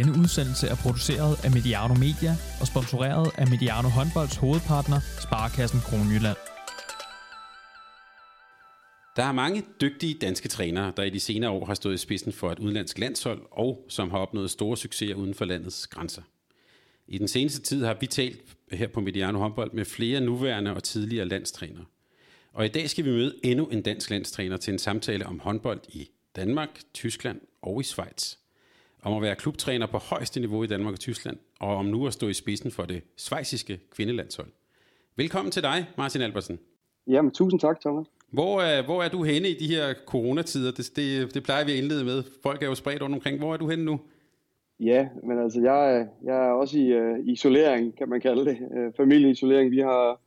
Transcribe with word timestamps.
Denne 0.00 0.18
udsendelse 0.18 0.66
er 0.66 0.74
produceret 0.74 1.44
af 1.44 1.50
Mediano 1.50 1.94
Media 1.94 2.32
og 2.60 2.66
sponsoreret 2.66 3.30
af 3.38 3.46
Mediano 3.48 3.88
Håndbolds 3.88 4.36
hovedpartner, 4.36 5.00
Sparkassen 5.20 5.80
Kronjylland. 5.80 6.36
Der 9.16 9.24
er 9.24 9.32
mange 9.32 9.62
dygtige 9.80 10.14
danske 10.14 10.48
trænere, 10.48 10.92
der 10.96 11.02
i 11.02 11.10
de 11.10 11.20
senere 11.20 11.50
år 11.50 11.64
har 11.66 11.74
stået 11.74 11.94
i 11.94 11.96
spidsen 11.96 12.32
for 12.32 12.52
et 12.52 12.58
udenlandsk 12.58 12.98
landshold, 12.98 13.42
og 13.50 13.86
som 13.88 14.10
har 14.10 14.18
opnået 14.18 14.50
store 14.50 14.76
succeser 14.76 15.14
uden 15.14 15.34
for 15.34 15.44
landets 15.44 15.86
grænser. 15.86 16.22
I 17.08 17.18
den 17.18 17.28
seneste 17.28 17.60
tid 17.60 17.84
har 17.84 17.96
vi 18.00 18.06
talt 18.06 18.40
her 18.72 18.88
på 18.88 19.00
Mediano 19.00 19.38
Håndbold 19.38 19.72
med 19.72 19.84
flere 19.84 20.20
nuværende 20.20 20.74
og 20.74 20.82
tidligere 20.82 21.28
landstrænere. 21.28 21.84
Og 22.52 22.64
i 22.64 22.68
dag 22.68 22.90
skal 22.90 23.04
vi 23.04 23.10
møde 23.10 23.34
endnu 23.44 23.66
en 23.66 23.82
dansk 23.82 24.10
landstræner 24.10 24.56
til 24.56 24.72
en 24.72 24.78
samtale 24.78 25.26
om 25.26 25.40
håndbold 25.40 25.80
i 25.88 26.10
Danmark, 26.36 26.80
Tyskland 26.94 27.40
og 27.62 27.80
i 27.80 27.84
Schweiz 27.84 28.39
om 29.02 29.16
at 29.16 29.22
være 29.22 29.36
klubtræner 29.36 29.86
på 29.86 29.98
højeste 29.98 30.40
niveau 30.40 30.62
i 30.62 30.66
Danmark 30.66 30.92
og 30.92 31.00
Tyskland, 31.00 31.36
og 31.60 31.76
om 31.76 31.84
nu 31.84 32.06
at 32.06 32.12
stå 32.12 32.28
i 32.28 32.34
spidsen 32.34 32.70
for 32.70 32.82
det 32.82 33.02
svejsiske 33.16 33.80
kvindelandshold. 33.94 34.48
Velkommen 35.16 35.52
til 35.52 35.62
dig, 35.62 35.86
Martin 35.98 36.20
Albersen. 36.20 36.58
Jamen, 37.06 37.30
tusind 37.30 37.60
tak, 37.60 37.80
Thomas. 37.80 38.06
Hvor 38.30 38.60
er, 38.60 38.84
hvor 38.84 39.02
er 39.02 39.08
du 39.08 39.22
henne 39.22 39.48
i 39.48 39.54
de 39.54 39.66
her 39.66 39.94
coronatider? 40.06 40.72
Det, 40.72 40.96
det, 40.96 41.34
det 41.34 41.42
plejer 41.42 41.64
vi 41.64 41.72
at 41.72 41.78
indlede 41.78 42.04
med. 42.04 42.22
Folk 42.42 42.62
er 42.62 42.66
jo 42.66 42.74
spredt 42.74 43.02
rundt 43.02 43.14
omkring. 43.14 43.38
Hvor 43.38 43.52
er 43.52 43.56
du 43.56 43.68
henne 43.68 43.84
nu? 43.84 44.00
Ja, 44.80 45.08
men 45.22 45.38
altså, 45.38 45.60
jeg, 45.60 46.08
jeg 46.24 46.48
er 46.48 46.50
også 46.50 46.78
i 46.78 47.00
uh, 47.00 47.28
isolering, 47.28 47.96
kan 47.96 48.08
man 48.08 48.20
kalde 48.20 48.44
det. 48.44 48.58
Uh, 48.60 48.94
familieisolering. 48.96 49.70
Vi 49.70 49.78
har, 49.78 50.20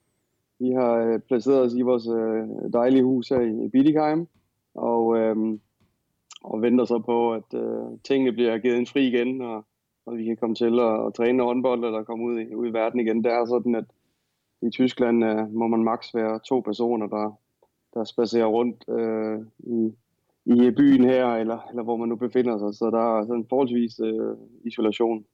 vi 0.59 0.69
har 0.71 1.13
uh, 1.13 1.19
placeret 1.27 1.61
os 1.61 1.73
i 1.73 1.81
vores 1.81 2.07
uh, 2.07 2.73
dejlige 2.73 3.03
hus 3.03 3.29
her 3.29 3.65
i 3.65 3.69
Bidikheim, 3.69 4.27
og 4.75 5.05
uh, 5.05 5.57
og 6.43 6.61
venter 6.61 6.85
så 6.85 6.99
på, 6.99 7.33
at 7.33 7.53
øh, 7.53 7.99
tingene 8.03 8.31
bliver 8.31 8.57
givet 8.57 8.77
en 8.77 8.87
fri 8.87 9.07
igen, 9.07 9.41
og, 9.41 9.65
og 10.05 10.17
vi 10.17 10.25
kan 10.25 10.37
komme 10.37 10.55
til 10.55 10.79
at, 10.79 11.07
at 11.07 11.13
træne 11.13 11.43
håndbold 11.43 11.83
eller 11.83 12.03
komme 12.03 12.25
ud 12.25 12.39
i, 12.39 12.55
ud 12.55 12.67
i 12.67 12.73
verden 12.73 12.99
igen. 12.99 13.23
Det 13.23 13.31
er 13.31 13.45
sådan, 13.45 13.75
at 13.75 13.85
i 14.61 14.69
Tyskland 14.69 15.25
øh, 15.25 15.53
må 15.53 15.67
man 15.67 15.83
maks 15.83 16.15
være 16.15 16.39
to 16.39 16.59
personer, 16.59 17.07
der, 17.07 17.39
der 17.93 18.03
spacerer 18.03 18.45
rundt 18.45 18.83
øh, 18.89 19.39
i, 19.59 19.93
i 20.45 20.71
byen 20.71 21.03
her, 21.03 21.27
eller, 21.27 21.59
eller 21.69 21.83
hvor 21.83 21.97
man 21.97 22.09
nu 22.09 22.15
befinder 22.15 22.57
sig. 22.57 22.73
Så 22.73 22.85
der 22.91 23.19
er 23.19 23.25
sådan 23.25 23.45
forholdsvis 23.49 23.99
øh, 23.99 24.37
isolation. 24.63 25.25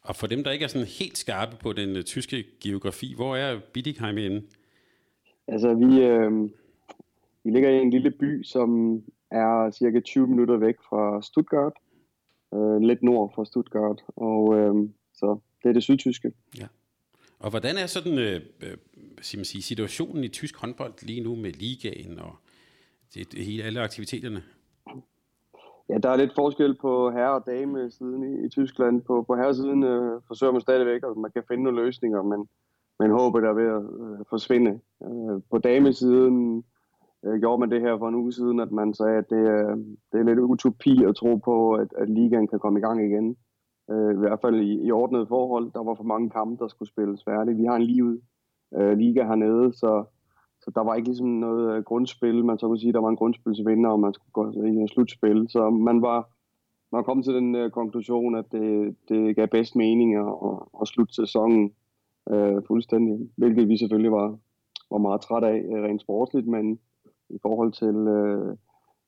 Og 0.00 0.16
for 0.16 0.26
dem, 0.26 0.44
der 0.44 0.50
ikke 0.50 0.64
er 0.64 0.68
sådan 0.68 0.94
helt 1.00 1.18
skarpe 1.18 1.56
på 1.56 1.72
den 1.72 1.96
uh, 1.96 2.02
tyske 2.02 2.44
geografi, 2.62 3.14
hvor 3.16 3.36
er 3.36 3.60
Bietigheim 3.72 4.18
inde? 4.18 4.42
Altså, 5.48 5.74
vi, 5.74 6.02
øh, 6.02 6.42
vi 7.44 7.50
ligger 7.50 7.70
i 7.70 7.78
en 7.78 7.90
lille 7.90 8.10
by, 8.10 8.42
som 8.42 9.02
er 9.30 9.70
cirka 9.70 10.00
20 10.00 10.26
minutter 10.26 10.56
væk 10.56 10.76
fra 10.88 11.22
Stuttgart, 11.22 11.72
øh, 12.54 12.80
lidt 12.80 13.02
nord 13.02 13.32
for 13.34 13.44
Stuttgart, 13.44 14.02
og 14.16 14.58
øh, 14.58 14.74
så 15.14 15.38
det 15.62 15.68
er 15.68 15.72
det 15.72 15.82
sydtyske. 15.82 16.32
Ja. 16.58 16.66
Og 17.38 17.50
hvordan 17.50 17.76
er 17.76 17.86
sådan 17.86 18.18
øh, 18.18 18.40
øh, 18.62 18.76
man 19.36 19.44
sige, 19.44 19.62
situationen 19.62 20.24
i 20.24 20.28
tysk 20.28 20.56
håndbold 20.56 21.06
lige 21.06 21.22
nu 21.22 21.34
med 21.34 21.52
ligaen 21.52 22.18
og 22.18 22.36
det, 23.14 23.32
det 23.32 23.44
hele, 23.44 23.62
alle 23.62 23.80
aktiviteterne? 23.80 24.42
Ja, 25.88 25.98
der 25.98 26.10
er 26.10 26.16
lidt 26.16 26.34
forskel 26.34 26.74
på 26.74 27.10
herre- 27.10 27.34
og 27.34 27.46
dame 27.46 27.90
siden 27.90 28.22
i, 28.30 28.46
i 28.46 28.48
Tyskland. 28.48 29.02
På, 29.02 29.22
på 29.22 29.36
herresiden 29.36 29.82
øh, 29.82 30.20
forsøger 30.26 30.52
man 30.52 30.60
stadigvæk, 30.60 31.02
at 31.04 31.16
man 31.16 31.30
kan 31.30 31.42
finde 31.48 31.62
nogle 31.62 31.82
løsninger, 31.84 32.22
men, 32.22 32.48
men 32.98 33.10
håber 33.10 33.40
der 33.40 33.48
er 33.48 33.58
ved 33.62 33.68
at 33.78 33.82
øh, 34.02 34.24
forsvinde. 34.28 34.80
Øh, 35.02 35.42
på 35.50 35.58
damesiden 35.58 36.64
øh, 37.24 37.40
gjorde 37.40 37.60
man 37.60 37.70
det 37.70 37.80
her 37.80 37.98
for 37.98 38.08
en 38.08 38.14
uge 38.14 38.32
siden, 38.32 38.60
at 38.60 38.72
man 38.72 38.94
sagde, 38.94 39.16
at 39.16 39.30
det, 39.30 39.44
øh, 39.56 39.76
det 40.12 40.20
er 40.20 40.22
lidt 40.22 40.38
utopi 40.38 41.04
at 41.04 41.16
tro 41.16 41.36
på, 41.36 41.72
at, 41.72 41.88
at 41.98 42.10
ligaen 42.10 42.48
kan 42.48 42.58
komme 42.58 42.78
i 42.78 42.82
gang 42.82 43.04
igen. 43.04 43.36
Øh, 43.90 44.14
I 44.14 44.18
hvert 44.18 44.40
fald 44.40 44.56
i, 44.60 44.86
i 44.86 44.90
ordnede 44.92 45.26
forhold. 45.26 45.72
Der 45.72 45.82
var 45.82 45.94
for 45.94 46.04
mange 46.04 46.30
kampe, 46.30 46.62
der 46.62 46.68
skulle 46.68 46.88
spilles 46.88 47.24
færdigt. 47.24 47.58
Vi 47.58 47.64
har 47.64 47.76
en 47.76 47.82
livet 47.82 48.20
øh, 48.74 48.98
liga 48.98 49.24
hernede, 49.24 49.72
så, 49.72 50.04
så 50.60 50.70
der 50.74 50.84
var 50.84 50.94
ikke 50.94 51.08
ligesom 51.08 51.28
noget 51.28 51.76
øh, 51.76 51.84
grundspil. 51.84 52.44
Man 52.44 52.58
så 52.58 52.66
kunne 52.66 52.78
sige, 52.78 52.88
at 52.88 52.94
der 52.94 53.00
var 53.00 53.08
en 53.08 53.16
grundspilsvinder, 53.16 53.90
og 53.90 54.00
man 54.00 54.14
skulle 54.14 54.32
gå 54.32 54.50
i 54.50 54.68
en 54.68 54.88
slutspil. 54.88 55.46
Så 55.48 55.70
man 55.70 56.02
var, 56.02 56.28
man 56.92 57.04
kom 57.04 57.22
til 57.22 57.34
den 57.34 57.54
øh, 57.54 57.70
konklusion, 57.70 58.34
at 58.34 58.44
det, 58.52 58.96
det 59.08 59.36
gav 59.36 59.46
bedst 59.46 59.76
mening 59.76 60.14
at, 60.14 60.32
at, 60.44 60.58
at 60.80 60.88
slutte 60.88 61.14
sæsonen 61.14 61.72
øh, 62.30 62.62
fuldstændig. 62.66 63.30
Hvilket 63.36 63.68
vi 63.68 63.76
selvfølgelig 63.76 64.12
var, 64.12 64.38
var 64.90 64.98
meget 64.98 65.20
træt 65.20 65.44
af 65.44 65.62
øh, 65.72 65.82
rent 65.82 66.00
sportsligt, 66.00 66.46
men 66.46 66.78
i 67.30 67.38
forhold 67.42 67.72
til 67.72 67.96
øh, 68.18 68.56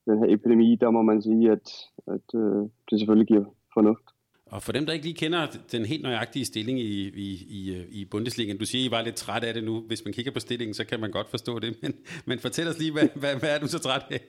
den 0.07 0.19
her 0.19 0.35
epidemi, 0.35 0.77
der 0.81 0.91
må 0.91 1.03
man 1.03 1.23
sige, 1.23 1.51
at, 1.51 1.67
at 2.07 2.29
øh, 2.35 2.63
det 2.91 2.99
selvfølgelig 2.99 3.27
giver 3.27 3.45
fornuft. 3.75 4.07
Og 4.47 4.63
for 4.63 4.73
dem, 4.73 4.87
der 4.87 4.93
ikke 4.93 5.05
lige 5.05 5.23
kender 5.25 5.47
den 5.73 5.85
helt 5.85 6.03
nøjagtige 6.03 6.45
stilling 6.45 6.79
i, 6.79 7.09
i, 7.27 7.29
i, 7.59 7.61
i 8.01 8.05
Bundesligaen, 8.11 8.59
du 8.59 8.67
siger, 8.67 8.89
I 8.89 8.91
var 8.91 9.03
lidt 9.03 9.15
træt 9.17 9.45
af 9.45 9.55
det 9.55 9.65
nu. 9.65 9.81
Hvis 9.81 10.05
man 10.05 10.13
kigger 10.13 10.33
på 10.33 10.41
stillingen, 10.41 10.75
så 10.75 10.85
kan 10.87 11.01
man 11.01 11.11
godt 11.11 11.29
forstå 11.29 11.59
det. 11.59 11.79
Men, 11.83 11.93
men 12.27 12.39
fortæl 12.39 12.69
os 12.69 12.79
lige, 12.79 12.93
hvad, 12.93 13.09
hvad, 13.21 13.35
hvad 13.41 13.55
er 13.55 13.61
du 13.61 13.67
så 13.67 13.79
træt 13.79 14.07
af? 14.11 14.21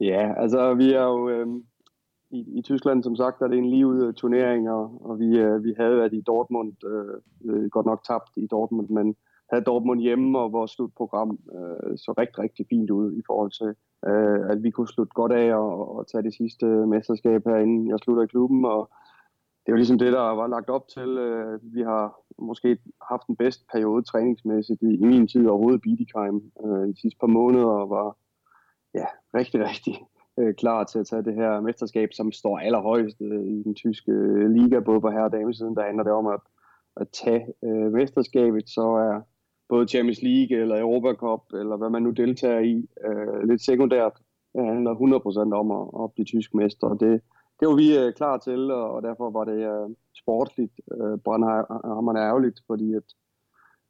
Ja, 0.00 0.42
altså 0.42 0.74
vi 0.74 0.92
er 0.92 1.02
jo 1.02 1.28
øh, 1.28 1.46
i, 2.30 2.58
i 2.58 2.62
Tyskland, 2.62 3.02
som 3.02 3.16
sagt, 3.16 3.42
er 3.42 3.48
det 3.48 3.58
en 3.58 3.70
livet 3.70 4.16
turnering, 4.16 4.70
og, 4.70 5.06
og 5.08 5.18
vi, 5.18 5.38
øh, 5.38 5.64
vi 5.64 5.74
havde 5.76 5.96
været 5.96 6.12
i 6.14 6.20
Dortmund, 6.20 6.72
øh, 6.92 7.16
øh, 7.50 7.70
godt 7.70 7.86
nok 7.86 8.04
tabt 8.08 8.30
i 8.36 8.46
Dortmund, 8.46 8.88
men 8.88 9.16
havde 9.50 9.64
Dortmund 9.64 10.00
hjemme, 10.00 10.38
og 10.38 10.52
vores 10.52 10.70
slutprogram 10.70 11.38
øh, 11.56 11.98
så 11.98 12.14
rigtig, 12.18 12.38
rigtig 12.38 12.66
fint 12.70 12.90
ud 12.90 13.12
i 13.12 13.22
forhold 13.26 13.50
til, 13.60 13.70
øh, 14.10 14.50
at 14.50 14.62
vi 14.62 14.70
kunne 14.70 14.88
slutte 14.88 15.14
godt 15.14 15.32
af 15.32 15.54
og, 15.54 15.96
og 15.96 16.06
tage 16.06 16.22
det 16.22 16.34
sidste 16.34 16.66
mesterskab 16.66 17.44
herinde. 17.46 17.90
Jeg 17.90 17.98
slutter 17.98 18.22
i 18.22 18.32
klubben, 18.34 18.64
og 18.64 18.90
det 19.60 19.72
er 19.72 19.76
jo 19.76 19.82
ligesom 19.82 19.98
det, 19.98 20.12
der 20.12 20.20
var 20.20 20.46
lagt 20.46 20.70
op 20.70 20.88
til. 20.88 21.08
Øh, 21.18 21.60
vi 21.74 21.82
har 21.82 22.04
måske 22.38 22.78
haft 23.10 23.26
den 23.26 23.36
bedste 23.36 23.64
periode 23.72 24.02
træningsmæssigt 24.02 24.82
i, 24.82 24.92
i 25.02 25.04
min 25.04 25.28
tid 25.28 25.46
overhovedet 25.48 25.78
i 25.78 25.84
Bidikheim 25.84 26.36
øh, 26.64 26.86
de 26.88 27.00
sidste 27.00 27.18
par 27.20 27.26
måneder, 27.26 27.72
og 27.82 27.90
var 27.90 28.16
ja, 28.94 29.06
rigtig, 29.34 29.60
rigtig 29.70 29.94
øh, 30.38 30.54
klar 30.54 30.84
til 30.84 30.98
at 30.98 31.06
tage 31.06 31.24
det 31.24 31.34
her 31.34 31.60
mesterskab, 31.60 32.08
som 32.12 32.32
står 32.32 32.58
allerhøjest 32.58 33.20
øh, 33.20 33.44
i 33.44 33.62
den 33.62 33.74
tyske 33.74 34.12
øh, 34.12 34.50
liga, 34.50 34.80
både 34.80 35.00
på 35.00 35.10
herre- 35.10 35.24
og 35.24 35.32
damesiden. 35.32 35.76
Der 35.76 35.82
handler 35.82 36.04
det 36.04 36.12
om 36.12 36.26
at, 36.26 36.40
at 36.96 37.08
tage 37.08 37.46
øh, 37.64 37.92
mesterskabet, 37.92 38.68
så 38.68 38.80
er 38.80 39.20
både 39.68 39.88
Champions 39.88 40.22
League 40.22 40.56
eller 40.56 40.80
Europa 40.80 41.12
Cup, 41.12 41.42
eller 41.52 41.76
hvad 41.76 41.90
man 41.90 42.02
nu 42.02 42.10
deltager 42.10 42.60
i, 42.60 42.88
øh, 43.06 43.48
lidt 43.48 43.62
sekundært. 43.62 44.12
Det 44.54 44.66
handler 44.66 44.94
100% 44.94 45.54
om 45.54 45.70
at, 45.70 46.04
at 46.04 46.12
blive 46.12 46.24
tysk 46.24 46.54
mester, 46.54 46.86
og 46.86 47.00
det, 47.00 47.20
det 47.60 47.68
var 47.68 47.74
vi 47.74 47.98
øh, 47.98 48.12
klar 48.12 48.38
til, 48.38 48.70
og 48.70 49.02
derfor 49.02 49.30
var 49.30 49.44
det 49.44 49.60
øh, 49.72 49.88
sportligt 50.22 50.80
øh, 50.92 51.18
brandhammerende 51.18 52.20
ærgerligt, 52.20 52.60
fordi 52.66 52.94
at, 52.94 53.08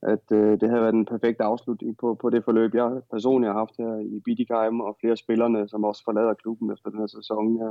at 0.03 0.33
øh, 0.33 0.61
det 0.61 0.69
havde 0.69 0.83
været 0.83 0.95
en 0.95 1.13
perfekt 1.15 1.41
afslutning 1.41 1.97
på, 1.97 2.15
på 2.15 2.31
det 2.31 2.45
forløb, 2.45 2.75
jeg 2.75 3.03
personligt 3.11 3.53
har 3.53 3.59
haft 3.59 3.77
her 3.79 3.99
i 3.99 4.21
Bidikheim, 4.25 4.81
og 4.81 4.97
flere 5.01 5.17
spillerne, 5.17 5.69
som 5.69 5.85
også 5.85 6.05
forlader 6.05 6.35
klubben 6.35 6.73
efter 6.73 6.91
den 6.91 6.99
her 6.99 7.07
sæson. 7.07 7.57
Ja, 7.57 7.71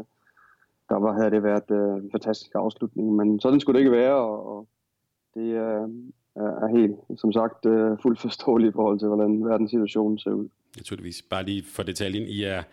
der 0.89 0.95
var, 0.95 1.13
havde 1.13 1.31
det 1.31 1.43
været 1.43 1.71
øh, 1.71 2.03
en 2.03 2.11
fantastisk 2.11 2.51
afslutning, 2.55 3.15
men 3.15 3.39
sådan 3.39 3.59
skulle 3.59 3.75
det 3.79 3.85
ikke 3.85 3.97
være, 3.97 4.15
og, 4.15 4.57
og 4.57 4.67
det, 5.33 5.47
øh, 5.65 5.89
er 6.43 6.77
helt, 6.77 7.19
som 7.19 7.33
sagt, 7.33 7.65
øh, 7.65 7.97
fuldt 8.01 8.19
forståelig 8.19 8.69
i 8.69 8.71
forhold 8.71 8.99
til, 8.99 9.07
hvordan 9.07 9.45
verdenssituationen 9.45 10.19
ser 10.19 10.31
ud. 10.31 10.47
Naturligvis. 10.77 11.21
Bare 11.21 11.43
lige 11.43 11.63
for 11.63 11.83
detaljen, 11.83 12.23
I 12.27 12.43
er 12.43 12.63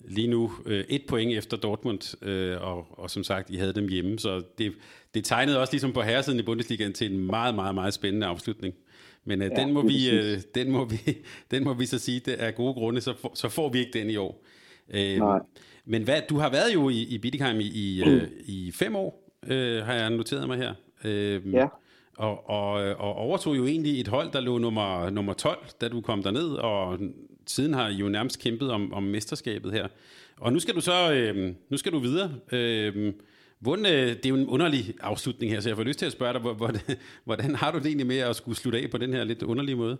lige 0.00 0.28
nu 0.28 0.52
øh, 0.66 0.84
et 0.88 1.02
point 1.08 1.38
efter 1.38 1.56
Dortmund, 1.56 2.24
øh, 2.24 2.56
og, 2.62 2.86
og 2.90 3.10
som 3.10 3.24
sagt, 3.24 3.50
I 3.50 3.56
havde 3.56 3.72
dem 3.72 3.88
hjemme, 3.88 4.18
så 4.18 4.42
det, 4.58 4.72
det 5.14 5.24
tegnede 5.24 5.60
også 5.60 5.72
ligesom 5.72 5.92
på 5.92 6.02
herresiden 6.02 6.40
i 6.40 6.42
Bundesligaen 6.42 6.92
til 6.92 7.12
en 7.12 7.26
meget, 7.26 7.54
meget, 7.54 7.74
meget 7.74 7.94
spændende 7.94 8.26
afslutning. 8.26 8.74
Men 9.24 9.42
øh, 9.42 9.50
ja, 9.56 9.62
den, 9.62 9.72
må 9.72 9.82
vi, 9.82 10.10
øh, 10.10 10.38
den, 10.54 10.72
må 10.72 10.84
vi, 10.84 10.96
den 11.50 11.64
må 11.64 11.74
vi 11.74 11.86
så 11.86 11.98
sige, 11.98 12.20
det 12.20 12.34
er 12.38 12.50
gode 12.50 12.74
grunde, 12.74 13.00
så, 13.00 13.14
for, 13.20 13.30
så 13.34 13.48
får 13.48 13.68
vi 13.68 13.78
ikke 13.78 13.98
den 13.98 14.10
i 14.10 14.16
år. 14.16 14.44
Øh, 14.94 15.18
Nej. 15.18 15.38
Men 15.84 16.02
hvad, 16.02 16.20
du 16.28 16.36
har 16.36 16.50
været 16.50 16.74
jo 16.74 16.88
i, 16.88 17.02
i 17.02 17.18
Bietigheim 17.18 17.60
i, 17.60 17.70
i, 17.74 18.04
øh, 18.06 18.28
i 18.46 18.72
fem 18.74 18.96
år, 18.96 19.32
øh, 19.46 19.82
har 19.82 19.94
jeg 19.94 20.10
noteret 20.10 20.48
mig 20.48 20.58
her. 20.58 20.74
Øh, 21.04 21.52
ja. 21.52 21.66
Og, 22.18 22.50
og, 22.50 22.82
øh, 22.82 23.00
og 23.00 23.14
overtog 23.14 23.56
jo 23.56 23.66
egentlig 23.66 24.00
et 24.00 24.08
hold, 24.08 24.32
der 24.32 24.40
lå 24.40 24.58
nummer, 24.58 25.10
nummer 25.10 25.32
12, 25.32 25.58
da 25.80 25.88
du 25.88 26.00
kom 26.00 26.22
derned, 26.22 26.48
og 26.48 26.98
siden 27.46 27.74
har 27.74 27.88
I 27.88 27.94
jo 27.94 28.08
nærmest 28.08 28.42
kæmpet 28.42 28.70
om, 28.70 28.92
om 28.92 29.02
mesterskabet 29.02 29.72
her. 29.72 29.88
Og 30.40 30.52
nu 30.52 30.58
skal 30.58 30.74
du 30.74 30.80
så 30.80 31.12
øh, 31.12 31.54
nu 31.68 31.76
skal 31.76 31.92
du 31.92 31.98
videre. 31.98 32.30
Øh, 32.52 33.12
hvordan, 33.60 33.86
øh, 33.86 34.08
det 34.08 34.26
er 34.26 34.28
jo 34.28 34.36
en 34.36 34.48
underlig 34.48 34.94
afslutning 35.00 35.52
her, 35.52 35.60
så 35.60 35.68
jeg 35.68 35.76
får 35.76 35.84
lyst 35.84 35.98
til 35.98 36.06
at 36.06 36.12
spørge 36.12 36.32
dig, 36.32 36.40
hvordan, 36.40 36.80
hvordan 37.24 37.54
har 37.54 37.72
du 37.72 37.78
det 37.78 37.86
egentlig 37.86 38.06
med 38.06 38.18
at 38.18 38.36
skulle 38.36 38.56
slutte 38.56 38.78
af 38.78 38.90
på 38.90 38.98
den 38.98 39.12
her 39.12 39.24
lidt 39.24 39.42
underlige 39.42 39.76
måde? 39.76 39.96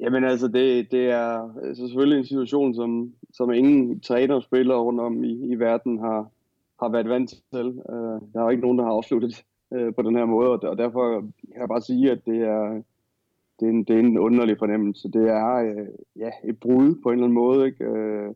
Jamen 0.00 0.24
altså, 0.24 0.48
det, 0.48 0.92
det 0.92 1.10
er 1.10 1.56
altså 1.66 1.86
selvfølgelig 1.86 2.18
en 2.18 2.26
situation, 2.26 2.74
som, 2.74 3.12
som 3.32 3.52
ingen 3.52 4.00
træner 4.00 4.34
og 4.34 4.42
spillere 4.42 4.78
rundt 4.78 5.00
om 5.00 5.24
i, 5.24 5.52
i 5.52 5.54
verden 5.54 5.98
har, 5.98 6.30
har 6.82 6.88
været 6.88 7.08
vant 7.08 7.30
til. 7.30 7.66
Uh, 7.66 8.32
der 8.32 8.38
er 8.38 8.42
jo 8.42 8.48
ikke 8.48 8.62
nogen, 8.62 8.78
der 8.78 8.84
har 8.84 8.92
afsluttet 8.92 9.44
øh, 9.72 9.94
på 9.94 10.02
den 10.02 10.16
her 10.16 10.24
måde, 10.24 10.60
og 10.60 10.78
derfor 10.78 11.20
kan 11.20 11.60
jeg 11.60 11.68
bare 11.68 11.80
sige, 11.80 12.10
at 12.10 12.26
det 12.26 12.38
er, 12.42 12.82
det 13.60 13.66
er, 13.66 13.70
en, 13.70 13.84
det 13.84 13.96
er 13.96 14.00
en 14.00 14.18
underlig 14.18 14.58
fornemmelse. 14.58 15.12
Det 15.12 15.30
er 15.30 15.54
øh, 15.54 15.86
ja, 16.16 16.30
et 16.44 16.60
brud 16.60 16.94
på 17.02 17.08
en 17.08 17.12
eller 17.12 17.26
anden 17.26 17.34
måde, 17.34 17.66
ikke? 17.66 17.84
Øh, 17.84 18.34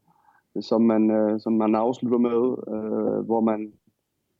som, 0.61 0.82
man, 0.82 1.11
øh, 1.11 1.40
som 1.40 1.52
man 1.52 1.75
afslutter 1.75 2.19
med, 2.19 2.75
øh, 2.75 3.25
hvor 3.26 3.40
man 3.40 3.73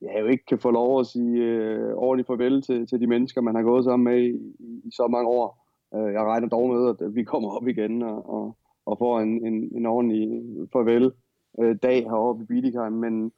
ja, 0.03 0.21
jo 0.21 0.27
ikke 0.27 0.45
kan 0.45 0.59
få 0.59 0.71
lov 0.71 1.01
at 1.01 1.07
sige 1.07 1.43
øh, 1.43 1.95
ordentligt 1.95 2.27
farvel 2.27 2.63
til, 2.63 2.87
til 2.87 3.01
de 3.01 3.07
mennesker, 3.07 3.41
man 3.41 3.55
har 3.55 3.63
gået 3.63 3.85
sammen 3.85 4.05
med 4.05 4.23
i, 4.23 4.55
i, 4.59 4.91
så 4.91 5.09
mange 5.09 5.29
år. 5.29 5.67
Øh, 5.95 6.13
jeg 6.13 6.23
regner 6.23 6.49
dog 6.49 6.69
med, 6.69 6.89
at 6.89 7.15
vi 7.15 7.25
kommer 7.25 7.51
op 7.51 7.69
igen 7.69 8.03
og, 8.03 8.31
og, 8.31 8.57
og 8.87 8.99
får 8.99 9.21
en, 9.21 9.47
en, 9.47 9.77
en 9.77 9.87
ordentlig 9.87 10.43
farvel 10.73 11.13
øh, 11.61 11.77
dag 11.83 12.03
heroppe 12.03 12.43
i 12.43 12.47
Bidikheim, 12.47 12.93
men, 12.93 13.33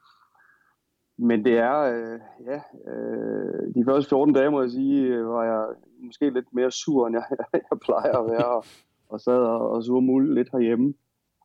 men 1.17 1.45
det 1.45 1.59
er, 1.59 1.81
øh, 1.81 2.21
ja, 2.47 2.61
øh, 2.93 3.75
de 3.75 3.85
første 3.85 4.09
14 4.09 4.35
dage, 4.35 4.51
må 4.51 4.61
jeg 4.61 4.71
sige, 4.71 5.07
øh, 5.07 5.29
var 5.29 5.45
jeg 5.45 5.67
måske 5.99 6.31
lidt 6.31 6.55
mere 6.55 6.71
sur, 6.71 7.07
end 7.07 7.17
jeg, 7.17 7.25
jeg 7.71 7.79
plejer 7.85 8.19
at 8.19 8.31
være, 8.31 8.47
og, 8.57 8.65
og 9.09 9.21
sad 9.21 9.39
og, 9.39 9.71
og 9.71 9.85
sur 9.85 10.01
muligt 10.01 10.35
lidt 10.35 10.49
herhjemme. 10.53 10.95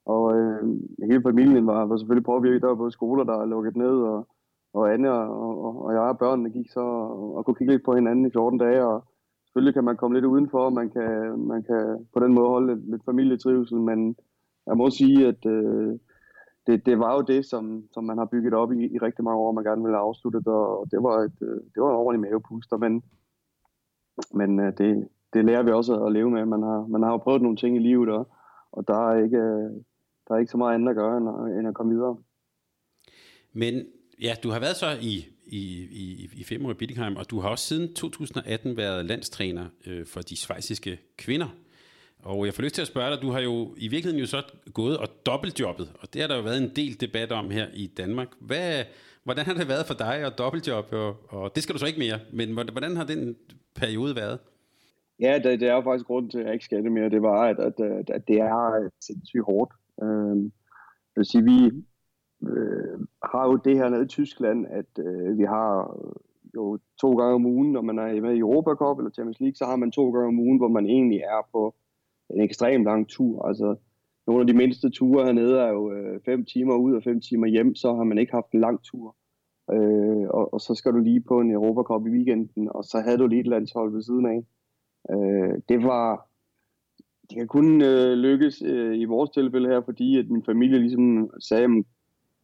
Og 0.06 0.38
øh, 0.38 0.64
hele 1.04 1.22
familien 1.24 1.68
var, 1.68 1.86
var 1.86 1.98
selvfølgelig 1.98 2.26
påvirket. 2.26 2.62
Der 2.62 2.68
var 2.68 2.76
både 2.76 2.92
skoler, 2.92 3.24
der 3.24 3.42
er 3.42 3.46
lukket 3.46 3.76
ned, 3.76 3.98
og, 4.12 4.28
og 4.74 4.94
Anne 4.94 5.12
og, 5.12 5.64
og, 5.66 5.86
og 5.86 5.94
jeg 5.94 6.02
og 6.02 6.18
børnene 6.18 6.50
gik 6.50 6.70
så 6.70 6.80
og, 6.80 7.36
og 7.36 7.46
kunne 7.46 7.56
kigge 7.56 7.74
lidt 7.74 7.86
på 7.86 7.96
hinanden 7.96 8.26
i 8.26 8.32
14 8.32 8.60
dage, 8.60 8.86
og 8.86 9.04
selvfølgelig 9.46 9.74
kan 9.74 9.84
man 9.84 9.98
komme 9.98 10.18
lidt 10.18 10.26
udenfor, 10.26 10.60
og 10.60 10.74
man 10.74 10.90
kan, 10.90 11.40
man 11.40 11.64
kan 11.64 12.08
på 12.14 12.20
den 12.20 12.34
måde 12.34 12.50
holde 12.50 12.76
lidt, 12.76 12.90
lidt 12.90 13.06
familietrivsel, 13.06 13.78
men 13.78 14.16
jeg 14.68 14.78
må 14.78 14.90
sige, 14.90 15.28
at 15.28 15.46
øh, 15.46 16.00
det, 16.70 16.86
det 16.86 17.00
var 17.00 17.16
jo 17.16 17.22
det, 17.22 17.46
som, 17.46 17.84
som 17.94 18.04
man 18.04 18.18
har 18.18 18.26
bygget 18.26 18.54
op 18.54 18.72
i, 18.72 18.86
i 18.96 18.98
rigtig 18.98 19.24
mange 19.24 19.40
år, 19.40 19.52
man 19.52 19.64
gerne 19.64 19.84
ville 19.84 19.98
afslutte 19.98 20.40
det, 20.40 20.48
og 20.48 20.88
det 20.92 21.04
var, 21.04 21.16
et, 21.28 21.38
øh, 21.42 21.60
det 21.74 21.80
var 21.84 21.90
en 21.90 22.02
ordentlig 22.04 22.22
mavepuster, 22.22 22.78
men, 22.78 23.04
men 24.34 24.60
øh, 24.60 24.74
det, 24.78 25.08
det 25.34 25.46
lærer 25.46 25.64
vi 25.64 25.72
også 25.72 26.06
at 26.06 26.12
leve 26.12 26.32
med. 26.32 26.46
Man 26.46 26.62
har, 26.62 26.88
man 26.88 27.04
har 27.04 27.12
jo 27.12 27.18
prøvet 27.18 27.42
nogle 27.42 27.58
ting 27.58 27.76
i 27.76 27.80
livet, 27.80 28.10
og, 28.10 28.28
og 28.72 28.88
der, 28.88 29.10
er 29.10 29.24
ikke, 29.24 29.38
øh, 29.38 29.70
der 30.28 30.32
er 30.34 30.38
ikke 30.40 30.52
så 30.52 30.58
meget 30.58 30.76
andet 30.76 30.90
at 30.90 30.96
gøre, 30.96 31.18
end, 31.18 31.58
end 31.58 31.68
at 31.68 31.74
komme 31.74 31.94
videre. 31.94 32.18
Men 33.54 33.74
ja, 34.22 34.34
du 34.44 34.50
har 34.50 34.60
været 34.60 34.76
så 34.76 34.90
i, 35.02 35.16
i, 35.46 35.62
i, 36.04 36.30
i 36.34 36.44
fem 36.44 36.66
år 36.66 36.72
i 36.72 36.74
Bittigheim, 36.82 37.16
og 37.16 37.30
du 37.30 37.40
har 37.40 37.50
også 37.50 37.66
siden 37.66 37.94
2018 37.94 38.78
været 38.78 39.06
landstræner 39.06 39.66
øh, 39.88 40.06
for 40.06 40.22
de 40.22 40.38
svejsiske 40.38 41.00
kvinder. 41.18 41.48
Og 42.24 42.46
jeg 42.46 42.54
får 42.54 42.64
lyst 42.64 42.76
til 42.76 42.82
at 42.82 42.88
spørge 42.88 43.12
dig, 43.12 43.22
du 43.22 43.32
har 43.32 43.40
jo 43.40 43.68
i 43.78 43.88
virkeligheden 43.88 44.20
jo 44.20 44.26
så 44.26 44.42
gået 44.74 44.98
og 44.98 45.08
dobbeltjobbet, 45.26 45.92
og 46.02 46.14
det 46.14 46.22
har 46.22 46.28
der 46.28 46.36
jo 46.36 46.42
været 46.42 46.64
en 46.64 46.72
del 46.76 47.02
debat 47.02 47.32
om 47.32 47.50
her 47.50 47.68
i 47.74 47.88
Danmark. 47.88 48.28
Hvad, 48.40 48.84
hvordan 49.24 49.46
har 49.46 49.54
det 49.54 49.68
været 49.68 49.86
for 49.86 49.94
dig 49.94 50.16
at 50.16 50.38
dobbeltjobbe? 50.38 50.98
og, 50.98 51.16
og 51.30 51.56
det 51.56 51.64
skal 51.64 51.74
du 51.74 51.80
så 51.80 51.86
ikke 51.86 52.00
mere, 52.00 52.20
men 52.34 52.54
hvordan 52.54 52.96
har 52.96 53.04
den 53.04 53.36
periode 53.76 54.16
været? 54.16 54.40
Ja, 55.20 55.40
det, 55.44 55.60
det 55.60 55.70
er 55.70 55.76
jo 55.76 55.82
faktisk 55.82 56.06
grunden 56.06 56.32
til, 56.32 56.40
at 56.40 56.46
jeg 56.46 56.54
ikke 56.54 56.66
skal 56.66 56.84
det 56.84 56.92
mere. 56.92 57.10
Det 57.10 57.22
var, 57.22 57.42
at, 57.42 57.60
at, 57.60 57.80
at, 57.80 58.10
at 58.10 58.28
det 58.28 58.38
er 58.40 58.90
sindssygt 59.02 59.44
hårdt. 59.44 59.74
Øh, 60.04 60.38
jeg 61.12 61.20
vil 61.22 61.26
sige, 61.26 61.44
vi 61.44 61.60
øh, 62.50 63.00
har 63.32 63.46
jo 63.50 63.56
det 63.56 63.78
her 63.78 63.90
nede 63.90 64.04
i 64.04 64.08
Tyskland, 64.08 64.68
at 64.68 64.92
øh, 65.06 65.38
vi 65.38 65.44
har 65.44 65.98
jo 66.56 66.80
to 67.02 67.16
gange 67.16 67.36
om 67.36 67.46
ugen, 67.46 67.72
når 67.72 67.82
man 67.82 68.00
er 68.00 68.22
med 68.22 68.34
i 68.34 68.40
Europa 68.40 68.72
Cup 68.72 68.98
eller 68.98 69.12
Champions 69.12 69.40
League, 69.40 69.56
så 69.56 69.66
har 69.66 69.76
man 69.76 69.92
to 69.92 70.12
gange 70.12 70.28
om 70.28 70.40
ugen, 70.40 70.58
hvor 70.58 70.68
man 70.68 70.86
egentlig 70.86 71.20
er 71.20 71.48
på 71.52 71.76
en 72.36 72.42
ekstrem 72.42 72.84
lang 72.84 73.10
tur. 73.10 73.46
Altså, 73.46 73.76
nogle 74.28 74.42
af 74.42 74.48
de 74.48 74.54
mindste 74.54 74.90
ture 74.90 75.26
hernede 75.26 75.60
er 75.60 75.70
jo 75.70 75.92
øh, 75.92 76.46
timer 76.46 76.76
ud 76.76 76.94
og 76.94 77.04
5 77.04 77.22
timer 77.22 77.48
hjem, 77.48 77.76
så 77.76 77.96
har 77.96 78.04
man 78.04 78.18
ikke 78.18 78.34
haft 78.34 78.52
en 78.52 78.60
lang 78.60 78.84
tur. 78.84 79.16
Øh, 79.74 80.28
og, 80.30 80.54
og 80.54 80.62
så 80.62 80.76
skal 80.76 80.92
du 80.94 80.98
lige 80.98 81.22
på 81.22 81.40
en 81.40 81.52
Europa 81.52 81.82
Cup 81.82 82.08
i 82.08 82.10
weekenden, 82.10 82.70
og 82.72 82.84
så 82.84 83.00
havde 83.00 83.18
du 83.18 83.28
lige 83.28 83.42
et 83.42 83.48
landshold 83.48 83.94
ved 83.94 84.02
siden 84.02 84.26
af. 84.26 84.40
Øh, 85.14 85.54
det 85.70 85.84
var, 85.84 86.30
det 87.30 87.38
kan 87.38 87.48
kun 87.48 87.82
øh, 87.82 88.14
lykkes 88.14 88.62
øh, 88.66 89.00
i 89.00 89.06
vores 89.06 89.30
tilfælde 89.30 89.70
her, 89.70 89.82
fordi 89.82 90.18
at 90.20 90.30
min 90.30 90.44
familie 90.44 90.80
ligesom 90.80 91.30
sagde, 91.40 91.84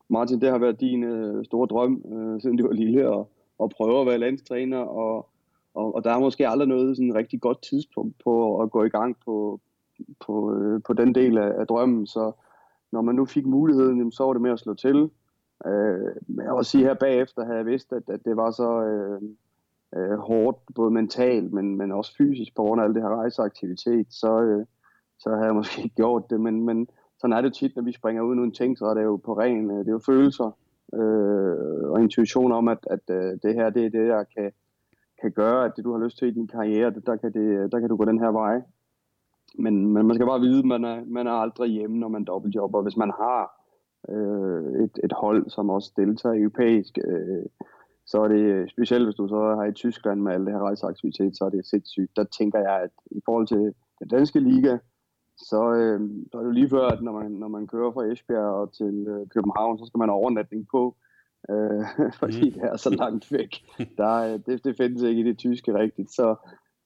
Martin, 0.10 0.42
det 0.42 0.50
har 0.50 0.58
været 0.58 0.82
din 0.82 1.04
øh, 1.04 1.46
store 1.46 1.68
drøm, 1.68 2.04
øh, 2.14 2.42
siden 2.42 2.58
du 2.58 2.68
var 2.68 2.74
lille, 2.74 3.10
og, 3.10 3.32
og 3.58 3.70
prøve 3.70 4.02
at 4.02 4.08
være 4.08 4.18
landstræner, 4.18 4.78
og, 4.78 5.30
og, 5.74 5.96
og 5.96 6.04
der 6.04 6.12
er 6.12 6.20
måske 6.20 6.48
aldrig 6.48 6.68
noget 6.68 6.98
sådan 6.98 7.16
rigtig 7.16 7.42
godt 7.42 7.62
tidspunkt 7.62 8.16
på 8.24 8.62
at 8.62 8.72
gå 8.72 8.84
i 8.84 8.90
gang 8.90 9.18
på, 9.26 9.60
på, 10.26 10.56
øh, 10.56 10.82
på 10.88 10.94
den 10.94 11.16
del 11.16 11.38
af, 11.38 11.60
af 11.60 11.68
drømmen, 11.68 12.08
så 12.08 12.32
når 12.92 13.02
man 13.02 13.16
nu 13.16 13.26
fik 13.26 13.46
muligheden, 13.46 14.12
så 14.12 14.24
var 14.24 14.34
det 14.34 14.42
med 14.42 14.52
at 14.52 14.60
slå 14.60 14.74
til. 14.74 15.10
Øh, 15.66 16.16
jeg 16.38 16.56
vil 16.56 16.66
sige 16.66 16.84
her 16.84 16.94
bagefter, 16.94 17.46
havde 17.46 17.58
jeg 17.58 17.66
vidst, 17.66 17.94
at, 17.94 18.04
at 18.10 18.26
det 18.26 18.38
var 18.38 18.52
så 18.52 18.84
øh, 18.84 19.22
øh, 19.96 20.18
hårdt, 20.18 20.58
både 20.76 20.92
mentalt, 20.92 21.54
men, 21.54 21.78
men 21.78 21.92
også 21.92 22.16
fysisk 22.18 22.56
på 22.56 22.64
grund 22.64 22.82
af 22.82 22.86
alt 22.86 22.96
det 22.96 23.04
her 23.04 23.16
rejseaktivitet, 23.16 24.08
så, 24.10 24.42
øh, 24.42 24.66
så 25.20 25.30
havde 25.30 25.46
jeg 25.46 25.56
måske 25.56 25.82
ikke 25.84 25.96
gjort 25.96 26.30
det, 26.30 26.42
men, 26.42 26.66
men 26.66 26.88
sådan 27.20 27.34
er 27.38 27.42
det 27.42 27.54
tit, 27.54 27.76
når 27.76 27.84
vi 27.84 27.92
springer 27.92 28.24
ud 28.24 28.40
uden 28.40 28.52
ting, 28.52 28.78
så 28.78 28.86
er 28.86 28.94
det 28.94 29.04
jo 29.04 29.18
på 29.18 29.34
ren, 29.34 29.72
øh, 29.72 29.78
det 29.78 29.88
er 29.88 29.92
jo 29.92 30.02
følelser 30.06 30.52
øh, 30.94 31.90
og 31.92 32.02
intuition 32.02 32.52
om, 32.52 32.68
at, 32.68 32.88
at 32.90 33.10
øh, 33.10 33.40
det 33.44 33.54
her, 33.54 33.70
det 33.70 33.86
er 33.86 33.90
det, 33.90 34.08
jeg 34.08 34.26
kan, 34.38 34.52
kan 35.22 35.32
gøre, 35.32 35.66
at 35.66 35.72
det 35.76 35.86
du 35.86 35.92
har 35.92 36.04
lyst 36.04 36.18
til 36.18 36.28
i 36.28 36.32
din 36.32 36.48
karriere, 36.48 36.92
det, 36.92 37.06
der, 37.06 37.16
kan 37.16 37.34
det, 37.34 37.72
der 37.72 37.80
kan 37.80 37.90
du 37.90 37.96
gå 37.96 38.06
den 38.06 38.20
her 38.20 38.32
vej. 38.32 38.62
Men, 39.60 39.88
men 39.94 40.08
man 40.08 40.16
skal 40.16 40.28
bare 40.28 40.40
vide, 40.40 40.60
at 40.60 40.66
man 40.66 40.84
er, 40.84 41.04
man 41.06 41.28
er 41.28 41.32
aldrig 41.32 41.72
hjemme, 41.72 41.98
når 41.98 42.08
man 42.08 42.24
dobbeltjobber. 42.24 42.82
Hvis 42.82 42.98
man 42.98 43.12
har 43.12 43.42
øh, 44.10 44.84
et, 44.84 45.00
et 45.04 45.14
hold, 45.14 45.50
som 45.50 45.70
også 45.70 45.92
deltager 45.98 46.42
europæisk, 46.42 46.98
øh, 47.08 47.46
så 48.06 48.22
er 48.24 48.28
det, 48.28 48.72
specielt 48.72 49.06
hvis 49.06 49.16
du 49.16 49.28
så 49.28 49.56
har 49.56 49.66
i 49.66 49.74
Tyskland 49.74 50.22
med 50.22 50.34
alle 50.34 50.46
det 50.46 50.54
her 50.54 50.62
rejseaktivitet, 50.62 51.38
så 51.38 51.46
er 51.46 51.50
det 51.50 51.68
sindssygt. 51.68 52.16
Der 52.16 52.24
tænker 52.24 52.60
jeg, 52.60 52.82
at 52.84 52.90
i 53.12 53.22
forhold 53.26 53.48
til 53.48 53.74
den 54.00 54.08
danske 54.08 54.40
liga, 54.40 54.78
så, 55.38 55.74
øh, 55.74 56.00
så 56.32 56.38
er 56.38 56.42
det 56.42 56.48
jo 56.48 56.52
lige 56.52 56.70
før, 56.70 56.88
at 56.88 57.02
når 57.02 57.12
man, 57.12 57.32
når 57.32 57.48
man 57.48 57.68
kører 57.68 57.92
fra 57.92 58.06
Esbjerg 58.06 58.54
og 58.62 58.74
til 58.74 59.08
øh, 59.08 59.28
København, 59.28 59.80
så 59.80 59.86
skal 59.86 59.98
man 59.98 60.10
have 60.10 60.18
overnatning 60.18 60.68
på, 60.72 60.96
øh, 61.50 61.84
fordi 62.22 62.46
mm. 62.46 62.54
det 62.54 62.64
er 62.64 62.78
så 62.78 62.90
langt 62.90 63.32
væk. 63.32 63.52
Der, 63.98 64.38
det, 64.38 64.64
det 64.64 64.78
findes 64.78 65.02
ikke 65.02 65.22
i 65.22 65.30
det 65.30 65.38
tyske 65.38 65.74
rigtigt, 65.74 66.12
så, 66.12 66.36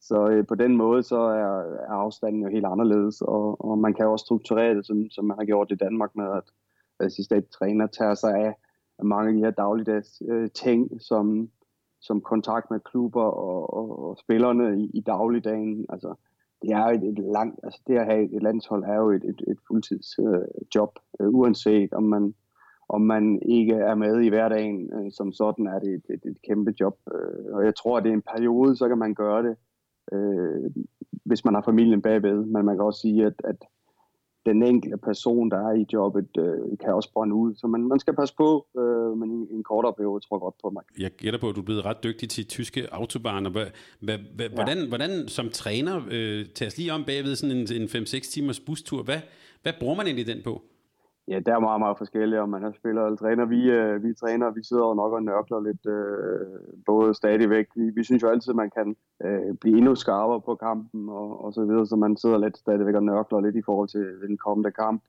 så 0.01 0.29
øh, 0.29 0.47
på 0.47 0.55
den 0.55 0.77
måde 0.77 1.03
så 1.03 1.19
er, 1.19 1.59
er 1.89 1.93
afstanden 1.93 2.41
jo 2.41 2.49
helt 2.49 2.65
anderledes, 2.65 3.21
og, 3.21 3.65
og 3.65 3.77
man 3.77 3.93
kan 3.93 4.05
jo 4.05 4.11
også 4.11 4.25
strukturere 4.25 4.75
det, 4.75 4.85
sådan, 4.85 5.09
som 5.11 5.25
man 5.25 5.37
har 5.37 5.45
gjort 5.45 5.71
i 5.71 5.75
Danmark 5.75 6.15
med, 6.15 6.25
at 6.25 6.43
assistenttræner 6.99 7.87
tager 7.87 8.13
sig 8.13 8.35
af 8.35 8.55
mange 9.05 9.29
af 9.29 9.33
de 9.33 9.39
her 9.39 9.51
dagligdags 9.51 10.21
øh, 10.29 10.49
ting, 10.49 11.01
som, 11.01 11.49
som 12.01 12.21
kontakt 12.21 12.71
med 12.71 12.79
klubber 12.79 13.23
og, 13.23 13.73
og, 13.73 14.09
og 14.09 14.17
spillerne 14.17 14.81
i, 14.81 14.91
i 14.93 15.01
dagligdagen. 15.01 15.85
Altså, 15.89 16.15
det 16.61 16.71
er 16.71 16.85
et, 16.85 17.03
et 17.03 17.19
langt, 17.19 17.59
altså 17.63 17.81
det 17.87 17.97
at 17.97 18.05
have 18.05 18.35
et 18.35 18.43
landshold 18.43 18.83
er 18.83 18.95
jo 18.95 19.09
et, 19.09 19.23
et, 19.23 19.41
et 19.47 19.57
fuldtidsjob, 19.67 20.99
øh, 21.19 21.27
øh, 21.27 21.33
uanset 21.33 21.93
om 21.93 22.03
man, 22.03 22.33
om 22.89 23.01
man 23.01 23.39
ikke 23.41 23.73
er 23.73 23.95
med 23.95 24.21
i 24.21 24.29
hverdagen 24.29 24.93
øh, 24.93 25.11
som 25.11 25.31
sådan, 25.31 25.67
er 25.67 25.79
det 25.79 25.93
et, 25.93 26.05
et, 26.09 26.25
et 26.25 26.41
kæmpe 26.47 26.73
job. 26.79 26.97
Øh, 27.13 27.53
og 27.55 27.65
jeg 27.65 27.75
tror, 27.75 27.97
at 27.97 28.03
det 28.03 28.09
er 28.09 28.13
en 28.13 28.31
periode, 28.35 28.75
så 28.75 28.87
kan 28.87 28.97
man 28.97 29.13
gøre 29.13 29.43
det, 29.43 29.55
øh, 30.13 30.71
hvis 31.25 31.45
man 31.45 31.53
har 31.53 31.61
familien 31.61 32.01
bagved. 32.01 32.45
Men 32.45 32.65
man 32.65 32.75
kan 32.75 32.85
også 32.85 33.01
sige, 33.01 33.25
at, 33.25 33.33
at 33.43 33.55
den 34.45 34.63
enkelte 34.63 34.97
person, 34.97 35.51
der 35.51 35.57
er 35.69 35.73
i 35.73 35.85
jobbet, 35.93 36.29
øh, 36.37 36.77
kan 36.79 36.93
også 36.93 37.11
brænde 37.13 37.35
ud. 37.35 37.55
Så 37.55 37.67
man, 37.67 37.81
man 37.87 37.99
skal 37.99 38.15
passe 38.15 38.35
på, 38.37 38.67
øh, 38.79 39.17
men 39.17 39.47
i 39.51 39.53
en 39.53 39.63
kortere 39.63 39.93
periode 39.93 40.19
tror 40.25 40.35
jeg 40.37 40.41
godt 40.41 40.55
på 40.63 40.69
mig. 40.69 40.83
Jeg 40.99 41.11
gætter 41.11 41.39
på, 41.39 41.49
at 41.49 41.55
du 41.55 41.61
er 41.61 41.65
blevet 41.65 41.85
ret 41.85 42.03
dygtig 42.03 42.29
til 42.29 42.47
tyske 42.47 42.93
autobaner. 42.93 43.49
Hva, 43.49 43.65
hva, 43.99 44.17
hva, 44.35 44.43
ja. 44.43 44.49
hvordan, 44.57 44.87
hvordan 44.87 45.27
som 45.27 45.49
træner, 45.49 45.95
øh, 46.11 46.45
tager 46.55 46.73
lige 46.77 46.93
om 46.93 47.03
bagved 47.03 47.35
sådan 47.35 47.57
en, 47.57 47.81
en 47.81 47.87
5-6 47.87 48.31
timers 48.33 48.59
bustur, 48.59 49.03
hvad, 49.03 49.21
hvad 49.63 49.73
bruger 49.79 49.95
man 49.95 50.05
egentlig 50.05 50.27
den 50.27 50.41
på? 50.43 50.61
Ja, 51.29 51.39
der 51.39 51.55
er 51.55 51.59
meget, 51.59 51.79
meget 51.79 51.97
forskellige, 51.97 52.41
om 52.41 52.49
man 52.49 52.63
har 52.63 52.71
spiller 52.71 53.01
eller 53.05 53.17
træner. 53.17 53.45
Vi, 53.45 53.71
øh, 53.71 54.03
vi 54.03 54.13
træner, 54.13 54.51
vi 54.51 54.63
sidder 54.63 54.93
nok 54.93 55.13
og 55.13 55.23
nørkler 55.23 55.59
lidt, 55.59 55.85
øh, 55.85 56.47
både 56.85 57.13
stadigvæk. 57.13 57.67
Vi, 57.75 57.89
vi 57.89 58.03
synes 58.03 58.23
jo 58.23 58.29
altid, 58.29 58.53
man 58.53 58.71
kan 58.77 58.95
øh, 59.25 59.55
blive 59.61 59.77
endnu 59.77 59.95
skarpere 59.95 60.41
på 60.41 60.55
kampen 60.55 61.09
og, 61.09 61.45
og 61.45 61.53
så 61.53 61.65
videre, 61.65 61.87
så 61.87 61.95
man 61.95 62.17
sidder 62.17 62.37
lidt 62.37 62.57
stadigvæk 62.57 62.95
og 62.95 63.03
nørkler 63.03 63.39
lidt 63.39 63.55
i 63.55 63.61
forhold 63.65 63.87
til 63.87 64.05
den 64.27 64.37
kommende 64.37 64.71
kamp. 64.71 65.03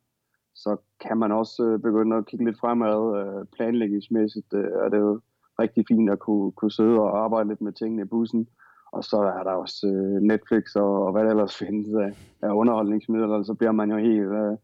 Så 0.54 0.76
kan 1.00 1.16
man 1.18 1.32
også 1.32 1.64
øh, 1.64 1.78
begynde 1.78 2.16
at 2.16 2.26
kigge 2.26 2.44
lidt 2.44 2.60
fremad. 2.60 3.00
Øh, 3.20 3.46
planlægningsmæssigt 3.56 4.52
øh, 4.54 4.70
er 4.84 4.88
det 4.88 4.98
jo 4.98 5.20
rigtig 5.58 5.84
fint 5.88 6.10
at 6.10 6.18
kunne, 6.18 6.52
kunne 6.52 6.72
sidde 6.72 7.00
og 7.00 7.24
arbejde 7.24 7.48
lidt 7.48 7.60
med 7.60 7.72
tingene 7.72 8.02
i 8.02 8.12
bussen. 8.12 8.48
Og 8.92 9.04
så 9.04 9.16
er 9.16 9.42
der 9.42 9.52
også 9.52 9.86
øh, 9.86 10.22
Netflix 10.22 10.76
og, 10.76 11.04
og 11.06 11.12
hvad 11.12 11.24
der 11.24 11.30
ellers 11.30 11.56
findes 11.58 11.94
af, 11.94 12.12
af 12.42 12.52
underholdningsmidler, 12.52 13.42
så 13.42 13.54
bliver 13.54 13.72
man 13.72 13.90
jo 13.90 13.96
helt... 13.96 14.20
Øh, 14.20 14.56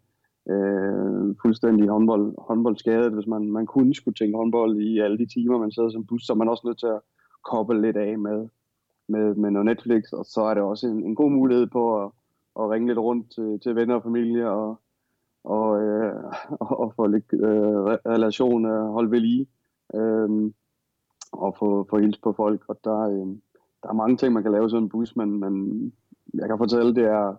øh, 0.50 1.34
fuldstændig 1.42 1.88
håndbold, 1.88 2.34
håndboldskadet, 2.38 3.12
hvis 3.12 3.26
man, 3.26 3.50
man 3.50 3.66
kun 3.66 3.94
skulle 3.94 4.14
tænke 4.14 4.36
håndbold 4.36 4.76
i 4.80 4.98
alle 4.98 5.18
de 5.18 5.26
timer, 5.26 5.58
man 5.58 5.72
sidder 5.72 5.90
som 5.90 6.06
bus, 6.06 6.22
så 6.26 6.32
er 6.32 6.36
man 6.36 6.48
også 6.48 6.62
nødt 6.66 6.78
til 6.78 6.86
at 6.86 7.00
koble 7.44 7.80
lidt 7.82 7.96
af 7.96 8.18
med, 8.18 8.48
med, 9.08 9.34
med 9.34 9.50
noget 9.50 9.66
Netflix, 9.66 10.12
og 10.12 10.24
så 10.24 10.40
er 10.42 10.54
det 10.54 10.62
også 10.62 10.86
en, 10.86 11.04
en 11.04 11.14
god 11.14 11.30
mulighed 11.30 11.66
på 11.66 12.04
at, 12.04 12.10
at 12.60 12.70
ringe 12.70 12.88
lidt 12.88 12.98
rundt 12.98 13.32
til, 13.32 13.60
til 13.60 13.74
venner 13.74 13.94
og 13.94 14.02
familie, 14.02 14.50
og, 14.50 14.80
og, 15.44 15.82
øh, 15.82 16.24
og, 16.60 16.92
få 16.96 17.06
lidt 17.06 17.32
øh, 17.32 17.78
relation 18.14 18.66
øh, 18.66 18.86
holde 18.86 19.10
ved 19.10 19.20
lige, 19.20 19.46
øh, 19.94 20.52
og 21.32 21.56
få, 21.58 21.86
få 21.90 21.98
hils 21.98 22.18
på 22.18 22.32
folk, 22.32 22.64
og 22.68 22.78
der, 22.84 23.00
øh, 23.00 23.26
der 23.82 23.88
er 23.88 23.92
mange 23.92 24.16
ting, 24.16 24.32
man 24.32 24.42
kan 24.42 24.52
lave 24.52 24.70
sådan 24.70 24.82
en 24.82 24.88
bus, 24.88 25.16
men, 25.16 25.40
men 25.40 25.82
jeg 26.34 26.48
kan 26.48 26.58
fortælle, 26.58 26.94
det 26.94 27.04
er 27.04 27.36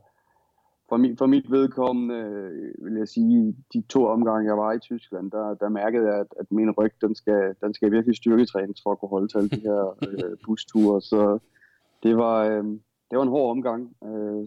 for, 0.90 0.98
mit, 0.98 1.18
for 1.18 1.26
mit 1.26 1.52
vedkommende 1.52 2.16
øh, 2.16 2.86
vil 2.86 2.98
jeg 2.98 3.08
sige, 3.08 3.56
de 3.74 3.82
to 3.82 4.06
omgange, 4.06 4.48
jeg 4.48 4.58
var 4.58 4.74
i 4.74 4.80
Tyskland, 4.80 5.32
der, 5.32 5.54
der 5.54 5.70
mærkede 5.70 6.08
jeg, 6.08 6.20
at, 6.20 6.28
at 6.40 6.52
min 6.52 6.72
ryg, 6.72 6.92
den 7.02 7.16
skal, 7.16 7.56
den 7.62 7.74
skal 7.74 7.92
virkelig 7.92 8.16
styrketrænes 8.16 8.82
for 8.84 8.92
at 8.92 9.00
kunne 9.00 9.10
holde 9.10 9.28
til 9.28 9.38
alle 9.38 9.50
de 9.50 9.62
her 9.62 9.98
øh, 10.08 10.38
busture. 10.46 11.02
Så 11.02 11.40
det 12.04 12.18
var, 12.18 12.44
øh, 12.44 12.64
det 13.10 13.18
var 13.18 13.24
en 13.24 13.30
hård 13.30 13.52
omgang, 13.52 13.96
øh, 14.04 14.46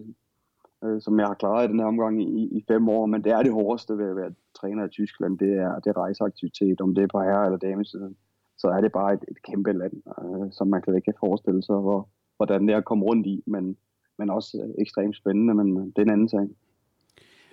øh, 0.83 1.01
som 1.01 1.19
jeg 1.19 1.27
har 1.27 1.33
klaret 1.33 1.67
i 1.67 1.71
den 1.71 1.79
her 1.79 1.87
omgang 1.87 2.21
i, 2.21 2.57
i 2.57 2.65
fem 2.67 2.89
år. 2.89 3.05
Men 3.05 3.23
det 3.23 3.31
er 3.31 3.43
det 3.43 3.53
hårdeste 3.53 3.97
ved 3.97 4.09
at 4.09 4.15
være 4.15 4.33
træner 4.59 4.85
i 4.85 4.89
Tyskland, 4.89 5.39
det 5.39 5.53
er, 5.53 5.79
det 5.79 5.89
er 5.89 5.97
rejseaktivitet, 5.97 6.81
om 6.81 6.95
det 6.95 7.03
er 7.03 7.07
på 7.07 7.21
herre- 7.21 7.45
eller 7.45 7.57
damesiden. 7.57 8.15
Så 8.57 8.67
er 8.67 8.81
det 8.81 8.91
bare 8.91 9.13
et, 9.13 9.23
et 9.27 9.41
kæmpe 9.41 9.73
land, 9.73 9.93
øh, 10.23 10.51
som 10.51 10.67
man 10.67 10.81
kan 10.81 10.95
ikke 10.95 11.13
forestille 11.19 11.63
sig, 11.63 11.75
hvor, 11.75 12.09
hvordan 12.37 12.67
det 12.67 12.73
er 12.73 12.77
at 12.77 12.85
komme 12.85 13.05
rundt 13.05 13.27
i. 13.27 13.43
Men 13.45 13.77
men 14.21 14.29
også 14.29 14.57
øh, 14.57 14.83
ekstremt 14.83 15.15
spændende, 15.15 15.53
men 15.53 15.75
det 15.75 15.97
er 15.97 16.01
en 16.01 16.09
anden 16.09 16.27
ting. 16.27 16.55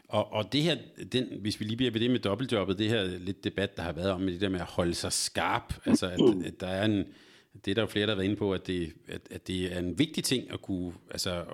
Og, 0.08 0.32
og 0.32 0.52
det 0.52 0.62
her, 0.62 0.76
den, 1.12 1.24
hvis 1.40 1.60
vi 1.60 1.64
lige 1.64 1.76
bliver 1.76 1.92
ved 1.92 2.00
det 2.00 2.10
med 2.10 2.18
dobbeltjobbet, 2.18 2.78
det 2.78 2.88
her 2.88 3.04
lidt 3.18 3.44
debat, 3.44 3.76
der 3.76 3.82
har 3.82 3.92
været 3.92 4.10
om 4.10 4.20
det 4.20 4.40
der 4.40 4.48
med 4.48 4.60
at 4.60 4.66
holde 4.66 4.94
sig 4.94 5.12
skarp, 5.12 5.74
altså 5.86 6.06
at, 6.06 6.20
at 6.46 6.60
der 6.60 6.66
er 6.66 6.84
en, 6.84 7.04
det 7.64 7.70
er 7.70 7.74
der 7.74 7.82
jo 7.82 7.86
flere, 7.86 8.06
der 8.06 8.12
har 8.12 8.16
været 8.16 8.28
inde 8.28 8.36
på, 8.36 8.52
at 8.52 8.66
det, 8.66 8.92
at, 9.08 9.20
at 9.30 9.48
det 9.48 9.76
er 9.76 9.78
en 9.78 9.98
vigtig 9.98 10.24
ting 10.24 10.50
at 10.52 10.62
kunne, 10.62 10.92
altså 11.10 11.44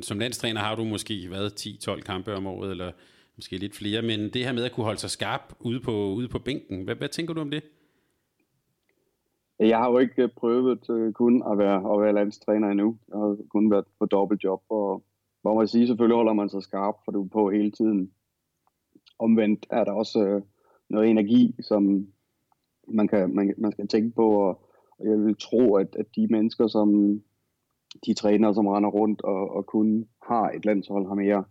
som 0.00 0.18
landstræner 0.18 0.60
har 0.60 0.74
du 0.74 0.84
måske 0.84 1.30
været 1.30 1.66
10-12 1.66 2.00
kampe 2.00 2.34
om 2.34 2.46
året, 2.46 2.70
eller 2.70 2.92
måske 3.36 3.56
lidt 3.56 3.76
flere, 3.76 4.02
men 4.02 4.20
det 4.20 4.44
her 4.44 4.52
med 4.52 4.64
at 4.64 4.72
kunne 4.72 4.84
holde 4.84 5.00
sig 5.00 5.10
skarp 5.10 5.54
ude 5.60 5.80
på, 5.80 6.12
ude 6.12 6.28
på 6.28 6.38
bænken, 6.38 6.84
hvad, 6.84 6.94
hvad 6.94 7.08
tænker 7.08 7.34
du 7.34 7.40
om 7.40 7.50
det? 7.50 7.62
Jeg 9.60 9.78
har 9.78 9.90
jo 9.90 9.98
ikke 9.98 10.22
øh, 10.22 10.28
prøvet 10.36 10.90
uh, 10.90 11.12
kun 11.12 11.42
at 11.52 11.58
være, 11.58 11.94
at 11.94 12.00
være 12.00 12.12
landstræner 12.12 12.68
endnu. 12.68 12.98
Jeg 13.08 13.18
har 13.18 13.36
kun 13.48 13.70
været 13.70 13.84
på 13.98 14.06
dobbeltjob, 14.06 14.62
og 14.68 15.02
hvor 15.42 15.54
man 15.54 15.68
siger, 15.68 15.86
selvfølgelig 15.86 16.16
holder 16.16 16.32
man 16.32 16.48
sig 16.48 16.62
skarp, 16.62 16.94
for 17.04 17.12
du 17.12 17.24
er 17.24 17.28
på 17.28 17.50
hele 17.50 17.70
tiden. 17.70 18.12
Omvendt 19.18 19.66
er 19.70 19.84
der 19.84 19.92
også 19.92 20.36
uh, 20.36 20.42
noget 20.88 21.10
energi, 21.10 21.56
som 21.62 22.06
man, 22.88 23.08
kan, 23.08 23.34
man, 23.34 23.54
man 23.58 23.72
skal 23.72 23.88
tænke 23.88 24.14
på, 24.14 24.30
og, 24.30 24.60
og 24.98 25.06
jeg 25.06 25.18
vil 25.18 25.36
tro, 25.36 25.74
at, 25.74 25.96
at 25.98 26.06
de 26.16 26.26
mennesker, 26.30 26.66
som 26.66 27.20
de 28.06 28.14
trænere, 28.14 28.54
som 28.54 28.66
render 28.66 28.90
rundt 28.90 29.22
og, 29.22 29.50
og 29.50 29.66
kun 29.66 30.08
har 30.28 30.50
et 30.50 30.64
landshold, 30.64 31.08
har 31.08 31.14
mere 31.14 31.44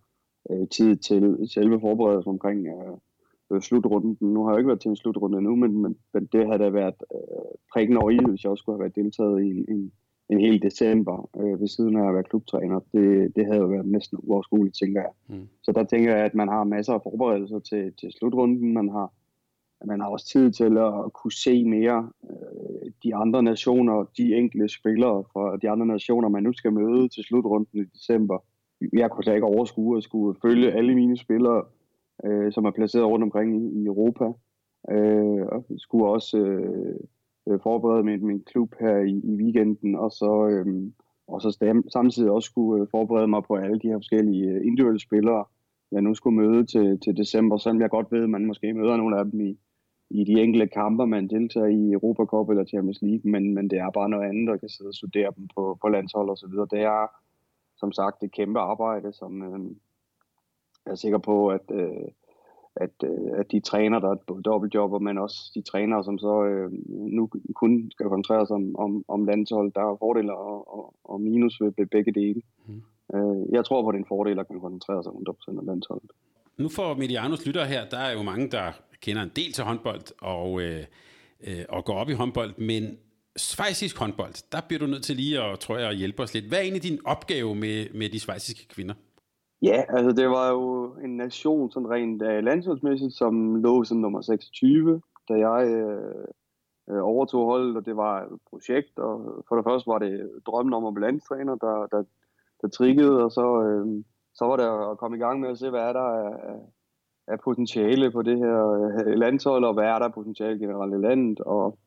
øh, 0.50 0.68
tid 0.68 0.96
til 0.96 1.50
selve 1.54 1.80
forberedelsen 1.80 2.30
omkring 2.30 2.68
øh, 2.68 2.98
øh, 3.52 3.62
slutrunden. 3.62 4.18
Nu 4.22 4.44
har 4.44 4.52
jeg 4.52 4.60
ikke 4.60 4.68
været 4.68 4.82
til 4.82 4.90
en 4.90 4.96
slutrunde 4.96 5.38
endnu, 5.38 5.56
men, 5.56 5.82
men, 5.82 5.96
men 6.14 6.26
det 6.32 6.46
havde 6.48 6.64
da 6.64 6.70
været 6.70 6.96
øh, 7.16 7.52
prikken 7.74 7.98
over 7.98 8.10
i, 8.10 8.20
hvis 8.30 8.44
jeg 8.44 8.52
også 8.52 8.62
skulle 8.62 8.76
have 8.76 8.84
været 8.84 8.96
deltaget 8.96 9.44
i 9.44 9.50
en, 9.50 9.66
en, 9.70 9.92
en 10.30 10.40
hel 10.40 10.62
december 10.62 11.30
øh, 11.40 11.62
ved 11.62 11.68
siden 11.68 11.98
af 11.98 12.08
at 12.08 12.14
være 12.14 12.24
klubtræner. 12.24 12.80
Det, 12.94 13.36
det 13.36 13.46
havde 13.46 13.60
jo 13.60 13.68
været 13.68 13.86
næsten 13.86 14.18
uoverskueligt, 14.24 14.76
tænker 14.76 15.02
jeg. 15.02 15.12
Mm. 15.30 15.48
Så 15.64 15.72
der 15.72 15.84
tænker 15.84 16.16
jeg, 16.16 16.26
at 16.26 16.36
man 16.36 16.48
har 16.48 16.64
masser 16.64 16.94
af 16.94 17.04
forberedelser 17.04 17.60
til, 17.60 17.94
til 18.00 18.12
slutrunden. 18.20 18.74
Man 18.74 18.90
har, 18.90 19.14
man 19.86 20.00
har 20.00 20.10
også 20.10 20.28
tid 20.28 20.52
til 20.52 20.78
at 20.78 21.14
kunne 21.14 21.32
se 21.32 21.66
mere 21.66 22.10
øh, 22.30 22.92
de 23.04 23.16
andre 23.16 23.44
nationer, 23.44 24.06
de 24.18 24.36
enkelte 24.36 24.70
spillere 24.70 25.24
fra 25.34 25.58
de 25.58 25.70
andre 25.70 25.86
nationer, 25.86 26.30
man 26.30 26.44
nu 26.44 26.54
skal 26.54 26.74
møde 26.74 27.08
til 27.08 27.24
slutrunden 27.24 27.82
i 27.82 27.84
december. 27.84 28.38
Jeg 28.94 29.12
kunne 29.12 29.24
slet 29.24 29.36
ikke 29.36 29.48
overskue 29.48 29.98
at 29.98 30.04
skulle 30.04 30.40
følge 30.42 30.72
alle 30.72 30.96
mine 30.96 31.18
spillere 31.18 31.64
øh, 32.26 32.52
som 32.52 32.66
er 32.66 32.72
placeret 32.72 33.06
rundt 33.06 33.24
omkring 33.24 33.50
i, 33.64 33.82
i 33.82 33.86
Europa. 33.86 34.26
Øh, 34.92 35.46
og 35.52 35.66
skulle 35.78 36.08
også 36.08 36.38
øh, 36.38 36.96
øh 37.50 37.60
forberede 37.64 38.04
min, 38.04 38.26
min 38.26 38.44
klub 38.44 38.76
her 38.80 38.98
i, 38.98 39.22
i 39.24 39.36
weekenden, 39.36 39.96
og 39.96 40.12
så, 40.12 40.48
øh, 40.48 40.92
og 41.28 41.42
så 41.42 41.52
stem, 41.52 41.90
samtidig 41.90 42.32
også 42.32 42.46
skulle 42.46 42.82
øh, 42.82 42.88
forberede 42.92 43.28
mig 43.28 43.44
på 43.48 43.56
alle 43.56 43.80
de 43.80 43.88
her 43.88 43.98
forskellige 43.98 44.50
øh, 44.50 44.66
individuelle 44.66 45.00
spillere, 45.00 45.46
jeg 45.92 46.02
nu 46.02 46.14
skulle 46.14 46.36
møde 46.36 46.66
til, 46.66 47.00
til 47.00 47.18
december, 47.18 47.58
selvom 47.58 47.82
jeg 47.82 47.90
godt 47.90 48.12
ved, 48.12 48.24
at 48.24 48.30
man 48.30 48.46
måske 48.46 48.74
møder 48.74 48.98
nogle 48.98 49.20
af 49.20 49.26
dem 49.26 49.42
i, 49.42 49.58
i 50.10 50.24
de 50.24 50.42
enkelte 50.42 50.68
kampe, 50.68 51.08
man 51.08 51.28
deltager 51.28 51.68
i 51.68 51.92
Europa 51.92 52.24
Cup 52.26 52.50
eller 52.50 52.66
Champions 52.66 53.02
League, 53.02 53.32
men, 53.32 53.54
men 53.54 53.70
det 53.70 53.80
er 53.80 53.92
bare 53.92 54.10
noget 54.10 54.30
andet, 54.30 54.54
at 54.54 54.60
kan 54.60 54.70
sidde 54.70 54.88
og 54.88 54.94
studere 54.94 55.32
dem 55.38 55.48
på, 55.56 55.78
på 55.82 55.88
landshold 55.88 56.30
og 56.30 56.38
så 56.38 56.48
videre. 56.48 56.68
Det 56.72 56.82
er 56.82 57.08
som 57.78 57.92
sagt 57.92 58.24
et 58.24 58.32
kæmpe 58.32 58.60
arbejde, 58.60 59.14
som, 59.14 59.44
øh, 59.44 59.60
jeg 60.86 60.92
er 60.92 60.96
sikker 60.96 61.18
på, 61.18 61.48
at, 61.48 61.66
øh, 61.72 62.08
at, 62.76 62.96
øh, 63.04 63.40
at 63.40 63.52
de 63.52 63.60
træner, 63.60 64.00
der 64.00 64.10
er 64.12 64.16
både 64.28 64.44
dobbeltjobber, 64.44 65.00
men 65.00 65.18
også 65.18 65.52
de 65.56 65.62
trænere, 65.62 66.04
som 66.04 66.18
så 66.18 66.44
øh, 66.46 66.72
nu 66.90 67.30
kun 67.56 67.92
skal 67.92 68.06
koncentrere 68.06 68.48
sig 68.48 68.56
om, 68.56 68.76
om, 68.76 69.06
om 69.08 69.26
landshold, 69.26 69.72
der 69.72 69.82
er 69.82 69.98
fordele 70.00 70.34
og, 70.38 70.76
og, 70.78 70.94
og 71.04 71.22
minus 71.22 71.62
ved 71.62 71.86
begge 71.86 72.12
dele. 72.12 72.42
Mm. 72.68 72.82
Øh, 73.16 73.46
jeg 73.52 73.66
tror 73.66 73.84
på, 73.84 73.92
det 73.92 73.98
er 73.98 74.04
en 74.04 74.14
fordel 74.16 74.40
at 74.40 74.48
kan 74.48 74.60
koncentrere 74.60 75.04
sig 75.04 75.12
100% 75.12 75.60
om 75.60 75.66
landsholdet. 75.66 76.12
Nu 76.58 76.70
for 76.70 76.94
Medianos 76.94 77.46
lytter 77.46 77.66
her, 77.66 77.90
der 77.90 77.98
er 77.98 78.14
jo 78.14 78.24
mange, 78.24 78.48
der 78.48 78.72
kender 79.02 79.22
en 79.22 79.32
del 79.36 79.52
til 79.54 79.64
håndbold 79.64 80.22
og, 80.22 80.62
øh, 80.62 80.84
øh, 81.48 81.66
og 81.70 81.86
går 81.86 81.94
op 81.94 82.10
i 82.10 82.14
håndbold, 82.14 82.58
men 82.58 82.98
svejsisk 83.38 83.98
håndbold, 83.98 84.52
der 84.52 84.62
bliver 84.68 84.80
du 84.80 84.86
nødt 84.86 85.04
til 85.04 85.16
lige 85.16 85.42
at, 85.42 85.60
tror 85.60 85.78
jeg, 85.78 85.90
at 85.90 85.96
hjælpe 85.96 86.24
os 86.24 86.34
lidt. 86.34 86.46
Hvad 86.46 86.58
er 86.58 86.62
egentlig 86.62 86.84
din 86.84 87.00
opgave 87.06 87.56
med, 87.56 87.88
med 87.94 88.10
de 88.10 88.20
svejsiske 88.20 88.68
kvinder? 88.68 88.94
Ja, 89.62 89.84
altså 89.90 90.12
det 90.12 90.30
var 90.30 90.52
jo 90.52 90.94
en 91.04 91.18
nation 91.18 91.72
sådan 91.72 91.90
rent 91.90 92.22
uh, 92.22 92.28
landsholdsmæssigt, 92.28 93.14
som 93.14 93.56
lå 93.56 93.84
som 93.84 93.98
nummer 93.98 94.22
26, 94.22 95.02
da 95.30 95.34
jeg 95.34 95.86
uh, 96.88 97.04
overtog 97.04 97.46
holdet, 97.46 97.78
og 97.78 97.86
det 97.86 97.98
var 97.98 98.22
et 98.22 98.40
projekt, 98.50 99.00
og 99.00 99.46
for 99.48 99.56
det 99.56 99.66
første 99.66 99.88
var 99.88 100.00
det 100.00 100.32
drømmen 100.46 100.74
om 100.74 100.86
at 100.86 100.94
blive 100.94 101.08
landstræner, 101.08 101.56
der, 101.56 101.88
der, 101.92 102.04
der 102.62 102.68
triggede, 102.68 103.24
og 103.24 103.32
så, 103.32 103.46
uh, 103.60 104.04
så 104.34 104.46
var 104.46 104.56
det 104.56 104.92
at 104.92 104.98
komme 104.98 105.18
i 105.18 105.20
gang 105.20 105.40
med 105.40 105.50
at 105.50 105.58
se, 105.58 105.70
hvad 105.70 105.82
er 105.82 105.94
der 105.94 106.02
af, 106.02 106.60
af 107.28 107.40
potentiale 107.40 108.12
på 108.12 108.22
det 108.22 108.38
her 108.38 108.64
uh, 108.64 109.14
landshold, 109.14 109.64
og 109.64 109.74
hvad 109.74 109.86
er 109.86 110.00
der 110.00 110.10
potentiale 110.10 110.60
generelt 110.60 110.94
i 110.94 111.08
landet, 111.08 111.40
og 111.40 111.80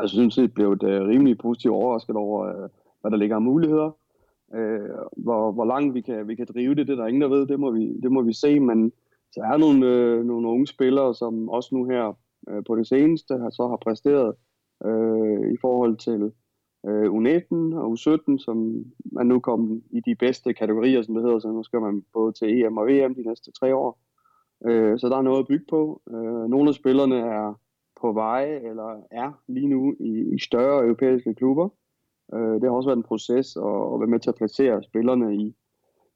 jeg 0.00 0.08
synes, 0.08 0.34
det 0.34 0.54
blev 0.54 0.72
et 0.72 0.82
uh, 0.82 1.08
rimelig 1.08 1.38
positivt 1.38 1.74
overrasket 1.74 2.16
over, 2.16 2.64
uh, 2.64 2.70
hvad 3.00 3.10
der 3.10 3.16
ligger 3.16 3.36
af 3.36 3.42
muligheder. 3.42 3.99
Øh, 4.54 4.88
hvor, 5.16 5.52
hvor 5.52 5.64
langt 5.64 5.94
vi 5.94 6.00
kan, 6.00 6.28
vi 6.28 6.34
kan 6.34 6.46
drive 6.54 6.74
det, 6.74 6.86
det 6.86 6.92
er 6.92 6.96
der 6.96 7.06
ingen, 7.06 7.22
der 7.22 7.28
ved. 7.28 7.46
Det 7.46 7.60
må 7.60 7.70
vi, 7.70 8.00
det 8.02 8.12
må 8.12 8.22
vi 8.22 8.32
se, 8.32 8.60
men 8.60 8.92
så 9.32 9.40
er 9.40 9.56
nogle, 9.56 9.86
øh, 9.86 10.24
nogle 10.24 10.48
unge 10.48 10.66
spillere, 10.66 11.14
som 11.14 11.48
også 11.48 11.74
nu 11.74 11.84
her 11.84 12.12
øh, 12.48 12.64
på 12.66 12.76
det 12.76 12.86
seneste 12.86 13.38
har, 13.38 13.50
så 13.50 13.68
har 13.68 13.76
præsteret 13.76 14.34
øh, 14.84 15.52
i 15.52 15.56
forhold 15.60 15.96
til 15.96 16.32
øh, 16.86 17.04
U19 17.04 17.76
og 17.76 17.92
U17, 17.92 18.38
som 18.38 18.84
er 19.18 19.22
nu 19.22 19.40
kommet 19.40 19.82
i 19.90 20.00
de 20.00 20.14
bedste 20.14 20.54
kategorier, 20.54 21.02
som 21.02 21.14
det 21.14 21.24
hedder, 21.24 21.38
så 21.38 21.48
nu 21.48 21.62
skal 21.62 21.80
man 21.80 22.04
både 22.12 22.32
til 22.32 22.62
EM 22.62 22.76
og 22.76 22.86
VM 22.86 23.14
de 23.14 23.28
næste 23.28 23.52
tre 23.52 23.74
år. 23.74 23.98
Øh, 24.66 24.98
så 24.98 25.08
der 25.08 25.16
er 25.16 25.22
noget 25.22 25.38
at 25.38 25.46
bygge 25.46 25.66
på. 25.70 26.02
Øh, 26.10 26.50
nogle 26.50 26.68
af 26.68 26.74
spillerne 26.74 27.16
er 27.16 27.54
på 28.00 28.12
vej, 28.12 28.44
eller 28.44 29.02
er 29.10 29.32
lige 29.48 29.68
nu 29.68 29.94
i, 30.00 30.34
i 30.34 30.38
større 30.38 30.84
europæiske 30.84 31.34
klubber. 31.34 31.68
Øh, 32.34 32.54
det 32.54 32.62
har 32.62 32.70
også 32.70 32.88
været 32.88 32.96
en 32.96 33.10
proces 33.12 33.56
at, 33.56 33.92
at 33.92 34.00
være 34.00 34.12
med 34.14 34.20
til 34.20 34.30
at 34.30 34.34
placere 34.34 34.82
spillerne 34.82 35.36
i, 35.36 35.54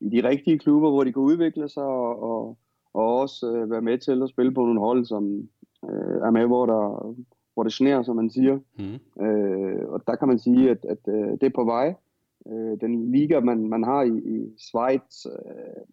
i 0.00 0.09
de 0.09 0.28
rigtige 0.28 0.59
klubber, 0.59 0.90
hvor 0.90 1.04
de 1.04 1.12
kan 1.12 1.23
udvikle 1.23 1.68
sig, 1.68 1.83
og, 1.83 2.23
og, 2.23 2.59
og 2.94 3.18
også 3.21 3.56
øh, 3.56 3.71
være 3.71 3.83
med 3.83 3.99
til 3.99 4.23
at 4.23 4.28
spille 4.28 4.54
på 4.54 4.61
nogle 4.61 4.80
hold, 4.80 5.04
som 5.04 5.49
øh, 5.85 6.16
er 6.26 6.30
med, 6.30 6.47
hvor, 6.47 6.66
der, 6.66 7.14
hvor 7.54 7.62
det 7.62 7.73
sneer, 7.73 8.02
som 8.02 8.16
man 8.16 8.30
siger. 8.30 8.59
Mm. 8.78 9.25
Øh, 9.26 9.88
og 9.88 10.02
der 10.06 10.16
kan 10.16 10.28
man 10.28 10.38
sige, 10.38 10.71
at, 10.71 10.85
at 10.88 10.99
øh, 11.09 11.30
det 11.40 11.42
er 11.42 11.54
på 11.54 11.64
vej. 11.64 11.94
Øh, 12.49 12.80
den 12.80 13.12
liga, 13.12 13.40
man, 13.40 13.68
man 13.68 13.85
har 13.85 14.02
i, 14.02 14.18
i 14.18 14.54
Schweiz, 14.59 15.26
øh, 15.26 15.85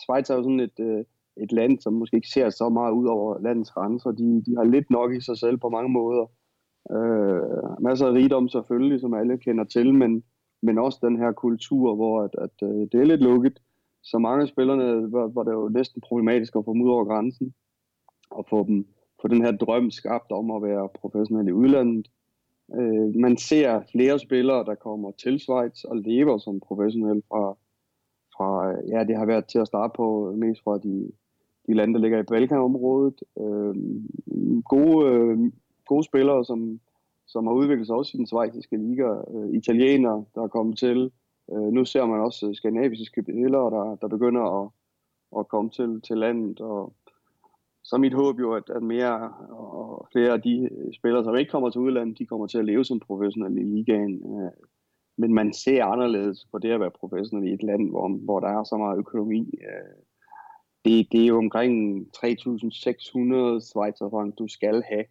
Schweiz 0.00 0.30
er 0.30 0.36
jo 0.36 0.42
sådan 0.42 0.60
et, 0.60 0.80
øh, 0.80 1.04
et 1.36 1.52
land, 1.52 1.80
som 1.80 1.92
måske 1.92 2.16
ikke 2.16 2.28
ser 2.28 2.50
så 2.50 2.68
meget 2.68 2.92
ud 2.92 3.06
over 3.06 3.38
landets 3.38 3.70
grænser. 3.70 4.10
De, 4.10 4.42
de 4.46 4.56
har 4.56 4.64
lidt 4.64 4.90
nok 4.90 5.14
i 5.14 5.20
sig 5.20 5.38
selv 5.38 5.56
på 5.56 5.68
mange 5.68 5.88
måder. 5.88 6.26
Øh, 6.90 7.80
masser 7.80 8.06
af 8.06 8.12
rigdom 8.12 8.48
selvfølgelig, 8.48 9.00
som 9.00 9.14
alle 9.14 9.38
kender 9.38 9.64
til, 9.64 9.94
men, 9.94 10.24
men 10.62 10.78
også 10.78 10.98
den 11.02 11.18
her 11.18 11.32
kultur, 11.32 11.94
hvor 11.94 12.22
at, 12.22 12.34
at, 12.38 12.68
øh, 12.68 12.88
det 12.92 12.94
er 12.94 13.04
lidt 13.04 13.22
lukket. 13.22 13.62
Så 14.02 14.18
mange 14.18 14.42
af 14.42 14.48
spillerne 14.48 15.12
var, 15.12 15.26
var 15.26 15.42
det 15.42 15.52
jo 15.52 15.68
næsten 15.68 16.00
problematisk 16.00 16.56
at 16.56 16.64
få 16.64 16.72
dem 16.72 16.82
ud 16.82 16.90
over 16.90 17.04
grænsen, 17.04 17.54
og 18.30 18.46
få 18.50 18.64
dem 18.66 18.86
få 19.22 19.28
den 19.28 19.44
her 19.44 19.52
drøm 19.52 19.90
skabt 19.90 20.32
om 20.32 20.50
at 20.50 20.62
være 20.62 20.88
professionel 21.00 21.48
i 21.48 21.52
udlandet. 21.52 22.06
Øh, 22.74 23.14
man 23.14 23.36
ser 23.36 23.82
flere 23.92 24.18
spillere, 24.18 24.64
der 24.64 24.74
kommer 24.74 25.10
til 25.10 25.40
Schweiz 25.40 25.84
og 25.84 25.96
lever 25.96 26.38
som 26.38 26.60
professionel 26.60 27.22
fra, 27.28 27.56
fra, 28.36 28.68
ja, 28.88 29.04
det 29.04 29.16
har 29.16 29.26
været 29.26 29.46
til 29.46 29.58
at 29.58 29.66
starte 29.66 29.92
på 29.96 30.34
mest 30.36 30.62
fra 30.64 30.78
de, 30.78 31.12
de 31.66 31.74
lande, 31.74 31.94
der 31.94 32.00
ligger 32.00 32.18
i 32.18 32.22
Balkanområdet. 32.22 33.22
Øh, 33.38 33.74
gode 34.64 35.08
øh, 35.08 35.52
gode 35.92 36.04
spillere, 36.04 36.44
som, 36.44 36.80
som 37.26 37.46
har 37.46 37.54
udviklet 37.54 37.86
sig 37.86 37.96
også 37.96 38.10
i 38.14 38.18
den 38.18 38.26
svejtiske 38.26 38.76
liga. 38.76 39.08
Øh, 39.34 39.48
italienere, 39.60 40.24
der 40.34 40.42
er 40.42 40.54
kommet 40.56 40.78
til. 40.78 40.98
Øh, 41.52 41.68
nu 41.76 41.84
ser 41.84 42.04
man 42.06 42.20
også 42.20 42.48
øh, 42.48 42.54
skandinaviske 42.54 43.22
spillere, 43.22 43.70
der, 43.76 43.96
der 44.00 44.08
begynder 44.08 44.44
at, 44.60 44.70
at 45.38 45.48
komme 45.48 45.70
til, 45.70 46.00
til 46.06 46.16
landet. 46.16 46.60
Og 46.60 46.94
så 47.84 47.96
er 47.96 48.00
mit 48.00 48.14
håb 48.14 48.40
jo, 48.40 48.52
at, 48.52 48.70
at 48.76 48.82
mere 48.82 49.32
og 49.50 50.08
flere 50.12 50.32
af 50.32 50.42
de 50.42 50.68
øh, 50.72 50.94
spillere, 50.98 51.24
som 51.24 51.36
ikke 51.36 51.50
kommer 51.50 51.70
til 51.70 51.80
udlandet, 51.80 52.18
de 52.18 52.26
kommer 52.26 52.46
til 52.46 52.58
at 52.58 52.64
leve 52.64 52.84
som 52.84 53.00
professionelle 53.00 53.60
i 53.60 53.64
ligaen. 53.64 54.14
Øh, 54.32 54.50
men 55.18 55.34
man 55.34 55.52
ser 55.52 55.84
anderledes 55.84 56.46
på 56.52 56.58
det 56.58 56.70
at 56.70 56.80
være 56.80 56.98
professionel 57.00 57.48
i 57.48 57.54
et 57.54 57.62
land, 57.62 57.90
hvor, 57.90 58.08
hvor 58.08 58.40
der 58.40 58.48
er 58.48 58.64
så 58.64 58.76
meget 58.76 58.98
økonomi. 58.98 59.40
Øh, 59.68 59.96
det, 60.84 61.12
det 61.12 61.22
er 61.22 61.26
jo 61.26 61.38
omkring 61.38 61.74
3.600 62.16 63.60
Schweizerfranc, 63.68 64.34
du 64.38 64.48
skal 64.48 64.82
have 64.88 65.04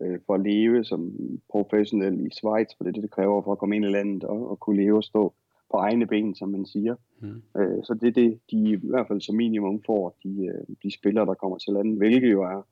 øh, 0.00 0.18
for 0.26 0.34
at 0.34 0.40
leve 0.40 0.84
som 0.84 1.12
professionel 1.50 2.26
i 2.26 2.30
Schweiz, 2.30 2.68
for 2.76 2.84
det 2.84 2.90
er 2.90 2.92
det, 2.92 3.02
det 3.02 3.10
kræver 3.10 3.42
for 3.42 3.52
at 3.52 3.58
komme 3.58 3.76
ind 3.76 3.84
i 3.84 3.88
landet 3.88 4.24
og, 4.24 4.50
og 4.50 4.60
kunne 4.60 4.82
leve 4.82 4.96
og 4.96 5.04
stå 5.04 5.34
på 5.70 5.76
egne 5.76 6.06
ben, 6.06 6.34
som 6.34 6.48
man 6.48 6.66
siger. 6.66 6.94
Mm. 7.20 7.42
Øh, 7.60 7.84
så 7.84 7.94
det 7.94 8.08
er 8.08 8.12
det, 8.12 8.40
de 8.50 8.56
i 8.56 8.78
hvert 8.82 9.08
fald 9.08 9.20
som 9.20 9.36
minimum 9.36 9.82
får, 9.86 10.16
de, 10.22 10.46
øh, 10.46 10.76
de 10.82 10.94
spillere, 10.94 11.26
der 11.26 11.34
kommer 11.34 11.58
til 11.58 11.72
landet, 11.72 11.98
hvilket 11.98 12.32
jo 12.32 12.42
er 12.42 12.66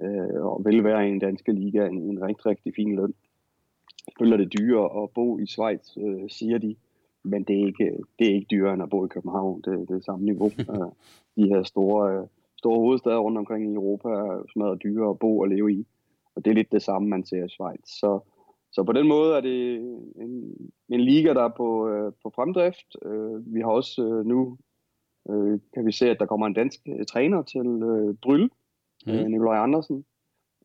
øh, 0.00 0.44
og 0.44 0.64
vil 0.64 0.84
være 0.84 1.08
i 1.08 1.10
en 1.10 1.18
danske 1.18 1.52
liga 1.52 1.86
en, 1.86 1.98
en 1.98 2.22
rigtig, 2.22 2.46
rigtig 2.46 2.72
fin 2.76 2.96
løn. 2.96 3.14
Selvfølgelig 4.04 4.40
er 4.40 4.44
det 4.44 4.58
dyrere 4.58 5.02
at 5.02 5.10
bo 5.10 5.38
i 5.38 5.46
Schweiz, 5.46 5.96
øh, 5.96 6.28
siger 6.28 6.58
de, 6.58 6.76
men 7.22 7.42
det 7.44 7.60
er, 7.60 7.66
ikke, 7.66 7.96
det 8.18 8.30
er 8.30 8.34
ikke 8.34 8.46
dyrere 8.50 8.74
end 8.74 8.82
at 8.82 8.90
bo 8.90 9.04
i 9.04 9.08
København. 9.08 9.60
Det, 9.64 9.88
det 9.88 9.96
er 9.96 10.00
samme 10.00 10.24
niveau. 10.24 10.50
Øh, 10.70 10.90
de 11.36 11.48
her 11.48 11.62
store, 11.62 12.16
øh, 12.16 12.26
store 12.56 12.78
hovedsteder 12.78 13.18
rundt 13.18 13.38
omkring 13.38 13.70
i 13.70 13.74
Europa 13.74 14.08
er 14.08 14.42
smadret 14.52 14.82
dyrere 14.82 15.10
at 15.10 15.18
bo 15.18 15.38
og 15.38 15.48
leve 15.48 15.72
i. 15.72 15.86
Og 16.36 16.44
det 16.44 16.50
er 16.50 16.54
lidt 16.54 16.72
det 16.72 16.82
samme, 16.82 17.08
man 17.08 17.24
ser 17.24 17.44
i 17.44 17.48
Schweiz. 17.48 17.88
Så, 18.00 18.20
så 18.72 18.84
på 18.84 18.92
den 18.92 19.08
måde 19.08 19.36
er 19.36 19.40
det 19.40 19.76
en, 20.16 20.56
en 20.88 21.00
liga, 21.00 21.34
der 21.34 21.44
er 21.44 21.54
på, 21.56 21.88
øh, 21.88 22.12
på 22.22 22.32
fremdrift. 22.34 22.96
Øh, 23.04 23.54
vi 23.54 23.60
har 23.60 23.70
også 23.70 24.02
øh, 24.02 24.26
nu, 24.26 24.58
øh, 25.30 25.60
kan 25.74 25.86
vi 25.86 25.92
se, 25.92 26.10
at 26.10 26.20
der 26.20 26.26
kommer 26.26 26.46
en 26.46 26.54
dansk 26.54 26.80
øh, 26.88 27.06
træner 27.06 27.42
til 27.42 27.66
øh, 27.66 28.14
Bryl, 28.22 28.48
mm. 29.06 29.12
øh, 29.12 29.26
Nikolaj 29.26 29.58
Andersen, 29.58 30.04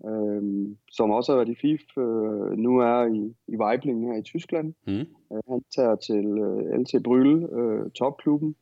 øh, 0.06 0.68
som 0.92 1.12
også 1.12 1.32
har 1.32 1.38
været 1.38 1.50
i 1.50 1.62
FIF, 1.62 1.98
øh, 1.98 2.58
nu 2.58 2.80
er 2.80 3.06
i, 3.06 3.36
i 3.48 3.58
Weibling 3.58 4.06
her 4.06 4.18
i 4.18 4.24
Tyskland. 4.24 4.74
Mm. 4.88 5.06
Øh, 5.34 5.42
han 5.50 5.64
tager 5.76 5.96
til 5.96 6.26
øh, 6.26 6.80
LT 6.80 7.04
Bryl, 7.04 7.44
øh, 7.44 7.92
topklubben, 7.92 8.56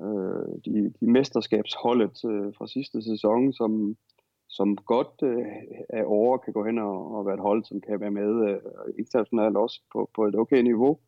øh, 0.00 0.54
de, 0.64 0.92
de 1.00 1.10
mesterskabsholdet 1.10 2.24
øh, 2.24 2.54
fra 2.58 2.66
sidste 2.66 3.02
sæson, 3.02 3.52
som, 3.52 3.96
som 4.52 4.76
godt 4.76 5.14
øh, 5.22 5.46
af 5.88 6.02
over 6.06 6.38
kan 6.38 6.52
gå 6.52 6.64
hen 6.64 6.78
og, 6.78 7.14
og 7.16 7.26
være 7.26 7.34
et 7.34 7.40
hold, 7.48 7.64
som 7.64 7.80
kan 7.80 8.00
være 8.00 8.10
med 8.10 8.48
øh, 8.48 8.60
internationalt 8.98 9.56
også 9.56 9.80
på, 9.92 10.10
på 10.14 10.26
et 10.26 10.34
okay 10.34 10.62
niveau. 10.62 10.98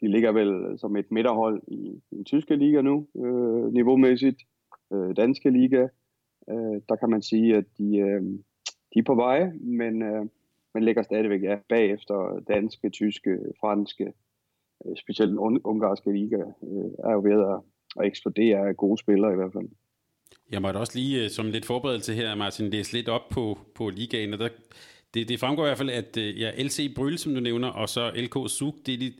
De 0.00 0.08
ligger 0.08 0.32
vel 0.32 0.78
som 0.78 0.96
et 0.96 1.10
midterhold 1.10 1.62
i, 1.68 2.02
i 2.10 2.16
den 2.16 2.24
tyske 2.24 2.56
liga 2.56 2.80
nu, 2.80 3.06
øh, 3.16 3.72
niveaumæssigt. 3.72 4.42
Øh, 4.92 5.16
danske 5.16 5.50
liga, 5.50 5.88
øh, 6.50 6.80
der 6.88 6.96
kan 6.96 7.10
man 7.10 7.22
sige, 7.22 7.56
at 7.56 7.64
de, 7.78 7.98
øh, 7.98 8.22
de 8.94 8.98
er 8.98 9.02
på 9.06 9.14
vej, 9.14 9.50
men, 9.60 10.02
øh, 10.02 10.26
men 10.74 10.82
ligger 10.82 11.02
stadigvæk 11.02 11.42
ja, 11.42 11.56
bagefter 11.68 12.42
danske, 12.48 12.90
tyske, 12.90 13.38
franske, 13.60 14.12
øh, 14.86 14.96
specielt 14.96 15.30
den 15.30 15.38
ungarske 15.64 16.12
liga, 16.12 16.40
øh, 16.62 16.90
er 17.04 17.12
jo 17.12 17.20
ved 17.20 17.40
at, 17.52 17.60
at 18.00 18.06
eksplodere 18.06 18.68
af 18.68 18.76
gode 18.76 18.98
spillere 18.98 19.32
i 19.32 19.36
hvert 19.36 19.52
fald. 19.52 19.68
Jeg 20.50 20.62
måtte 20.62 20.78
også 20.78 20.98
lige 20.98 21.24
øh, 21.24 21.30
som 21.30 21.50
lidt 21.50 21.66
forberedelse 21.66 22.14
her, 22.14 22.34
Martin, 22.34 22.70
læse 22.70 22.92
lidt 22.92 23.08
op 23.08 23.28
på, 23.30 23.58
på 23.74 23.88
ligaen, 23.88 24.32
og 24.32 24.38
der, 24.38 24.48
det, 25.14 25.28
det 25.28 25.40
fremgår 25.40 25.64
i 25.64 25.68
hvert 25.68 25.78
fald, 25.78 25.90
at 25.90 26.16
øh, 26.16 26.40
ja, 26.40 26.62
LC 26.62 26.94
Bryl, 26.94 27.18
som 27.18 27.34
du 27.34 27.40
nævner, 27.40 27.68
og 27.68 27.88
så 27.88 28.10
LK 28.14 28.36
Zug, 28.48 28.74
det, 28.86 29.00
det, 29.00 29.14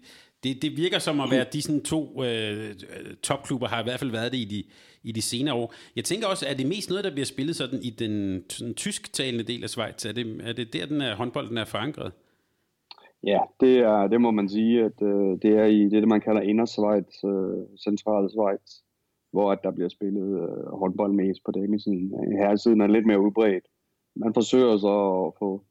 det, 0.44 0.62
det 0.62 0.76
virker 0.76 0.98
som 0.98 1.20
at 1.20 1.30
være 1.30 1.46
de 1.52 1.62
sådan 1.62 1.82
to 1.82 2.24
øh, 2.24 2.74
topklubber, 3.22 3.66
har 3.68 3.80
i 3.80 3.84
hvert 3.84 3.98
fald 3.98 4.10
været 4.10 4.32
det 4.32 4.38
i 4.38 4.44
de, 4.44 4.64
i 5.02 5.12
de 5.12 5.22
senere 5.22 5.54
år. 5.54 5.74
Jeg 5.96 6.04
tænker 6.04 6.26
også, 6.26 6.46
at 6.48 6.58
det 6.58 6.66
mest 6.66 6.90
noget, 6.90 7.04
der 7.04 7.10
bliver 7.10 7.26
spillet 7.26 7.56
sådan 7.56 7.80
i 7.82 7.90
den 7.90 8.44
sådan, 8.48 8.74
tysktalende 8.74 9.44
del 9.44 9.62
af 9.62 9.70
Schweiz? 9.70 10.04
Er 10.06 10.12
det, 10.12 10.40
er 10.44 10.52
det 10.52 10.72
der, 10.72 10.86
den 10.86 11.00
er, 11.00 11.16
håndbolden 11.16 11.58
er 11.58 11.64
forankret? 11.64 12.12
Ja, 13.24 13.38
det, 13.60 13.78
er, 13.78 14.06
det 14.06 14.20
må 14.20 14.30
man 14.30 14.48
sige, 14.48 14.84
at 14.84 15.02
øh, 15.02 15.38
det 15.42 15.50
er 15.58 15.64
i 15.64 15.88
det, 15.88 16.08
man 16.08 16.20
kalder 16.20 16.40
Inderschweiz, 16.40 17.24
øh, 17.24 17.78
centrale 17.78 18.30
Schweiz, 18.30 18.80
hvor 19.30 19.52
at 19.52 19.58
der 19.62 19.70
bliver 19.70 19.88
spillet 19.88 20.42
øh, 20.42 20.66
håndbold 20.66 21.12
mest 21.12 21.44
på 21.44 21.50
damesiden. 21.50 22.14
Øh, 22.14 22.38
Herresiden 22.38 22.80
er 22.80 22.86
lidt 22.86 23.06
mere 23.06 23.20
udbredt. 23.20 23.64
Man 24.16 24.34
forsøger 24.34 24.76
så 24.76 25.24
at 25.26 25.32
få 25.38 25.62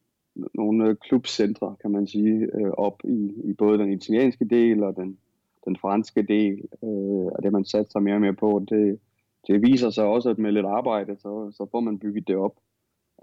nogle 0.54 0.90
øh, 0.90 0.96
klubcentre, 0.96 1.76
kan 1.82 1.92
man 1.92 2.08
sige, 2.08 2.50
øh, 2.54 2.72
op 2.72 3.02
i, 3.04 3.34
i 3.44 3.54
både 3.54 3.78
den 3.78 3.92
italienske 3.92 4.46
del 4.46 4.84
og 4.84 4.96
den, 4.96 5.18
den 5.66 5.78
franske 5.78 6.22
del, 6.22 6.62
øh, 6.84 7.26
og 7.36 7.44
det 7.44 7.52
man 7.52 7.66
satser 7.66 8.00
mere 8.00 8.16
og 8.16 8.22
mere 8.22 8.34
på, 8.34 8.66
det, 8.70 9.00
det 9.48 9.62
viser 9.62 9.90
sig 9.90 10.06
også, 10.06 10.30
at 10.30 10.38
med 10.38 10.52
lidt 10.52 10.66
arbejde, 10.66 11.16
så, 11.16 11.52
så 11.52 11.68
får 11.72 11.80
man 11.80 12.00
bygget 12.00 12.28
det 12.28 12.36
op. 12.36 12.56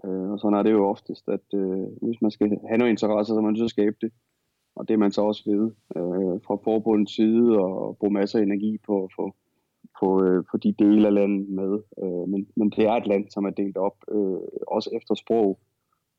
Øh, 0.04 0.30
og 0.30 0.40
sådan 0.40 0.58
er 0.58 0.62
det 0.62 0.72
jo 0.72 0.88
oftest, 0.88 1.28
at 1.28 1.54
øh, 1.54 1.86
hvis 2.02 2.22
man 2.22 2.30
skal 2.30 2.58
have 2.68 2.78
noget 2.78 2.90
interesse, 2.90 3.30
så 3.30 3.40
man 3.40 3.44
nødt 3.44 3.58
til 3.58 3.64
at 3.64 3.70
skabe 3.70 3.96
det. 4.00 4.12
Og 4.76 4.88
det 4.88 4.94
er 4.94 4.98
man 4.98 5.12
så 5.12 5.22
også 5.22 5.42
ved 5.46 5.70
øh, 5.96 6.40
fra 6.46 6.56
forbundets 6.64 7.14
side 7.14 7.58
og 7.58 7.96
bruge 7.98 8.12
masser 8.12 8.38
af 8.38 8.42
energi 8.42 8.78
på 8.86 9.04
at 9.04 9.10
få, 9.16 9.34
få, 10.00 10.24
øh, 10.24 10.44
få 10.50 10.56
de 10.56 10.74
dele 10.78 11.06
af 11.06 11.14
landet 11.14 11.48
med. 11.48 11.78
Øh, 12.02 12.28
men, 12.28 12.46
men 12.56 12.70
det 12.70 12.84
er 12.84 12.92
et 12.92 13.06
land, 13.06 13.30
som 13.30 13.44
er 13.44 13.50
delt 13.50 13.76
op, 13.76 13.96
øh, 14.10 14.40
også 14.66 14.90
efter 14.92 15.14
sprog 15.14 15.58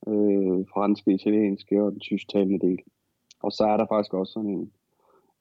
øh, 0.08 0.66
franske, 0.74 1.12
italienske 1.12 1.84
og 1.84 1.92
den 1.92 2.00
tysktalende 2.00 2.60
del. 2.68 2.80
Og 3.40 3.52
så 3.52 3.64
er 3.64 3.78
der 3.78 3.86
faktisk 3.92 4.14
også 4.14 4.34
sådan 4.34 4.50
en, 4.50 4.70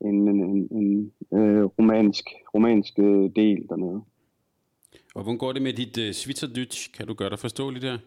en, 0.09 0.29
en, 0.29 0.41
en, 0.41 0.69
en 0.71 1.13
øh, 1.39 1.65
romansk, 1.65 2.25
romansk 2.55 2.99
øh, 2.99 3.31
del 3.37 3.69
dernede. 3.69 4.03
Og 5.15 5.23
hvordan 5.23 5.39
går 5.39 5.53
det 5.53 5.63
med 5.63 5.73
dit 5.73 5.99
uh, 5.99 6.11
Schweizerdeutsch? 6.13 6.93
Kan 6.97 7.07
du 7.07 7.15
gøre 7.15 7.31
dig 7.31 7.39
forståeligt 7.39 7.83
der? 7.83 7.99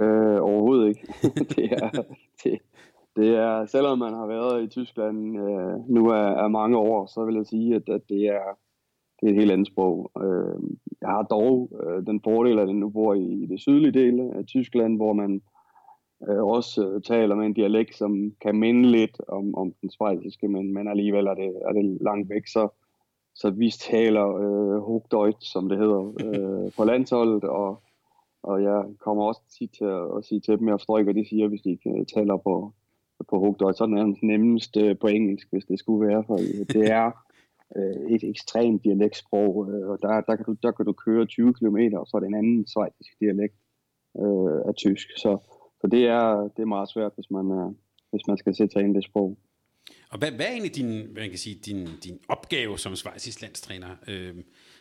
Øh, 0.00 0.42
overhovedet 0.42 0.88
ikke. 0.88 1.00
det, 1.56 1.72
er, 1.72 1.90
det, 2.44 2.58
det 3.16 3.28
er, 3.28 3.66
selvom 3.66 3.98
man 3.98 4.14
har 4.14 4.26
været 4.26 4.64
i 4.64 4.66
Tyskland 4.66 5.38
øh, 5.38 5.90
nu 5.90 6.06
er, 6.06 6.26
er 6.44 6.48
mange 6.48 6.76
år, 6.76 7.06
så 7.06 7.24
vil 7.24 7.34
jeg 7.34 7.46
sige, 7.46 7.74
at, 7.74 7.88
at 7.88 8.00
det, 8.08 8.26
er, 8.26 8.58
det 9.20 9.26
er 9.26 9.30
et 9.32 9.38
helt 9.38 9.50
andet 9.50 9.66
sprog. 9.66 10.10
Øh, 10.22 10.60
jeg 11.00 11.08
har 11.08 11.22
dog 11.22 11.70
øh, 11.82 12.06
den 12.06 12.20
fordel, 12.24 12.58
at 12.58 12.68
jeg 12.68 12.74
nu 12.74 12.88
bor 12.88 13.14
i, 13.14 13.42
i 13.42 13.46
det 13.46 13.60
sydlige 13.60 13.92
del 13.92 14.20
af 14.20 14.44
Tyskland, 14.46 14.96
hvor 14.96 15.12
man 15.12 15.42
øh, 16.28 16.44
også 16.44 16.88
øh, 16.88 17.02
taler 17.02 17.34
med 17.34 17.46
en 17.46 17.52
dialekt, 17.52 17.96
som 17.96 18.32
kan 18.40 18.56
minde 18.56 18.88
lidt 18.90 19.20
om, 19.28 19.54
om 19.54 19.72
den 19.80 19.90
svejsiske, 19.90 20.48
men, 20.48 20.74
men 20.74 20.88
alligevel 20.88 21.26
er 21.26 21.34
det, 21.34 21.52
er 21.68 21.72
det 21.72 21.98
langt 22.00 22.30
væk. 22.30 22.46
Så, 22.46 22.68
så 23.34 23.50
vi 23.50 23.70
taler 23.70 24.26
øh, 24.36 24.80
Hochdeutsch, 24.80 25.52
som 25.52 25.68
det 25.68 25.78
hedder, 25.78 26.02
øh, 26.24 26.72
på 26.76 26.84
landsholdet, 26.84 27.44
og, 27.44 27.82
og 28.42 28.62
jeg 28.62 28.84
kommer 28.98 29.24
også 29.24 29.40
tit 29.58 29.70
til 29.78 29.84
at, 29.84 30.16
at 30.16 30.24
sige 30.24 30.40
til 30.40 30.58
dem, 30.58 30.68
jeg 30.68 30.74
forstår 30.74 30.98
ikke, 30.98 31.12
hvad 31.12 31.22
de 31.22 31.28
siger, 31.28 31.48
hvis 31.48 31.62
de 31.62 31.70
ikke 31.70 31.90
øh, 31.90 32.06
taler 32.14 32.36
på, 32.36 32.72
på 33.30 33.38
Hochdeutsch. 33.38 33.78
Sådan 33.78 33.98
er 33.98 34.04
det 34.04 34.22
nemmest 34.22 34.76
øh, 34.76 34.98
på 34.98 35.06
engelsk, 35.06 35.48
hvis 35.50 35.64
det 35.64 35.78
skulle 35.78 36.08
være, 36.08 36.24
for 36.26 36.36
det 36.72 36.90
er 36.90 37.25
øh, 37.76 38.14
et 38.14 38.24
ekstremt 38.24 38.84
dialektsprog, 38.84 39.50
øh, 39.70 39.88
og 39.90 39.98
der, 40.02 40.20
der, 40.28 40.36
kan 40.36 40.44
du, 40.44 40.54
der 40.62 40.72
kan 40.72 40.86
du 40.86 40.92
køre 40.92 41.26
20 41.26 41.54
km, 41.54 41.78
og 42.00 42.06
så 42.06 42.12
er 42.16 42.20
det 42.20 42.28
en 42.28 42.40
anden 42.42 42.66
svejtisk 42.66 43.12
dialekt 43.20 43.56
øh, 44.22 44.58
af 44.68 44.74
tysk. 44.74 45.08
Så, 45.16 45.38
så 45.80 45.86
det 45.94 46.02
er, 46.06 46.26
det 46.54 46.62
er 46.62 46.74
meget 46.76 46.88
svært, 46.94 47.12
hvis 47.14 47.30
man, 47.30 47.46
øh, 47.58 47.70
hvis 48.10 48.26
man 48.28 48.36
skal 48.36 48.54
sætte 48.54 48.72
sig 48.72 48.82
ind 48.82 48.92
i 48.92 48.96
det 48.98 49.04
sprog. 49.04 49.38
Og 50.10 50.18
hvad, 50.18 50.30
hvad 50.30 50.46
er 50.46 50.50
egentlig 50.50 50.76
din, 50.76 51.06
hvad 51.12 51.28
kan 51.28 51.38
sige, 51.38 51.56
din, 51.66 51.88
din 52.04 52.18
opgave 52.28 52.78
som 52.78 52.96
svejsisk 52.96 53.42
landstræner? 53.42 53.90
Øh, 54.08 54.34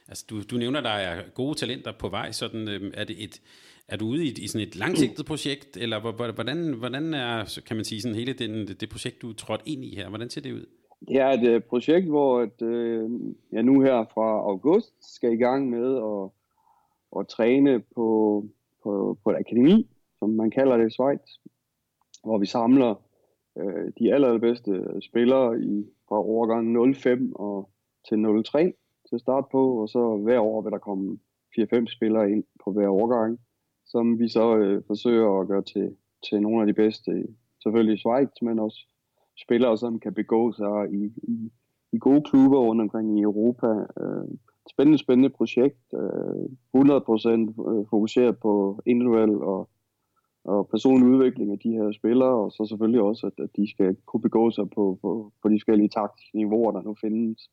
altså 0.08 0.26
du, 0.30 0.41
du 0.41 0.58
nævner, 0.58 0.82
der 0.82 0.89
er 0.89 1.24
gode 1.34 1.56
talenter 1.58 1.91
på 2.00 2.10
vej. 2.10 2.32
Sådan, 2.32 2.67
øh, 2.69 2.91
er, 2.93 3.04
det 3.04 3.24
et, 3.24 3.41
er 3.88 3.98
du 3.98 4.06
ude 4.06 4.26
i, 4.26 4.34
i 4.43 4.48
sådan 4.48 4.67
et 4.67 4.76
langsigtet 4.76 5.26
projekt, 5.26 5.78
eller 5.78 6.00
hvordan, 6.32 6.74
hvordan 6.74 7.13
er, 7.13 7.60
kan 7.67 7.76
man 7.76 7.86
sige, 7.86 8.02
sådan 8.02 8.15
hele 8.15 8.34
den, 8.34 8.67
det 8.67 8.89
projekt, 8.89 9.21
du 9.21 9.30
er 9.30 9.34
trådt 9.34 9.62
ind 9.65 9.86
i 9.86 9.95
her? 9.95 10.10
Hvordan 10.10 10.30
ser 10.30 10.41
det 10.41 10.52
ud? 10.52 10.65
Det 11.00 11.16
er 11.16 11.28
et 11.28 11.48
øh, 11.48 11.62
projekt, 11.62 12.08
hvor 12.08 12.42
et, 12.42 12.62
uh, 12.62 12.70
øh, 12.70 13.10
jeg 13.52 13.64
nu 13.64 13.82
her 13.82 14.06
fra 14.14 14.40
august 14.40 15.16
skal 15.16 15.34
i 15.34 15.36
gang 15.36 15.70
med 15.70 15.96
at, 15.96 16.30
at 17.20 17.28
træne 17.28 17.80
på, 17.96 18.44
på, 18.84 19.18
på 19.24 19.30
et 19.30 19.36
akademi, 19.36 19.90
som 20.20 20.30
man 20.30 20.52
kalder 20.52 20.78
det 20.78 20.88
i 20.88 20.94
Schweiz, 20.94 21.30
hvor 22.24 22.38
vi 22.38 22.46
samler 22.46 22.96
øh, 23.58 23.92
de 24.00 24.14
allerbedste 24.14 25.02
spillere 25.02 25.60
i, 25.62 25.86
fra 26.10 26.16
overgang 26.16 26.96
05 26.96 27.36
og 27.36 27.70
til 28.10 28.44
03 28.44 28.74
til 29.10 29.20
start 29.20 29.46
på, 29.52 29.82
og 29.82 29.90
så 29.90 30.18
hver 30.18 30.40
år 30.40 30.62
vil 30.62 30.72
der 30.72 30.78
komme 30.78 31.20
4-5 31.60 31.86
spillere 31.96 32.32
ind 32.32 32.44
på 32.64 32.72
hver 32.72 32.90
årgang, 32.90 33.40
som 33.86 34.20
vi 34.20 34.28
så 34.28 34.58
øh, 34.58 34.84
forsøger 34.88 35.40
at 35.42 35.48
gøre 35.48 35.62
til, 35.62 35.96
til 36.30 36.42
nogle 36.42 36.62
af 36.62 36.68
de 36.68 36.74
bedste, 36.74 37.28
selvfølgelig 37.64 37.96
i 37.96 37.98
Schweiz, 37.98 38.30
men 38.42 38.60
også 38.60 38.88
spillere, 39.38 39.78
som 39.78 40.00
kan 40.00 40.13
begå 40.13 40.52
sig 40.52 40.88
i, 40.91 41.04
i, 41.24 41.52
i 41.91 41.98
gode 42.00 42.21
klubber 42.21 42.60
rundt 42.60 42.82
omkring 42.82 43.19
i 43.19 43.21
Europa. 43.21 43.67
Øh, 44.02 44.28
spændende, 44.69 44.98
spændende 44.98 45.30
projekt. 45.30 45.93
Øh, 45.93 46.45
100% 46.78 47.30
øh, 47.69 47.86
fokuseret 47.89 48.38
på 48.39 48.82
individuel 48.86 49.36
og 49.36 49.69
og 50.45 50.67
personlig 50.67 51.08
udvikling 51.08 51.52
af 51.52 51.60
de 51.60 51.71
her 51.71 51.91
spillere, 51.91 52.36
og 52.43 52.52
så 52.52 52.65
selvfølgelig 52.65 53.02
også, 53.02 53.28
at, 53.28 53.43
at 53.43 53.50
de 53.56 53.69
skal 53.69 53.95
kunne 54.06 54.21
begå 54.21 54.52
sig 54.52 54.69
på, 54.69 55.00
på, 55.02 55.32
på 55.41 55.50
de 55.50 55.56
forskellige 55.56 55.89
taktiske 55.89 56.38
niveauer, 56.38 56.71
der 56.71 56.82
nu 56.82 56.95
findes, 57.02 57.50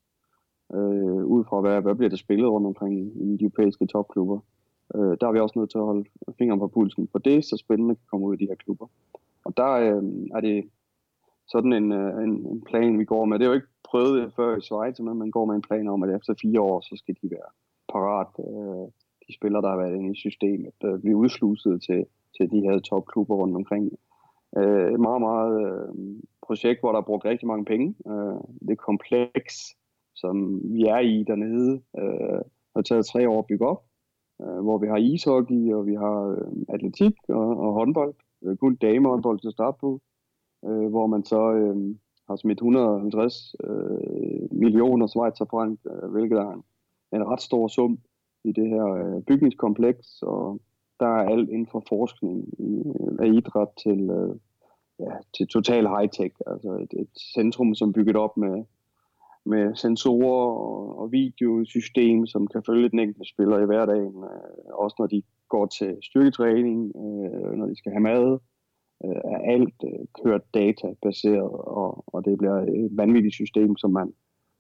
øh, 0.75 1.25
ud 1.35 1.45
fra 1.49 1.61
hvad, 1.61 1.83
hvad 1.83 1.95
bliver 1.95 2.09
der 2.11 2.17
spillet 2.17 2.51
rundt 2.51 2.67
omkring 2.67 2.95
i 2.99 3.37
de 3.37 3.45
europæiske 3.45 3.87
topklubber. 3.87 4.39
Øh, 4.95 5.17
der 5.21 5.27
er 5.27 5.33
vi 5.33 5.41
også 5.41 5.59
nødt 5.59 5.71
til 5.71 5.79
at 5.79 5.85
holde 5.85 6.05
fingeren 6.39 6.61
på 6.61 6.69
pulsen 6.69 7.07
på 7.07 7.19
det, 7.19 7.45
så 7.45 7.57
spændende 7.57 7.95
kan 7.95 8.07
komme 8.11 8.27
ud 8.27 8.35
i 8.35 8.39
de 8.39 8.49
her 8.49 8.55
klubber. 8.55 8.87
Og 9.45 9.57
der 9.57 9.73
øh, 9.73 10.03
er 10.35 10.41
det 10.41 10.65
sådan 11.53 11.73
en, 11.73 11.93
øh, 11.93 12.25
en, 12.25 12.33
en 12.53 12.61
plan, 12.69 12.99
vi 12.99 13.05
går 13.05 13.25
med. 13.25 13.39
Det 13.39 13.45
er 13.45 13.49
jo 13.49 13.61
ikke 13.61 13.75
prøvet 13.91 14.33
før 14.37 14.57
i 14.57 14.61
Schweiz, 14.61 15.01
men 15.01 15.19
man 15.19 15.31
går 15.31 15.45
med 15.45 15.55
en 15.55 15.69
plan 15.69 15.89
om, 15.89 16.03
at 16.03 16.15
efter 16.17 16.35
fire 16.43 16.61
år, 16.61 16.81
så 16.81 16.95
skal 16.97 17.15
de 17.23 17.31
være 17.31 17.51
parat. 17.93 18.33
Øh, 18.49 18.87
de 19.27 19.35
spillere, 19.39 19.63
der 19.63 19.71
har 19.71 19.83
været 19.83 19.97
inde 19.97 20.13
i 20.13 20.23
systemet, 20.25 20.79
øh, 20.85 21.01
blive 21.01 21.17
udsluset 21.17 21.83
til, 21.87 22.01
til 22.37 22.51
de 22.51 22.61
her 22.61 22.79
topklubber 22.79 23.37
rundt 23.37 23.57
omkring. 23.57 23.85
Øh, 24.59 24.93
et 24.95 25.01
meget, 25.01 25.21
meget 25.21 25.55
øh, 25.67 25.95
projekt, 26.47 26.81
hvor 26.81 26.93
der 26.93 26.99
er 26.99 27.09
brugt 27.11 27.25
rigtig 27.25 27.47
mange 27.49 27.65
penge. 27.65 27.95
Det 28.69 28.79
kompleks, 28.79 29.55
som 30.15 30.61
vi 30.75 30.83
er 30.83 30.99
i 30.99 31.25
dernede, 31.29 31.83
har 32.75 32.83
taget 32.83 33.07
tre 33.07 33.29
år 33.29 33.39
at 33.39 33.47
bygge 33.47 33.67
op, 33.67 33.83
hvor 34.37 34.79
vi 34.79 34.87
har 34.87 34.97
ishockey, 34.97 35.73
og 35.73 35.87
vi 35.87 35.95
har 35.95 36.19
atletik 36.69 37.15
og, 37.29 37.49
og 37.65 37.73
håndbold. 37.73 38.15
Kun 38.61 38.75
damehåndbold 38.75 39.39
til 39.41 39.49
at 39.49 39.53
starte 39.53 39.77
på 39.81 40.01
øh, 40.65 40.89
hvor 40.91 41.07
man 41.07 41.25
så 41.25 41.53
øh, 41.53 41.97
har 42.29 42.37
smidt 42.37 42.59
150 42.59 43.55
øh, 43.65 44.53
millioner 44.53 45.07
Schweizerfranc, 45.07 45.79
øh, 45.91 46.11
hvilket 46.11 46.39
er 46.39 46.51
en, 46.51 46.63
en 47.13 47.29
ret 47.29 47.41
stor 47.41 47.69
sum 47.69 47.99
i 48.45 48.53
det 48.53 48.69
her 48.69 48.87
øh, 48.87 49.23
bygningskompleks, 49.23 50.23
og 50.23 50.61
der 51.01 51.07
er 51.07 51.29
alt 51.29 51.49
inden 51.51 51.67
for 51.73 51.85
forskning 51.89 52.49
i, 52.59 52.73
øh, 53.01 53.17
af 53.21 53.27
idræt 53.27 53.69
til, 53.83 54.11
øh, 54.11 54.35
ja, 55.01 55.15
til 55.37 55.47
total 55.47 55.87
high-tech, 55.87 56.35
altså 56.47 56.71
et, 56.83 57.01
et 57.01 57.13
centrum, 57.35 57.75
som 57.75 57.89
er 57.89 57.93
bygget 57.93 58.17
op 58.17 58.37
med, 58.37 58.65
med 59.45 59.75
sensorer 59.75 60.51
og, 60.67 60.99
og 60.99 61.13
videosystem, 61.13 62.27
som 62.27 62.47
kan 62.47 62.63
følge 62.67 62.89
den 62.89 62.99
enkelte 62.99 63.31
spiller 63.35 63.59
i 63.59 63.67
hverdagen, 63.67 64.17
øh, 64.31 64.75
også 64.75 64.97
når 64.99 65.07
de 65.07 65.23
går 65.49 65.67
til 65.67 65.97
styrketræning, 66.03 66.93
øh, 66.97 67.53
når 67.59 67.67
de 67.67 67.77
skal 67.77 67.93
have 67.93 68.01
mad, 68.01 68.39
øh, 69.05 69.21
er 69.25 69.39
alt 69.39 69.75
øh, 69.85 70.07
kørt 70.25 70.55
databaseret, 70.55 71.51
og, 71.81 72.05
og 72.07 72.25
det 72.25 72.39
bliver 72.39 72.59
et 72.59 72.91
vanvittigt 72.93 73.35
system, 73.35 73.77
som 73.77 73.91
man, 73.91 74.13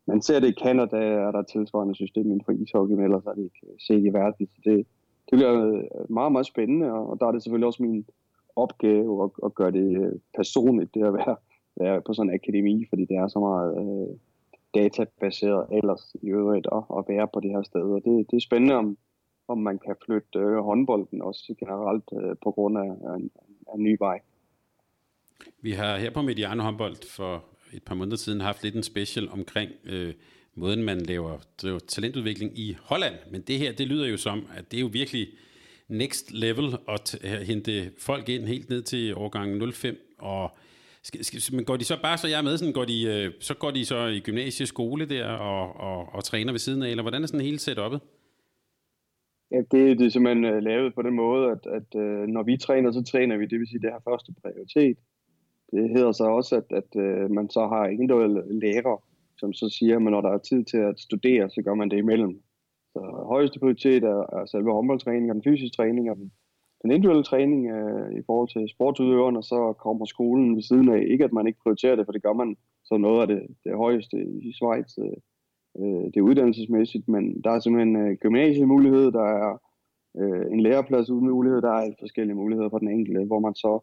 man 0.07 0.23
ser 0.23 0.41
det 0.41 0.49
i 0.49 0.61
Canada, 0.63 0.97
er 0.97 1.31
der 1.31 1.43
tilsvarende 1.43 1.95
system 1.95 2.27
inden 2.27 2.45
for 2.45 2.53
ishockey, 2.53 2.95
men 2.95 3.05
ellers 3.05 3.25
er 3.27 3.35
det 3.35 3.45
ikke 3.45 3.67
set 3.87 4.05
i 4.05 4.13
verden. 4.13 4.47
Så 4.47 4.61
det, 4.65 4.87
det 5.31 5.39
bliver 5.39 5.67
øh, 5.67 6.11
meget, 6.11 6.33
meget 6.33 6.47
spændende, 6.47 6.93
og 6.93 7.21
der 7.21 7.27
er 7.27 7.33
det 7.33 7.43
selvfølgelig 7.43 7.67
også 7.67 7.83
min 7.83 8.07
opgave 8.57 9.25
at, 9.25 9.31
at 9.45 9.55
gøre 9.55 9.71
det 9.71 9.89
øh, 10.03 10.13
personligt, 10.37 10.95
det 10.95 11.05
at 11.05 11.15
være, 11.15 11.37
være 11.77 12.01
på 12.01 12.13
sådan 12.13 12.31
en 12.31 12.35
akademi, 12.35 12.87
fordi 12.89 13.05
det 13.05 13.17
er 13.17 13.29
så 13.29 13.39
meget 13.39 13.71
øh, 13.83 14.17
databaseret 14.75 15.67
ellers 15.73 16.17
i 16.23 16.29
øvrigt 16.29 16.67
at, 16.73 16.83
at 16.99 17.05
være 17.09 17.29
på 17.35 17.41
det 17.41 17.51
her 17.51 17.63
sted. 17.63 17.83
Og 17.83 18.01
det, 18.05 18.31
det 18.31 18.37
er 18.37 18.41
spændende, 18.41 18.75
om, 18.75 18.97
om 19.49 19.59
man 19.59 19.79
kan 19.79 19.97
flytte 20.05 20.39
øh, 20.39 20.59
håndbolden 20.59 21.23
også 21.23 21.55
generelt 21.61 22.09
øh, 22.21 22.37
på 22.43 22.51
grund 22.51 22.79
af, 22.79 22.91
af, 23.09 23.15
en, 23.17 23.31
af 23.69 23.75
en 23.75 23.83
ny 23.83 23.97
vej. 23.99 24.21
Vi 25.63 25.73
har 25.73 25.99
her 25.99 26.11
på 26.11 26.23
Mediano 26.23 26.63
håndbold 26.63 26.97
for 27.09 27.45
et 27.73 27.83
par 27.83 27.95
måneder 27.95 28.17
siden 28.17 28.41
haft 28.41 28.63
lidt 28.63 28.75
en 28.75 28.83
special 28.83 29.29
omkring 29.29 29.71
øh, 29.85 30.15
måden, 30.55 30.83
man 30.83 31.01
laver, 31.01 31.39
laver 31.63 31.79
talentudvikling 31.79 32.59
i 32.59 32.77
Holland. 32.83 33.15
Men 33.31 33.41
det 33.41 33.59
her, 33.59 33.73
det 33.73 33.87
lyder 33.87 34.07
jo 34.07 34.17
som, 34.17 34.47
at 34.57 34.71
det 34.71 34.77
er 34.77 34.81
jo 34.81 34.91
virkelig 34.93 35.29
next 35.89 36.33
level 36.33 36.77
at 36.89 37.19
hente 37.47 37.91
folk 37.99 38.29
ind 38.29 38.45
helt 38.45 38.71
ned 38.71 38.83
til 38.83 39.15
årgangen 39.15 39.73
05. 39.73 40.15
Og 40.19 40.57
skal, 41.03 41.25
skal, 41.25 41.57
men 41.57 41.65
går 41.65 41.77
de 41.77 41.85
så 41.85 41.99
bare, 42.03 42.19
så 42.19 42.29
jeg 42.29 42.39
er 42.39 42.43
med, 42.43 42.59
sådan, 42.59 42.73
går 42.73 42.85
de, 42.85 43.05
øh, 43.05 43.33
så 43.41 43.55
går 43.55 43.71
de 43.71 43.85
så 43.85 44.07
i 44.07 44.21
gymnasieskole 44.21 45.07
der 45.07 45.27
og, 45.27 45.81
og, 45.81 46.15
og 46.15 46.25
træner 46.25 46.53
ved 46.53 46.59
siden 46.59 46.83
af, 46.83 46.91
eller 46.91 47.03
hvordan 47.03 47.23
er 47.23 47.27
sådan 47.27 47.47
hele 47.47 47.59
setupet? 47.59 48.01
Ja, 49.51 49.57
det, 49.57 49.99
det 49.99 50.07
er 50.07 50.11
simpelthen 50.11 50.45
uh, 50.45 50.63
lavet 50.63 50.95
på 50.95 51.03
den 51.03 51.15
måde, 51.15 51.51
at, 51.51 51.67
at 51.67 51.89
uh, 51.95 52.27
når 52.27 52.43
vi 52.43 52.57
træner, 52.57 52.93
så 52.93 53.03
træner 53.03 53.37
vi, 53.37 53.47
det 53.47 53.59
vil 53.59 53.69
sige, 53.69 53.81
det 53.81 53.93
har 53.93 54.03
første 54.11 54.33
prioritet. 54.43 54.97
Det 55.73 55.91
hedder 55.91 56.13
så 56.13 56.25
også, 56.25 56.57
at, 56.57 56.69
at 56.81 56.91
øh, 57.05 57.31
man 57.31 57.51
så 57.51 57.67
har 57.67 57.87
individuelle 57.87 58.61
lærer, 58.61 59.03
som 59.39 59.53
så 59.53 59.77
siger, 59.79 59.97
at 59.97 60.03
når 60.03 60.21
der 60.21 60.33
er 60.33 60.39
tid 60.39 60.65
til 60.65 60.77
at 60.77 61.01
studere, 61.01 61.51
så 61.51 61.63
gør 61.63 61.75
man 61.75 61.91
det 61.91 61.99
imellem. 61.99 62.43
Så 62.93 63.01
højeste 63.27 63.59
prioritet 63.59 64.05
er, 64.05 64.21
er 64.39 64.47
selve 64.47 64.73
håndboldtræningen 64.73 65.31
og 65.31 65.35
den 65.35 65.45
fysiske 65.47 65.77
træning 65.77 66.11
og 66.11 66.17
den, 66.17 66.33
den 66.83 66.91
individuelle 66.91 67.25
træning 67.25 67.71
øh, 67.77 68.13
i 68.19 68.23
forhold 68.27 68.49
til 68.49 68.75
sportsudøveren, 68.75 69.37
og 69.37 69.45
så 69.45 69.75
kommer 69.85 70.05
skolen 70.05 70.57
ved 70.57 70.63
siden 70.63 70.89
af. 70.89 71.01
Ikke 71.11 71.25
at 71.25 71.33
man 71.33 71.47
ikke 71.47 71.63
prioriterer 71.63 71.97
det, 71.97 72.07
for 72.07 72.13
det 72.13 72.23
gør 72.23 72.33
man 72.33 72.57
så 72.85 72.97
noget 72.97 73.21
af 73.23 73.29
det, 73.29 73.41
det 73.65 73.77
højeste 73.77 74.17
i 74.49 74.53
Schweiz. 74.53 74.99
Øh, 74.99 75.19
øh 75.81 76.05
det 76.11 76.17
er 76.17 76.29
uddannelsesmæssigt, 76.31 77.09
men 77.09 77.43
der 77.45 77.51
er 77.51 77.61
simpelthen 77.61 77.97
øh, 77.97 78.17
gymnasiemulighed, 78.17 79.13
der 79.13 79.27
er 79.45 79.53
øh, 80.21 80.53
en 80.53 80.61
læreplads 80.61 81.11
uden 81.11 81.29
mulighed, 81.31 81.63
der 81.63 81.73
er 81.73 81.95
forskellige 82.01 82.37
muligheder 82.43 82.69
for 82.69 82.79
den 82.79 82.89
enkelte, 82.89 83.25
hvor 83.25 83.41
man 83.41 83.55
så 83.55 83.81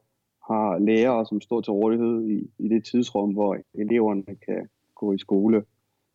har 0.49 0.79
lærere, 0.79 1.25
som 1.25 1.41
står 1.41 1.61
til 1.61 1.73
rådighed 1.73 2.27
i, 2.27 2.37
i 2.59 2.67
det 2.67 2.85
tidsrum, 2.85 3.33
hvor 3.33 3.57
eleverne 3.73 4.23
kan 4.47 4.67
gå 4.95 5.13
i 5.13 5.17
skole. 5.17 5.63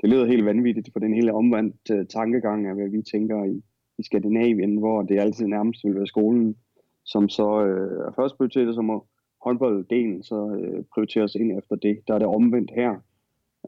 Det 0.00 0.10
lyder 0.10 0.26
helt 0.26 0.44
vanvittigt, 0.44 0.88
for 0.92 1.00
den 1.00 1.14
hele 1.14 1.32
omvendt 1.32 1.90
uh, 1.90 2.06
tankegang 2.06 2.66
af, 2.66 2.74
hvad 2.74 2.88
vi 2.88 3.02
tænker 3.02 3.44
i, 3.44 3.62
i 3.98 4.02
Skandinavien, 4.02 4.76
hvor 4.76 5.02
det 5.02 5.20
altid 5.20 5.46
nærmest 5.46 5.84
vil 5.84 5.94
være 5.94 6.06
skolen, 6.06 6.56
som 7.04 7.28
så 7.28 7.64
øh, 7.66 8.06
er 8.06 8.12
først 8.16 8.36
prioriteret, 8.36 8.74
som 8.74 9.02
håndbolddelen 9.44 10.22
så 10.22 10.58
øh, 10.60 10.84
prioriteres 10.94 11.34
ind 11.34 11.58
efter 11.58 11.76
det. 11.76 12.00
Der 12.08 12.14
er 12.14 12.18
det 12.18 12.28
omvendt 12.28 12.70
her, 12.70 12.90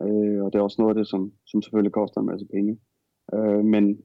øh, 0.02 0.44
og 0.44 0.52
det 0.52 0.58
er 0.58 0.62
også 0.62 0.82
noget 0.82 0.94
af 0.94 0.98
det, 1.00 1.08
som, 1.08 1.32
som 1.46 1.62
selvfølgelig 1.62 1.92
koster 1.92 2.20
en 2.20 2.26
masse 2.26 2.46
penge. 2.46 2.78
Øh, 3.34 3.64
men 3.64 3.98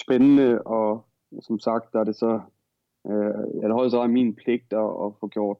spændende, 0.00 0.62
og 0.62 1.04
som 1.40 1.58
sagt, 1.58 1.92
der 1.92 2.00
er 2.00 2.04
det 2.04 2.16
så, 2.16 2.40
øh, 3.06 3.60
jeg 3.60 3.68
har 3.68 3.98
er 4.02 4.06
min 4.06 4.34
pligt 4.34 4.72
at, 4.72 4.90
at 5.04 5.12
få 5.20 5.28
gjort 5.28 5.58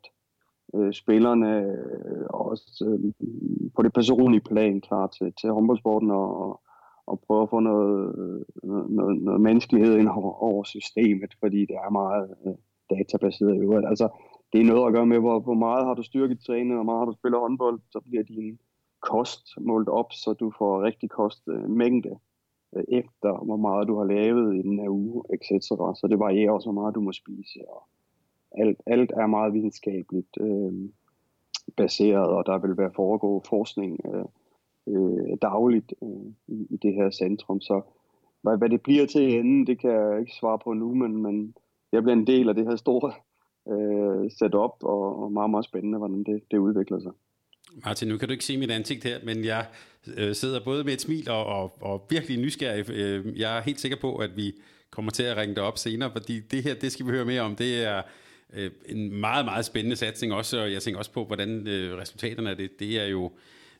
øh, 0.74 0.92
spillerne 0.92 1.52
øh, 1.60 2.26
også 2.30 2.84
øh, 2.88 3.12
på 3.76 3.82
det 3.82 3.92
personlige 3.92 4.40
plan 4.40 4.80
klar 4.80 5.06
til, 5.06 5.32
til 5.40 5.50
håndboldsporten 5.50 6.10
og, 6.10 6.60
og 7.06 7.20
prøve 7.26 7.42
at 7.42 7.50
få 7.50 7.58
øh, 7.58 7.62
noget, 7.62 8.90
noget, 8.90 9.22
noget 9.22 9.40
menneskelighed 9.40 9.96
ind 9.96 10.08
over, 10.08 10.32
over 10.42 10.64
systemet, 10.64 11.30
fordi 11.40 11.60
det 11.60 11.76
er 11.76 11.90
meget 11.90 12.34
øh, 12.46 12.54
databaseret 12.90 13.54
i 13.54 13.58
øvrigt. 13.58 13.86
Altså, 13.86 14.08
det 14.52 14.60
er 14.60 14.64
noget 14.64 14.86
at 14.86 14.94
gøre 14.94 15.06
med, 15.06 15.18
hvor, 15.18 15.40
hvor 15.40 15.54
meget 15.54 15.86
har 15.86 15.94
du 15.94 16.02
styrketrænet, 16.02 16.76
hvor 16.76 16.88
meget 16.88 16.98
har 16.98 17.06
du 17.06 17.18
spillet 17.18 17.40
håndbold, 17.40 17.80
så 17.90 18.00
bliver 18.00 18.22
din 18.22 18.58
kost 19.02 19.44
målt 19.60 19.88
op, 19.88 20.12
så 20.12 20.32
du 20.32 20.52
får 20.58 20.82
rigtig 20.82 21.10
kostmængde 21.10 22.08
øh, 22.08 22.16
øh, 22.76 22.84
efter, 23.00 23.44
hvor 23.44 23.56
meget 23.56 23.88
du 23.88 23.98
har 23.98 24.04
lavet 24.04 24.56
i 24.56 24.62
den 24.62 24.78
her 24.78 24.88
uge, 24.88 25.22
etc. 25.34 25.50
Så 26.00 26.06
det 26.10 26.18
varierer 26.18 26.52
også, 26.52 26.66
hvor 26.66 26.80
meget 26.80 26.94
du 26.94 27.00
må 27.00 27.12
spise, 27.12 27.60
og 27.68 27.82
alt, 28.56 28.80
alt 28.86 29.10
er 29.10 29.26
meget 29.26 29.54
videnskabeligt 29.54 30.36
øh, 30.40 30.72
baseret, 31.76 32.28
og 32.28 32.46
der 32.46 32.58
vil 32.58 32.76
være 32.76 32.90
foregå 32.96 33.42
forskning 33.48 34.00
øh, 34.06 34.24
øh, 34.88 35.36
dagligt 35.42 35.94
øh, 36.02 36.26
i, 36.48 36.66
i 36.70 36.76
det 36.82 36.94
her 36.94 37.10
centrum. 37.10 37.60
Så 37.60 37.80
hvad, 38.42 38.58
hvad 38.58 38.68
det 38.68 38.82
bliver 38.82 39.06
til 39.06 39.38
enden, 39.38 39.66
det 39.66 39.80
kan 39.80 39.90
jeg 39.90 40.20
ikke 40.20 40.32
svare 40.40 40.58
på 40.64 40.72
nu, 40.72 40.94
men, 40.94 41.22
men 41.22 41.54
jeg 41.92 42.02
bliver 42.02 42.16
en 42.16 42.26
del 42.26 42.48
af 42.48 42.54
det 42.54 42.66
her 42.66 42.76
store 42.76 43.12
øh, 43.72 44.30
setup, 44.30 44.74
og, 44.82 45.22
og 45.22 45.32
meget, 45.32 45.50
meget 45.50 45.64
spændende, 45.64 45.98
hvordan 45.98 46.24
det, 46.24 46.42
det 46.50 46.58
udvikler 46.58 47.00
sig. 47.00 47.12
Martin, 47.84 48.08
nu 48.08 48.16
kan 48.18 48.28
du 48.28 48.32
ikke 48.32 48.44
se 48.44 48.58
mit 48.58 48.70
ansigt 48.70 49.04
her, 49.04 49.18
men 49.24 49.44
jeg 49.44 49.66
øh, 50.16 50.34
sidder 50.34 50.60
både 50.64 50.84
med 50.84 50.92
et 50.92 51.00
smil 51.00 51.30
og, 51.30 51.46
og, 51.46 51.72
og 51.80 52.06
virkelig 52.10 52.38
nysgerrig. 52.38 52.90
Øh, 52.90 53.40
jeg 53.40 53.58
er 53.58 53.62
helt 53.62 53.80
sikker 53.80 53.98
på, 54.00 54.16
at 54.16 54.36
vi 54.36 54.52
kommer 54.90 55.10
til 55.10 55.22
at 55.22 55.36
ringe 55.36 55.54
dig 55.54 55.62
op 55.62 55.78
senere, 55.78 56.10
fordi 56.12 56.40
det 56.40 56.62
her, 56.62 56.74
det 56.74 56.92
skal 56.92 57.06
vi 57.06 57.10
høre 57.10 57.24
mere 57.24 57.40
om. 57.40 57.56
Det 57.56 57.84
er 57.84 58.02
øh, 58.52 58.70
en 58.88 59.20
meget, 59.20 59.44
meget 59.44 59.64
spændende 59.64 59.96
satsning 59.96 60.32
også, 60.32 60.62
og 60.62 60.72
jeg 60.72 60.82
tænker 60.82 60.98
også 60.98 61.10
på, 61.10 61.24
hvordan 61.24 61.68
øh, 61.68 61.98
resultaterne 61.98 62.50
af 62.50 62.56
det, 62.56 62.80
det 62.80 63.00
er 63.00 63.06
jo, 63.06 63.32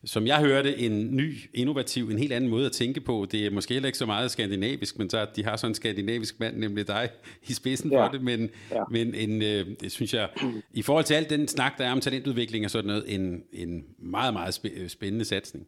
som 0.05 0.27
jeg 0.27 0.41
hørte, 0.41 0.79
en 0.79 1.17
ny, 1.17 1.35
innovativ, 1.55 2.11
en 2.11 2.19
helt 2.19 2.33
anden 2.33 2.51
måde 2.51 2.67
at 2.67 2.73
tænke 2.73 3.01
på. 3.01 3.27
Det 3.33 3.47
er 3.47 3.51
måske 3.51 3.75
heller 3.75 3.87
ikke 3.87 3.99
så 3.99 4.07
meget 4.07 4.31
skandinavisk, 4.31 4.99
men 4.99 5.11
så 5.11 5.27
de 5.37 5.45
har 5.45 5.57
sådan 5.57 5.71
en 5.71 5.75
skandinavisk 5.75 6.41
mand, 6.41 6.57
nemlig 6.57 6.89
dig, 6.89 7.09
i 7.49 7.53
spidsen 7.53 7.93
ja. 7.93 8.07
for 8.07 8.13
det, 8.13 8.23
men, 8.23 8.51
ja. 8.71 8.83
men 8.91 9.15
en, 9.15 9.43
øh, 9.43 9.67
det 9.81 9.93
synes 9.93 10.15
jeg, 10.15 10.29
i 10.73 10.83
forhold 10.83 11.05
til 11.05 11.15
alt 11.15 11.31
den 11.31 11.49
snak, 11.49 11.79
der 11.79 11.85
er 11.85 11.93
om 11.93 12.01
talentudvikling 12.01 12.65
og 12.65 12.71
sådan 12.71 12.89
noget, 12.89 13.05
en, 13.15 13.43
en 13.53 13.85
meget, 13.99 14.33
meget 14.33 14.61
spændende 14.89 15.25
satsning. 15.25 15.67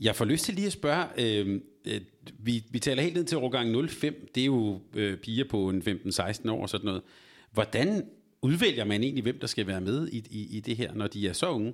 Jeg 0.00 0.16
får 0.16 0.24
lyst 0.24 0.44
til 0.44 0.54
lige 0.54 0.66
at 0.66 0.72
spørge, 0.72 1.04
øh, 1.18 1.60
øh, 1.86 2.00
vi, 2.38 2.64
vi 2.70 2.78
taler 2.78 3.02
helt 3.02 3.16
ned 3.16 3.24
til 3.24 3.38
årgang 3.38 3.90
05, 3.90 4.28
det 4.34 4.40
er 4.40 4.46
jo 4.46 4.80
øh, 4.94 5.16
piger 5.16 5.44
på 5.50 5.68
en 5.68 5.82
15-16 6.06 6.50
år 6.50 6.62
og 6.62 6.68
sådan 6.68 6.84
noget. 6.84 7.02
Hvordan 7.52 8.04
udvælger 8.48 8.84
man 8.84 9.02
egentlig, 9.02 9.22
hvem 9.22 9.38
der 9.40 9.46
skal 9.46 9.66
være 9.66 9.80
med 9.80 10.08
i, 10.08 10.18
i, 10.40 10.56
i 10.56 10.60
det 10.60 10.76
her, 10.76 10.94
når 10.94 11.06
de 11.06 11.28
er 11.28 11.32
så 11.32 11.50
unge? 11.50 11.72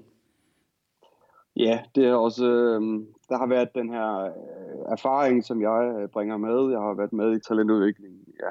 Ja, 1.56 1.82
det 1.94 2.04
er 2.06 2.14
også, 2.14 2.46
øh, 2.46 2.80
der 3.28 3.38
har 3.38 3.46
været 3.46 3.74
den 3.74 3.88
her 3.90 4.08
øh, 4.24 4.92
erfaring, 4.96 5.44
som 5.44 5.62
jeg 5.62 5.94
øh, 5.98 6.08
bringer 6.08 6.36
med. 6.36 6.70
Jeg 6.70 6.80
har 6.80 6.94
været 6.94 7.12
med 7.12 7.36
i 7.36 7.40
talentudvikling 7.48 8.14
ja, 8.42 8.50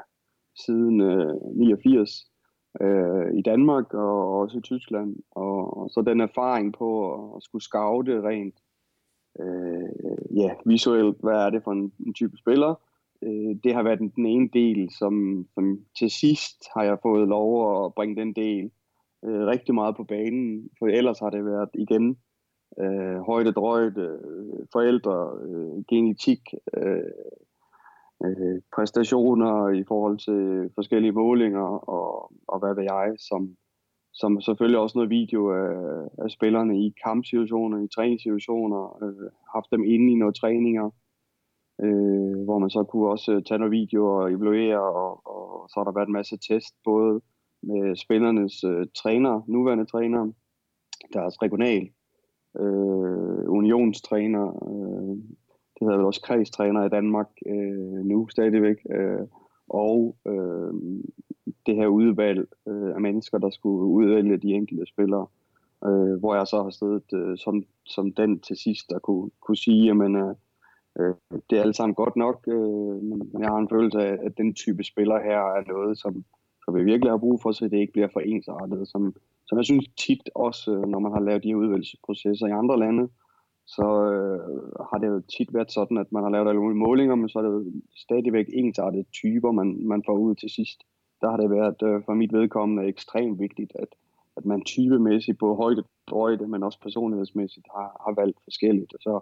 siden 0.64 1.00
øh, 1.00 1.34
89 1.54 2.32
øh, 2.80 3.34
i 3.38 3.42
Danmark 3.42 3.94
og 3.94 4.38
også 4.40 4.58
i 4.58 4.60
Tyskland. 4.60 5.16
Og, 5.30 5.76
og 5.78 5.90
så 5.90 6.02
den 6.06 6.20
erfaring 6.20 6.74
på 6.74 6.88
at, 7.14 7.36
at 7.36 7.42
skulle 7.42 7.62
scoute 7.62 8.22
rent 8.22 8.54
øh, 9.40 10.36
ja, 10.36 10.50
visuelt, 10.66 11.16
hvad 11.20 11.38
er 11.46 11.50
det 11.50 11.64
for 11.64 11.72
en, 11.72 11.92
en 12.06 12.14
type 12.14 12.36
spiller, 12.36 12.74
øh, 13.22 13.56
det 13.64 13.74
har 13.74 13.82
været 13.82 13.98
den, 13.98 14.08
den 14.16 14.26
ene 14.26 14.48
del, 14.52 14.90
som, 14.98 15.46
som 15.54 15.78
til 15.98 16.10
sidst 16.10 16.64
har 16.74 16.82
jeg 16.84 16.98
fået 17.02 17.28
lov 17.28 17.84
at 17.84 17.94
bringe 17.94 18.16
den 18.16 18.32
del 18.32 18.70
øh, 19.24 19.46
rigtig 19.46 19.74
meget 19.74 19.96
på 19.96 20.04
banen, 20.04 20.70
for 20.78 20.86
ellers 20.86 21.18
har 21.18 21.30
det 21.30 21.44
været 21.44 21.70
igen 21.74 22.16
øh, 22.80 23.20
højde, 23.20 23.52
drøjt, 23.52 23.98
øh, 23.98 24.66
forældre, 24.72 25.38
øh, 25.46 25.84
genetik, 25.88 26.40
øh, 26.76 27.12
øh, 28.24 28.60
præstationer 28.74 29.68
i 29.68 29.84
forhold 29.88 30.18
til 30.18 30.70
forskellige 30.74 31.12
målinger 31.12 31.68
og, 31.88 32.32
og 32.48 32.58
hvad 32.58 32.74
ved 32.74 32.82
jeg, 32.82 33.12
som, 33.18 33.56
som 34.12 34.40
selvfølgelig 34.40 34.80
også 34.80 34.98
noget 34.98 35.10
video 35.10 35.50
af, 35.52 35.74
af 36.18 36.30
spillerne 36.30 36.86
i 36.86 36.94
kampsituationer, 37.04 37.84
i 37.84 37.88
træningssituationer, 37.94 39.02
øh, 39.02 39.30
haft 39.54 39.70
dem 39.72 39.84
inde 39.84 40.12
i 40.12 40.14
nogle 40.14 40.34
træninger, 40.34 40.90
øh, 41.82 42.44
hvor 42.44 42.58
man 42.58 42.70
så 42.70 42.84
kunne 42.84 43.08
også 43.08 43.32
øh, 43.32 43.42
tage 43.42 43.58
nogle 43.58 43.78
videoer 43.78 44.22
og 44.22 44.32
evaluere, 44.32 44.80
og, 44.80 45.26
og 45.26 45.68
så 45.68 45.74
har 45.76 45.84
der 45.84 45.92
været 45.92 46.06
en 46.06 46.12
masse 46.12 46.36
test, 46.36 46.74
både 46.84 47.20
med 47.62 47.96
spillernes 47.96 48.64
øh, 48.64 48.86
træner, 48.94 49.42
nuværende 49.46 49.84
træner, 49.84 50.32
deres 51.12 51.42
regional, 51.42 51.88
øh, 52.60 53.50
unionstræner, 53.50 54.46
øh, 54.46 55.16
det 55.74 55.80
hedder 55.80 55.96
vel 55.96 56.06
også 56.06 56.22
kredstræner 56.22 56.84
i 56.84 56.88
Danmark 56.88 57.28
øh, 57.46 58.04
nu 58.04 58.28
stadigvæk, 58.28 58.76
øh, 58.90 59.26
og 59.68 60.16
øh, 60.26 60.72
det 61.66 61.76
her 61.76 61.86
udvalg 61.86 62.48
øh, 62.68 62.94
af 62.94 63.00
mennesker, 63.00 63.38
der 63.38 63.50
skulle 63.50 63.84
udvælge 63.84 64.36
de 64.36 64.54
enkelte 64.54 64.86
spillere, 64.86 65.26
øh, 65.86 66.18
hvor 66.20 66.34
jeg 66.34 66.46
så 66.46 66.62
har 66.62 66.70
stedet 66.70 67.12
øh, 67.14 67.38
som, 67.38 67.64
som 67.86 68.12
den 68.12 68.40
til 68.40 68.56
sidst, 68.56 68.90
der 68.90 68.98
kunne, 68.98 69.30
kunne 69.40 69.56
sige, 69.56 69.90
at 69.90 69.96
øh, 69.96 70.34
øh, 70.98 71.14
det 71.50 71.58
er 71.58 71.62
alt 71.62 71.76
sammen 71.76 71.94
godt 71.94 72.16
nok, 72.16 72.44
øh, 72.48 72.96
men 73.08 73.30
jeg 73.38 73.48
har 73.48 73.58
en 73.58 73.68
følelse 73.68 73.98
af, 73.98 74.18
at 74.26 74.38
den 74.38 74.54
type 74.54 74.84
spiller 74.84 75.22
her 75.22 75.38
er 75.38 75.72
noget, 75.72 75.98
som, 75.98 76.24
som 76.64 76.74
vi 76.74 76.84
virkelig 76.84 77.12
har 77.12 77.18
brug 77.18 77.42
for, 77.42 77.52
så 77.52 77.64
det 77.64 77.78
ikke 77.78 77.92
bliver 77.92 78.08
for 78.12 78.20
ensartet, 78.20 78.88
som, 78.88 79.14
som 79.46 79.58
jeg 79.58 79.64
synes 79.64 79.88
tit 79.98 80.30
også, 80.34 80.72
øh, 80.72 80.82
når 80.88 80.98
man 80.98 81.12
har 81.12 81.20
lavet 81.20 81.42
de 81.42 81.48
her 81.48 81.56
udvalgelsesprocesser 81.56 82.46
i 82.46 82.58
andre 82.60 82.78
lande, 82.78 83.08
så 83.66 83.86
øh, 84.12 84.40
har 84.90 84.98
det 84.98 85.08
jo 85.08 85.22
tit 85.36 85.54
været 85.54 85.72
sådan, 85.72 85.96
at 85.98 86.12
man 86.12 86.22
har 86.22 86.30
lavet 86.30 86.48
alle 86.48 86.60
mulige 86.60 86.78
målinger, 86.78 87.14
men 87.14 87.28
så 87.28 87.38
er 87.38 87.42
det 87.42 87.50
jo 87.50 87.64
stadigvæk 87.96 88.46
ensartede 88.52 89.04
typer, 89.12 89.52
man, 89.52 89.86
man 89.86 90.02
får 90.06 90.16
ud 90.18 90.34
til 90.34 90.50
sidst. 90.50 90.78
Der 91.20 91.30
har 91.30 91.36
det 91.36 91.50
været 91.50 91.82
øh, 91.82 92.02
for 92.04 92.14
mit 92.14 92.32
vedkommende 92.32 92.88
ekstremt 92.88 93.40
vigtigt, 93.40 93.72
at, 93.74 93.88
at 94.36 94.44
man 94.44 94.64
typemæssigt, 94.64 95.38
både 95.38 95.56
højde, 95.56 95.82
drøjde, 96.10 96.48
men 96.48 96.62
også 96.62 96.80
personlighedsmæssigt, 96.80 97.66
har, 97.74 97.88
har 98.04 98.14
valgt 98.20 98.38
forskelligt. 98.44 98.94
Og 98.94 99.00
så, 99.00 99.20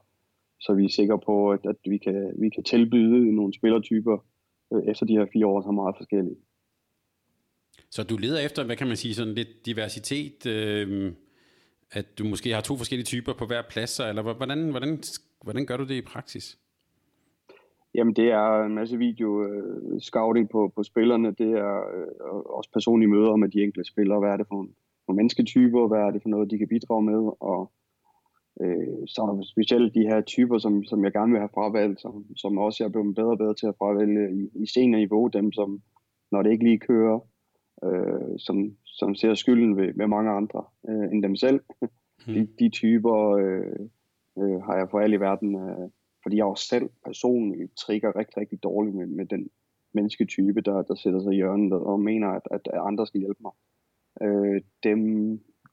så 0.60 0.74
vi 0.74 0.84
er 0.84 0.88
sikre 0.88 1.18
på, 1.26 1.52
at, 1.52 1.60
at 1.64 1.76
vi, 1.84 1.98
kan, 1.98 2.32
vi 2.38 2.48
kan 2.48 2.64
tilbyde 2.64 3.36
nogle 3.36 3.54
spillertyper 3.54 4.24
øh, 4.72 4.82
efter 4.86 5.06
de 5.06 5.12
her 5.12 5.26
fire 5.32 5.46
år, 5.46 5.62
som 5.62 5.78
er 5.78 5.82
meget 5.82 5.96
forskellige. 5.96 6.36
Så 7.90 8.02
du 8.02 8.16
leder 8.16 8.40
efter, 8.40 8.64
hvad 8.64 8.76
kan 8.76 8.86
man 8.86 8.96
sige, 8.96 9.14
sådan 9.14 9.34
lidt 9.34 9.66
diversitet, 9.66 10.46
øh, 10.46 11.12
at 11.92 12.18
du 12.18 12.24
måske 12.24 12.54
har 12.54 12.60
to 12.60 12.76
forskellige 12.76 13.04
typer 13.04 13.32
på 13.32 13.46
hver 13.46 13.62
plads, 13.70 14.00
eller 14.00 14.22
hvordan, 14.22 14.70
hvordan, 14.70 14.98
hvordan 15.42 15.66
gør 15.66 15.76
du 15.76 15.84
det 15.84 15.94
i 15.94 16.02
praksis? 16.02 16.58
Jamen 17.94 18.14
det 18.14 18.28
er 18.30 18.64
en 18.64 18.74
masse 18.74 18.96
video 18.98 19.28
uh, 19.44 20.00
scouting 20.00 20.50
på, 20.50 20.72
på 20.76 20.82
spillerne, 20.82 21.34
det 21.38 21.50
er 21.50 21.74
uh, 22.32 22.56
også 22.58 22.70
personlige 22.72 23.10
møder 23.10 23.36
med 23.36 23.48
de 23.48 23.62
enkelte 23.62 23.90
spillere, 23.90 24.18
hvad 24.18 24.30
er 24.30 24.36
det 24.36 24.46
for 24.48 24.54
nogle, 24.54 24.70
nogle 25.08 25.16
mennesketyper, 25.16 25.88
hvad 25.88 25.98
er 25.98 26.10
det 26.10 26.22
for 26.22 26.28
noget, 26.28 26.50
de 26.50 26.58
kan 26.58 26.68
bidrage 26.68 27.02
med, 27.02 27.32
og 27.40 27.72
uh, 28.64 29.04
så 29.06 29.22
er 29.22 29.26
der 29.26 29.42
specielt 29.42 29.94
de 29.94 30.08
her 30.10 30.20
typer, 30.20 30.58
som, 30.58 30.84
som 30.84 31.04
jeg 31.04 31.12
gerne 31.12 31.32
vil 31.32 31.40
have 31.40 31.54
fravalgt, 31.54 32.00
som, 32.00 32.26
som 32.36 32.58
også 32.58 32.84
er 32.84 32.88
blevet 32.88 33.14
bedre 33.14 33.30
og 33.30 33.38
bedre 33.38 33.54
til 33.54 33.66
at 33.66 33.78
fravælge 33.78 34.24
i, 34.40 34.62
i 34.62 34.66
senere 34.66 35.00
niveau, 35.00 35.28
dem 35.28 35.52
som, 35.52 35.82
når 36.32 36.42
det 36.42 36.52
ikke 36.52 36.64
lige 36.64 36.78
kører, 36.78 37.18
uh, 37.86 38.36
som, 38.38 38.76
som 38.84 39.14
ser 39.14 39.34
skylden 39.34 39.76
ved, 39.76 39.94
med 39.94 40.06
mange 40.06 40.30
andre 40.30 40.64
uh, 40.82 41.12
end 41.12 41.22
dem 41.22 41.36
selv. 41.36 41.60
Mm. 42.26 42.34
De, 42.34 42.48
de 42.58 42.68
typer 42.68 43.16
uh, 43.34 43.86
uh, 44.44 44.62
har 44.62 44.76
jeg 44.76 44.88
for 44.90 45.00
alt 45.00 45.14
i 45.14 45.20
verden 45.20 45.54
uh, 45.54 45.90
fordi 46.22 46.36
jeg 46.36 46.44
også 46.44 46.66
selv 46.66 46.90
personligt 47.04 47.76
trigger 47.76 48.16
rigtig, 48.16 48.36
rigtig 48.36 48.62
dårligt 48.62 48.96
med, 48.96 49.06
med 49.06 49.26
den 49.26 49.50
mennesketype, 49.94 50.60
der, 50.60 50.82
der 50.82 50.94
sætter 50.94 51.20
sig 51.20 51.32
i 51.32 51.36
hjørnet 51.36 51.72
og 51.72 52.00
mener, 52.00 52.28
at, 52.28 52.42
at 52.50 52.60
andre 52.74 53.06
skal 53.06 53.20
hjælpe 53.20 53.42
mig. 53.42 53.52
Øh, 54.22 54.60
dem, 54.82 55.00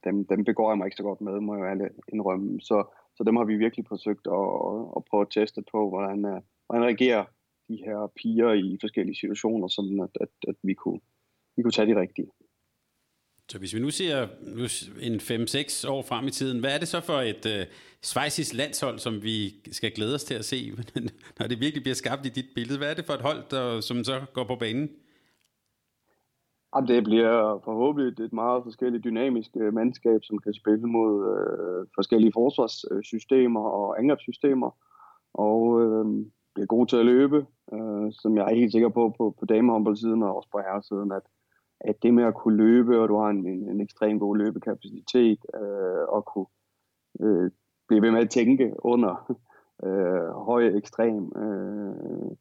dem, 0.04 0.26
dem 0.26 0.44
begår 0.44 0.70
jeg 0.70 0.78
mig 0.78 0.86
ikke 0.86 0.96
så 0.96 1.02
godt 1.02 1.20
med, 1.20 1.40
må 1.40 1.56
jeg 1.56 1.70
alle 1.70 1.88
indrømme. 2.12 2.60
Så, 2.60 2.84
så 3.16 3.24
dem 3.24 3.36
har 3.36 3.44
vi 3.44 3.56
virkelig 3.56 3.84
forsøgt 3.88 4.26
at, 4.26 4.48
at 4.96 5.02
prøve 5.10 5.22
at 5.26 5.30
teste 5.30 5.60
på, 5.72 5.88
hvordan, 5.88 6.24
øh, 6.24 6.40
hvordan 6.66 6.84
reagerer 6.88 7.24
de 7.68 7.76
her 7.86 8.12
piger 8.16 8.52
i 8.52 8.78
forskellige 8.80 9.16
situationer, 9.16 9.68
sådan 9.68 10.00
at, 10.00 10.14
at, 10.20 10.32
at 10.48 10.54
vi, 10.62 10.74
kunne, 10.74 11.00
vi 11.56 11.62
kunne 11.62 11.72
tage 11.72 11.94
de 11.94 12.00
rigtige. 12.00 12.28
Så 13.50 13.58
hvis 13.58 13.74
vi 13.74 13.80
nu 13.80 13.90
ser 13.90 14.28
nu 14.42 14.64
en 15.00 15.16
5-6 15.20 15.88
år 15.88 16.02
frem 16.02 16.26
i 16.26 16.30
tiden, 16.30 16.60
hvad 16.60 16.74
er 16.74 16.78
det 16.78 16.88
så 16.88 17.00
for 17.00 17.18
et 17.20 17.46
øh, 17.46 17.66
svejsisk 18.02 18.54
landshold, 18.54 18.98
som 18.98 19.22
vi 19.22 19.54
skal 19.72 19.92
glæde 19.92 20.14
os 20.14 20.24
til 20.24 20.34
at 20.34 20.44
se, 20.44 20.72
når 21.38 21.46
det 21.46 21.60
virkelig 21.60 21.82
bliver 21.82 21.94
skabt 21.94 22.26
i 22.26 22.28
dit 22.28 22.46
billede? 22.54 22.78
Hvad 22.78 22.90
er 22.90 22.94
det 22.94 23.06
for 23.06 23.12
et 23.12 23.20
hold, 23.20 23.42
der, 23.50 23.80
som 23.80 24.04
så 24.04 24.20
går 24.32 24.44
på 24.44 24.56
banen? 24.56 24.90
Jamen, 26.76 26.88
det 26.88 27.04
bliver 27.04 27.60
forhåbentlig 27.64 28.24
et 28.24 28.32
meget 28.32 28.64
forskelligt 28.64 29.04
dynamisk 29.04 29.50
øh, 29.56 29.74
mandskab, 29.74 30.20
som 30.22 30.38
kan 30.38 30.54
spille 30.54 30.86
mod 30.86 31.12
øh, 31.34 31.86
forskellige 31.94 32.32
forsvarssystemer 32.32 33.60
og 33.60 33.98
angrebssystemer, 33.98 34.70
og 35.34 35.82
øh, 35.82 36.04
bliver 36.54 36.66
gode 36.66 36.86
til 36.86 36.96
at 36.96 37.06
løbe, 37.06 37.46
øh, 37.72 38.12
som 38.12 38.36
jeg 38.36 38.44
er 38.44 38.54
helt 38.54 38.72
sikker 38.72 38.88
på 38.88 39.14
på, 39.18 39.34
på 39.38 39.44
damehåndboldsiden 39.46 40.22
og 40.22 40.36
også 40.36 40.48
på 40.52 40.58
herresiden, 40.58 41.12
at 41.12 41.22
at 41.80 42.02
det 42.02 42.14
med 42.14 42.24
at 42.24 42.34
kunne 42.34 42.56
løbe, 42.56 43.00
og 43.00 43.08
du 43.08 43.18
har 43.18 43.28
en, 43.28 43.46
en, 43.46 43.68
en 43.68 43.80
ekstrem 43.80 44.18
god 44.18 44.36
løbekapacitet, 44.36 45.38
øh, 45.54 46.04
og 46.08 46.24
kunne 46.24 46.46
øh, 47.20 47.50
blive 47.88 48.02
ved 48.02 48.10
med 48.10 48.20
at 48.20 48.30
tænke 48.30 48.74
under 48.78 49.36
øh, 49.84 50.30
høj 50.30 50.66
ekstrem 50.66 51.32
øh, 51.36 52.36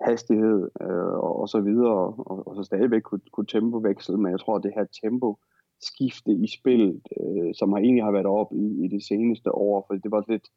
hastighed 0.00 0.68
øh, 0.80 1.14
og, 1.26 1.40
og 1.40 1.48
så 1.48 1.60
videre, 1.60 2.14
og, 2.30 2.48
og 2.48 2.56
så 2.56 2.62
stadigvæk 2.62 3.02
kunne, 3.02 3.20
kunne 3.32 3.46
tempoveksel, 3.46 4.18
men 4.18 4.32
jeg 4.32 4.40
tror, 4.40 4.56
at 4.56 4.62
det 4.62 4.72
her 4.74 4.84
tempo 5.02 5.38
skifte 5.80 6.32
i 6.32 6.46
spillet, 6.58 7.02
øh, 7.20 7.54
som 7.54 7.72
har 7.72 7.78
egentlig 7.78 8.04
har 8.04 8.12
været 8.12 8.26
op 8.26 8.52
i, 8.52 8.84
i 8.84 8.88
det 8.88 9.02
seneste 9.02 9.54
år, 9.54 9.84
for 9.86 9.94
det 9.94 10.10
var 10.10 10.24
lidt 10.28 10.48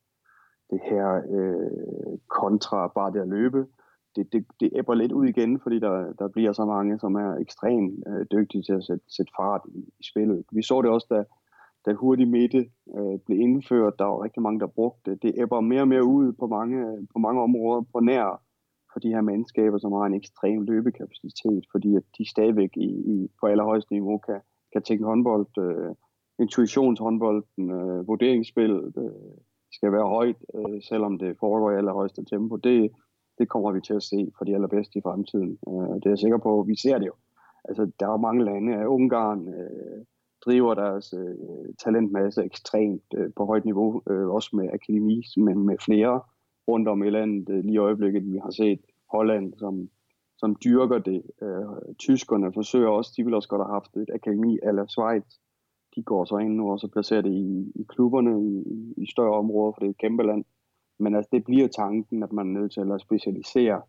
det 0.69 0.80
her 0.89 1.21
øh, 1.36 2.17
kontra 2.27 2.88
bare 2.88 3.12
det 3.13 3.19
at 3.19 3.27
løbe, 3.27 3.65
det, 4.15 4.34
det, 4.34 4.45
det 4.60 4.69
æbber 4.75 4.93
lidt 4.93 5.12
ud 5.12 5.27
igen, 5.27 5.60
fordi 5.60 5.80
der, 5.80 6.13
der 6.19 6.27
bliver 6.27 6.54
så 6.54 6.65
mange, 6.65 6.99
som 6.99 7.15
er 7.15 7.36
ekstremt 7.36 8.04
øh, 8.08 8.25
dygtige 8.32 8.63
til 8.63 8.73
at 8.73 8.84
sætte, 8.84 9.06
sætte 9.08 9.32
fart 9.39 9.62
i, 9.75 9.80
i 9.80 10.04
spillet. 10.12 10.43
Vi 10.51 10.62
så 10.62 10.82
det 10.82 10.89
også, 10.89 11.08
da, 11.10 11.23
da 11.86 11.93
hurtig 11.93 12.27
midte 12.27 12.69
øh, 12.97 13.19
blev 13.25 13.39
indført. 13.39 13.99
Der 13.99 14.06
var 14.06 14.23
rigtig 14.23 14.41
mange, 14.41 14.60
der 14.60 14.67
brugte 14.67 15.12
det. 15.12 15.21
Det 15.23 15.34
æbber 15.38 15.62
mere 15.62 15.82
og 15.82 15.88
mere 15.88 16.06
ud 16.06 16.34
på 16.34 16.47
mange, 16.47 17.08
på 17.13 17.19
mange 17.19 17.41
områder 17.41 17.82
på 17.93 17.99
nær 17.99 18.41
for 18.93 18.99
de 18.99 19.10
her 19.10 19.21
mandskaber, 19.21 19.77
som 19.77 19.91
har 19.91 20.06
en 20.06 20.13
ekstrem 20.13 20.62
løbekapacitet, 20.62 21.63
fordi 21.71 21.95
at 21.95 22.04
de 22.17 22.30
stadigvæk 22.30 22.77
i, 22.77 22.89
i, 23.13 23.32
på 23.39 23.45
allerhøjeste 23.47 23.93
niveau 23.93 24.17
kan, 24.17 24.39
kan 24.73 24.82
tænke 24.82 25.06
håndbold, 25.06 25.58
øh, 25.58 25.95
intuitionshåndbolden, 26.39 27.71
øh, 27.71 28.08
vurderingsspillet 28.08 28.93
øh, 28.97 29.38
skal 29.71 29.91
være 29.91 30.08
højt, 30.08 30.39
øh, 30.56 30.82
selvom 30.89 31.17
det 31.17 31.38
foregår 31.39 31.71
i 31.71 31.77
allerhøjeste 31.77 32.25
tempo. 32.25 32.56
Det, 32.56 32.91
det 33.38 33.49
kommer 33.49 33.71
vi 33.71 33.82
til 33.82 33.93
at 33.93 34.04
se 34.04 34.32
for 34.38 34.45
de 34.45 34.56
allerbedste 34.56 34.99
i 34.99 35.01
fremtiden. 35.01 35.58
Øh, 35.67 35.95
det 35.95 36.06
er 36.06 36.15
jeg 36.15 36.19
sikker 36.19 36.38
på. 36.38 36.65
Vi 36.67 36.75
ser 36.75 36.97
det 36.97 37.08
jo. 37.08 37.13
Altså, 37.65 37.91
der 37.99 38.06
er 38.08 38.12
jo 38.12 38.17
mange 38.17 38.45
lande. 38.45 38.89
Ungarn 38.89 39.47
øh, 39.47 40.06
driver 40.45 40.73
deres 40.73 41.13
øh, 41.13 41.36
talentmasse 41.84 42.43
ekstremt 42.43 43.04
øh, 43.17 43.30
på 43.36 43.45
højt 43.45 43.65
niveau, 43.65 44.01
øh, 44.10 44.27
også 44.27 44.49
med 44.54 44.69
akademi, 44.73 45.23
men 45.38 45.65
med 45.65 45.77
flere 45.86 46.21
rundt 46.67 46.88
om 46.88 47.04
i 47.04 47.10
landet. 47.10 47.50
Øh, 47.50 47.63
lige 47.63 47.74
i 47.74 47.78
øjeblikket, 47.78 48.32
vi 48.32 48.38
har 48.38 48.52
set 48.52 48.80
Holland, 49.12 49.54
som, 49.58 49.89
som 50.38 50.56
dyrker 50.63 50.97
det. 50.97 51.21
Øh, 51.41 51.95
tyskerne 52.00 52.54
forsøger 52.54 52.89
også, 52.89 53.13
de 53.17 53.26
vil 53.26 53.34
også 53.34 53.50
godt 53.50 53.62
have 53.62 53.74
haft 53.74 53.97
et 53.97 54.10
akademi 54.13 54.60
eller 54.63 54.86
Schweiz. 54.86 55.24
De 55.95 56.04
går 56.04 56.26
så 56.26 56.38
ind 56.38 56.56
nu 56.56 56.71
og 56.71 56.80
så 56.80 56.88
placerer 56.88 57.21
det 57.21 57.32
i, 57.32 57.71
i 57.76 57.84
klubberne 57.89 58.34
i, 58.45 58.93
i 58.97 59.06
større 59.12 59.38
områder, 59.38 59.71
for 59.71 59.80
det 59.80 59.86
er 59.86 59.89
et 59.89 59.97
kæmpe 59.97 60.24
land. 60.24 60.43
Men 61.00 61.15
altså, 61.15 61.30
det 61.32 61.43
bliver 61.43 61.67
tanken, 61.67 62.24
at 62.24 62.32
man 62.32 62.47
er 62.47 62.60
nødt 62.60 62.71
til 62.71 62.91
at 62.91 63.02
specialisere 63.02 63.82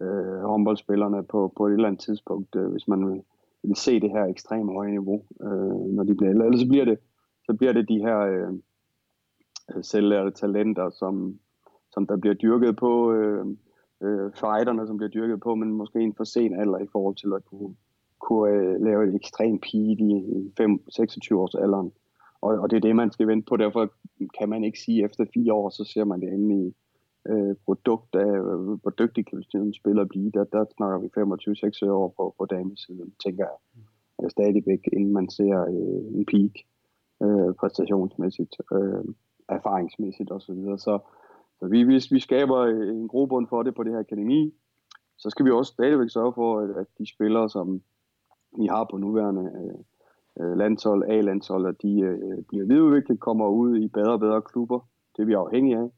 øh, 0.00 0.40
håndboldspillerne 0.40 1.22
på, 1.22 1.52
på 1.56 1.66
et 1.66 1.72
eller 1.72 1.88
andet 1.88 2.00
tidspunkt, 2.00 2.56
øh, 2.56 2.70
hvis 2.70 2.88
man 2.88 3.08
vil, 3.08 3.22
vil 3.62 3.76
se 3.76 4.00
det 4.00 4.10
her 4.10 4.24
ekstremt 4.24 4.72
høje 4.72 4.90
niveau, 4.90 5.24
øh, 5.40 5.94
når 5.96 6.04
de 6.04 6.14
bliver 6.14 6.32
ældre. 6.32 6.44
Ellers 6.44 6.60
så 6.60 6.68
bliver 6.68 6.84
det, 6.84 6.98
så 7.44 7.54
bliver 7.54 7.72
det 7.72 7.88
de 7.88 7.98
her 7.98 8.18
øh, 8.18 8.52
øh 9.76 9.84
selvlærte 9.84 10.30
talenter, 10.30 10.90
som, 10.90 11.38
som 11.92 12.06
der 12.06 12.16
bliver 12.16 12.34
dyrket 12.34 12.76
på, 12.76 13.12
øh, 13.12 13.46
øh, 14.02 14.30
fighterne, 14.32 14.86
som 14.86 14.96
bliver 14.96 15.10
dyrket 15.10 15.40
på, 15.40 15.54
men 15.54 15.72
måske 15.72 16.00
en 16.00 16.14
for 16.14 16.24
sen 16.24 16.60
alder 16.60 16.78
i 16.78 16.92
forhold 16.92 17.16
til 17.16 17.32
at 17.36 17.44
kunne, 17.44 17.74
kunne 18.18 18.50
øh, 18.50 18.80
lave 18.80 19.08
et 19.08 19.14
ekstremt 19.14 19.60
peak 19.60 19.98
i 20.10 20.12
5-26 20.60 21.34
års 21.34 21.54
alderen. 21.54 21.92
Og, 22.40 22.52
og 22.60 22.70
det 22.70 22.76
er 22.76 22.80
det, 22.80 22.96
man 22.96 23.12
skal 23.12 23.26
vente 23.26 23.46
på. 23.48 23.56
Derfor 23.56 23.92
kan 24.38 24.48
man 24.48 24.64
ikke 24.64 24.80
sige, 24.80 24.98
at 25.04 25.10
efter 25.10 25.24
fire 25.34 25.52
år, 25.52 25.70
så 25.70 25.84
ser 25.84 26.04
man 26.04 26.20
det 26.20 26.32
inde 26.32 26.66
i 26.66 26.74
øh, 27.28 27.54
produkt 27.64 28.14
af, 28.14 28.32
hvor 28.82 28.90
dygtig 28.98 29.26
kan 29.26 29.44
en 29.54 29.74
spiller 29.74 30.04
blive. 30.04 30.30
Der, 30.30 30.44
der 30.44 30.64
snakker 30.76 30.98
vi 30.98 31.08
25-26 31.86 31.90
år 31.90 32.14
på, 32.16 32.34
på 32.38 32.44
damesiden, 32.46 33.14
tænker 33.24 33.44
jeg. 33.44 33.84
Øh, 34.22 34.30
stadigvæk, 34.30 34.82
inden 34.92 35.12
man 35.12 35.30
ser 35.30 35.56
øh, 35.74 36.18
en 36.18 36.24
peak 36.32 36.54
øh, 37.22 37.54
præstationsmæssigt. 37.54 38.56
Øh, 38.72 39.04
erfaringsmæssigt 39.48 40.30
osv. 40.30 40.40
Så, 40.40 40.52
videre. 40.54 40.78
så, 40.78 40.98
så 41.62 41.68
vi, 41.68 41.82
hvis 41.82 42.12
vi 42.12 42.20
skaber 42.20 42.58
øh, 42.58 42.88
en 42.88 43.08
grobund 43.08 43.46
for 43.48 43.62
det 43.62 43.74
på 43.74 43.82
det 43.82 43.92
her 43.92 43.98
akademi, 43.98 44.54
så 45.18 45.30
skal 45.30 45.44
vi 45.44 45.50
også 45.50 45.72
stadigvæk 45.72 46.10
sørge 46.10 46.32
for, 46.32 46.60
at, 46.60 46.70
at 46.70 46.86
de 46.98 47.14
spillere, 47.14 47.48
som 47.48 47.82
vi 48.58 48.66
har 48.66 48.86
på 48.90 48.96
nuværende 48.96 49.44
øh, 49.60 50.44
øh, 50.44 50.56
landshold, 50.56 51.04
A-landshold, 51.08 51.66
at 51.66 51.82
de 51.82 52.00
øh, 52.00 52.44
bliver 52.48 52.66
videreudviklet, 52.66 53.20
kommer 53.20 53.48
ud 53.48 53.76
i 53.76 53.88
bedre 53.88 54.12
og 54.12 54.20
bedre 54.20 54.42
klubber. 54.42 54.80
Det 55.16 55.22
er 55.22 55.26
vi 55.26 55.32
afhængige 55.32 55.78
af, 55.78 55.88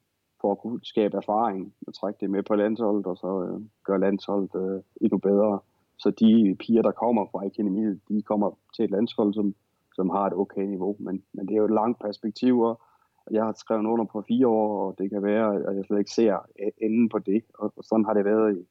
for 0.41 0.53
at 0.53 0.59
kunne 0.59 0.81
skabe 0.83 1.17
erfaring 1.17 1.75
og 1.87 1.95
trække 1.95 2.19
det 2.21 2.31
med 2.31 2.43
på 2.43 2.55
landsholdet, 2.55 3.07
og 3.07 3.17
så 3.17 3.43
øh, 3.43 3.61
gøre 3.85 4.01
landsholdet 4.01 4.55
øh, 4.55 4.83
endnu 5.01 5.19
bedre. 5.19 5.59
Så 5.99 6.11
de 6.11 6.57
piger, 6.61 6.83
der 6.83 6.91
kommer 6.91 7.27
fra 7.33 7.47
akademiet, 7.47 8.01
de 8.09 8.23
kommer 8.23 8.51
til 8.77 8.85
et 8.85 8.91
landshold, 8.91 9.35
som, 9.35 9.55
som 9.95 10.11
har 10.11 10.27
et 10.27 10.35
okay 10.35 10.67
niveau. 10.67 10.97
Men, 10.99 11.23
men 11.33 11.49
det 11.49 11.55
er 11.55 11.59
jo 11.59 11.65
et 11.65 11.81
langt 11.81 11.99
perspektiv, 12.01 12.61
og 12.61 12.81
jeg 13.31 13.45
har 13.45 13.53
skrevet 13.53 13.87
under 13.87 14.05
på 14.05 14.25
fire 14.29 14.47
år, 14.49 14.87
og 14.87 14.99
det 14.99 15.11
kan 15.11 15.23
være, 15.23 15.69
at 15.69 15.77
jeg 15.77 15.85
slet 15.85 15.99
ikke 15.99 16.11
ser 16.11 16.39
enden 16.83 17.09
på 17.09 17.19
det. 17.19 17.43
Og, 17.59 17.73
sådan 17.83 18.05
har 18.05 18.15
det 18.15 18.25
været 18.25 18.57
i, 18.59 18.67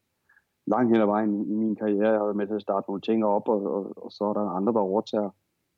langt 0.67 0.91
hen 0.91 1.01
ad 1.01 1.05
vejen 1.05 1.51
i 1.51 1.53
min 1.53 1.75
karriere. 1.75 2.09
Jeg 2.09 2.19
har 2.19 2.23
været 2.23 2.35
med 2.35 2.47
til 2.47 2.55
at 2.55 2.61
starte 2.61 2.85
nogle 2.89 3.01
ting 3.01 3.25
op, 3.25 3.47
og, 3.47 3.61
og, 3.75 4.03
og 4.03 4.11
så 4.11 4.23
er 4.23 4.33
der 4.33 4.55
andre, 4.57 4.73
der 4.73 4.79
overtager. 4.79 5.29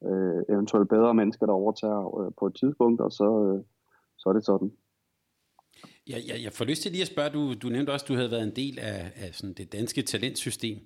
Øh, 0.06 0.56
eventuelt 0.56 0.90
bedre 0.90 1.14
mennesker, 1.14 1.46
der 1.46 1.54
overtager 1.54 2.20
øh, 2.20 2.32
på 2.40 2.48
et 2.48 2.56
tidspunkt, 2.60 3.02
og 3.02 3.12
så, 3.12 3.30
øh, 3.48 3.64
så 4.18 4.30
er 4.30 4.34
det 4.34 4.46
sådan. 4.46 4.72
Ja, 6.10 6.18
jeg, 6.28 6.44
jeg 6.44 6.54
får 6.54 6.66
lyst 6.66 6.82
til 6.82 6.92
lige 6.92 7.02
at 7.02 7.08
spørge, 7.08 7.30
du, 7.30 7.54
du 7.54 7.68
nævnte 7.70 7.92
også, 7.92 8.04
at 8.04 8.08
du 8.08 8.16
havde 8.16 8.32
været 8.32 8.44
en 8.44 8.56
del 8.56 8.80
af, 8.80 9.12
af 9.16 9.30
sådan 9.34 9.54
det 9.54 9.74
danske 9.74 10.02
talentsystem. 10.02 10.78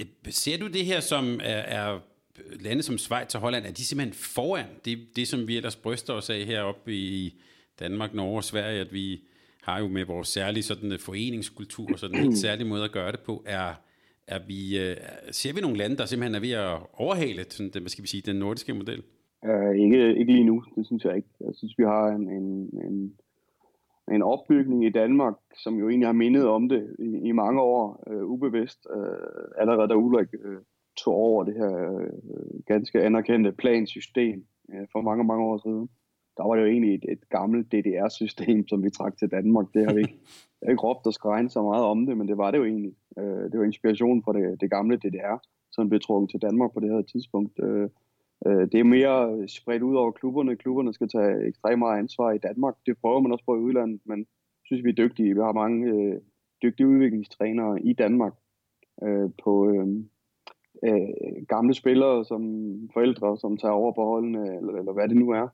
Øh, 0.00 0.06
ser 0.30 0.58
du 0.58 0.66
det 0.66 0.84
her 0.84 1.00
som 1.00 1.24
er, 1.42 1.62
er 1.78 2.00
lande 2.60 2.82
som 2.82 2.98
Schweiz 2.98 3.34
og 3.34 3.40
Holland, 3.40 3.66
er 3.66 3.70
de 3.70 3.84
simpelthen 3.84 4.14
foran 4.14 4.66
det, 4.84 4.98
det, 5.16 5.28
som 5.28 5.48
vi 5.48 5.56
ellers 5.56 5.76
bryster 5.76 6.14
os 6.14 6.30
af 6.30 6.44
heroppe 6.44 6.94
i 6.94 7.40
Danmark, 7.80 8.14
Norge 8.14 8.36
og 8.36 8.44
Sverige, 8.44 8.80
at 8.80 8.92
vi 8.92 9.20
har 9.62 9.80
jo 9.80 9.88
med 9.88 10.04
vores 10.04 10.28
særlige 10.28 10.62
sådan, 10.62 10.98
foreningskultur 10.98 11.88
og 11.92 11.98
sådan 11.98 12.16
en 12.16 12.22
helt 12.22 12.38
særlig 12.46 12.66
måde 12.66 12.84
at 12.84 12.92
gøre 12.92 13.12
det 13.12 13.20
på, 13.20 13.42
er, 13.46 13.74
er 14.26 14.40
vi, 14.46 14.60
uh, 14.78 14.96
ser 15.30 15.54
vi 15.54 15.60
nogle 15.60 15.76
lande, 15.76 15.96
der 15.96 16.04
simpelthen 16.04 16.34
er 16.34 16.40
ved 16.40 16.50
at 16.50 16.78
overhale 16.92 17.44
sådan, 17.48 17.70
den, 17.72 17.82
hvad 17.82 17.90
skal 17.90 18.02
vi 18.02 18.08
sige, 18.08 18.22
den 18.30 18.36
nordiske 18.36 18.74
model? 18.74 19.02
Uh, 19.48 19.74
ikke, 19.84 20.18
ikke 20.18 20.32
lige 20.32 20.44
nu, 20.44 20.62
det 20.76 20.86
synes 20.86 21.04
jeg 21.04 21.16
ikke. 21.16 21.28
Jeg 21.40 21.54
synes, 21.54 21.74
vi 21.78 21.84
har 21.84 22.06
en, 22.06 22.28
en, 22.28 22.46
en, 22.86 23.14
en 24.14 24.22
opbygning 24.22 24.86
i 24.86 24.90
Danmark, 24.90 25.34
som 25.62 25.78
jo 25.78 25.88
egentlig 25.88 26.08
har 26.08 26.12
mindet 26.12 26.46
om 26.46 26.68
det 26.68 26.96
i, 26.98 27.28
i 27.28 27.32
mange 27.32 27.60
år, 27.60 28.04
uh, 28.06 28.30
ubevidst, 28.30 28.86
uh, 28.96 29.60
allerede 29.60 29.88
da 29.88 29.94
Ulrik 29.94 30.28
uh, 30.44 30.62
tog 31.04 31.14
over 31.14 31.44
det 31.44 31.54
her 31.54 31.98
øh, 31.98 32.10
ganske 32.66 33.02
anerkendte 33.02 33.52
plansystem 33.52 34.44
øh, 34.72 34.86
for 34.92 35.00
mange, 35.00 35.24
mange 35.24 35.44
år 35.44 35.58
siden 35.58 35.88
der 36.40 36.46
var 36.48 36.54
det 36.54 36.62
jo 36.62 36.68
egentlig 36.68 36.94
et, 36.94 37.04
et 37.08 37.28
gammelt 37.28 37.72
DDR-system, 37.72 38.58
som 38.70 38.84
vi 38.84 38.90
trak 38.90 39.16
til 39.18 39.30
Danmark. 39.30 39.66
Det 39.74 39.86
har 39.86 39.94
vi 39.94 40.00
ikke, 40.00 40.18
jeg 40.60 40.66
har 40.66 40.70
ikke 40.70 40.82
råbt 40.82 41.06
og 41.06 41.14
skrejen 41.14 41.50
så 41.50 41.62
meget 41.62 41.84
om 41.84 42.06
det, 42.06 42.16
men 42.18 42.28
det 42.28 42.36
var 42.38 42.50
det 42.50 42.58
jo 42.58 42.64
egentlig. 42.64 42.94
Øh, 43.18 43.44
det 43.50 43.58
var 43.58 43.64
inspiration 43.64 44.22
fra 44.24 44.32
det, 44.32 44.60
det 44.60 44.70
gamle 44.70 44.96
DDR, 44.96 45.38
som 45.72 45.88
blev 45.88 46.00
trukket 46.00 46.30
til 46.30 46.42
Danmark 46.42 46.72
på 46.72 46.80
det 46.80 46.90
her 46.90 47.02
tidspunkt. 47.02 47.54
Øh, 47.62 47.88
øh, 48.46 48.64
det 48.72 48.80
er 48.80 48.84
mere 48.84 49.48
spredt 49.48 49.82
ud 49.82 49.96
over 49.96 50.10
klubberne. 50.10 50.56
Klubberne 50.56 50.92
skal 50.92 51.08
tage 51.08 51.46
ekstremt 51.48 51.78
meget 51.78 51.98
ansvar 51.98 52.32
i 52.32 52.38
Danmark. 52.38 52.74
Det 52.86 52.98
prøver 53.00 53.20
man 53.20 53.32
også 53.32 53.44
på 53.44 53.56
i 53.56 53.64
udlandet, 53.66 54.00
men 54.04 54.26
synes, 54.64 54.84
vi 54.84 54.90
er 54.90 55.00
dygtige. 55.02 55.34
Vi 55.34 55.40
har 55.40 55.52
mange 55.52 55.90
øh, 55.94 56.20
dygtige 56.62 56.88
udviklingstrænere 56.88 57.82
i 57.82 57.92
Danmark 57.92 58.34
øh, 59.02 59.30
på 59.44 59.70
øh, 59.70 59.86
øh, 60.82 61.46
gamle 61.48 61.74
spillere 61.74 62.24
som 62.24 62.42
forældre, 62.92 63.38
som 63.38 63.56
tager 63.56 63.72
over 63.72 63.92
på 63.92 64.04
holdene, 64.04 64.56
eller, 64.56 64.72
eller 64.72 64.92
hvad 64.92 65.08
det 65.08 65.16
nu 65.16 65.30
er 65.30 65.48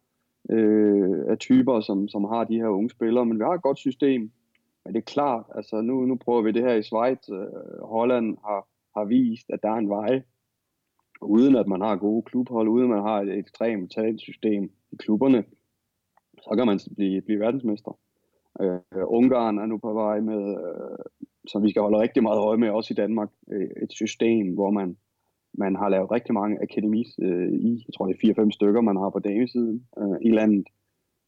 øh, 0.50 1.24
af 1.28 1.38
typer, 1.38 1.80
som, 1.80 2.08
som 2.08 2.24
har 2.24 2.44
de 2.44 2.56
her 2.56 2.68
unge 2.68 2.90
spillere. 2.90 3.26
Men 3.26 3.38
vi 3.38 3.44
har 3.44 3.54
et 3.54 3.62
godt 3.62 3.78
system. 3.78 4.30
Men 4.84 4.94
det 4.94 5.00
er 5.00 5.12
klart, 5.12 5.44
altså 5.54 5.80
nu, 5.80 6.04
nu 6.04 6.16
prøver 6.16 6.42
vi 6.42 6.52
det 6.52 6.62
her 6.62 6.74
i 6.74 6.82
Schweiz. 6.82 7.30
Øh, 7.30 7.82
Holland 7.82 8.36
har, 8.44 8.68
har 8.96 9.04
vist, 9.04 9.50
at 9.50 9.62
der 9.62 9.70
er 9.70 9.78
en 9.78 9.88
vej, 9.88 10.22
uden 11.22 11.56
at 11.56 11.66
man 11.66 11.80
har 11.80 11.96
gode 11.96 12.22
klubhold, 12.22 12.68
uden 12.68 12.84
at 12.84 12.90
man 12.90 13.02
har 13.02 13.20
et 13.20 13.38
ekstremt 13.38 13.92
talentsystem 13.92 14.70
i 14.92 14.96
klubberne, 14.96 15.44
så 16.42 16.54
kan 16.56 16.66
man 16.66 16.80
blive, 16.96 17.20
blive 17.20 17.40
verdensmester. 17.40 17.98
Øh, 18.60 18.80
Ungarn 19.06 19.58
er 19.58 19.66
nu 19.66 19.78
på 19.78 19.92
vej 19.92 20.20
med, 20.20 20.50
øh, 20.50 20.98
som 21.48 21.62
vi 21.62 21.70
skal 21.70 21.82
holde 21.82 22.00
rigtig 22.00 22.22
meget 22.22 22.38
øje 22.38 22.58
med, 22.58 22.70
også 22.70 22.94
i 22.94 23.00
Danmark, 23.02 23.30
øh, 23.52 23.70
et 23.82 23.92
system, 23.92 24.54
hvor 24.54 24.70
man 24.70 24.96
man 25.58 25.76
har 25.76 25.88
lavet 25.88 26.10
rigtig 26.10 26.34
mange 26.34 26.62
akademis 26.62 27.08
øh, 27.22 27.52
i, 27.52 27.84
jeg 27.86 27.94
tror 27.94 28.06
det 28.06 28.16
er 28.16 28.44
4-5 28.44 28.50
stykker, 28.50 28.80
man 28.80 28.96
har 28.96 29.10
på 29.10 29.18
damesiden 29.18 29.86
øh, 29.98 30.18
i 30.22 30.30
landet. 30.30 30.66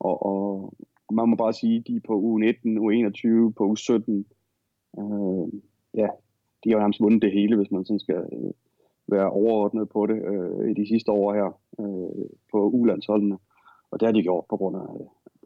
Og, 0.01 0.27
og 0.27 0.75
man 1.13 1.29
må 1.29 1.37
bare 1.37 1.53
sige, 1.53 1.77
at 1.77 1.87
de 1.87 1.97
er 1.97 2.07
på 2.07 2.15
u 2.15 2.39
19, 2.39 2.79
u 2.79 2.91
21, 2.91 3.53
på 3.53 3.65
u 3.65 3.77
17. 3.77 4.27
Øh, 4.99 5.47
ja, 5.95 6.09
de 6.65 6.71
har 6.71 6.77
jo 6.77 6.79
nærmest 6.79 7.01
vundet 7.01 7.23
det 7.23 7.33
hele, 7.33 7.57
hvis 7.57 7.71
man 7.71 7.85
sådan 7.85 8.01
skal 8.01 8.17
øh, 8.33 8.53
være 9.09 9.31
overordnet 9.31 9.89
på 9.89 10.07
det 10.07 10.19
øh, 10.33 10.71
i 10.71 10.75
de 10.75 10.89
sidste 10.89 11.11
år 11.13 11.35
her 11.35 11.49
øh, 11.81 12.29
på 12.53 12.69
ulandsholdene. 12.69 13.39
Og 13.91 14.01
det 14.01 14.07
har 14.07 14.13
de 14.13 14.23
gjort 14.23 14.45
på 14.51 14.57
grund 14.57 14.77
af, 14.77 14.89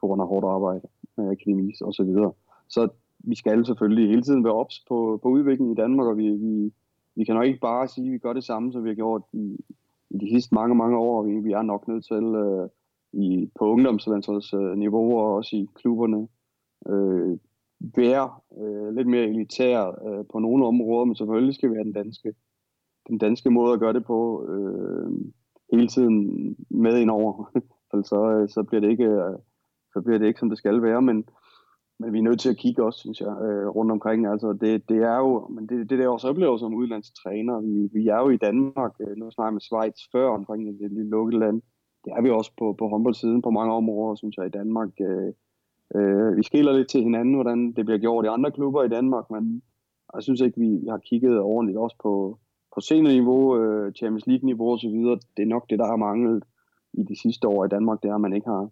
på 0.00 0.06
grund 0.06 0.22
af 0.22 0.28
hårdt 0.28 0.46
arbejde 0.46 0.86
med 1.16 1.30
akademis 1.30 1.80
og 1.80 1.94
så 1.94 2.04
videre. 2.04 2.32
Så 2.68 2.88
vi 3.18 3.34
skal 3.34 3.66
selvfølgelig 3.66 4.08
hele 4.08 4.22
tiden 4.22 4.44
være 4.44 4.52
ops 4.52 4.84
på, 4.88 5.20
på 5.22 5.28
udviklingen 5.28 5.72
i 5.72 5.80
Danmark, 5.82 6.06
og 6.06 6.16
vi, 6.16 6.30
vi, 6.30 6.72
vi 7.16 7.24
kan 7.24 7.34
nok 7.34 7.46
ikke 7.46 7.60
bare 7.60 7.88
sige, 7.88 8.06
at 8.06 8.12
vi 8.12 8.18
gør 8.18 8.32
det 8.32 8.44
samme, 8.44 8.72
som 8.72 8.84
vi 8.84 8.88
har 8.88 8.94
gjort 8.94 9.22
i, 9.32 9.56
i 10.10 10.18
de 10.18 10.30
sidste 10.30 10.54
mange, 10.54 10.74
mange 10.74 10.98
år. 10.98 11.22
Vi, 11.22 11.38
vi 11.38 11.52
er 11.52 11.62
nok 11.62 11.88
nødt 11.88 12.04
til 12.04 12.24
øh, 12.44 12.68
i, 13.12 13.50
på 13.58 13.64
ungdomslandsholdsniveau 13.70 15.10
øh, 15.10 15.16
og 15.16 15.34
også 15.34 15.56
i 15.56 15.68
klubberne 15.74 16.28
øh, 16.88 17.38
være 17.96 18.30
øh, 18.58 18.94
lidt 18.94 19.08
mere 19.08 19.28
elitær 19.28 19.86
øh, 20.06 20.24
på 20.32 20.38
nogle 20.38 20.66
områder, 20.66 21.04
men 21.04 21.16
selvfølgelig 21.16 21.54
skal 21.54 21.70
vi 21.70 21.74
have 21.74 21.84
den 21.84 21.92
danske, 21.92 22.34
den 23.08 23.18
danske 23.18 23.50
måde 23.50 23.72
at 23.72 23.80
gøre 23.80 23.92
det 23.92 24.04
på 24.04 24.46
øh, 24.48 25.10
hele 25.72 25.88
tiden 25.88 26.56
med 26.70 26.98
indover. 26.98 27.50
Altså, 27.94 28.08
så, 28.08 28.30
øh, 28.30 28.48
så, 28.48 28.62
bliver 28.62 28.80
det 28.80 28.90
ikke, 28.90 29.04
øh, 29.04 29.38
så 29.92 30.00
bliver 30.00 30.18
det 30.18 30.26
ikke, 30.26 30.40
som 30.40 30.48
det 30.48 30.58
skal 30.58 30.82
være, 30.82 31.02
men, 31.02 31.24
men 32.02 32.12
vi 32.12 32.18
er 32.18 32.22
nødt 32.22 32.40
til 32.40 32.50
at 32.50 32.56
kigge 32.56 32.84
også, 32.84 32.98
synes 32.98 33.20
jeg, 33.20 33.34
øh, 33.46 33.68
rundt 33.68 33.92
omkring. 33.92 34.26
Altså, 34.26 34.48
det, 34.52 34.88
det 34.88 34.96
er 34.96 35.16
jo, 35.16 35.48
men 35.54 35.66
det, 35.68 35.90
det 35.90 35.98
der 35.98 36.08
også 36.08 36.28
oplever 36.28 36.56
som 36.56 36.74
udlandstræner, 36.74 37.60
vi, 37.60 37.74
vi 37.98 38.08
er 38.08 38.18
jo 38.18 38.28
i 38.28 38.36
Danmark, 38.36 38.92
øh, 39.00 39.16
nu 39.16 39.30
snakker 39.30 39.52
med 39.52 39.60
Schweiz 39.60 39.98
før 40.12 40.28
omkring 40.28 40.60
det 40.66 40.92
lille 40.92 41.10
lukkede 41.10 41.40
land, 41.40 41.62
det 42.04 42.12
er 42.16 42.22
vi 42.22 42.30
også 42.30 42.52
på, 42.58 42.74
på 42.78 42.88
håndboldsiden 42.88 43.42
på 43.42 43.50
mange 43.50 43.72
områder, 43.72 44.14
synes 44.14 44.36
jeg, 44.36 44.46
i 44.46 44.56
Danmark. 44.58 44.90
Øh, 45.00 45.32
øh, 45.96 46.36
vi 46.36 46.42
skiller 46.42 46.72
lidt 46.72 46.88
til 46.88 47.02
hinanden, 47.02 47.34
hvordan 47.34 47.72
det 47.72 47.84
bliver 47.84 47.98
gjort 47.98 48.24
i 48.24 48.28
andre 48.28 48.50
klubber 48.50 48.82
i 48.84 48.88
Danmark, 48.88 49.30
men 49.30 49.62
jeg 50.14 50.22
synes 50.22 50.40
ikke, 50.40 50.60
vi, 50.60 50.68
vi 50.82 50.88
har 50.88 50.98
kigget 50.98 51.40
ordentligt 51.40 51.78
også 51.78 51.96
på, 52.02 52.38
på 52.74 52.80
seniorniveau, 52.80 53.58
øh, 53.58 53.92
Champions 53.92 54.26
League-niveau 54.26 54.72
osv. 54.72 54.96
Det 55.36 55.42
er 55.42 55.54
nok 55.54 55.70
det, 55.70 55.78
der 55.78 55.86
har 55.86 55.96
manglet 55.96 56.42
i 56.92 57.02
de 57.02 57.20
sidste 57.22 57.48
år 57.48 57.64
i 57.64 57.68
Danmark, 57.68 58.02
det 58.02 58.10
er, 58.10 58.14
at 58.14 58.20
man 58.20 58.32
ikke 58.32 58.46
har, 58.46 58.68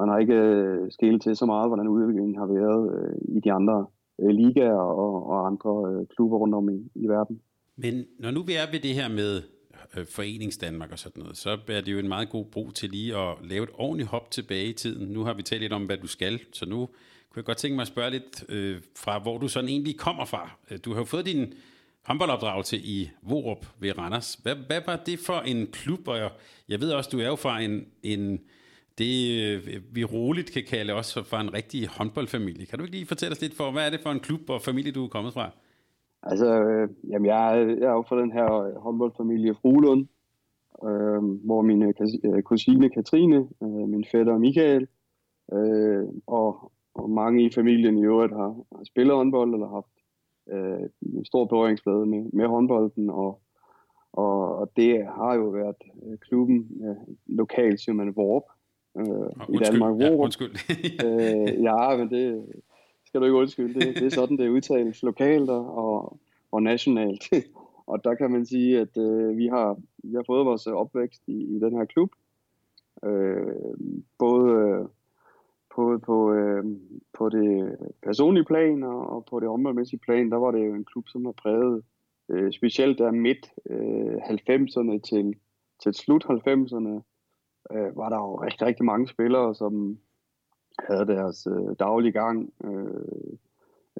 man 0.00 0.08
har 0.08 0.18
ikke 0.18 0.34
øh, 0.34 0.90
skælet 0.90 1.22
til 1.22 1.36
så 1.36 1.46
meget, 1.46 1.68
hvordan 1.68 1.88
udviklingen 1.88 2.36
har 2.36 2.46
været 2.46 2.82
øh, 2.94 3.36
i 3.36 3.40
de 3.40 3.52
andre 3.52 3.86
øh, 4.20 4.28
ligaer 4.28 4.82
og, 5.02 5.26
og 5.30 5.46
andre 5.46 5.72
øh, 5.90 6.06
klubber 6.14 6.36
rundt 6.38 6.54
om 6.54 6.68
i, 6.68 6.78
i 6.94 7.06
verden. 7.06 7.40
Men 7.76 7.94
når 8.18 8.30
nu 8.30 8.42
vi 8.42 8.54
er 8.54 8.70
ved 8.72 8.80
det 8.80 8.94
her 8.94 9.08
med 9.08 9.42
øh, 9.96 10.06
Foreningsdanmark 10.06 10.92
og 10.92 10.98
sådan 10.98 11.22
noget, 11.22 11.36
så 11.36 11.50
er 11.50 11.80
det 11.80 11.92
jo 11.92 11.98
en 11.98 12.08
meget 12.08 12.30
god 12.30 12.44
brug 12.44 12.74
til 12.74 12.90
lige 12.90 13.16
at 13.16 13.34
lave 13.42 13.62
et 13.62 13.70
ordentligt 13.74 14.08
hop 14.08 14.30
tilbage 14.30 14.66
i 14.66 14.72
tiden. 14.72 15.12
Nu 15.12 15.24
har 15.24 15.34
vi 15.34 15.42
talt 15.42 15.60
lidt 15.60 15.72
om, 15.72 15.86
hvad 15.86 15.96
du 15.96 16.06
skal, 16.06 16.40
så 16.52 16.66
nu 16.66 16.78
kunne 17.30 17.36
jeg 17.36 17.44
godt 17.44 17.58
tænke 17.58 17.74
mig 17.74 17.82
at 17.82 17.88
spørge 17.88 18.10
lidt 18.10 18.44
øh, 18.48 18.76
fra, 18.96 19.18
hvor 19.18 19.38
du 19.38 19.48
sådan 19.48 19.68
egentlig 19.68 19.98
kommer 19.98 20.24
fra. 20.24 20.50
Øh, 20.70 20.78
du 20.84 20.92
har 20.92 21.00
jo 21.00 21.04
fået 21.04 21.26
din 21.26 21.54
håndboldopdragelse 22.06 22.76
i 22.76 23.10
Vorup 23.22 23.66
ved 23.80 23.98
Randers. 23.98 24.34
Hvad, 24.34 24.56
hvad 24.66 24.80
var 24.86 24.96
det 24.96 25.18
for 25.18 25.40
en 25.40 25.66
klub? 25.66 26.08
Og 26.08 26.16
jeg, 26.18 26.30
jeg 26.68 26.80
ved 26.80 26.92
også, 26.92 27.10
du 27.12 27.18
er 27.18 27.26
jo 27.26 27.36
fra 27.36 27.60
en, 27.60 27.86
en 28.02 28.40
det 28.98 29.14
øh, 29.40 29.82
vi 29.92 30.04
roligt 30.04 30.52
kan 30.52 30.62
kalde 30.70 30.94
også 30.94 31.24
for 31.24 31.36
en 31.36 31.54
rigtig 31.54 31.88
håndboldfamilie. 31.88 32.66
Kan 32.66 32.78
du 32.78 32.84
ikke 32.84 32.96
lige 32.96 33.06
fortælle 33.06 33.32
os 33.32 33.40
lidt 33.40 33.56
for, 33.56 33.70
hvad 33.70 33.86
er 33.86 33.90
det 33.90 34.00
for 34.00 34.10
en 34.10 34.20
klub 34.20 34.50
og 34.50 34.60
familie, 34.60 34.92
du 34.92 35.04
er 35.04 35.08
kommet 35.08 35.32
fra? 35.32 35.50
Altså, 36.22 36.62
øh, 36.62 36.88
jamen 37.10 37.26
jeg, 37.26 37.76
jeg 37.80 37.88
er 37.88 37.92
jo 37.92 38.04
fra 38.08 38.20
den 38.20 38.32
her 38.32 38.52
øh, 38.52 38.74
håndboldfamilie 38.74 39.54
Frulund, 39.54 40.06
øh, 40.84 41.22
hvor 41.44 41.62
min 41.62 41.82
øh, 41.82 41.94
øh, 42.24 42.42
kusine 42.42 42.90
Katrine, 42.90 43.48
øh, 43.62 43.88
min 43.88 44.04
fætter 44.12 44.38
Michael, 44.38 44.86
øh, 45.52 46.08
og, 46.26 46.72
og 46.94 47.10
mange 47.10 47.44
i 47.44 47.50
familien 47.50 47.98
i 47.98 48.04
øvrigt 48.04 48.32
har, 48.32 48.54
har 48.76 48.84
spillet 48.84 49.16
håndbold 49.16 49.54
eller 49.54 49.68
haft 49.68 49.94
øh, 50.52 50.88
en 51.18 51.24
stor 51.24 51.44
berøringsflade 51.44 52.06
med, 52.06 52.24
med 52.32 52.46
håndbolden, 52.46 53.10
og, 53.10 53.40
og, 54.12 54.56
og 54.56 54.70
det 54.76 55.06
har 55.06 55.34
jo 55.34 55.44
været 55.44 55.76
klubben 56.20 56.70
øh, 56.84 57.14
lokalt, 57.26 57.80
som 57.80 57.96
man 57.96 58.16
Vorp, 58.16 58.42
øh, 58.96 59.54
i 59.54 59.56
Danmark. 59.56 60.00
Ja, 60.00 60.14
undskyld. 60.14 60.50
øh, 61.06 61.62
ja, 61.62 61.96
men 61.96 62.10
det 62.10 62.44
skal 63.06 63.20
du 63.20 63.24
ikke 63.24 63.38
undskylde. 63.38 63.80
Det, 63.80 63.94
det 63.96 64.06
er 64.06 64.10
sådan, 64.10 64.38
det 64.38 64.48
udtales 64.48 65.02
lokalt 65.02 65.50
og, 65.50 66.18
og 66.52 66.62
nationalt. 66.62 67.24
og 67.90 68.04
der 68.04 68.14
kan 68.14 68.30
man 68.30 68.46
sige, 68.46 68.80
at 68.80 68.96
øh, 68.96 69.36
vi, 69.36 69.46
har, 69.46 69.76
vi 70.04 70.14
har 70.14 70.24
fået 70.26 70.46
vores 70.46 70.66
opvækst 70.66 71.22
i, 71.26 71.56
i 71.56 71.58
den 71.58 71.76
her 71.76 71.84
klub. 71.84 72.10
Øh, 73.04 73.54
både 74.18 74.88
på, 75.74 75.98
på, 76.06 76.32
øh, 76.32 76.64
på 77.18 77.28
det 77.28 77.76
personlige 78.02 78.44
plan 78.44 78.82
og, 78.82 79.24
på 79.30 79.40
det 79.40 79.48
områdemæssige 79.48 80.00
plan, 80.00 80.30
der 80.30 80.36
var 80.36 80.50
det 80.50 80.66
jo 80.66 80.74
en 80.74 80.84
klub, 80.84 81.08
som 81.08 81.24
har 81.24 81.32
præget 81.32 81.82
øh, 82.28 82.52
specielt 82.52 82.98
der 82.98 83.10
midt 83.10 83.52
øh, 83.70 84.14
90'erne 84.14 85.00
til, 85.00 85.34
til 85.82 85.94
slut 85.94 86.24
90'erne, 86.24 87.02
øh, 87.72 87.96
var 87.96 88.08
der 88.08 88.16
jo 88.16 88.34
rigtig, 88.34 88.66
rigtig 88.66 88.84
mange 88.84 89.08
spillere, 89.08 89.54
som 89.54 89.98
havde 90.78 91.06
deres 91.06 91.46
øh, 91.46 91.76
daglige 91.78 92.12
gang 92.12 92.52
øh, 92.64 93.36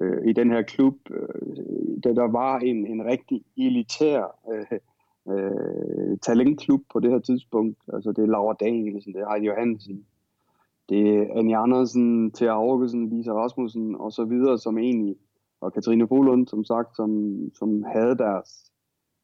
øh, 0.01 0.27
i 0.29 0.33
den 0.33 0.51
her 0.51 0.61
klub. 0.61 0.95
Øh, 1.09 1.97
der, 2.03 2.13
der 2.13 2.27
var 2.27 2.59
en, 2.59 2.87
en 2.87 3.05
rigtig 3.05 3.43
elitær 3.57 4.23
øh, 4.51 4.79
øh, 5.29 6.17
talentklub 6.17 6.81
på 6.93 6.99
det 6.99 7.11
her 7.11 7.19
tidspunkt. 7.19 7.77
Altså 7.93 8.11
det 8.11 8.23
er 8.23 8.27
Laura 8.27 8.53
Danielsen, 8.59 9.13
det 9.13 9.21
er 9.21 9.29
Heidi 9.29 9.45
Johansen, 9.45 10.05
det 10.89 11.17
er 11.17 11.25
Annie 11.35 11.57
Andersen, 11.57 12.31
Thea 12.31 12.49
Augesen, 12.49 13.09
Lisa 13.09 13.31
Rasmussen 13.31 13.95
og 13.95 14.11
så 14.11 14.25
videre, 14.25 14.57
som 14.57 14.77
egentlig, 14.77 15.15
og 15.61 15.73
Katrine 15.73 16.07
Folund, 16.07 16.47
som 16.47 16.63
sagt, 16.63 16.95
som, 16.95 17.39
som 17.53 17.83
havde 17.83 18.17
deres, 18.17 18.70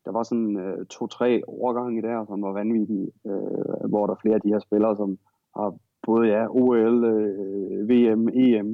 der 0.07 0.13
var 0.13 0.23
sådan 0.23 0.57
øh, 0.59 0.85
to-tre 0.85 1.41
overgange 1.47 2.01
der, 2.01 2.25
som 2.25 2.41
var 2.41 2.51
vanvittige, 2.51 3.11
øh, 3.25 3.89
hvor 3.89 4.05
der 4.05 4.13
er 4.13 4.21
flere 4.21 4.35
af 4.35 4.41
de 4.41 4.53
her 4.53 4.59
spillere, 4.59 4.95
som 4.95 5.17
har 5.57 5.69
både 6.07 6.27
ja, 6.27 6.43
OL, 6.49 7.03
øh, 7.05 7.89
VM, 7.89 8.23
EM, 8.43 8.69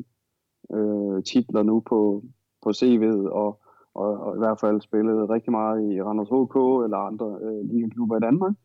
øh, 0.77 1.23
titler 1.23 1.63
nu 1.63 1.79
på, 1.79 2.23
på 2.63 2.69
CV'et, 2.69 3.29
og, 3.41 3.61
og, 3.93 4.09
og 4.25 4.36
i 4.36 4.39
hvert 4.39 4.59
fald 4.59 4.81
spillet 4.81 5.29
rigtig 5.29 5.51
meget 5.51 5.77
i 5.91 6.01
Randers 6.01 6.34
HK 6.36 6.57
eller 6.86 6.97
andre 7.09 7.29
øh, 7.41 7.61
ligeklubber 7.71 8.17
i 8.17 8.25
Danmark. 8.27 8.55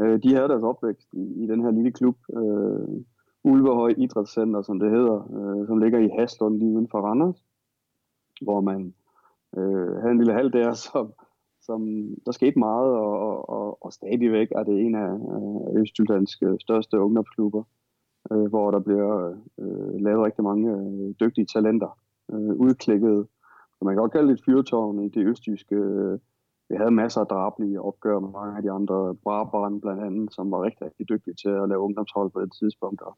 Øh, 0.00 0.22
de 0.22 0.34
havde 0.34 0.48
deres 0.48 0.62
opvækst 0.62 1.08
i, 1.12 1.24
i 1.42 1.46
den 1.46 1.62
her 1.62 1.70
lille 1.70 1.92
klub, 1.92 2.16
øh, 2.36 2.88
Ulvehøj 3.44 3.94
Idrætscenter, 3.98 4.62
som 4.62 4.78
det 4.80 4.90
hedder, 4.90 5.18
øh, 5.36 5.66
som 5.66 5.78
ligger 5.78 5.98
i 5.98 6.10
Haslund 6.18 6.58
lige 6.58 6.74
uden 6.74 6.88
for 6.90 7.00
Randers, 7.00 7.44
hvor 8.42 8.60
man 8.60 8.94
øh, 9.56 9.96
havde 9.96 10.12
en 10.12 10.18
lille 10.18 10.32
hal 10.32 10.52
der, 10.52 10.72
som, 10.86 11.12
som 11.62 11.80
der 12.26 12.32
skete 12.32 12.58
meget, 12.58 12.92
og, 12.92 13.48
og, 13.48 13.84
og 13.84 13.92
stadigvæk 13.92 14.48
er 14.56 14.62
det 14.62 14.80
en 14.80 14.94
af 14.94 15.10
øh, 15.14 15.80
Østjyllands 15.80 16.42
øh, 16.42 16.58
største 16.60 17.00
ungdomsklubber, 17.00 17.62
øh, 18.32 18.46
hvor 18.46 18.70
der 18.70 18.80
bliver 18.80 19.36
øh, 19.58 19.94
lavet 20.00 20.24
rigtig 20.24 20.44
mange 20.44 20.72
øh, 20.72 21.14
dygtige 21.20 21.46
talenter, 21.46 21.98
øh, 22.32 22.54
udklikket, 22.66 23.26
så 23.78 23.84
man 23.84 23.94
kan 23.94 24.00
godt 24.00 24.12
kalde 24.12 24.28
det 24.28 24.38
et 24.38 24.44
fyrtårn 24.44 25.04
i 25.04 25.08
det 25.08 25.26
østjyske. 25.26 25.74
Øh, 25.74 26.18
vi 26.68 26.76
havde 26.76 26.90
masser 26.90 27.20
af 27.20 27.26
drablige 27.26 27.80
opgør 27.80 28.18
med 28.18 28.30
mange 28.30 28.56
af 28.56 28.62
de 28.62 28.70
andre, 28.70 29.14
Brabrand 29.14 29.80
blandt 29.80 30.02
andet, 30.02 30.34
som 30.34 30.50
var 30.50 30.62
rigtig, 30.62 30.86
rigtig 30.86 31.08
dygtige 31.08 31.34
til 31.34 31.48
at 31.48 31.68
lave 31.68 31.80
ungdomshold 31.80 32.30
på 32.30 32.40
det 32.40 32.52
tidspunkt, 32.60 33.02
og 33.02 33.16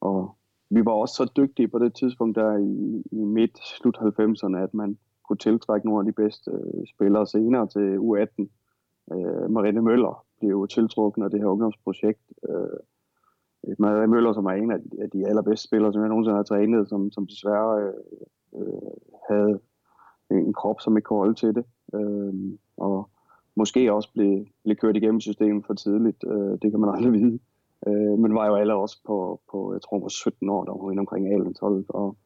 og 0.00 0.36
vi 0.70 0.84
var 0.84 0.92
også 0.92 1.14
så 1.14 1.32
dygtige 1.36 1.68
på 1.68 1.78
det 1.78 1.94
tidspunkt 1.94 2.36
der 2.36 2.56
i, 2.56 3.02
i 3.12 3.24
midt 3.24 3.58
slut 3.58 3.96
90'erne, 3.96 4.56
at 4.56 4.74
man 4.74 4.98
kunne 5.28 5.36
tiltrække 5.36 5.86
nogle 5.86 6.00
af 6.00 6.06
de 6.12 6.22
bedste 6.22 6.50
øh, 6.50 6.86
spillere 6.94 7.26
senere 7.26 7.66
til 7.66 7.86
U18. 7.98 8.42
Øh, 9.12 9.50
Marine 9.50 9.82
Møller 9.82 10.24
blev 10.38 10.50
jo 10.50 10.66
tiltrukket 10.66 11.24
af 11.24 11.30
det 11.30 11.40
her 11.40 11.46
ungdomsprojekt. 11.46 12.32
Øh, 12.48 12.78
øh, 13.66 13.76
Marine 13.78 14.06
Møller, 14.06 14.32
som 14.32 14.46
er 14.46 14.50
en 14.50 14.70
af 14.70 14.80
de, 14.80 15.02
af 15.02 15.10
de 15.10 15.26
allerbedste 15.28 15.68
spillere, 15.68 15.92
som 15.92 16.02
jeg 16.02 16.08
nogensinde 16.08 16.36
har 16.36 16.42
trænet, 16.42 16.88
som, 16.88 17.10
som 17.10 17.26
desværre 17.26 17.82
øh, 17.82 17.94
øh, 18.60 18.92
havde 19.30 19.60
en 20.30 20.52
krop, 20.52 20.80
som 20.80 20.96
ikke 20.96 21.06
kunne 21.06 21.18
holde 21.18 21.34
til 21.34 21.54
det. 21.54 21.64
Øh, 21.94 22.34
og 22.76 23.10
måske 23.56 23.92
også 23.92 24.12
blev, 24.12 24.46
blev 24.64 24.76
kørt 24.76 24.96
igennem 24.96 25.20
systemet 25.20 25.66
for 25.66 25.74
tidligt. 25.74 26.24
Øh, 26.26 26.58
det 26.62 26.70
kan 26.70 26.80
man 26.80 26.90
aldrig 26.94 27.12
vide. 27.12 27.38
Øh, 27.86 28.18
men 28.18 28.34
var 28.34 28.46
jo 28.46 28.54
alle 28.54 28.74
også 28.74 29.00
på, 29.06 29.40
på, 29.50 29.72
jeg 29.72 29.82
tror 29.82 29.96
hun 29.96 30.02
var 30.02 30.08
17 30.08 30.48
år, 30.48 30.64
da 30.64 30.72
hun 30.72 30.84
var 30.84 30.90
inde 30.90 31.00
omkring 31.00 31.26
a 31.26 31.52
12 31.52 31.84
og, 31.88 32.16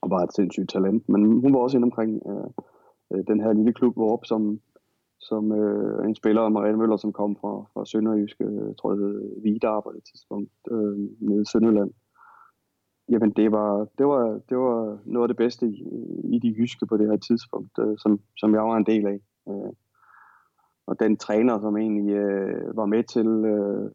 og 0.00 0.10
var 0.10 0.22
et 0.22 0.34
sindssygt 0.34 0.70
talent. 0.70 1.08
Men 1.08 1.20
hun 1.40 1.52
var 1.54 1.58
også 1.58 1.76
inde 1.76 1.86
omkring 1.86 2.22
øh, 2.26 2.50
øh 3.12 3.24
den 3.26 3.40
her 3.40 3.52
lille 3.52 3.72
klub, 3.72 3.94
hvor 3.94 4.12
op 4.12 4.24
som, 4.24 4.60
som 5.20 5.52
øh, 5.52 6.08
en 6.08 6.14
spiller, 6.14 6.48
Marianne 6.48 6.78
Møller, 6.78 6.96
som 6.96 7.12
kom 7.12 7.36
fra, 7.36 7.52
fra 7.72 7.86
Sønderjyske, 7.86 8.44
øh, 8.44 8.66
jeg 8.68 8.76
tror 8.76 8.92
jeg 8.92 8.98
hed 8.98 9.42
Vidar 9.42 9.80
på 9.80 9.92
det 9.96 10.04
tidspunkt, 10.04 10.52
øh, 10.70 10.98
nede 11.20 11.42
i 11.42 11.50
Sønderland. 11.52 11.90
Jamen 13.08 13.30
det 13.30 13.52
var, 13.52 13.88
det 13.98 14.06
var, 14.06 14.40
det 14.48 14.58
var 14.58 14.98
noget 15.06 15.24
af 15.24 15.28
det 15.28 15.36
bedste 15.36 15.66
i, 15.66 15.74
i 16.34 16.38
de 16.38 16.54
jyske 16.58 16.86
på 16.86 16.96
det 16.96 17.06
her 17.06 17.16
tidspunkt, 17.16 17.78
øh, 17.78 17.98
som, 17.98 18.20
som 18.36 18.54
jeg 18.54 18.62
var 18.62 18.76
en 18.76 18.86
del 18.86 19.06
af. 19.06 19.20
Øh, 19.48 19.72
og 20.86 21.00
den 21.00 21.16
træner, 21.16 21.60
som 21.60 21.76
egentlig 21.76 22.14
øh, 22.14 22.76
var 22.76 22.86
med 22.86 23.02
til 23.04 23.26
øh, 23.26 23.90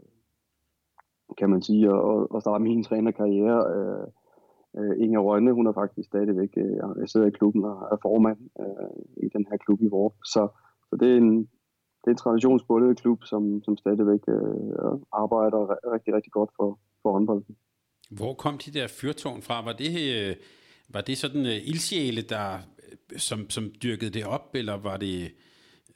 kan 1.38 1.50
man 1.50 1.62
sige, 1.62 1.86
at, 1.86 1.94
og 2.34 2.42
starte 2.42 2.64
min 2.64 2.84
trænerkarriere. 2.84 3.60
Øh, 3.76 4.08
øh, 4.78 5.04
Inger 5.04 5.20
Rønne, 5.20 5.54
hun 5.54 5.68
er 5.68 5.74
faktisk 5.74 6.08
stadigvæk, 6.08 6.54
øh, 6.58 6.76
jeg 7.02 7.10
sidder 7.10 7.28
i 7.28 7.38
klubben 7.40 7.64
og 7.66 7.78
er 7.92 7.98
formand 8.02 8.40
øh, 8.60 9.24
i 9.26 9.28
den 9.36 9.46
her 9.50 9.58
klub 9.58 9.80
i 9.82 9.88
Vorp. 9.88 10.16
Så, 10.34 10.48
så 10.90 10.94
det 11.00 11.08
er 11.14 11.18
en, 11.18 11.38
det 12.02 12.08
er 12.08 12.16
en 12.16 12.24
traditionsbundet 12.24 13.02
klub, 13.02 13.20
som, 13.32 13.64
som 13.66 13.78
stadigvæk 13.78 14.24
øh, 14.28 14.94
arbejder 15.24 15.62
rigtig, 15.94 16.14
rigtig 16.14 16.32
godt 16.32 16.52
for, 16.58 16.80
for 17.02 17.12
håndbolden. 17.12 17.56
Hvor 18.12 18.34
kom 18.34 18.58
de 18.58 18.72
der 18.72 18.88
fyrtårn 18.88 19.42
fra? 19.42 19.64
Var 19.64 19.74
det, 19.74 19.94
øh, 20.18 20.36
var 20.90 21.02
det 21.02 21.18
sådan 21.18 21.42
uh, 21.42 21.68
ildsjæle, 21.72 22.22
der, 22.22 22.54
øh, 22.54 23.20
som, 23.20 23.50
som 23.50 23.72
dyrkede 23.84 24.12
det 24.12 24.26
op, 24.26 24.56
eller 24.56 24.78
var 24.78 24.98
det 24.98 25.32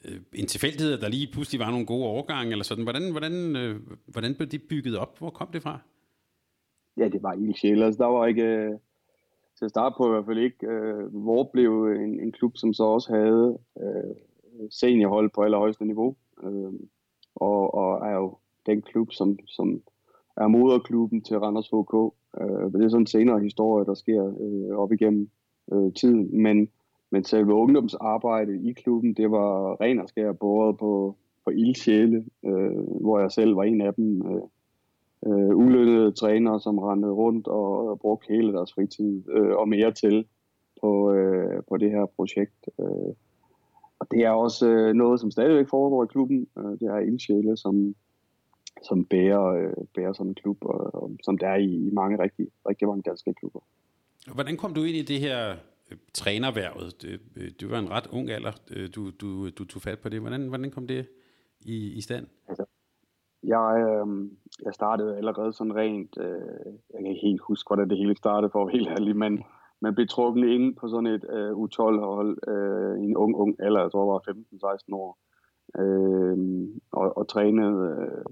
øh, 0.05 0.19
en 0.33 0.47
tilfældighed, 0.47 0.97
der 0.97 1.07
lige 1.07 1.29
pludselig 1.33 1.59
var 1.59 1.71
nogle 1.71 1.85
gode 1.85 2.05
overgange, 2.05 2.51
eller 2.51 2.63
sådan. 2.63 2.83
Hvordan, 2.83 3.11
hvordan, 3.11 3.55
øh, 3.55 3.79
hvordan 4.05 4.35
blev 4.35 4.47
det 4.47 4.61
bygget 4.69 4.97
op? 4.97 5.17
Hvor 5.17 5.29
kom 5.29 5.47
det 5.53 5.63
fra? 5.63 5.79
Ja, 6.97 7.07
det 7.07 7.23
var 7.23 7.33
ildsjæle. 7.33 7.85
Altså, 7.85 8.03
der 8.03 8.09
var 8.09 8.25
ikke... 8.25 8.43
Øh, 8.43 8.77
til 9.57 9.65
at 9.65 9.71
starte 9.71 9.95
på 9.97 10.07
i 10.07 10.09
hvert 10.09 10.25
fald 10.25 10.37
ikke. 10.37 10.67
Øh, 10.67 11.15
hvor 11.15 11.49
blev 11.53 11.87
en, 11.87 12.19
en 12.19 12.31
klub, 12.31 12.57
som 12.57 12.73
så 12.73 12.83
også 12.83 13.13
havde 13.13 13.57
øh, 13.81 14.15
seniorhold 14.69 15.29
på 15.35 15.41
allerhøjeste 15.41 15.85
niveau. 15.85 16.15
Øh, 16.43 16.73
og, 17.35 17.73
og 17.73 18.07
er 18.07 18.15
jo 18.15 18.37
den 18.65 18.81
klub, 18.81 19.11
som, 19.11 19.39
som 19.47 19.81
er 20.37 20.47
moderklubben 20.47 21.21
til 21.21 21.39
Randers 21.39 21.67
HK. 21.67 21.93
Øh, 22.41 22.73
det 22.73 22.85
er 22.85 22.89
sådan 22.89 23.01
en 23.01 23.07
senere 23.07 23.39
historie, 23.39 23.85
der 23.85 23.93
sker 23.93 24.33
øh, 24.39 24.77
op 24.77 24.91
igennem 24.91 25.29
øh, 25.73 25.93
tiden. 25.93 26.41
Men 26.41 26.69
men 27.11 27.23
selve 27.23 27.53
ungdomsarbejdet 27.53 28.61
i 28.63 28.73
klubben, 28.73 29.13
det 29.13 29.31
var 29.31 29.81
ren 29.81 29.99
og 29.99 30.09
skær 30.09 30.31
båret 30.31 30.77
på, 30.77 31.15
på 31.45 31.49
ildsjæle, 31.49 32.25
øh, 32.45 33.01
hvor 33.01 33.19
jeg 33.19 33.31
selv 33.31 33.55
var 33.55 33.63
en 33.63 33.81
af 33.81 33.93
dem. 33.93 34.21
Øh, 34.31 34.41
øh, 35.27 35.55
ulønnede 35.55 36.11
trænere, 36.11 36.59
som 36.59 36.79
rendte 36.79 37.07
rundt 37.07 37.47
og, 37.47 37.89
og 37.89 37.99
brugte 37.99 38.33
hele 38.33 38.53
deres 38.53 38.73
fritid 38.73 39.29
øh, 39.29 39.55
og 39.55 39.69
mere 39.69 39.91
til 39.91 40.25
på, 40.81 41.13
øh, 41.13 41.63
på 41.69 41.77
det 41.77 41.91
her 41.91 42.05
projekt. 42.05 42.69
Øh. 42.79 43.13
Og 43.99 44.07
det 44.11 44.19
er 44.23 44.29
også 44.29 44.67
øh, 44.67 44.93
noget, 44.93 45.19
som 45.19 45.31
stadigvæk 45.31 45.69
foregår 45.69 46.03
i 46.03 46.07
klubben. 46.07 46.47
Øh, 46.57 46.71
det 46.79 46.81
er 46.81 46.97
ildsjæle, 46.97 47.57
som, 47.57 47.95
som 48.83 49.05
bærer, 49.05 49.45
øh, 49.45 49.85
bærer 49.95 50.13
sådan 50.13 50.29
en 50.29 50.35
klub, 50.35 50.57
og, 50.61 50.95
og 50.95 51.11
som 51.23 51.37
der 51.37 51.47
er 51.47 51.57
i, 51.57 51.87
i 51.87 51.89
mange 51.91 52.23
rigtig, 52.23 52.47
rigtig 52.69 52.87
mange 52.87 53.03
danske 53.09 53.33
klubber. 53.33 53.59
Hvordan 54.33 54.57
kom 54.57 54.73
du 54.73 54.83
ind 54.83 54.97
i 54.97 55.01
det 55.01 55.19
her 55.19 55.55
trænerværvet. 56.13 57.01
Det, 57.01 57.61
du 57.61 57.67
var 57.67 57.79
en 57.79 57.91
ret 57.91 58.07
ung 58.11 58.29
alder, 58.29 58.51
du, 58.95 59.09
du, 59.09 59.49
du 59.49 59.65
tog 59.65 59.81
fat 59.81 59.99
på 59.99 60.09
det. 60.09 60.21
Hvordan, 60.21 60.47
hvordan 60.47 60.71
kom 60.71 60.87
det 60.87 61.07
i, 61.61 61.91
i 61.91 62.01
stand? 62.01 62.27
Altså, 62.47 62.65
jeg, 63.43 63.75
øh, 63.79 64.29
jeg 64.65 64.73
startede 64.73 65.17
allerede 65.17 65.53
sådan 65.53 65.75
rent, 65.75 66.17
øh, 66.17 66.73
jeg 66.93 66.99
kan 66.99 67.07
ikke 67.07 67.27
helt 67.27 67.41
huske, 67.41 67.69
hvordan 67.69 67.89
det 67.89 67.97
hele 67.97 68.15
startede 68.17 68.51
for 68.51 68.65
at 68.65 68.71
helt 68.71 68.89
ærlig, 68.89 69.15
men 69.15 69.43
man 69.81 69.95
blev 69.95 70.07
trukket 70.07 70.47
ind 70.47 70.75
på 70.75 70.87
sådan 70.87 71.07
et 71.07 71.25
øh, 71.29 71.51
U12-hold 71.51 72.37
øh, 72.47 72.99
i 73.01 73.05
en 73.05 73.17
ung, 73.17 73.35
ung 73.35 73.55
alder, 73.59 73.81
jeg 73.81 73.91
tror 73.91 74.03
jeg 74.03 74.33
var 74.61 74.77
15-16 74.91 74.95
år, 74.95 75.17
øh, 75.81 76.37
og, 76.91 77.17
og 77.17 77.27
trænede 77.27 77.75
øh, 77.91 78.25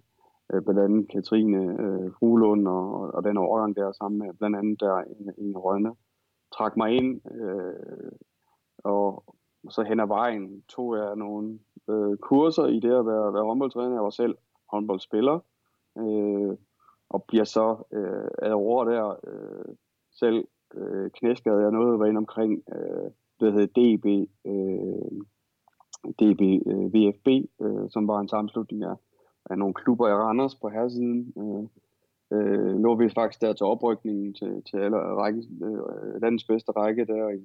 øh, 0.53 0.61
blandt 0.63 0.79
andet 0.79 1.11
Katrine 1.11 1.81
øh, 1.83 2.11
Fuglund 2.19 2.67
og, 2.67 2.91
og 3.13 3.23
den 3.23 3.37
overgang 3.37 3.75
der 3.75 3.91
sammen 3.91 4.19
med 4.19 4.33
blandt 4.33 4.57
andet 4.57 4.79
der 4.79 4.97
en, 4.97 5.33
en 5.37 5.57
Rønne. 5.57 5.91
Trak 6.57 6.77
mig 6.77 6.91
ind, 6.91 7.21
øh, 7.41 8.11
og 8.83 9.23
så 9.69 9.83
hen 9.83 9.99
ad 9.99 10.07
vejen 10.07 10.63
tog 10.69 10.97
jeg 10.97 11.15
nogle 11.15 11.59
øh, 11.89 12.17
kurser 12.17 12.65
i 12.65 12.79
det 12.79 12.93
at 12.93 13.05
være, 13.05 13.33
være 13.33 13.43
håndboldtræner. 13.43 13.95
Jeg 13.95 14.03
var 14.03 14.09
selv 14.09 14.35
håndboldspiller, 14.71 15.39
øh, 15.99 16.57
og 17.09 17.23
bliver 17.23 17.43
så 17.43 17.83
øh, 17.93 18.29
af 18.41 18.53
over 18.53 18.85
der 18.85 19.19
øh, 19.27 19.75
selv 20.11 20.47
øh, 20.75 21.09
knæskede 21.11 21.61
jeg 21.61 21.71
noget, 21.71 21.99
var 21.99 22.05
inde 22.05 22.17
omkring, 22.17 22.63
øh, 22.75 23.11
det 23.39 23.53
hed 23.53 23.67
DB, 23.67 24.05
øh, 24.45 25.19
DB 26.19 26.41
øh, 26.71 26.93
VFB, 26.93 27.27
øh, 27.61 27.89
som 27.89 28.07
var 28.07 28.19
en 28.19 28.29
sammenslutning 28.29 28.83
af, 28.83 28.95
af 29.49 29.57
nogle 29.57 29.73
klubber 29.73 30.07
i 30.07 30.13
Randers 30.13 30.55
på 30.55 30.69
herresiden. 30.69 31.33
Øh, 31.37 31.63
øh, 32.33 32.79
lå 32.79 32.95
vi 32.95 33.09
faktisk 33.09 33.41
der 33.41 33.53
til 33.53 33.65
oprykningen 33.65 34.33
til, 34.33 34.63
til 34.69 34.77
alle 34.77 34.97
række, 34.97 35.39
øh, 35.63 36.21
landets 36.21 36.43
bedste 36.43 36.71
række 36.71 37.05
der 37.05 37.29
i, 37.29 37.43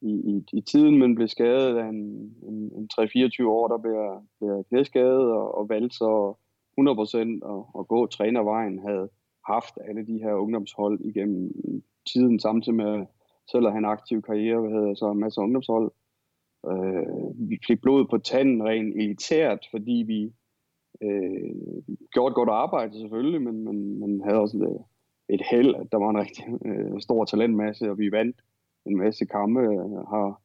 i, 0.00 0.12
i, 0.36 0.44
i 0.52 0.60
tiden, 0.60 0.98
men 0.98 1.14
blev 1.14 1.28
skadet 1.28 1.76
af 1.76 1.88
en, 1.88 2.02
en, 2.48 2.72
en 2.76 2.88
3-24 3.00 3.46
år, 3.46 3.68
der 3.68 3.78
blev, 3.78 4.22
blev 4.38 4.64
knæskadet 4.64 5.32
og, 5.32 5.58
og 5.58 5.68
valgte 5.68 5.96
så 5.96 6.34
100% 6.80 7.38
og, 7.42 7.70
og 7.74 7.88
gå 7.88 8.06
trænervejen, 8.06 8.78
havde 8.78 9.08
haft 9.46 9.74
alle 9.88 10.06
de 10.06 10.18
her 10.18 10.34
ungdomshold 10.34 11.00
igennem 11.00 11.52
tiden, 12.12 12.40
samtidig 12.40 12.76
med 12.76 13.06
selv 13.50 13.66
at 13.66 13.72
have 13.72 13.78
en 13.78 13.84
aktiv 13.84 14.22
karriere, 14.22 14.60
hvad 14.60 14.70
hedder 14.70 14.94
så 14.94 15.10
en 15.10 15.20
masse 15.20 15.40
ungdomshold. 15.40 15.92
Øh, 16.70 17.48
vi 17.50 17.58
fik 17.66 17.80
blod 17.80 18.06
på 18.10 18.18
tanden 18.18 18.64
rent 18.64 18.96
elitært, 18.96 19.66
fordi 19.70 20.04
vi 20.06 20.32
øh, 21.02 21.82
gjorde 22.12 22.32
et 22.32 22.34
godt 22.34 22.48
arbejde 22.48 23.00
selvfølgelig, 23.00 23.42
men 23.42 23.64
man, 23.64 23.98
man 23.98 24.20
havde 24.24 24.40
også 24.40 24.56
et, 24.56 24.84
et 25.34 25.42
held, 25.50 25.74
at 25.74 25.92
der 25.92 25.98
var 25.98 26.10
en 26.10 26.18
rigtig 26.18 26.44
øh, 26.64 27.00
stor 27.00 27.24
talentmasse, 27.24 27.90
og 27.90 27.98
vi 27.98 28.12
vandt 28.12 28.36
en 28.86 28.96
masse 28.96 29.24
kampe, 29.24 29.60
har, 30.12 30.42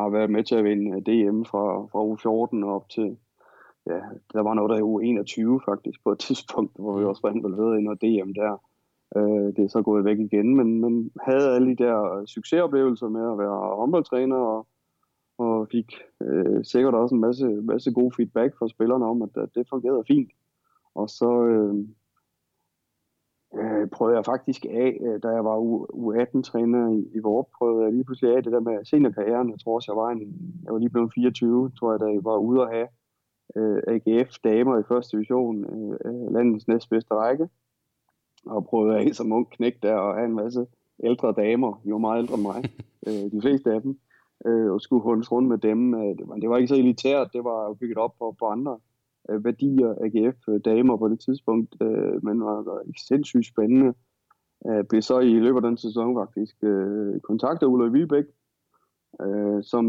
har 0.00 0.08
været 0.08 0.30
med 0.30 0.44
til 0.44 0.54
at 0.54 0.64
vinde 0.64 1.00
DM 1.00 1.44
fra, 1.44 1.86
fra 1.92 2.00
U14 2.10 2.66
op 2.66 2.88
til, 2.88 3.16
ja, 3.86 4.00
der 4.32 4.40
var 4.40 4.54
noget 4.54 4.70
der 4.70 4.78
i 4.78 4.88
U21 4.90 5.70
faktisk 5.70 6.04
på 6.04 6.12
et 6.12 6.18
tidspunkt, 6.28 6.72
hvor 6.78 6.98
vi 6.98 7.04
også 7.04 7.22
var 7.22 7.30
involveret 7.30 7.78
i 7.78 7.82
noget 7.82 8.02
DM 8.02 8.32
der. 8.32 8.62
Øh, 9.16 9.56
det 9.56 9.64
er 9.64 9.68
så 9.68 9.82
gået 9.82 10.04
væk 10.04 10.18
igen, 10.18 10.56
men 10.56 10.80
man 10.80 11.10
havde 11.20 11.54
alle 11.54 11.68
de 11.68 11.84
der 11.84 12.24
succesoplevelser 12.26 13.08
med 13.08 13.32
at 13.32 13.38
være 13.38 13.76
håndboldtræner, 13.76 14.36
og, 14.36 14.66
og 15.38 15.68
fik 15.72 15.94
øh, 16.22 16.64
sikkert 16.64 16.94
også 16.94 17.14
en 17.14 17.20
masse, 17.20 17.46
masse 17.46 17.92
god 17.92 18.12
feedback 18.16 18.58
fra 18.58 18.68
spillerne 18.68 19.04
om, 19.04 19.22
at, 19.22 19.36
at 19.36 19.48
det 19.54 19.68
fungerede 19.68 20.04
fint. 20.06 20.30
Og 20.94 21.10
så 21.10 21.44
øh, 21.44 21.74
øh, 23.54 23.88
prøvede 23.88 24.16
jeg 24.16 24.24
faktisk 24.24 24.64
af, 24.64 24.98
øh, 25.06 25.22
da 25.22 25.28
jeg 25.28 25.44
var 25.44 25.56
U18-træner 26.04 26.90
i, 26.90 27.16
i 27.16 27.18
Vorp, 27.18 27.46
prøvede 27.58 27.84
jeg 27.84 27.92
lige 27.92 28.04
pludselig 28.04 28.36
af 28.36 28.42
det 28.42 28.52
der 28.52 28.60
med 28.60 28.84
seniorkarrieren. 28.84 29.50
Jeg 29.50 29.60
tror 29.60 29.74
også, 29.74 29.92
jeg 29.92 29.96
var, 30.02 30.10
en, 30.10 30.20
jeg 30.64 30.72
var 30.72 30.78
lige 30.78 30.90
blevet 30.90 31.12
24, 31.14 31.70
tror 31.78 31.92
jeg, 31.92 32.00
da 32.00 32.06
jeg 32.06 32.24
var 32.24 32.36
ude 32.36 32.62
at 32.62 32.70
have 32.74 32.88
øh, 33.56 33.82
AGF 33.88 34.38
damer 34.44 34.78
i 34.78 34.82
første 34.88 35.16
division, 35.16 35.64
øh, 36.04 36.32
landets 36.34 36.68
næstbedste 36.68 37.14
række 37.14 37.48
og 38.46 38.64
prøvede 38.64 38.98
af 38.98 39.14
som 39.14 39.32
ung 39.32 39.50
knæk 39.50 39.82
der 39.82 39.94
og 39.94 40.14
have 40.14 40.26
en 40.26 40.34
masse 40.34 40.66
ældre 41.04 41.32
damer, 41.32 41.82
jo 41.84 41.98
meget 41.98 42.22
ældre 42.22 42.34
end 42.34 42.42
mig, 42.42 42.64
øh, 43.06 43.32
de 43.32 43.40
fleste 43.40 43.72
af 43.72 43.82
dem, 43.82 43.98
øh, 44.46 44.72
og 44.72 44.80
skulle 44.80 45.02
holdes 45.02 45.32
rundt 45.32 45.48
med 45.48 45.58
dem. 45.58 45.94
Øh, 45.94 46.18
det, 46.18 46.28
var, 46.28 46.34
det 46.34 46.50
var 46.50 46.56
ikke 46.56 46.68
så 46.68 46.74
elitært, 46.74 47.32
det 47.32 47.44
var 47.44 47.74
bygget 47.74 47.98
op 47.98 48.14
på, 48.18 48.36
på 48.38 48.46
andre 48.46 48.78
øh, 49.30 49.44
værdier, 49.44 49.94
AGF-damer 50.04 50.96
på 50.96 51.08
det 51.08 51.20
tidspunkt, 51.20 51.74
øh, 51.82 52.24
men 52.24 52.44
var, 52.44 52.62
var 52.62 52.82
sindssygt 53.08 53.46
spændende. 53.46 53.94
Øh, 54.68 54.84
blev 54.88 55.02
så 55.02 55.18
i 55.18 55.32
løbet 55.32 55.56
af 55.56 55.62
den 55.62 55.76
sæson 55.76 56.16
faktisk 56.16 56.56
øh, 56.62 57.20
kontaktet 57.20 57.66
Ulla 57.66 57.88
Vilbæk, 57.88 58.24
øh, 59.22 59.62
som 59.62 59.84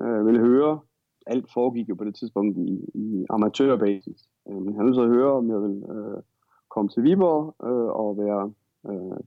øh, 0.00 0.26
ville 0.26 0.40
høre, 0.40 0.80
alt 1.26 1.52
foregik 1.52 1.88
jo 1.88 1.94
på 1.94 2.04
det 2.04 2.14
tidspunkt 2.14 2.58
i, 2.58 2.90
i 2.94 3.26
amatørbasis, 3.30 4.28
øh, 4.48 4.62
men 4.62 4.76
han 4.76 4.84
ville 4.84 4.94
så 4.94 5.06
høre, 5.06 5.32
om 5.32 5.50
jeg 5.50 5.62
ville 5.62 5.86
øh, 5.92 6.22
komme 6.68 6.88
til 6.88 7.02
Viborg 7.02 7.66
øh, 7.68 7.90
og 8.02 8.18
være 8.18 8.52
øh, 8.88 9.18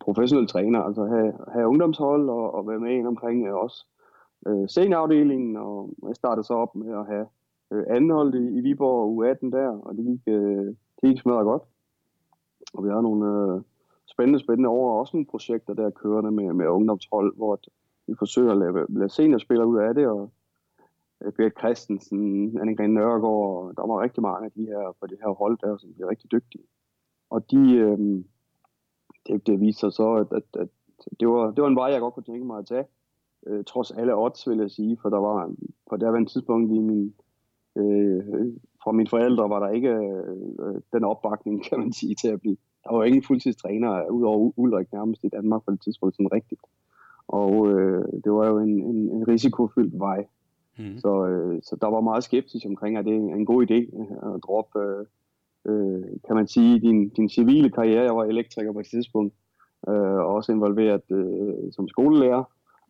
professionel 0.00 0.46
træner, 0.48 0.80
altså 0.80 1.04
have, 1.04 1.32
have 1.48 1.68
ungdomshold 1.68 2.28
og, 2.28 2.54
og 2.54 2.68
være 2.68 2.78
med 2.78 2.92
ind 2.92 3.06
omkring 3.06 3.46
øh, 3.46 3.54
også 3.54 3.86
øh, 4.46 4.68
seniorafdelingen, 4.68 5.56
og 5.56 5.94
jeg 6.06 6.16
startede 6.16 6.46
så 6.46 6.54
op 6.54 6.74
med 6.74 6.92
at 6.98 7.06
have 7.06 7.26
øh, 7.72 7.84
anholdt 7.88 8.34
i, 8.34 8.58
i 8.58 8.60
Viborg 8.60 9.24
U18 9.24 9.50
der, 9.50 9.68
og 9.68 9.96
det 9.96 10.04
gik, 10.04 10.20
øh, 10.26 10.66
det 11.00 11.02
gik 11.02 11.20
smadret 11.20 11.44
godt. 11.44 11.62
Og 12.74 12.84
vi 12.84 12.88
har 12.90 13.00
nogle 13.00 13.54
øh, 13.54 13.62
spændende, 14.06 14.38
spændende 14.38 14.68
år, 14.68 14.92
og 14.92 14.98
også 14.98 15.16
nogle 15.16 15.26
projekter 15.26 15.74
der 15.74 15.90
kørende 15.90 16.30
med, 16.30 16.52
med 16.52 16.66
ungdomshold, 16.66 17.36
hvor 17.36 17.60
vi 18.06 18.14
forsøger 18.18 18.52
at 18.52 18.58
lave, 18.58 18.86
lave 18.88 19.08
seniorspillere 19.08 19.66
ud 19.66 19.78
af 19.78 19.94
det, 19.94 20.06
og 20.06 20.30
øh, 21.22 21.50
Christensen, 21.50 22.58
Anne 22.60 22.94
Nørgaard, 22.94 23.74
der 23.76 23.86
var 23.86 24.02
rigtig 24.02 24.22
mange 24.22 24.44
af 24.44 24.52
de 24.52 24.66
her 24.66 24.96
på 25.00 25.06
det 25.06 25.18
her 25.22 25.30
hold 25.30 25.58
der, 25.58 25.76
som 25.76 25.94
blev 25.94 26.08
rigtig 26.08 26.32
dygtige. 26.32 26.64
Og 27.30 27.50
de, 27.50 27.74
øh, 27.76 27.98
det, 29.26 29.46
det 29.46 29.60
viste 29.60 29.80
sig 29.80 29.92
så, 29.92 30.12
at, 30.12 30.26
at, 30.32 30.60
at 30.62 30.68
det, 31.20 31.28
var, 31.28 31.50
det 31.50 31.62
var 31.62 31.68
en 31.68 31.76
vej, 31.76 31.92
jeg 31.92 32.00
godt 32.00 32.14
kunne 32.14 32.30
tænke 32.32 32.46
mig 32.46 32.58
at 32.58 32.66
tage. 32.66 32.84
Øh, 33.46 33.64
trods 33.64 33.90
alle 33.90 34.16
odds, 34.16 34.48
vil 34.48 34.58
jeg 34.58 34.70
sige, 34.70 34.98
for 35.02 35.08
der 35.08 35.18
var 35.18 35.52
på 35.90 35.96
det 35.96 36.16
en 36.16 36.26
tidspunkt 36.26 36.72
i 36.72 36.78
min, 36.78 37.14
øh, 37.76 38.22
fra 38.82 38.92
mine 38.92 39.08
forældre 39.08 39.50
var 39.50 39.60
der 39.60 39.68
ikke 39.68 39.88
øh, 39.88 40.80
den 40.92 41.04
opbakning, 41.04 41.64
kan 41.68 41.78
man 41.78 41.92
sige, 41.92 42.14
til 42.14 42.28
at 42.28 42.40
blive. 42.40 42.56
Der 42.84 42.94
var 42.94 43.04
ingen 43.04 43.22
fuldtidstræner 43.22 44.10
udover 44.10 44.52
Ulrik 44.56 44.92
nærmest 44.92 45.24
i 45.24 45.28
Danmark 45.28 45.64
på 45.64 45.70
det 45.70 45.80
tidspunkt 45.80 46.16
sådan 46.16 46.32
rigtigt. 46.32 46.60
Og 47.28 47.68
øh, 47.70 48.04
det 48.24 48.32
var 48.32 48.46
jo 48.46 48.58
en, 48.58 48.82
en, 48.82 49.10
en 49.10 49.28
risikofyldt 49.28 49.98
vej. 49.98 50.26
Mm. 50.78 50.98
Så, 50.98 51.26
øh, 51.26 51.62
så 51.62 51.76
der 51.80 51.86
var 51.86 52.00
meget 52.00 52.24
skeptisk 52.24 52.66
omkring, 52.66 52.96
at 52.96 53.04
det 53.04 53.14
er 53.14 53.18
en 53.18 53.46
god 53.46 53.66
idé 53.70 53.74
øh, 53.74 54.34
at 54.34 54.40
droppe 54.46 54.78
øh, 54.78 55.06
øh, 55.66 56.04
kan 56.26 56.36
man 56.36 56.46
sige, 56.46 56.80
din, 56.80 57.08
din 57.08 57.28
civile 57.28 57.70
karriere. 57.70 58.04
Jeg 58.04 58.16
var 58.16 58.24
elektriker 58.24 58.72
på 58.72 58.80
et 58.80 58.86
tidspunkt, 58.86 59.34
øh, 59.88 59.94
og 59.94 60.26
også 60.26 60.52
involveret 60.52 61.02
øh, 61.10 61.72
som 61.72 61.88
skolelærer, 61.88 62.44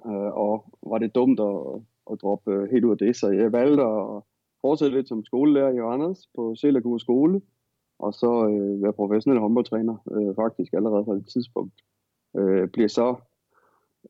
øh, 0.07 0.31
og 0.45 0.65
var 0.83 0.99
det 0.99 1.15
dumt 1.15 1.41
at, 1.41 1.83
at 2.13 2.19
droppe 2.23 2.53
øh, 2.53 2.71
helt 2.71 2.85
ud 2.85 2.91
af 2.91 2.99
det, 2.99 3.17
så 3.17 3.31
jeg 3.31 3.53
valgte 3.53 3.83
at 3.83 4.23
fortsætte 4.61 4.97
lidt 4.97 5.09
som 5.09 5.25
skolelærer 5.25 5.73
i 5.73 5.77
Johannes 5.77 6.29
på 6.37 6.55
Selagur 6.55 6.99
skole, 6.99 7.41
og 7.99 8.15
så 8.15 8.49
øh, 8.49 8.83
være 8.83 8.93
professionel 8.93 9.41
håndboldtræner, 9.41 9.97
øh, 10.13 10.35
faktisk 10.35 10.73
allerede 10.73 11.05
på 11.05 11.15
det 11.15 11.27
tidspunkt. 11.27 11.73
Øh, 12.37 12.69
bliver 12.69 12.89
så 12.89 13.15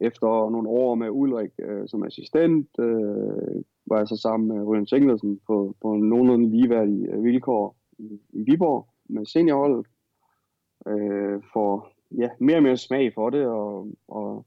efter 0.01 0.51
nogle 0.51 0.69
år 0.69 0.95
med 0.95 1.09
Ulrik 1.11 1.51
øh, 1.59 1.89
som 1.89 2.05
assistent, 2.05 2.69
øh, 2.79 3.63
var 3.87 3.99
jeg 3.99 4.09
så 4.09 4.17
sammen 4.17 4.49
med 4.49 4.65
Rune 4.65 4.89
Singlersen 4.89 5.41
på, 5.47 5.77
på 5.83 5.97
nogenlunde 5.97 6.51
ligeværdige 6.51 7.13
øh, 7.13 7.25
vilkår 7.25 7.77
i, 7.99 8.21
i 8.31 8.43
Viborg 8.43 8.89
med 9.09 9.27
seniorholdet. 9.27 9.87
Øh, 10.87 11.43
for 11.53 11.89
ja, 12.11 12.29
mere 12.39 12.57
og 12.57 12.63
mere 12.63 12.77
smag 12.77 13.15
for 13.15 13.31
det, 13.31 13.47
og, 13.47 13.89
og, 14.09 14.47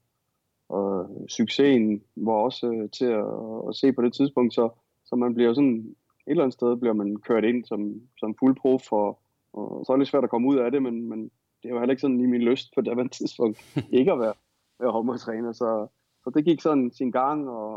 og 0.68 1.10
succesen 1.28 2.02
var 2.16 2.32
også 2.32 2.72
øh, 2.72 2.90
til 2.90 3.04
at, 3.04 3.26
at 3.68 3.76
se 3.76 3.92
på 3.92 4.02
det 4.02 4.12
tidspunkt, 4.12 4.54
så, 4.54 4.68
så 5.04 5.16
man 5.16 5.34
bliver 5.34 5.54
sådan, 5.54 5.76
et 5.76 6.30
eller 6.30 6.42
andet 6.42 6.54
sted 6.54 6.76
bliver 6.76 6.94
man 6.94 7.16
kørt 7.16 7.44
ind 7.44 7.64
som, 7.64 8.00
som 8.18 8.34
fuld 8.38 8.56
prof, 8.56 8.92
og, 8.92 9.18
og 9.52 9.86
så 9.86 9.92
er 9.92 9.96
det 9.96 10.00
lidt 10.00 10.08
svært 10.08 10.24
at 10.24 10.30
komme 10.30 10.48
ud 10.48 10.56
af 10.56 10.70
det, 10.70 10.82
men, 10.82 11.08
men 11.08 11.30
det 11.62 11.72
var 11.72 11.78
heller 11.78 11.92
ikke 11.92 12.00
sådan 12.00 12.20
i 12.20 12.26
min 12.26 12.42
lyst 12.42 12.74
på 12.74 12.80
det 12.80 13.12
tidspunkt, 13.12 13.76
ikke 13.98 14.12
at 14.12 14.18
være, 14.18 14.34
være 14.80 14.92
håndboldtræner, 14.92 15.52
så, 15.52 15.86
så 16.24 16.30
det 16.34 16.44
gik 16.44 16.60
sådan 16.60 16.90
sin 16.98 17.10
gang, 17.10 17.48
og, 17.48 17.74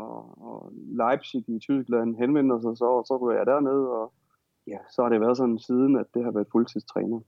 og 0.48 0.72
Leipzig 1.00 1.44
i 1.48 1.58
Tyskland 1.58 2.16
henvender 2.16 2.60
sig 2.60 2.76
så, 2.76 2.84
og 2.84 3.04
så 3.06 3.18
var 3.22 3.32
jeg 3.32 3.46
derned, 3.46 3.80
og, 3.98 4.12
ja, 4.66 4.78
så 4.94 5.02
har 5.02 5.08
det 5.08 5.20
været 5.20 5.36
sådan 5.36 5.58
siden, 5.58 5.96
at 5.96 6.06
det 6.14 6.24
har 6.24 6.30
været 6.30 6.52
fuldtidstræner. 6.52 7.20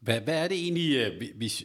Hvad, 0.00 0.20
hvad 0.20 0.44
er 0.44 0.48
det 0.48 0.58
egentlig, 0.64 0.96
øh, 0.96 1.36
hvis, 1.36 1.64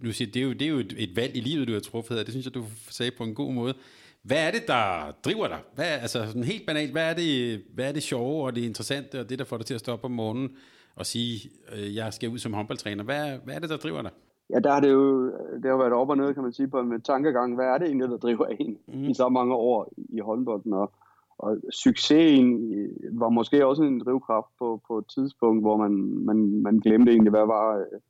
nu 0.00 0.12
siger, 0.12 0.30
det 0.32 0.42
er 0.42 0.46
jo, 0.46 0.52
det 0.52 0.62
er 0.62 0.68
jo 0.68 0.78
et, 0.78 0.94
et 0.98 1.16
valg 1.16 1.36
i 1.36 1.40
livet, 1.40 1.68
du 1.68 1.72
har 1.72 1.80
truffet, 1.80 2.26
det 2.26 2.30
synes 2.30 2.46
jeg, 2.46 2.54
du 2.54 2.64
sagde 2.90 3.12
på 3.18 3.24
en 3.24 3.34
god 3.34 3.52
måde. 3.52 3.74
Hvad 4.22 4.46
er 4.46 4.50
det, 4.50 4.62
der 4.66 5.12
driver 5.24 5.48
dig? 5.48 5.60
Hvad, 5.74 5.86
altså 5.86 6.26
sådan 6.26 6.44
helt 6.44 6.66
banalt, 6.66 6.92
hvad 6.92 7.10
er, 7.10 7.14
det, 7.14 7.62
hvad 7.74 7.88
er 7.88 7.92
det 7.92 8.02
sjove 8.02 8.46
og 8.46 8.56
det 8.56 8.60
interessante, 8.60 9.20
og 9.20 9.30
det, 9.30 9.38
der 9.38 9.44
får 9.44 9.56
dig 9.56 9.66
til 9.66 9.74
at 9.74 9.80
stå 9.80 9.92
op 9.92 10.04
om 10.04 10.10
morgenen 10.10 10.56
og 10.94 11.06
sige, 11.06 11.50
øh, 11.72 11.94
jeg 11.94 12.12
skal 12.12 12.28
ud 12.28 12.38
som 12.38 12.54
håndboldtræner? 12.54 13.04
Hvad, 13.04 13.38
hvad 13.44 13.54
er 13.54 13.58
det, 13.58 13.70
der 13.70 13.76
driver 13.76 14.02
dig? 14.02 14.10
Ja, 14.50 14.58
der 14.58 14.72
har 14.72 14.80
det 14.80 14.92
jo, 14.92 15.26
det 15.62 15.70
har 15.70 15.76
været 15.76 15.92
op 15.92 16.10
og 16.10 16.16
ned, 16.16 16.34
kan 16.34 16.42
man 16.42 16.52
sige, 16.52 16.68
på 16.68 16.80
en 16.80 17.00
tankegang. 17.00 17.54
Hvad 17.54 17.66
er 17.66 17.78
det 17.78 17.86
egentlig, 17.86 18.08
der 18.08 18.16
driver 18.16 18.46
en 18.46 18.78
mm. 18.88 19.04
i 19.04 19.14
så 19.14 19.28
mange 19.28 19.54
år 19.54 19.92
i 20.08 20.20
håndbolden? 20.20 20.72
Og, 20.72 20.92
og 21.38 21.56
succesen 21.72 22.70
var 23.12 23.28
måske 23.28 23.66
også 23.66 23.82
en 23.82 24.00
drivkraft 24.00 24.46
på, 24.58 24.80
på 24.88 24.98
et 24.98 25.04
tidspunkt, 25.14 25.62
hvor 25.62 25.76
man, 25.76 25.92
man, 26.24 26.62
man 26.62 26.78
glemte 26.78 27.10
egentlig, 27.12 27.30
hvad 27.30 27.46
var 27.46 27.76
øh, 27.76 28.00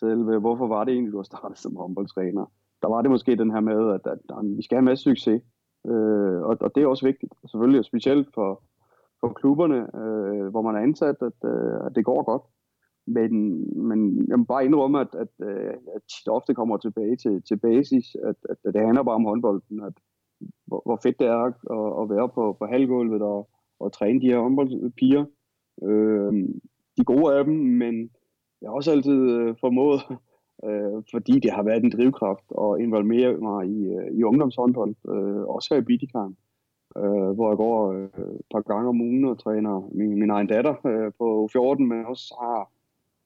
selve, 0.00 0.38
hvorfor 0.38 0.66
var 0.66 0.84
det 0.84 0.92
egentlig, 0.92 1.12
du 1.12 1.18
har 1.18 1.22
startet 1.22 1.58
som 1.58 1.76
håndboldtræner. 1.76 2.46
Der 2.82 2.88
var 2.88 3.02
det 3.02 3.10
måske 3.10 3.36
den 3.36 3.50
her 3.50 3.60
med, 3.60 3.94
at, 3.94 4.06
at, 4.12 4.18
at 4.38 4.56
vi 4.56 4.62
skal 4.62 4.76
have 4.76 4.80
en 4.80 4.84
masse 4.84 5.04
succes, 5.04 5.42
øh, 5.86 6.42
og, 6.42 6.56
og 6.60 6.74
det 6.74 6.82
er 6.82 6.86
også 6.86 7.06
vigtigt, 7.06 7.32
selvfølgelig, 7.50 7.84
specielt 7.84 8.28
for, 8.34 8.62
for 9.20 9.28
klubberne, 9.28 9.80
øh, 10.00 10.46
hvor 10.50 10.62
man 10.62 10.74
er 10.74 10.80
ansat, 10.80 11.16
at, 11.20 11.50
øh, 11.50 11.86
at 11.86 11.92
det 11.94 12.04
går 12.04 12.22
godt. 12.22 12.42
Men, 13.06 13.32
men 13.88 14.28
jeg 14.28 14.38
må 14.38 14.44
bare 14.44 14.64
indrømme, 14.64 15.00
at, 15.00 15.14
at, 15.14 15.46
øh, 15.48 15.74
at 15.96 16.02
det 16.24 16.32
ofte 16.32 16.54
kommer 16.54 16.76
tilbage 16.76 17.16
til, 17.16 17.42
til 17.42 17.56
basis, 17.56 18.16
at, 18.24 18.36
at 18.50 18.74
det 18.74 18.86
handler 18.86 19.02
bare 19.02 19.14
om 19.14 19.24
håndbolden, 19.24 19.80
at, 19.80 19.92
hvor, 20.66 20.82
hvor 20.84 20.98
fedt 21.02 21.18
det 21.18 21.26
er 21.26 21.42
at, 21.50 21.54
at 22.02 22.10
være 22.10 22.28
på, 22.28 22.56
på 22.58 22.66
halvgulvet 22.66 23.22
og, 23.22 23.48
og 23.80 23.92
træne 23.92 24.20
de 24.20 24.26
her 24.26 24.38
håndboldpiger. 24.38 25.24
Øh, 25.82 26.32
de 26.96 27.04
gode 27.04 27.34
af 27.34 27.44
dem, 27.44 27.54
men 27.54 28.10
jeg 28.60 28.70
har 28.70 28.74
også 28.74 28.90
altid 28.90 29.30
øh, 29.30 29.54
formået, 29.60 30.00
øh, 30.66 31.02
fordi 31.14 31.40
det 31.40 31.50
har 31.52 31.62
været 31.62 31.84
en 31.84 31.90
drivkraft 31.90 32.48
at 32.64 32.80
involvere 32.80 33.36
mig 33.36 33.66
i, 33.68 33.86
øh, 33.94 34.18
i 34.18 34.22
ungdomshåndbold, 34.22 34.94
øh, 35.08 35.42
også 35.54 35.74
her 35.74 35.80
i 35.80 35.84
Bidikaren, 35.84 36.36
øh, 36.98 37.30
hvor 37.36 37.48
jeg 37.50 37.56
går 37.56 37.92
øh, 37.92 38.34
et 38.40 38.46
par 38.50 38.60
gange 38.60 38.88
om 38.88 39.00
ugen 39.00 39.24
og 39.24 39.38
træner 39.38 39.88
min, 39.94 40.18
min 40.20 40.30
egen 40.30 40.46
datter 40.46 40.74
øh, 40.86 41.12
på 41.18 41.48
14, 41.52 41.88
men 41.88 42.06
også 42.06 42.36
har 42.40 42.70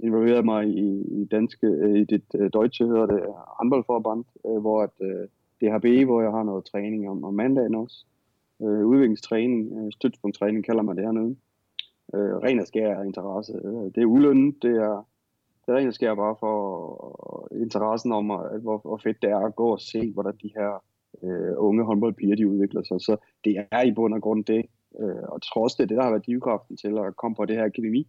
involveret 0.00 0.44
mig 0.44 0.68
i, 0.68 1.20
i 1.20 1.24
danske, 1.24 1.66
øh, 1.66 1.96
i 1.96 2.04
det 2.04 2.22
øh, 2.34 2.50
deutsche 2.52 2.86
hedder 2.86 3.06
det, 3.06 3.22
håndboldforband, 3.58 4.24
øh, 4.46 4.58
hvor 4.60 4.82
at, 4.82 4.90
øh, 5.00 5.28
DHB, 5.60 6.06
hvor 6.06 6.22
jeg 6.22 6.30
har 6.30 6.42
noget 6.42 6.64
træning 6.64 7.10
om, 7.10 7.24
om 7.24 7.34
mandagen 7.34 7.74
også. 7.74 8.04
Øh, 8.62 8.86
udviklingstræning, 8.86 9.72
øh, 9.78 9.92
støtspunkttræning 9.92 10.64
kalder 10.64 10.82
man 10.82 10.96
det 10.96 11.04
hernede. 11.04 11.36
Øh, 12.14 12.36
ren 12.44 12.60
og 12.60 12.66
skær 12.66 13.02
interesse. 13.02 13.52
Øh, 13.64 13.84
det 13.94 13.98
er 14.02 14.04
ulønnet, 14.04 14.62
det 14.62 14.76
er 14.76 15.04
det 15.66 15.74
er 15.74 15.78
ren 15.78 15.88
og 15.88 15.94
skær 15.94 16.14
bare 16.14 16.36
for 16.40 16.54
øh, 17.52 17.62
interessen 17.62 18.12
om, 18.12 18.30
at, 18.30 18.60
hvor, 18.60 18.78
hvor 18.78 19.00
fedt 19.04 19.22
det 19.22 19.30
er 19.30 19.38
at 19.38 19.56
gå 19.56 19.68
og 19.72 19.80
se, 19.80 20.12
hvordan 20.12 20.34
de 20.42 20.50
her 20.56 20.84
øh, 21.22 21.54
unge 21.56 21.84
håndboldpiger, 21.84 22.36
de 22.36 22.48
udvikler 22.48 22.82
sig. 22.82 23.00
Så 23.00 23.16
det 23.44 23.66
er 23.70 23.82
i 23.82 23.92
bund 23.92 24.14
og 24.14 24.22
grund 24.22 24.44
det, 24.44 24.66
øh, 25.00 25.22
og 25.28 25.42
trods 25.42 25.74
det, 25.74 25.88
det 25.88 25.96
der 25.96 26.02
har 26.02 26.10
været 26.10 26.26
drivkraften 26.26 26.76
til 26.76 26.98
at 26.98 27.16
komme 27.16 27.34
på 27.34 27.44
det 27.44 27.56
her 27.56 27.64
akademi, 27.64 28.08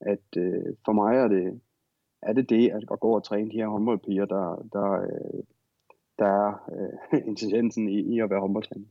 at 0.00 0.36
øh, 0.36 0.74
for 0.84 0.92
mig 0.92 1.16
er 1.16 1.28
det, 1.28 1.60
er 2.22 2.32
det 2.32 2.50
det, 2.50 2.70
at 2.70 3.00
gå 3.00 3.16
og 3.16 3.24
træne 3.24 3.50
de 3.50 3.56
her 3.56 3.68
håndboldpiger, 3.68 4.24
der, 4.24 4.68
der, 4.72 4.92
øh, 5.02 5.42
der 6.18 6.26
er 6.26 6.70
øh, 7.12 7.20
intelligensen 7.30 7.88
i, 7.88 8.14
i 8.14 8.20
at 8.20 8.30
være 8.30 8.40
håndboldtræner. 8.40 8.86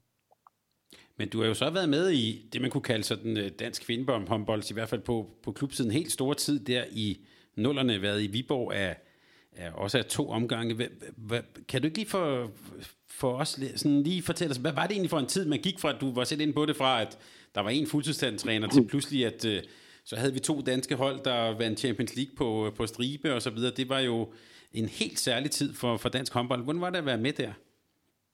Men 1.18 1.30
du 1.30 1.39
har 1.39 1.47
jo 1.47 1.53
så 1.53 1.70
været 1.70 1.89
med 1.89 2.12
i 2.12 2.49
det, 2.53 2.62
man 2.62 2.72
kunne 2.72 2.82
kalde 2.82 3.03
sådan 3.03 3.38
øh, 3.38 3.51
dansk 3.60 3.91
håndbold, 4.28 4.72
i 4.72 4.74
hvert 4.74 4.89
fald 4.89 5.01
på, 5.01 5.30
på 5.43 5.51
klubsiden 5.51 5.91
helt 5.91 6.12
store 6.12 6.36
tid 6.36 6.60
der 6.60 6.84
i 6.91 7.26
nullerne, 7.55 8.01
været 8.01 8.24
i 8.24 8.28
Viborg 8.28 8.74
af, 8.74 8.95
af 9.51 9.72
også 9.74 9.97
af 9.97 10.05
to 10.05 10.30
omgange. 10.30 10.76
Hva, 10.76 10.86
hva, 11.18 11.41
kan 11.68 11.82
du 11.82 11.86
ikke 11.86 11.97
lige 11.97 12.10
for, 12.10 12.51
for 13.10 13.34
os 13.34 13.60
sådan 13.76 14.03
lige 14.03 14.22
fortælle 14.22 14.51
os, 14.51 14.57
hvad 14.57 14.74
var 14.74 14.84
det 14.84 14.91
egentlig 14.91 15.10
for 15.10 15.20
en 15.20 15.26
tid, 15.26 15.45
man 15.45 15.60
gik 15.60 15.80
fra, 15.80 15.93
at 15.93 16.01
du 16.01 16.14
var 16.14 16.24
selv 16.24 16.41
inde 16.41 16.53
på 16.53 16.66
det 16.66 16.76
fra, 16.76 17.01
at 17.01 17.18
der 17.55 17.62
var 17.62 17.70
en 17.70 17.88
fuldtidstræner 17.88 18.68
til 18.68 18.88
pludselig, 18.88 19.26
at 19.26 19.45
øh, 19.45 19.64
så 20.10 20.16
havde 20.16 20.34
vi 20.34 20.39
to 20.39 20.55
danske 20.72 20.95
hold, 20.95 21.18
der 21.30 21.57
vandt 21.62 21.80
Champions 21.80 22.16
League 22.18 22.36
på, 22.41 22.47
på 22.78 22.84
stribe 22.86 23.34
og 23.36 23.41
så 23.41 23.51
videre. 23.55 23.74
Det 23.80 23.89
var 23.89 23.99
jo 23.99 24.18
en 24.74 24.88
helt 24.99 25.20
særlig 25.20 25.51
tid 25.51 25.74
for, 25.74 25.97
for 25.97 26.10
dansk 26.10 26.34
håndbold. 26.34 26.64
Hvordan 26.64 26.82
var 26.82 26.89
det 26.89 26.97
at 26.97 27.05
være 27.05 27.26
med 27.28 27.34
der? 27.34 27.53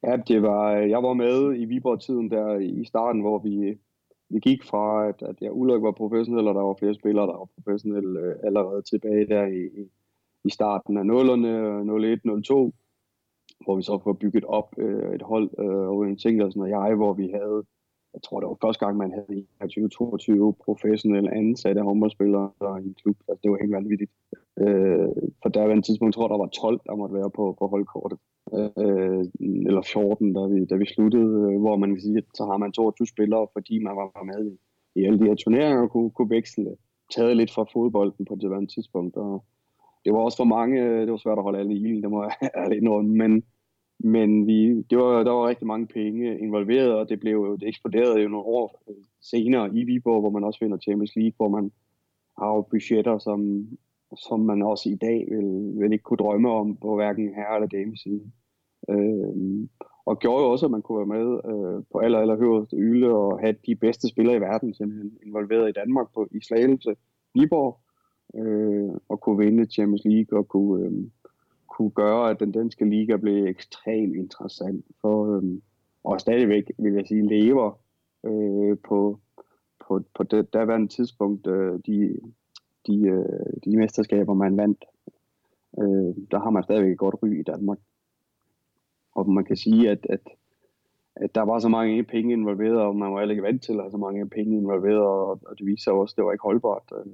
Ja, 0.08 0.18
det 0.28 0.42
var, 0.42 0.72
jeg 0.72 1.04
var 1.04 1.14
med 1.14 1.60
i 1.62 1.66
Viborg-tiden 1.66 2.32
der 2.32 2.58
i 2.58 2.86
starten, 2.86 3.22
hvor 3.22 3.40
vi, 3.40 3.78
vi 4.30 4.40
gik 4.40 4.64
fra, 4.64 5.08
at, 5.10 5.22
at 5.30 5.36
jeg 5.42 5.52
Ulrik 5.52 5.82
var 5.82 5.92
professionel, 5.92 6.48
og 6.48 6.56
der 6.56 6.62
var 6.62 6.76
flere 6.80 6.96
spillere, 6.96 7.28
der 7.28 7.38
var 7.38 7.50
professionelle 7.56 8.20
øh, 8.20 8.36
allerede 8.44 8.82
tilbage 8.82 9.28
der 9.28 9.46
i, 9.46 9.64
i 10.46 10.50
starten 10.50 10.98
af 10.98 11.04
0'erne, 11.04 11.50
01, 11.92 12.44
02, 12.44 12.74
hvor 13.64 13.76
vi 13.76 13.82
så 13.82 14.00
får 14.04 14.14
bygget 14.14 14.46
op 14.46 14.70
øh, 14.78 15.16
et 15.16 15.22
hold, 15.22 15.50
øh, 15.60 15.90
Owen 15.94 16.20
Singlersen 16.20 16.62
og 16.62 16.70
jeg, 16.70 16.96
hvor 16.96 17.14
vi 17.14 17.28
havde, 17.34 17.64
jeg 18.16 18.22
tror 18.24 18.40
det 18.40 18.50
var 18.50 18.64
første 18.66 18.86
gang, 18.86 18.98
man 18.98 19.12
havde 19.18 19.44
2022 19.60 20.54
professionelle 20.66 21.36
ansatte 21.42 21.82
håndboldspillere 21.82 22.50
i 22.84 22.88
en 22.88 22.98
klub. 23.02 23.18
Altså, 23.30 23.40
det 23.44 23.52
var 23.52 23.58
helt 23.62 23.78
vanvittigt. 23.80 24.12
Øh, 24.64 25.10
for 25.42 25.50
der 25.50 25.64
var 25.66 25.74
en 25.74 25.88
tidspunkt, 25.88 26.10
jeg 26.12 26.18
tror 26.18 26.28
der 26.28 26.44
var 26.44 26.48
12, 26.48 26.80
der 26.88 26.96
måtte 26.96 27.16
være 27.20 27.32
på, 27.38 27.44
på 27.60 27.66
holdkortet. 27.74 28.20
Øh, 28.84 29.24
eller 29.70 29.84
14, 29.94 30.34
da 30.38 30.42
vi, 30.54 30.66
da 30.72 30.76
vi 30.76 30.86
sluttede, 30.96 31.32
øh, 31.48 31.60
hvor 31.64 31.76
man 31.82 31.90
kan 31.92 32.02
sige, 32.02 32.18
at 32.18 32.30
så 32.40 32.44
har 32.46 32.58
man 32.58 32.72
22 32.72 33.08
spillere, 33.08 33.48
fordi 33.56 33.76
man 33.88 33.96
var 34.02 34.24
med 34.32 34.42
i, 34.52 34.54
i 35.00 35.06
alle 35.06 35.20
de 35.20 35.28
her 35.30 35.36
turneringer 35.36 35.82
og 35.82 35.92
kunne, 35.92 36.12
kunne 36.16 36.36
veksle 36.38 36.72
taget 37.16 37.38
lidt 37.38 37.52
fra 37.56 37.66
fodbolden 37.74 38.26
på 38.26 38.36
det 38.36 38.70
tidspunkt. 38.76 39.16
Og, 39.16 39.44
det 40.06 40.14
var 40.14 40.20
også 40.20 40.38
for 40.38 40.50
mange, 40.58 40.82
øh, 40.84 41.02
det 41.02 41.12
var 41.12 41.18
svært 41.18 41.38
at 41.38 41.44
holde 41.44 41.60
alle 41.60 41.74
i 41.74 41.82
ilden, 41.84 42.04
det 42.04 42.12
må 42.12 42.24
jeg 42.24 42.34
ærligt 42.62 42.82
indrømme, 42.82 43.12
men, 43.22 43.44
men 44.00 44.48
vi, 44.48 44.82
det 44.82 44.98
var, 44.98 45.24
der 45.24 45.32
var 45.32 45.48
rigtig 45.48 45.68
mange 45.68 45.88
penge 45.88 46.40
involveret, 46.40 46.94
og 46.94 47.10
det, 47.10 47.20
blev, 47.20 47.58
det 47.60 47.68
eksploderede 47.68 48.22
jo 48.22 48.28
nogle 48.28 48.46
år 48.46 48.84
øh, 48.90 48.96
senere 49.22 49.76
i 49.76 49.84
Viborg, 49.84 50.22
hvor 50.22 50.30
man 50.30 50.44
også 50.44 50.60
vinder 50.62 50.78
Champions 50.78 51.16
League, 51.16 51.34
hvor 51.38 51.50
man 51.50 51.72
har 52.38 52.56
jo 52.56 52.62
budgetter, 52.62 53.18
som, 53.18 53.68
som 54.18 54.40
man 54.40 54.62
også 54.62 54.90
i 54.90 54.96
dag 54.96 55.28
vil, 55.32 55.80
vil 55.80 55.94
ikke 55.94 56.04
kunne 56.04 56.18
drømme 56.18 56.52
om 56.52 56.78
på 56.78 56.96
hverken 56.96 57.36
herre 57.36 57.56
eller 57.56 57.68
dameside. 57.68 58.32
Øh, 58.90 59.68
og 60.06 60.20
gjorde 60.20 60.44
jo 60.44 60.52
også, 60.52 60.66
at 60.66 60.72
man 60.72 60.82
kunne 60.82 60.98
være 60.98 61.18
med 61.18 61.28
øh, 61.52 61.84
på 61.92 61.98
aller, 61.98 62.20
aller 62.20 62.38
højeste 62.38 62.78
yle 62.78 63.16
og 63.16 63.40
have 63.40 63.56
de 63.66 63.76
bedste 63.76 64.08
spillere 64.08 64.36
i 64.36 64.42
verden 64.42 64.74
simpelthen 64.74 65.18
involveret 65.26 65.70
i 65.70 65.80
Danmark 65.80 66.08
på 66.14 66.28
i 66.32 66.40
Slagelse, 66.42 66.96
Viborg, 67.34 67.80
øh, 68.36 68.94
og 69.10 69.22
kunne 69.22 69.46
vinde 69.46 69.66
Champions 69.66 70.06
League 70.06 70.40
og 70.40 70.48
kunne, 70.48 70.86
øh, 70.86 70.92
kunne 71.78 71.90
gøre, 71.90 72.30
at 72.30 72.40
den 72.40 72.52
danske 72.52 72.86
liga 72.86 73.18
blev 73.18 73.46
ekstremt 73.46 74.16
interessant 74.16 74.86
for, 75.02 75.38
øh, 75.38 75.44
og 76.04 76.22
stadigvæk, 76.22 76.72
vil 76.78 76.94
jeg 76.94 77.08
sige, 77.08 77.28
lever 77.28 77.80
øh, 78.26 78.78
på, 78.88 79.20
på, 79.88 80.04
på 80.16 80.24
det 80.24 80.54
daværende 80.54 80.88
tidspunkt, 80.88 81.48
øh, 81.48 81.80
de, 81.86 82.20
de, 82.88 83.08
øh, 83.08 83.54
de 83.66 83.78
mesterskaber, 83.78 84.34
man 84.34 84.58
vandt. 84.58 84.86
Øh, 85.80 86.16
der 86.32 86.40
har 86.40 86.50
man 86.50 86.64
stadigvæk 86.64 86.92
et 86.92 86.98
godt 86.98 87.16
ry 87.24 87.40
i 87.40 87.44
Danmark. 87.44 87.80
Og 89.16 89.30
man 89.30 89.46
kan 89.46 89.56
sige, 89.56 89.90
at, 89.90 90.06
at, 90.10 90.30
at 91.16 91.36
der 91.36 91.42
var 91.42 91.60
så 91.60 91.70
mange 91.70 92.04
penge 92.04 92.34
involveret, 92.34 92.82
og 92.82 92.96
man 92.96 93.12
var 93.12 93.20
heller 93.20 93.34
ikke 93.34 93.44
vant 93.44 93.64
til 93.64 93.74
at 93.74 93.82
have 93.82 93.92
så 93.92 93.98
mange 93.98 94.30
penge 94.30 94.58
involveret, 94.58 95.02
og, 95.02 95.30
og 95.30 95.58
det 95.58 95.66
viser 95.66 95.84
sig 95.84 95.94
også, 95.94 96.14
at 96.14 96.18
det 96.18 96.26
var 96.26 96.32
ikke 96.32 96.44
holdbart. 96.50 96.92
Øh, 96.98 97.12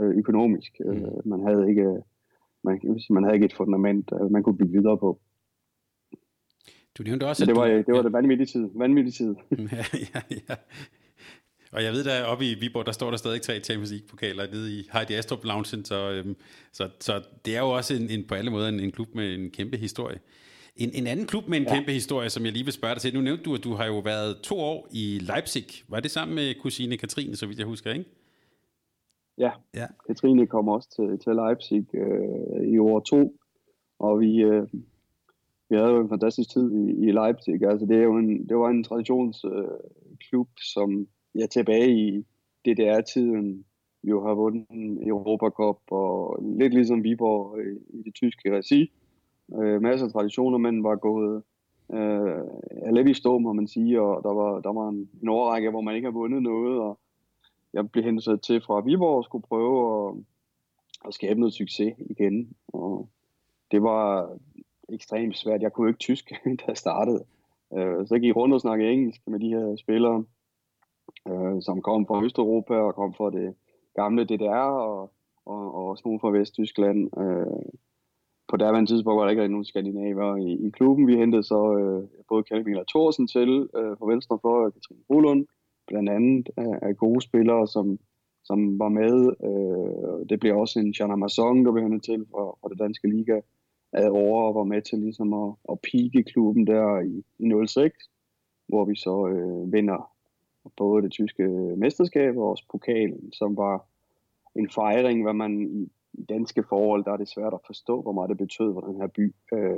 øh, 0.00 0.16
økonomisk. 0.16 0.80
Øh, 0.84 1.02
mm. 1.02 1.20
man 1.24 1.40
havde 1.46 1.68
ikke 1.70 2.02
man, 2.64 2.80
man 3.10 3.24
havde 3.24 3.34
ikke 3.34 3.44
et 3.44 3.54
fundament, 3.54 4.10
øh, 4.20 4.30
man 4.30 4.42
kunne 4.42 4.58
bygge 4.58 4.72
videre 4.72 4.98
på. 4.98 5.20
Du 6.98 7.02
nævnte 7.02 7.26
også, 7.26 7.46
det 7.46 7.56
var, 7.56 7.68
du, 7.68 7.76
det 7.76 7.94
var 7.94 8.02
det 8.02 8.12
vanvittige 8.12 8.46
tid. 8.46 8.68
Vanvittige 8.74 9.12
tid. 9.12 9.34
ja, 9.72 9.84
ja, 10.14 10.20
ja. 10.48 10.54
Og 11.72 11.84
jeg 11.84 11.92
ved, 11.92 12.04
der 12.04 12.24
oppe 12.24 12.50
i 12.50 12.54
Viborg, 12.54 12.86
der 12.86 12.92
står 12.92 13.10
der 13.10 13.16
stadig 13.16 13.42
tre 13.42 13.60
Champions 13.60 13.90
League-pokaler 13.90 14.46
nede 14.52 14.78
i 14.78 14.88
Heidi 14.92 15.14
Astrup 15.14 15.44
Lounge, 15.44 15.84
så, 15.84 16.10
øhm, 16.10 16.36
så, 16.72 16.88
så 17.00 17.22
det 17.44 17.56
er 17.56 17.60
jo 17.60 17.70
også 17.70 17.94
en, 17.94 18.10
en, 18.10 18.24
på 18.24 18.34
alle 18.34 18.50
måder 18.50 18.68
en, 18.68 18.80
en 18.80 18.92
klub 18.92 19.08
med 19.14 19.34
en 19.34 19.50
kæmpe 19.50 19.76
historie. 19.76 20.18
En, 20.76 20.90
en 20.94 21.06
anden 21.06 21.26
klub 21.26 21.48
med 21.48 21.58
en 21.58 21.64
ja. 21.64 21.74
kæmpe 21.74 21.92
historie, 21.92 22.30
som 22.30 22.44
jeg 22.44 22.52
lige 22.52 22.64
vil 22.64 22.72
spørge 22.72 22.94
dig 22.94 23.02
til. 23.02 23.14
Nu 23.14 23.20
nævnte 23.20 23.44
du, 23.44 23.54
at 23.54 23.64
du 23.64 23.74
har 23.74 23.86
jo 23.86 23.98
været 23.98 24.36
to 24.42 24.58
år 24.58 24.88
i 24.92 25.18
Leipzig. 25.22 25.66
Var 25.88 26.00
det 26.00 26.10
sammen 26.10 26.34
med 26.34 26.54
kusine 26.60 26.96
Katrine, 26.96 27.36
så 27.36 27.46
vidt 27.46 27.58
jeg 27.58 27.66
husker, 27.66 27.92
ikke? 27.92 28.04
Ja, 29.38 29.50
ja. 29.74 29.86
Katrine 30.06 30.46
kom 30.46 30.68
også 30.68 30.88
til, 30.96 31.18
til 31.18 31.34
Leipzig 31.34 31.94
øh, 31.94 32.68
i 32.68 32.78
år 32.78 33.00
to, 33.00 33.38
og 33.98 34.20
vi, 34.20 34.42
øh, 34.42 34.68
vi 35.68 35.76
havde 35.76 35.90
jo 35.90 36.00
en 36.00 36.08
fantastisk 36.08 36.50
tid 36.50 36.72
i, 36.72 37.06
i 37.06 37.12
Leipzig. 37.12 37.62
Altså, 37.62 37.86
det, 37.86 37.96
er 37.96 38.02
jo 38.02 38.16
en, 38.16 38.48
det 38.48 38.56
var 38.56 38.68
en 38.68 38.84
traditionsklub, 38.84 40.48
øh, 40.48 40.64
som 40.74 41.08
ja, 41.34 41.46
tilbage 41.46 41.90
i 41.90 42.24
DDR-tiden 42.64 43.64
jo 44.04 44.26
har 44.26 44.34
vundet 44.34 45.06
Europa 45.06 45.46
Cup, 45.48 45.78
og 45.90 46.42
lidt 46.58 46.74
ligesom 46.74 47.04
Viborg 47.04 47.58
i, 47.60 47.98
i 47.98 48.02
det 48.02 48.14
tyske 48.14 48.56
regi. 48.56 48.92
Øh, 49.62 49.82
masser 49.82 50.06
af 50.06 50.12
traditioner, 50.12 50.58
men 50.58 50.84
var 50.84 50.96
gået 50.96 51.42
øh, 51.92 52.92
lidt 52.92 53.08
i 53.08 53.14
stå, 53.14 53.38
må 53.38 53.52
man 53.52 53.68
sige, 53.68 54.00
og 54.00 54.22
der 54.22 54.34
var, 54.34 54.60
der 54.60 54.72
var 54.72 54.88
en, 54.88 55.10
en 55.22 55.28
overrække, 55.28 55.70
hvor 55.70 55.80
man 55.80 55.94
ikke 55.94 56.06
har 56.06 56.12
vundet 56.12 56.42
noget, 56.42 56.80
og 56.80 56.98
jeg 57.74 57.90
blev 57.90 58.04
hentet 58.04 58.42
til 58.42 58.60
fra 58.60 58.80
Viborg 58.80 59.16
og 59.16 59.24
skulle 59.24 59.46
prøve 59.48 60.08
at, 60.08 60.14
at 61.06 61.14
skabe 61.14 61.40
noget 61.40 61.54
succes 61.54 61.94
igen. 61.98 62.56
Og 62.68 63.08
det 63.70 63.82
var 63.82 64.28
ekstremt 64.88 65.38
svært. 65.38 65.62
Jeg 65.62 65.72
kunne 65.72 65.88
ikke 65.88 65.98
tysk, 65.98 66.32
da 66.60 66.64
jeg 66.68 66.76
startede. 66.76 67.24
Øh, 67.74 68.06
så 68.06 68.14
jeg 68.14 68.20
gik 68.20 68.36
rundt 68.36 68.54
og 68.54 68.60
snakkede 68.60 68.90
engelsk 68.90 69.20
med 69.26 69.40
de 69.40 69.48
her 69.48 69.76
spillere, 69.76 70.24
øh, 71.28 71.62
som 71.62 71.82
kom 71.82 72.06
fra 72.06 72.24
Østeuropa 72.24 72.74
og 72.74 72.94
kom 72.94 73.14
fra 73.14 73.30
det 73.30 73.54
gamle 73.94 74.24
DDR 74.24 74.70
og, 74.90 75.12
og, 75.46 75.74
og 75.74 75.98
smule 75.98 76.20
fra 76.20 76.30
Vesttyskland. 76.30 77.18
Øh, 77.18 77.72
på 78.48 78.56
derværende 78.56 78.90
tidspunkt 78.90 79.18
var 79.18 79.24
der 79.24 79.30
ikke 79.30 79.48
nogen 79.48 79.64
skandinaver 79.64 80.36
i, 80.36 80.66
i 80.66 80.70
klubben. 80.70 81.06
Vi 81.06 81.16
hentede 81.16 81.42
så 81.42 81.76
øh, 81.78 82.08
både 82.28 82.42
Kalvin 82.42 82.84
Thorsen 82.88 83.28
til 83.28 83.68
øh, 83.76 83.96
fra 83.98 84.06
venstre 84.06 84.38
for 84.42 84.70
Katrine 84.70 85.00
Rolund, 85.10 85.46
blandt 85.86 86.10
andet 86.10 86.48
af, 86.56 86.78
af 86.82 86.96
gode 86.96 87.20
spillere, 87.20 87.66
som, 87.66 87.98
som 88.44 88.78
var 88.78 88.88
med. 88.88 89.16
Øh, 89.48 90.28
det 90.28 90.40
blev 90.40 90.56
også 90.56 90.80
en 90.80 90.94
Jean 91.00 91.10
Amazon, 91.10 91.64
der 91.64 91.72
blev 91.72 91.82
hentet 91.82 92.02
til 92.02 92.26
fra, 92.30 92.44
fra 92.60 92.68
det 92.68 92.78
danske 92.78 93.08
liga 93.08 93.40
ad 93.92 94.08
over 94.08 94.42
og 94.42 94.54
var 94.54 94.64
med 94.64 94.82
til 94.82 94.98
ligesom 94.98 95.32
at, 95.32 95.54
at 95.72 95.80
pike 95.80 96.22
klubben 96.22 96.66
der 96.66 97.00
i, 97.00 97.24
i 97.38 97.66
06, 97.66 98.10
hvor 98.68 98.84
vi 98.84 98.96
så 98.96 99.28
øh, 99.28 99.72
vinder 99.72 100.10
både 100.76 101.02
det 101.02 101.12
tyske 101.12 101.42
mesterskab 101.76 102.36
og 102.36 102.48
også 102.50 102.64
pokalen, 102.70 103.32
som 103.32 103.56
var 103.56 103.86
en 104.54 104.70
fejring, 104.70 105.22
hvad 105.22 105.32
man 105.32 105.62
i, 105.62 105.90
i 106.12 106.24
danske 106.24 106.64
forhold, 106.68 107.04
der 107.04 107.12
er 107.12 107.16
det 107.16 107.28
svært 107.28 107.54
at 107.54 107.66
forstå, 107.66 108.02
hvor 108.02 108.12
meget 108.12 108.30
det 108.30 108.38
betød 108.38 108.74
for 108.74 108.80
den 108.80 108.96
her 109.00 109.06
by. 109.06 109.34
Øh, 109.54 109.76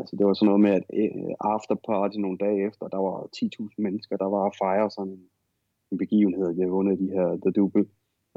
Altså 0.00 0.16
det 0.16 0.26
var 0.26 0.34
sådan 0.34 0.46
noget 0.50 0.64
med, 0.66 0.72
at 0.78 0.84
øh, 1.00 1.32
after 1.52 1.74
afterparty 1.74 2.18
nogle 2.18 2.38
dage 2.38 2.66
efter, 2.68 2.84
der 2.88 3.00
var 3.08 3.16
10.000 3.36 3.74
mennesker, 3.78 4.16
der 4.16 4.28
var 4.34 4.44
at 4.46 4.56
fejre 4.62 4.90
sådan 4.90 5.12
en, 5.12 5.24
en 5.92 5.98
begivenhed, 5.98 6.54
vi 6.54 6.60
havde 6.60 6.76
vundet 6.78 6.98
de 6.98 7.10
her 7.16 7.26
The 7.42 7.52
Double. 7.56 7.86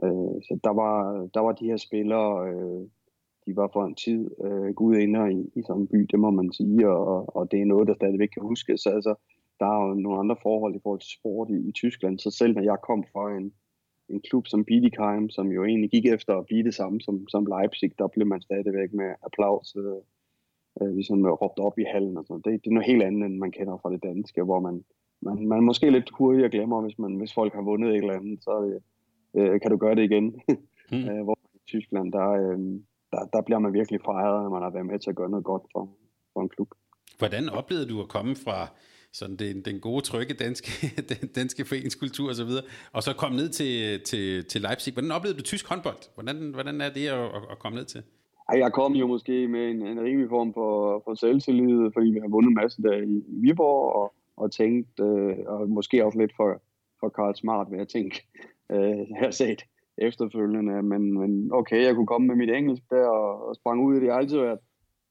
Øh, 0.03 0.36
så 0.47 0.53
der 0.64 0.74
var, 0.82 0.95
der 1.34 1.41
var 1.45 1.51
de 1.51 1.66
her 1.66 1.78
spillere, 1.78 2.30
øh, 2.49 2.84
de 3.45 3.55
var 3.55 3.70
for 3.74 3.84
en 3.86 3.95
tid 3.95 4.22
øh, 4.45 4.70
gudinder 4.80 5.26
i, 5.26 5.39
i 5.59 5.61
sådan 5.68 5.82
en 5.82 5.88
by, 5.88 5.99
det 6.11 6.20
må 6.20 6.30
man 6.32 6.51
sige, 6.53 6.89
og, 6.89 7.36
og 7.36 7.51
det 7.51 7.61
er 7.61 7.66
noget, 7.66 7.88
der 7.88 7.93
stadigvæk 7.93 8.32
kan 8.34 8.43
huske. 8.43 8.78
Så 8.78 8.89
altså, 8.89 9.14
der 9.59 9.66
er 9.66 9.88
jo 9.88 9.93
nogle 9.93 10.20
andre 10.20 10.38
forhold 10.43 10.76
i 10.76 10.84
forhold 10.84 11.01
til 11.01 11.18
sport 11.20 11.49
i, 11.49 11.57
i 11.70 11.72
Tyskland, 11.72 12.20
så 12.20 12.32
selv 12.32 12.53
når 12.55 12.64
jeg 12.72 12.78
kom 12.88 13.03
fra 13.14 13.38
en, 13.38 13.53
en 14.09 14.22
klub 14.28 14.47
som 14.47 14.66
Bietigheim, 14.66 15.30
som 15.30 15.47
jo 15.51 15.66
egentlig 15.66 15.91
gik 15.91 16.05
efter 16.05 16.34
at 16.38 16.45
blive 16.45 16.64
det 16.64 16.76
samme 16.76 17.01
som, 17.01 17.28
som 17.28 17.45
Leipzig, 17.45 17.91
der 17.99 18.07
blev 18.07 18.28
man 18.28 18.41
stadigvæk 18.41 18.93
med 18.93 19.09
applaus 19.28 19.76
øh, 19.76 20.01
øh, 20.82 20.93
ligesom 20.95 21.26
råbt 21.26 21.59
op 21.59 21.80
i 21.80 21.84
hallen 21.93 22.17
og 22.17 22.26
sådan 22.26 22.41
det, 22.45 22.63
det 22.63 22.69
er 22.69 22.74
noget 22.74 22.91
helt 22.91 23.03
andet, 23.03 23.26
end 23.26 23.38
man 23.38 23.51
kender 23.51 23.78
fra 23.82 23.91
det 23.91 24.03
danske, 24.03 24.43
hvor 24.43 24.59
man, 24.59 24.84
man, 25.21 25.47
man 25.47 25.63
måske 25.63 25.89
lidt 25.89 26.09
hurtigt 26.17 26.51
glemmer, 26.51 26.82
hvis, 26.82 26.99
man, 26.99 27.15
hvis 27.15 27.34
folk 27.34 27.53
har 27.53 27.61
vundet 27.61 27.89
et 27.89 27.97
eller 27.97 28.13
andet, 28.13 28.43
så 28.43 28.80
øh, 29.38 29.61
kan 29.61 29.71
du 29.71 29.78
gøre 29.78 29.95
det 29.95 30.03
igen. 30.03 30.28
Mm. 30.91 31.24
hvor 31.24 31.39
Tyskland, 31.67 32.11
der, 32.11 32.30
øh, 32.30 32.59
der, 33.11 33.21
der 33.34 33.41
bliver 33.45 33.59
man 33.59 33.74
virkelig 33.74 33.99
fejret, 34.05 34.43
når 34.43 34.49
man 34.49 34.61
har 34.61 34.69
været 34.69 34.86
med 34.86 34.99
til 34.99 35.09
at 35.09 35.15
gøre 35.15 35.30
noget 35.30 35.45
godt 35.45 35.63
for, 35.71 35.89
for 36.34 36.41
en 36.41 36.49
klub. 36.49 36.67
Hvordan 37.17 37.49
oplevede 37.49 37.89
du 37.89 38.01
at 38.01 38.07
komme 38.07 38.36
fra 38.36 38.67
sådan 39.13 39.36
den, 39.36 39.61
den 39.61 39.80
gode, 39.80 40.01
trygge 40.01 40.34
danske, 40.34 40.71
den 41.11 41.28
danske 41.28 41.65
foreningskultur 41.65 42.30
osv., 42.30 42.41
og, 42.41 42.63
og 42.93 43.03
så 43.03 43.13
komme 43.13 43.38
ned 43.38 43.49
til, 43.49 44.01
til, 44.01 44.45
til 44.45 44.61
Leipzig? 44.61 44.93
Hvordan 44.93 45.11
oplevede 45.11 45.38
du 45.38 45.43
tysk 45.43 45.69
håndbold? 45.69 46.13
Hvordan, 46.13 46.51
hvordan 46.51 46.82
er 46.82 46.89
det 46.89 47.07
at, 47.07 47.26
at 47.51 47.59
komme 47.59 47.76
ned 47.78 47.86
til? 47.86 48.03
Jeg 48.59 48.73
kom 48.73 48.93
jo 48.93 49.07
måske 49.07 49.47
med 49.47 49.69
en, 49.69 49.87
en 49.87 50.01
rimelig 50.01 50.29
form 50.29 50.53
for, 50.53 51.01
for 51.05 51.13
selvtillid, 51.13 51.91
fordi 51.93 52.07
vi 52.09 52.19
har 52.19 52.27
vundet 52.27 52.49
en 52.49 52.55
masse 52.55 52.81
der 52.81 52.93
i, 52.93 53.23
i 53.27 53.39
Viborg, 53.41 53.95
og, 53.95 54.13
og 54.37 54.51
tænkt, 54.51 54.99
øh, 54.99 55.35
og 55.45 55.69
måske 55.69 56.05
også 56.05 56.19
lidt 56.19 56.33
for, 56.35 56.61
for 56.99 57.09
Karl 57.09 57.35
Smart, 57.35 57.71
vil 57.71 57.77
jeg 57.77 57.87
tænke, 57.87 58.27
øh, 58.73 59.05
her 59.19 59.31
set 59.31 59.61
efterfølgende. 59.97 60.83
Men, 60.83 61.19
men 61.19 61.49
okay, 61.53 61.85
jeg 61.85 61.95
kunne 61.95 62.07
komme 62.07 62.27
med 62.27 62.35
mit 62.35 62.49
engelsk 62.49 62.83
der 62.89 63.07
og, 63.07 63.47
og 63.47 63.55
sprang 63.55 63.85
ud 63.85 63.95
i 63.95 63.99
det. 63.99 64.05
Jeg 64.05 64.13
har 64.13 64.19
altid 64.19 64.37
været 64.37 64.59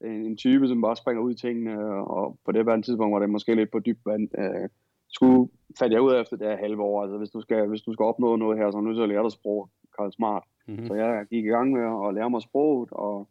en, 0.05 0.11
en 0.11 0.37
type, 0.37 0.69
som 0.69 0.83
bare 0.83 0.97
springer 0.97 1.23
ud 1.23 1.33
i 1.33 1.43
tingene, 1.45 1.85
og 2.05 2.39
på 2.45 2.53
det 2.53 2.65
her 2.65 2.81
tidspunkt 2.81 3.13
var 3.13 3.21
det 3.21 3.31
måske 3.31 3.55
lidt 3.55 3.71
på 3.71 3.79
dyb 3.79 3.99
vand. 4.07 4.29
Øh, 4.39 4.69
skulle 5.13 5.49
fandt 5.79 5.93
jeg 5.93 6.03
ud 6.03 6.21
efter 6.21 6.37
det 6.37 6.47
her 6.47 6.57
halve 6.57 6.83
år. 6.83 7.03
Altså, 7.03 7.19
hvis 7.19 7.31
du 7.31 7.41
skal, 7.41 7.69
hvis 7.69 7.83
du 7.83 7.93
skal 7.93 8.05
opnå 8.05 8.37
noget 8.37 8.59
her, 8.59 8.71
så 8.71 8.77
er 8.77 8.81
du 8.81 8.87
nødt 8.87 8.97
til 8.97 9.03
at 9.03 9.09
lære 9.09 9.23
dig 9.23 9.33
sprog, 9.33 9.69
Karl 9.97 10.13
Smart. 10.13 10.45
Mm-hmm. 10.67 10.87
Så 10.87 10.95
jeg 10.95 11.27
gik 11.31 11.45
i 11.45 11.49
gang 11.49 11.73
med 11.73 12.09
at 12.09 12.15
lære 12.15 12.31
mig 12.31 12.43
sproget, 12.43 12.89
og, 12.93 13.29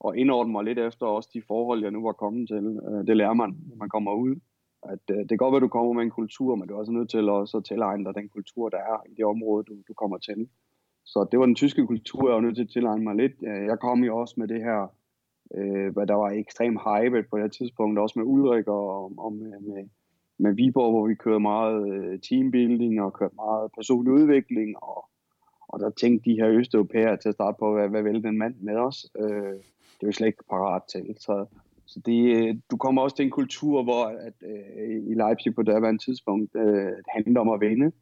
og 0.00 0.16
indordne 0.16 0.52
mig 0.52 0.64
lidt 0.64 0.78
efter 0.78 1.06
også 1.06 1.30
de 1.34 1.42
forhold, 1.42 1.82
jeg 1.82 1.90
nu 1.90 2.02
var 2.02 2.12
kommet 2.12 2.48
til. 2.48 2.80
Øh, 2.88 3.06
det 3.06 3.16
lærer 3.16 3.34
man, 3.34 3.56
når 3.68 3.76
man 3.76 3.88
kommer 3.88 4.14
ud. 4.14 4.36
At, 4.82 5.04
øh, 5.10 5.16
det 5.16 5.28
kan 5.28 5.38
godt 5.38 5.52
være, 5.52 5.62
at 5.62 5.68
du 5.68 5.68
kommer 5.68 5.92
med 5.92 6.02
en 6.02 6.10
kultur, 6.10 6.54
men 6.54 6.68
du 6.68 6.74
er 6.74 6.78
også 6.78 6.92
nødt 6.92 7.10
til 7.10 7.28
at 7.28 7.48
så 7.48 7.60
tilegne 7.60 8.04
dig 8.04 8.14
den 8.14 8.28
kultur, 8.28 8.68
der 8.68 8.78
er 8.78 9.02
i 9.10 9.14
det 9.14 9.24
område, 9.24 9.64
du, 9.64 9.74
du 9.88 9.94
kommer 9.94 10.18
til. 10.18 10.48
Så 11.04 11.26
det 11.30 11.38
var 11.38 11.46
den 11.46 11.54
tyske 11.54 11.86
kultur, 11.86 12.28
jeg 12.28 12.34
var 12.34 12.40
nødt 12.40 12.56
til 12.56 12.62
at 12.62 12.68
tilegne 12.68 13.04
mig 13.04 13.16
lidt. 13.16 13.42
Jeg 13.42 13.78
kom 13.78 14.04
jo 14.04 14.16
også 14.16 14.34
med 14.36 14.48
det 14.48 14.62
her, 14.62 14.88
øh, 15.54 15.92
hvad 15.92 16.06
der 16.06 16.14
var 16.14 16.30
ekstremt 16.30 16.80
hype 16.86 17.22
på 17.30 17.38
det 17.38 17.52
tidspunkt, 17.52 17.98
også 17.98 18.18
med 18.18 18.26
Ulrik 18.26 18.68
og, 18.68 19.12
og 19.18 19.32
med, 19.32 19.60
med, 19.60 19.88
med 20.38 20.52
Viborg, 20.54 20.90
hvor 20.92 21.06
vi 21.06 21.14
kørte 21.14 21.40
meget 21.40 21.92
øh, 21.92 22.20
teambuilding 22.20 23.02
og 23.02 23.12
kørte 23.12 23.34
meget 23.34 23.70
personlig 23.78 24.12
udvikling, 24.12 24.82
og, 24.82 25.01
og 25.72 25.80
der 25.80 25.90
tænkte 25.90 26.30
de 26.30 26.36
her 26.36 26.48
østeuropæere 26.48 27.16
til 27.16 27.28
at 27.28 27.34
starte 27.34 27.56
på, 27.58 27.72
hvad, 27.74 27.88
hvad 27.88 28.02
vil 28.02 28.22
den 28.22 28.38
mand 28.38 28.54
med 28.60 28.76
os? 28.76 29.06
Øh, 29.18 29.54
det 29.94 30.02
er 30.02 30.06
vi 30.06 30.12
slet 30.12 30.26
ikke 30.26 30.44
parat 30.50 30.82
til. 30.92 31.16
Så, 31.18 31.46
så 31.86 32.00
det, 32.06 32.20
øh, 32.36 32.56
du 32.70 32.76
kommer 32.76 33.02
også 33.02 33.16
til 33.16 33.24
en 33.24 33.30
kultur, 33.30 33.82
hvor 33.82 34.04
at, 34.04 34.34
øh, 34.42 35.10
i 35.10 35.14
Leipzig 35.14 35.54
på 35.54 35.62
det 35.62 36.00
tidspunkt 36.00 36.50
øh, 36.56 36.92
det 37.04 37.12
handler 37.16 37.40
om 37.40 37.48
at 37.48 37.60
vinde. 37.60 37.92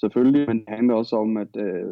Selvfølgelig, 0.00 0.48
men 0.48 0.58
det 0.58 0.68
handler 0.68 0.94
også 0.94 1.16
om, 1.16 1.36
at 1.36 1.56
øh, 1.56 1.86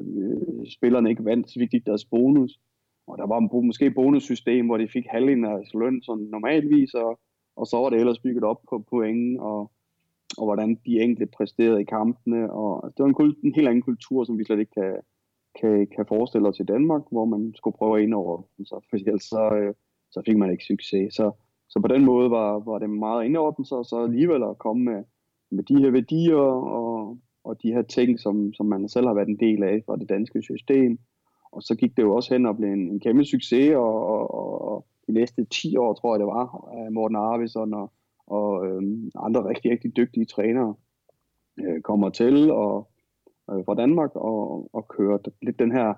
spillerne 0.76 1.10
ikke 1.10 1.24
vandt, 1.24 1.50
så 1.50 1.58
vi 1.58 1.66
gik 1.66 1.86
deres 1.86 2.04
bonus. 2.04 2.58
Og 3.06 3.18
der 3.18 3.26
var 3.26 3.60
måske 3.60 3.86
et 3.86 3.94
bonussystem, 3.94 4.66
hvor 4.66 4.76
de 4.76 4.88
fik 4.88 5.06
halvdelen 5.10 5.44
af 5.44 5.50
deres 5.50 5.74
løn 5.74 6.02
sådan 6.02 6.24
normalvis, 6.24 6.94
og, 6.94 7.18
og 7.56 7.66
så 7.66 7.76
var 7.76 7.90
det 7.90 7.98
ellers 7.98 8.18
bygget 8.18 8.44
op 8.44 8.60
på 8.70 8.84
point, 8.90 9.40
og, 9.40 9.70
og 10.38 10.44
hvordan 10.44 10.78
de 10.86 11.00
enkelte 11.00 11.32
præsterede 11.36 11.80
i 11.80 11.84
kampene. 11.84 12.52
Og 12.52 12.92
det 12.96 13.02
var 13.02 13.08
en, 13.08 13.36
en 13.44 13.54
helt 13.54 13.68
anden 13.68 13.82
kultur, 13.82 14.24
som 14.24 14.38
vi 14.38 14.44
slet 14.44 14.58
ikke 14.58 14.72
kan, 14.80 14.96
kan, 15.60 15.86
kan 15.96 16.06
forestille 16.08 16.48
os 16.48 16.60
i 16.60 16.62
Danmark, 16.62 17.02
hvor 17.10 17.24
man 17.24 17.52
skulle 17.56 17.76
prøve 17.76 17.98
at 17.98 18.02
indover 18.02 18.42
sig, 18.68 18.78
for 18.90 18.96
ellers 18.96 19.22
så, 19.22 19.50
øh, 19.54 19.74
så 20.10 20.22
fik 20.26 20.36
man 20.36 20.50
ikke 20.50 20.64
succes. 20.64 21.14
Så, 21.14 21.30
så 21.68 21.80
på 21.80 21.88
den 21.88 22.04
måde 22.04 22.30
var, 22.30 22.58
var 22.58 22.78
det 22.78 22.90
meget 22.90 23.24
indordnet 23.24 23.68
sig, 23.68 23.84
så 23.84 24.02
alligevel 24.02 24.42
at 24.42 24.58
komme 24.58 24.84
med, 24.84 25.04
med 25.50 25.64
de 25.64 25.78
her 25.78 25.90
værdier 25.90 26.36
og, 26.36 27.18
og 27.44 27.62
de 27.62 27.72
her 27.72 27.82
ting, 27.82 28.20
som, 28.20 28.52
som 28.52 28.66
man 28.66 28.88
selv 28.88 29.06
har 29.06 29.14
været 29.14 29.28
en 29.28 29.40
del 29.40 29.62
af 29.62 29.82
fra 29.86 29.96
det 29.96 30.08
danske 30.08 30.42
system. 30.42 30.98
Og 31.52 31.62
så 31.62 31.74
gik 31.74 31.96
det 31.96 32.02
jo 32.02 32.14
også 32.14 32.34
hen 32.34 32.46
og 32.46 32.56
blev 32.56 32.72
en, 32.72 32.90
en 32.90 33.00
kæmpe 33.00 33.24
succes, 33.24 33.74
og, 33.74 34.06
og, 34.06 34.34
og, 34.34 34.68
og 34.72 34.86
de 35.06 35.12
næste 35.12 35.44
10 35.44 35.76
år, 35.76 35.94
tror 35.94 36.14
jeg 36.14 36.20
det 36.20 36.26
var, 36.26 36.46
Morten 36.90 37.16
Arvidsson 37.16 37.74
og, 37.74 37.92
og 38.26 38.66
øhm, 38.66 39.10
andre 39.16 39.48
rigtig, 39.48 39.70
rigtig 39.70 39.96
dygtige 39.96 40.24
trænere 40.24 40.74
øh, 41.58 41.80
kommer 41.80 42.10
til, 42.10 42.50
og, 42.50 42.88
øh, 43.50 43.64
fra 43.64 43.74
Danmark 43.74 44.10
og, 44.14 44.70
og 44.72 44.88
kørt 44.88 45.28
lidt 45.42 45.58
den 45.58 45.72
her 45.72 45.94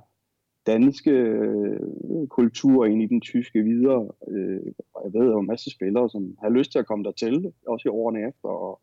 danske 0.67 1.11
øh, 1.11 1.81
kultur 2.29 2.87
ind 2.87 3.03
i 3.03 3.07
den 3.07 3.21
tyske 3.21 3.63
videre. 3.63 4.09
Øh, 4.29 4.61
og 4.95 5.03
jeg 5.05 5.21
ved 5.21 5.31
jo 5.31 5.39
en 5.39 5.47
masse 5.47 5.71
spillere, 5.71 6.11
som 6.11 6.37
har 6.43 6.49
lyst 6.49 6.73
til 6.73 6.79
at 6.79 6.87
komme 6.87 7.05
dertil, 7.05 7.53
også 7.67 7.89
i 7.89 7.91
årene 7.91 8.29
efter, 8.29 8.49
og 8.49 8.81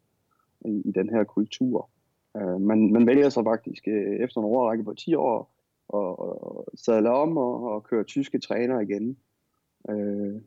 i, 0.66 0.82
i 0.86 0.92
den 0.92 1.10
her 1.10 1.24
kultur. 1.24 1.90
Øh, 2.38 2.62
man, 2.62 2.92
man 2.92 3.08
vælger 3.08 3.30
så 3.30 3.44
faktisk 3.44 3.88
øh, 3.88 4.16
efter 4.20 4.42
en 4.42 4.46
overrække 4.46 4.84
på 4.84 4.94
10 4.94 5.16
år 5.16 5.52
og, 5.90 6.20
og 6.20 6.68
sadle 6.76 7.10
om 7.10 7.38
og, 7.38 7.64
og 7.64 7.84
køre 7.84 8.04
tyske 8.04 8.40
træner 8.40 8.80
igen. 8.80 9.18
Øh, 9.90 10.42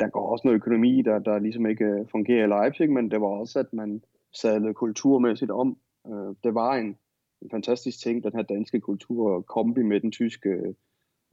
der 0.00 0.08
går 0.08 0.32
også 0.32 0.42
noget 0.44 0.56
økonomi, 0.56 1.02
der, 1.02 1.18
der 1.18 1.38
ligesom 1.38 1.66
ikke 1.66 1.84
øh, 1.84 2.06
fungerer 2.10 2.44
i 2.44 2.48
Leipzig, 2.48 2.92
men 2.92 3.10
det 3.10 3.20
var 3.20 3.26
også, 3.26 3.58
at 3.58 3.72
man 3.72 4.02
sadlede 4.32 4.74
kulturmæssigt 4.74 5.50
om. 5.50 5.78
Øh, 6.08 6.34
det 6.44 6.54
var 6.54 6.74
en, 6.74 6.96
en 7.42 7.50
fantastisk 7.50 7.98
ting, 8.02 8.24
den 8.24 8.32
her 8.32 8.42
danske 8.42 8.80
kultur, 8.80 9.40
kombi 9.40 9.82
med 9.82 10.00
den 10.00 10.12
tyske 10.12 10.48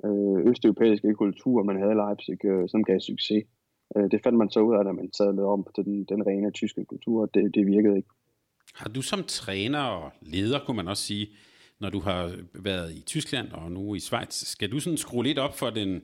øh, 0.06 0.50
østeuropæiske 0.50 1.14
kultur, 1.14 1.64
man 1.64 1.80
havde 1.80 1.92
i 1.92 1.96
Leipzig, 1.96 2.46
øh, 2.46 2.70
som 2.70 2.84
gav 2.84 3.00
succes. 3.00 3.44
Øh, 3.96 4.12
det 4.12 4.20
fandt 4.24 4.38
man 4.38 4.50
så 4.50 4.60
ud 4.60 4.76
af, 4.76 4.80
at 4.80 4.96
man 4.96 5.14
sad 5.14 5.32
lidt 5.32 5.52
om 5.56 5.68
til 5.76 5.86
den, 5.86 6.04
den 6.04 6.28
rene 6.28 6.52
tyske 6.52 6.86
kultur, 6.86 7.26
det, 7.26 7.56
det 7.56 7.68
virkede 7.68 7.98
ikke. 7.98 8.10
Har 8.76 8.90
du 8.90 9.02
som 9.02 9.24
træner 9.28 9.80
og 9.80 10.12
leder, 10.22 10.60
kunne 10.66 10.78
man 10.78 10.88
også 10.88 11.04
sige, 11.04 11.28
når 11.80 11.90
du 11.90 12.00
har 12.00 12.36
været 12.54 12.94
i 12.94 13.02
Tyskland 13.02 13.52
og 13.52 13.72
nu 13.72 13.96
i 13.96 14.00
Schweiz, 14.00 14.34
skal 14.34 14.72
du 14.72 14.80
sådan 14.80 14.98
skrue 14.98 15.24
lidt 15.24 15.40
op 15.40 15.58
for 15.58 15.70
den 15.70 16.02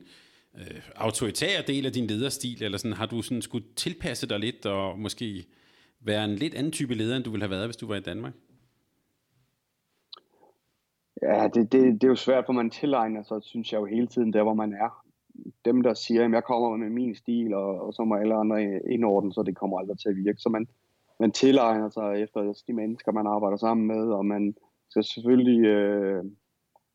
øh, 0.58 0.80
autoritære 0.96 1.62
del 1.66 1.86
af 1.86 1.92
din 1.92 2.06
lederstil, 2.06 2.62
eller 2.62 2.78
sådan, 2.78 2.96
har 2.96 3.06
du 3.06 3.22
sådan 3.22 3.42
skulle 3.42 3.64
tilpasse 3.76 4.28
dig 4.28 4.38
lidt 4.38 4.66
og 4.66 4.98
måske 4.98 5.46
være 6.00 6.24
en 6.24 6.36
lidt 6.36 6.54
anden 6.54 6.72
type 6.72 6.94
leder, 6.94 7.16
end 7.16 7.24
du 7.24 7.30
ville 7.30 7.44
have 7.44 7.50
været, 7.50 7.66
hvis 7.66 7.76
du 7.76 7.86
var 7.86 7.96
i 7.96 8.00
Danmark? 8.00 8.32
Ja, 11.22 11.48
det, 11.54 11.72
det, 11.72 11.82
det 11.92 12.04
er 12.04 12.08
jo 12.08 12.14
svært, 12.14 12.46
for 12.46 12.52
man 12.52 12.70
tilegner 12.70 13.22
sig, 13.22 13.42
synes 13.42 13.72
jeg 13.72 13.80
jo 13.80 13.84
hele 13.84 14.06
tiden, 14.06 14.32
der 14.32 14.42
hvor 14.42 14.54
man 14.54 14.72
er. 14.72 15.04
Dem, 15.64 15.82
der 15.82 15.94
siger, 15.94 16.24
at 16.24 16.30
jeg 16.30 16.44
kommer 16.44 16.76
med 16.76 16.90
min 16.90 17.14
stil, 17.14 17.54
og, 17.54 17.80
og 17.80 17.94
så 17.94 18.04
må 18.04 18.14
alle 18.14 18.34
andre 18.34 18.62
indordne, 18.90 19.32
så 19.32 19.42
det 19.42 19.56
kommer 19.56 19.78
aldrig 19.78 19.98
til 19.98 20.08
at 20.08 20.16
virke. 20.16 20.38
Så 20.38 20.48
man, 20.48 20.68
man 21.20 21.32
tilegner 21.32 21.88
sig 21.88 22.22
efter 22.22 22.62
de 22.66 22.72
mennesker, 22.72 23.12
man 23.12 23.26
arbejder 23.26 23.56
sammen 23.56 23.86
med, 23.86 24.12
og 24.12 24.26
man 24.26 24.54
skal 24.90 25.04
selvfølgelig 25.04 25.64
øh, 25.66 26.24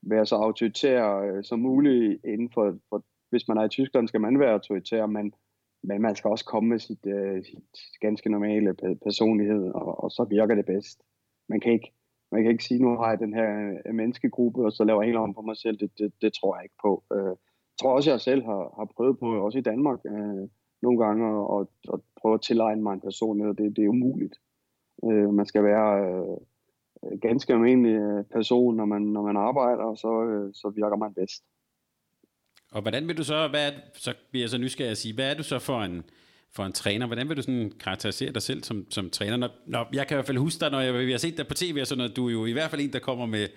være 0.02 0.26
så 0.26 0.36
autoritær 0.36 1.18
øh, 1.18 1.44
som 1.44 1.60
muligt 1.60 2.26
inden 2.26 2.50
for, 2.54 2.78
for, 2.90 3.04
hvis 3.30 3.48
man 3.48 3.58
er 3.58 3.64
i 3.64 3.70
Tyskland, 3.70 4.08
skal 4.08 4.22
man 4.22 4.40
være 4.40 4.54
autoritær, 4.54 5.06
men, 5.06 5.34
men 5.84 6.02
man 6.02 6.16
skal 6.16 6.30
også 6.30 6.46
komme 6.46 6.70
med 6.70 6.80
sit, 6.80 7.06
øh, 7.06 7.44
sit 7.44 8.00
ganske 8.02 8.30
normale 8.30 8.74
personlighed, 9.04 9.72
og, 9.72 10.04
og 10.04 10.12
så 10.12 10.26
virker 10.30 10.56
det 10.56 10.66
bedst. 10.66 11.02
Man 11.50 11.60
kan 11.60 11.74
ikke 11.74 11.92
man 12.32 12.44
kan 12.44 12.52
ikke 12.52 12.64
sige, 12.64 12.82
nu 12.82 12.98
har 12.98 13.10
jeg 13.10 13.20
den 13.20 13.34
her 13.34 13.80
øh, 13.86 13.96
menneskegruppe, 13.96 14.66
og 14.66 14.72
så 14.72 14.84
laver 14.84 15.02
jeg 15.02 15.08
helt 15.08 15.18
om 15.18 15.34
på 15.34 15.42
mig 15.42 15.58
selv. 15.58 15.78
Det, 15.78 15.92
det, 16.00 16.14
det 16.22 16.34
tror 16.34 16.56
jeg 16.56 16.64
ikke 16.64 16.76
på. 16.82 17.04
Øh, 17.14 17.36
jeg 17.74 17.80
tror 17.82 17.96
også, 17.96 18.12
jeg 18.12 18.22
selv 18.22 18.44
har, 18.44 18.74
har 18.78 18.88
prøvet 18.96 19.20
på, 19.20 19.46
også 19.46 19.58
i 19.58 19.62
Danmark, 19.72 20.00
øh, 20.06 20.48
nogle 20.82 21.06
gange, 21.06 21.26
at, 21.60 21.68
at 21.94 22.00
prøve 22.22 22.34
at 22.34 22.42
tilegne 22.42 22.82
mig 22.82 22.94
en 22.94 23.02
personlighed. 23.02 23.54
Det, 23.54 23.76
det 23.76 23.84
er 23.84 23.90
umuligt. 23.90 24.36
Øh, 25.06 25.34
man 25.34 25.46
skal 25.46 25.64
være 25.64 25.90
øh, 27.04 27.20
ganske 27.22 27.54
almindelig 27.54 27.96
øh, 27.96 28.24
person, 28.24 28.76
når 28.76 28.86
man, 28.86 29.02
når 29.02 29.22
man 29.22 29.38
arbejder, 29.38 29.84
og 29.84 29.98
så, 29.98 30.24
øh, 30.24 30.54
så 30.54 30.70
virker 30.76 30.98
man 30.98 31.14
bedst. 31.14 31.44
Og 32.72 32.82
hvordan 32.82 33.08
vil 33.08 33.18
du 33.18 33.24
så, 33.24 33.48
hvad 33.48 33.68
er, 33.68 33.72
så 33.94 34.14
bliver 34.30 34.44
jeg 34.44 34.50
så 34.50 34.58
nysgerrig 34.58 34.92
at 34.92 34.98
sige, 34.98 35.16
hvad 35.16 35.32
er 35.32 35.38
du 35.38 35.44
så 35.44 35.60
for 35.60 35.82
en, 35.82 36.04
for 36.56 36.64
en 36.64 36.74
træner. 36.74 37.06
Hvordan 37.06 37.30
vil 37.30 37.38
du 37.38 37.42
sådan 37.42 37.72
karakterisere 37.80 38.32
dig 38.32 38.42
selv 38.42 38.64
som, 38.64 38.86
som 38.90 39.10
træner? 39.10 39.38
Når, 39.38 39.50
når, 39.66 39.90
jeg 39.94 40.08
kan 40.08 40.16
i 40.16 40.18
hvert 40.18 40.26
fald 40.26 40.38
huske 40.38 40.60
dig, 40.60 40.72
når 40.72 40.80
jeg, 40.80 40.94
vi 41.08 41.12
har 41.12 41.18
set 41.18 41.38
dig 41.38 41.48
på 41.48 41.54
tv, 41.54 41.78
og 41.82 41.88
sådan 41.88 41.98
noget, 41.98 42.16
du 42.16 42.28
er 42.28 42.32
jo 42.32 42.46
i 42.46 42.52
hvert 42.52 42.70
fald 42.70 42.82
en, 42.82 42.94
der 42.94 43.00
kommer 43.00 43.26
med 43.26 43.48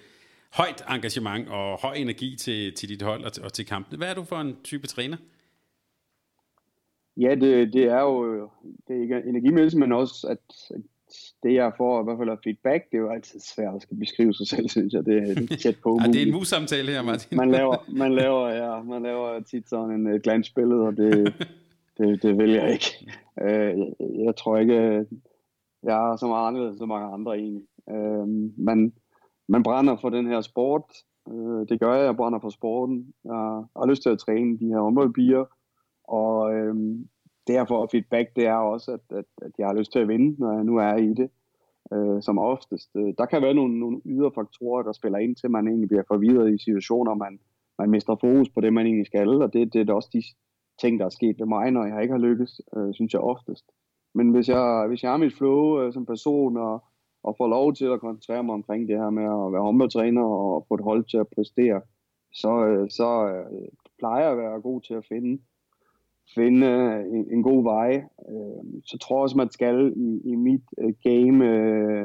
højt 0.52 0.84
engagement 0.90 1.48
og 1.48 1.78
høj 1.80 1.94
energi 1.94 2.36
til, 2.36 2.74
til 2.74 2.88
dit 2.88 3.02
hold 3.02 3.24
og 3.24 3.32
til, 3.32 3.44
og 3.44 3.52
til 3.52 3.66
kampen. 3.66 3.98
Hvad 3.98 4.10
er 4.10 4.14
du 4.14 4.24
for 4.24 4.36
en 4.36 4.56
type 4.64 4.86
træner? 4.86 5.16
Ja, 7.16 7.34
det, 7.34 7.72
det 7.72 7.84
er 7.84 8.00
jo 8.00 8.50
det 8.88 8.96
er 8.96 9.02
ikke 9.02 9.22
energimæssigt, 9.26 9.80
men 9.80 9.92
også, 9.92 10.26
at, 10.30 10.74
at 10.74 10.82
det 11.42 11.54
jeg 11.54 11.72
får 11.76 12.00
i 12.00 12.04
hvert 12.04 12.18
fald 12.18 12.28
af 12.28 12.36
feedback, 12.44 12.90
det 12.90 12.96
er 12.96 13.00
jo 13.00 13.10
altid 13.10 13.40
svært 13.40 13.74
at 13.74 13.82
skal 13.82 13.96
beskrive 13.96 14.34
sig 14.34 14.46
selv, 14.48 14.68
synes 14.68 14.92
jeg. 14.92 15.06
Det, 15.06 15.16
er 15.16 15.56
tæt 15.62 15.76
på 15.82 15.98
ja, 16.02 16.06
det 16.06 16.22
er 16.22 16.26
en 16.26 16.32
mus-samtale 16.32 16.92
her, 16.92 17.02
Martin. 17.02 17.36
man, 17.36 17.50
laver, 17.50 17.76
man, 17.88 18.14
laver, 18.14 18.48
ja, 18.48 18.82
man 18.82 19.02
laver 19.02 19.40
tit 19.40 19.68
sådan 19.68 19.90
en 19.90 20.06
uh, 20.06 20.20
glansbillede, 20.20 20.80
og 20.80 20.96
det, 20.96 21.34
det, 21.98 22.22
det 22.22 22.38
vil 22.38 22.50
jeg 22.50 22.72
ikke. 22.72 23.12
Øh, 23.40 23.78
jeg, 24.24 24.36
tror 24.36 24.58
ikke, 24.58 25.06
jeg 25.82 26.12
er 26.12 26.16
så 26.16 26.26
meget 26.26 26.48
anderledes 26.48 26.78
som 26.78 26.88
mange 26.88 27.12
andre 27.12 27.38
egentlig. 27.38 27.66
Øh, 27.90 28.26
man, 28.58 28.92
man 29.48 29.62
brænder 29.62 29.96
for 30.00 30.10
den 30.10 30.26
her 30.26 30.40
sport. 30.40 30.84
Øh, 31.28 31.68
det 31.68 31.80
gør 31.80 31.94
jeg, 31.94 32.04
jeg 32.04 32.16
brænder 32.16 32.40
for 32.40 32.50
sporten. 32.50 33.14
Jeg 33.24 33.64
har 33.76 33.86
lyst 33.86 34.02
til 34.02 34.10
at 34.10 34.18
træne 34.18 34.58
de 34.58 34.66
her 34.66 34.78
områdebier. 34.78 35.44
Og 36.04 36.54
øh, 36.54 36.74
derfor 37.46 37.88
feedback, 37.90 38.36
det 38.36 38.46
er 38.46 38.54
også, 38.54 38.92
at, 38.92 39.16
at, 39.18 39.24
at 39.42 39.52
jeg 39.58 39.66
har 39.66 39.74
lyst 39.74 39.92
til 39.92 39.98
at 39.98 40.08
vinde, 40.08 40.40
når 40.40 40.52
jeg 40.52 40.64
nu 40.64 40.76
er 40.76 40.94
i 40.96 41.14
det. 41.14 41.30
Øh, 41.92 42.22
som 42.22 42.38
oftest. 42.38 42.94
Der 43.18 43.26
kan 43.26 43.42
være 43.42 43.54
nogle, 43.54 43.80
nogle 43.80 44.00
ydre 44.04 44.30
faktorer, 44.34 44.82
der 44.82 44.92
spiller 44.92 45.18
ind 45.18 45.36
til, 45.36 45.46
at 45.46 45.50
man 45.50 45.68
egentlig 45.68 45.88
bliver 45.88 46.02
forvirret 46.08 46.54
i 46.54 46.64
situationer, 46.64 47.14
man 47.14 47.38
man 47.78 47.90
mister 47.90 48.16
fokus 48.20 48.48
på 48.48 48.60
det, 48.60 48.72
man 48.72 48.86
egentlig 48.86 49.06
skal, 49.06 49.42
og 49.42 49.52
det, 49.52 49.72
det 49.72 49.90
er 49.90 49.94
også 49.94 50.10
de 50.12 50.22
ting, 50.80 50.98
der 51.00 51.04
er 51.04 51.16
sket 51.18 51.38
ved 51.38 51.46
mig, 51.46 51.70
når 51.70 51.84
jeg 51.84 52.02
ikke 52.02 52.12
har 52.12 52.20
lykkes, 52.28 52.60
øh, 52.76 52.94
synes 52.94 53.12
jeg 53.12 53.20
oftest. 53.20 53.64
Men 54.14 54.30
hvis 54.30 54.48
jeg, 54.48 54.84
hvis 54.88 55.02
jeg 55.02 55.10
har 55.10 55.18
mit 55.18 55.34
flow 55.34 55.80
øh, 55.80 55.92
som 55.92 56.06
person, 56.06 56.56
og, 56.56 56.84
og 57.22 57.34
får 57.38 57.48
lov 57.48 57.74
til 57.74 57.84
at 57.84 58.00
koncentrere 58.00 58.44
mig 58.44 58.54
omkring 58.54 58.88
det 58.88 58.98
her 58.98 59.10
med 59.10 59.22
at 59.22 59.52
være 59.52 59.62
håndboldtræner 59.62 60.24
og 60.24 60.64
få 60.68 60.74
et 60.74 60.84
hold 60.84 61.04
til 61.04 61.16
at 61.16 61.28
præstere, 61.34 61.80
så, 62.34 62.66
øh, 62.66 62.90
så 62.90 63.28
øh, 63.28 63.68
plejer 63.98 64.22
jeg 64.22 64.32
at 64.32 64.38
være 64.38 64.60
god 64.60 64.80
til 64.80 64.94
at 64.94 65.06
finde, 65.08 65.42
finde 66.34 66.66
øh, 66.66 67.00
en, 67.00 67.32
en 67.32 67.42
god 67.42 67.62
vej. 67.62 67.90
Øh, 68.28 68.82
så 68.84 68.98
tror 68.98 69.16
jeg 69.16 69.22
også, 69.22 69.36
man 69.36 69.50
skal 69.50 69.92
i, 69.96 70.20
i 70.24 70.34
mit 70.34 70.64
øh, 70.78 70.94
game, 71.02 71.46
øh, 71.46 72.04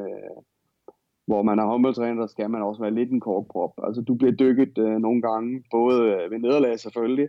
hvor 1.26 1.42
man 1.42 1.58
er 1.58 1.66
håndboldtræner, 1.66 2.20
der 2.20 2.26
skal 2.26 2.50
man 2.50 2.62
også 2.62 2.80
være 2.80 2.94
lidt 2.94 3.10
en 3.10 3.20
korkprop. 3.20 3.72
Altså 3.82 4.02
du 4.02 4.14
bliver 4.14 4.32
dykket 4.32 4.78
øh, 4.78 4.96
nogle 4.98 5.22
gange, 5.22 5.64
både 5.70 6.00
øh, 6.02 6.30
ved 6.30 6.38
nederlag 6.38 6.80
selvfølgelig, 6.80 7.28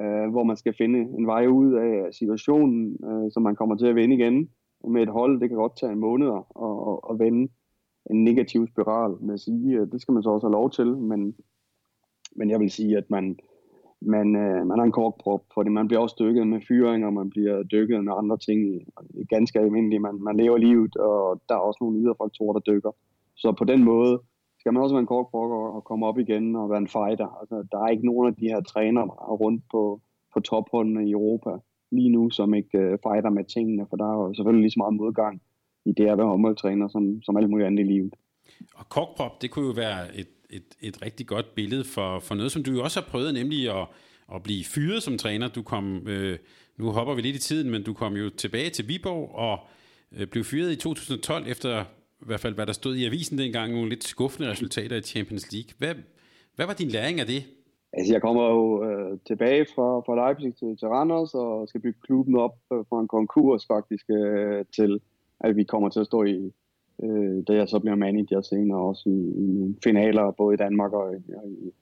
øh, 0.00 0.30
hvor 0.30 0.44
man 0.44 0.56
skal 0.56 0.74
finde 0.78 0.98
en 0.98 1.26
vej 1.26 1.46
ud 1.46 1.72
af 1.72 2.14
situationen, 2.14 2.96
øh, 3.04 3.30
så 3.32 3.40
man 3.40 3.56
kommer 3.56 3.76
til 3.76 3.86
at 3.86 3.94
vende 3.94 4.16
igen. 4.16 4.50
Med 4.88 5.02
et 5.02 5.08
hold, 5.08 5.40
det 5.40 5.48
kan 5.48 5.58
godt 5.58 5.76
tage 5.80 5.92
en 5.92 5.98
måned 5.98 6.26
at, 6.26 6.42
at, 6.62 6.98
at 7.10 7.18
vende 7.18 7.52
en 8.10 8.24
negativ 8.24 8.66
spiral, 8.66 9.14
med 9.20 9.34
at 9.34 9.40
sige, 9.40 9.76
øh, 9.78 9.86
det 9.92 10.00
skal 10.00 10.12
man 10.14 10.22
så 10.22 10.30
også 10.30 10.46
have 10.46 10.58
lov 10.60 10.70
til, 10.70 10.96
men, 10.96 11.34
men 12.36 12.50
jeg 12.50 12.60
vil 12.60 12.70
sige, 12.70 12.96
at 12.96 13.10
man, 13.10 13.38
man, 14.00 14.36
øh, 14.36 14.66
man 14.66 14.78
har 14.78 14.84
en 14.84 14.92
korkprop, 15.00 15.42
fordi 15.54 15.70
man 15.70 15.88
bliver 15.88 16.00
også 16.00 16.16
dykket 16.18 16.46
med 16.46 16.60
fyringer, 16.68 17.10
man 17.10 17.30
bliver 17.30 17.62
dykket 17.62 18.04
med 18.04 18.12
andre 18.16 18.38
ting, 18.38 18.60
ganske 19.28 19.58
almindeligt, 19.58 20.02
man, 20.02 20.22
man 20.22 20.36
lever 20.36 20.56
livet, 20.56 20.96
og 20.96 21.40
der 21.48 21.54
er 21.54 21.58
også 21.58 21.78
nogle 21.80 21.98
ydre 21.98 22.14
faktorer, 22.22 22.52
der 22.52 22.72
dykker. 22.72 22.90
Så 23.34 23.52
på 23.58 23.64
den 23.64 23.84
måde 23.84 24.20
skal 24.66 24.74
man 24.74 24.82
også 24.82 24.94
være 24.94 25.06
en 25.06 25.14
korkprop 25.14 25.50
og 25.76 25.84
komme 25.84 26.06
op 26.06 26.18
igen 26.18 26.56
og 26.56 26.70
være 26.70 26.78
en 26.78 26.88
fighter. 26.88 27.28
Altså, 27.40 27.56
der 27.72 27.78
er 27.78 27.88
ikke 27.88 28.06
nogen 28.06 28.26
af 28.28 28.34
de 28.34 28.48
her 28.52 28.60
trænere 28.60 29.06
rundt 29.44 29.64
på, 29.70 30.00
på 30.34 30.40
topholdene 30.40 31.08
i 31.08 31.12
Europa 31.12 31.50
lige 31.90 32.08
nu, 32.08 32.30
som 32.30 32.54
ikke 32.54 32.78
uh, 32.78 32.98
fighter 33.06 33.30
med 33.30 33.44
tingene, 33.44 33.86
for 33.90 33.96
der 33.96 34.06
er 34.12 34.16
jo 34.22 34.34
selvfølgelig 34.34 34.62
lige 34.62 34.70
så 34.70 34.78
meget 34.78 34.94
modgang 34.94 35.42
i 35.84 35.92
det 35.92 36.06
at 36.06 36.18
være 36.18 36.26
håndboldtræner, 36.26 36.88
som, 36.88 37.22
som 37.22 37.36
alt 37.36 37.50
muligt 37.50 37.66
andet 37.66 37.84
i 37.84 37.86
livet. 37.92 38.14
Og 38.74 38.88
korkprop, 38.88 39.42
det 39.42 39.50
kunne 39.50 39.66
jo 39.66 39.72
være 39.72 40.16
et, 40.20 40.32
et, 40.50 40.68
et 40.80 41.02
rigtig 41.02 41.26
godt 41.26 41.54
billede 41.54 41.84
for, 41.84 42.18
for 42.18 42.34
noget, 42.34 42.52
som 42.52 42.62
du 42.62 42.70
jo 42.72 42.82
også 42.82 43.00
har 43.00 43.08
prøvet, 43.10 43.34
nemlig 43.34 43.60
at, 43.78 43.86
at 44.34 44.42
blive 44.42 44.64
fyret 44.64 45.02
som 45.02 45.18
træner. 45.18 45.48
Du 45.48 45.62
kom, 45.62 46.08
øh, 46.08 46.38
nu 46.78 46.90
hopper 46.90 47.14
vi 47.14 47.22
lidt 47.22 47.36
i 47.36 47.46
tiden, 47.48 47.70
men 47.70 47.82
du 47.82 47.92
kom 47.92 48.12
jo 48.16 48.30
tilbage 48.30 48.70
til 48.70 48.88
Viborg 48.88 49.34
og 49.34 49.58
øh, 50.16 50.26
blev 50.26 50.44
fyret 50.44 50.72
i 50.72 50.76
2012 50.76 51.44
efter 51.48 51.84
i 52.22 52.26
hvert 52.26 52.40
fald 52.40 52.54
hvad 52.54 52.66
der 52.66 52.72
stod 52.72 52.96
i 52.96 53.06
avisen 53.06 53.38
dengang, 53.38 53.72
nogle 53.72 53.88
lidt 53.88 54.04
skuffende 54.04 54.50
resultater 54.50 54.96
i 54.96 55.00
Champions 55.00 55.52
League. 55.52 55.70
Hvad, 55.78 55.94
hvad 56.56 56.66
var 56.66 56.74
din 56.74 56.88
læring 56.88 57.20
af 57.20 57.26
det? 57.26 57.42
Altså, 57.92 58.12
jeg 58.12 58.22
kommer 58.22 58.44
jo 58.44 58.84
øh, 58.88 59.18
tilbage 59.26 59.66
fra, 59.74 60.00
fra 60.00 60.14
Leipzig 60.20 60.54
til, 60.54 60.76
til 60.78 60.88
Randers 60.88 61.34
og 61.34 61.68
skal 61.68 61.80
bygge 61.80 61.98
klubben 62.02 62.36
op 62.36 62.56
øh, 62.72 62.78
fra 62.88 63.00
en 63.00 63.08
konkurs 63.08 63.66
faktisk, 63.66 64.06
øh, 64.10 64.64
til 64.76 65.00
at 65.40 65.56
vi 65.56 65.64
kommer 65.64 65.88
til 65.88 66.00
at 66.00 66.06
stå 66.06 66.24
i, 66.24 66.52
øh, 67.02 67.42
da 67.48 67.52
jeg 67.54 67.68
så 67.68 67.78
bliver 67.78 67.96
manager 67.96 68.40
senere 68.40 68.78
også 68.78 69.08
i, 69.08 69.20
i 69.44 69.76
finaler, 69.84 70.30
både 70.30 70.54
i 70.54 70.56
Danmark 70.56 70.92
og 70.92 71.16
i, 71.16 71.32
og 71.34 71.48
i, 71.50 71.72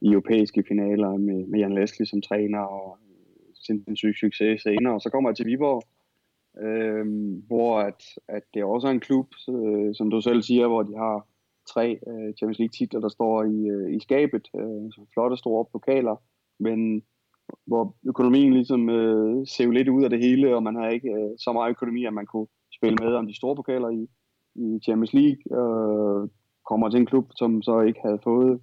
i 0.00 0.08
europæiske 0.12 0.64
finaler 0.68 1.16
med, 1.16 1.46
med 1.46 1.58
Jan 1.58 1.74
Leslie 1.74 2.06
som 2.06 2.22
træner 2.22 2.60
og 2.60 2.98
øh, 3.02 3.54
sindssygt 3.54 4.18
succes 4.18 4.62
senere. 4.62 4.94
Og 4.94 5.00
så 5.00 5.10
kommer 5.10 5.30
jeg 5.30 5.36
til 5.36 5.46
Viborg, 5.46 5.82
øh, 6.62 7.06
hvor 7.46 7.78
at, 7.78 8.02
at 8.28 8.42
det 8.54 8.64
også 8.64 8.86
er 8.86 8.90
en 8.90 9.00
klub, 9.00 9.26
øh, 9.48 9.94
som 9.94 10.10
du 10.10 10.20
selv 10.20 10.42
siger, 10.42 10.68
hvor 10.68 10.82
de 10.82 10.96
har 10.96 11.26
tre 11.74 12.00
øh, 12.06 12.34
Champions 12.36 12.58
League 12.58 12.76
titler, 12.78 13.00
der 13.00 13.08
står 13.08 13.44
i, 13.44 13.68
øh, 13.68 13.96
i 13.96 14.00
skabet, 14.00 14.48
øh, 14.56 14.92
så 14.92 15.00
flotte 15.12 15.36
store 15.36 15.64
pokaler, 15.72 16.16
men 16.58 17.02
hvor 17.66 17.94
økonomien 18.06 18.52
ligesom 18.52 18.90
øh, 18.90 19.46
ser 19.46 19.70
lidt 19.70 19.88
ud 19.88 20.04
af 20.04 20.10
det 20.10 20.18
hele, 20.18 20.56
og 20.56 20.62
man 20.62 20.74
har 20.74 20.88
ikke 20.88 21.10
øh, 21.10 21.30
så 21.38 21.52
meget 21.52 21.70
økonomi, 21.70 22.04
at 22.04 22.14
man 22.14 22.26
kunne 22.26 22.46
spille 22.74 22.96
med 23.02 23.14
om 23.14 23.26
de 23.26 23.36
store 23.36 23.56
pokaler 23.56 23.88
i, 23.88 24.08
i 24.54 24.80
Champions 24.84 25.12
League, 25.12 25.42
øh, 25.58 26.28
kommer 26.68 26.88
til 26.88 27.00
en 27.00 27.06
klub, 27.06 27.26
som 27.36 27.62
så 27.62 27.80
ikke 27.80 28.00
havde 28.04 28.20
fået 28.24 28.60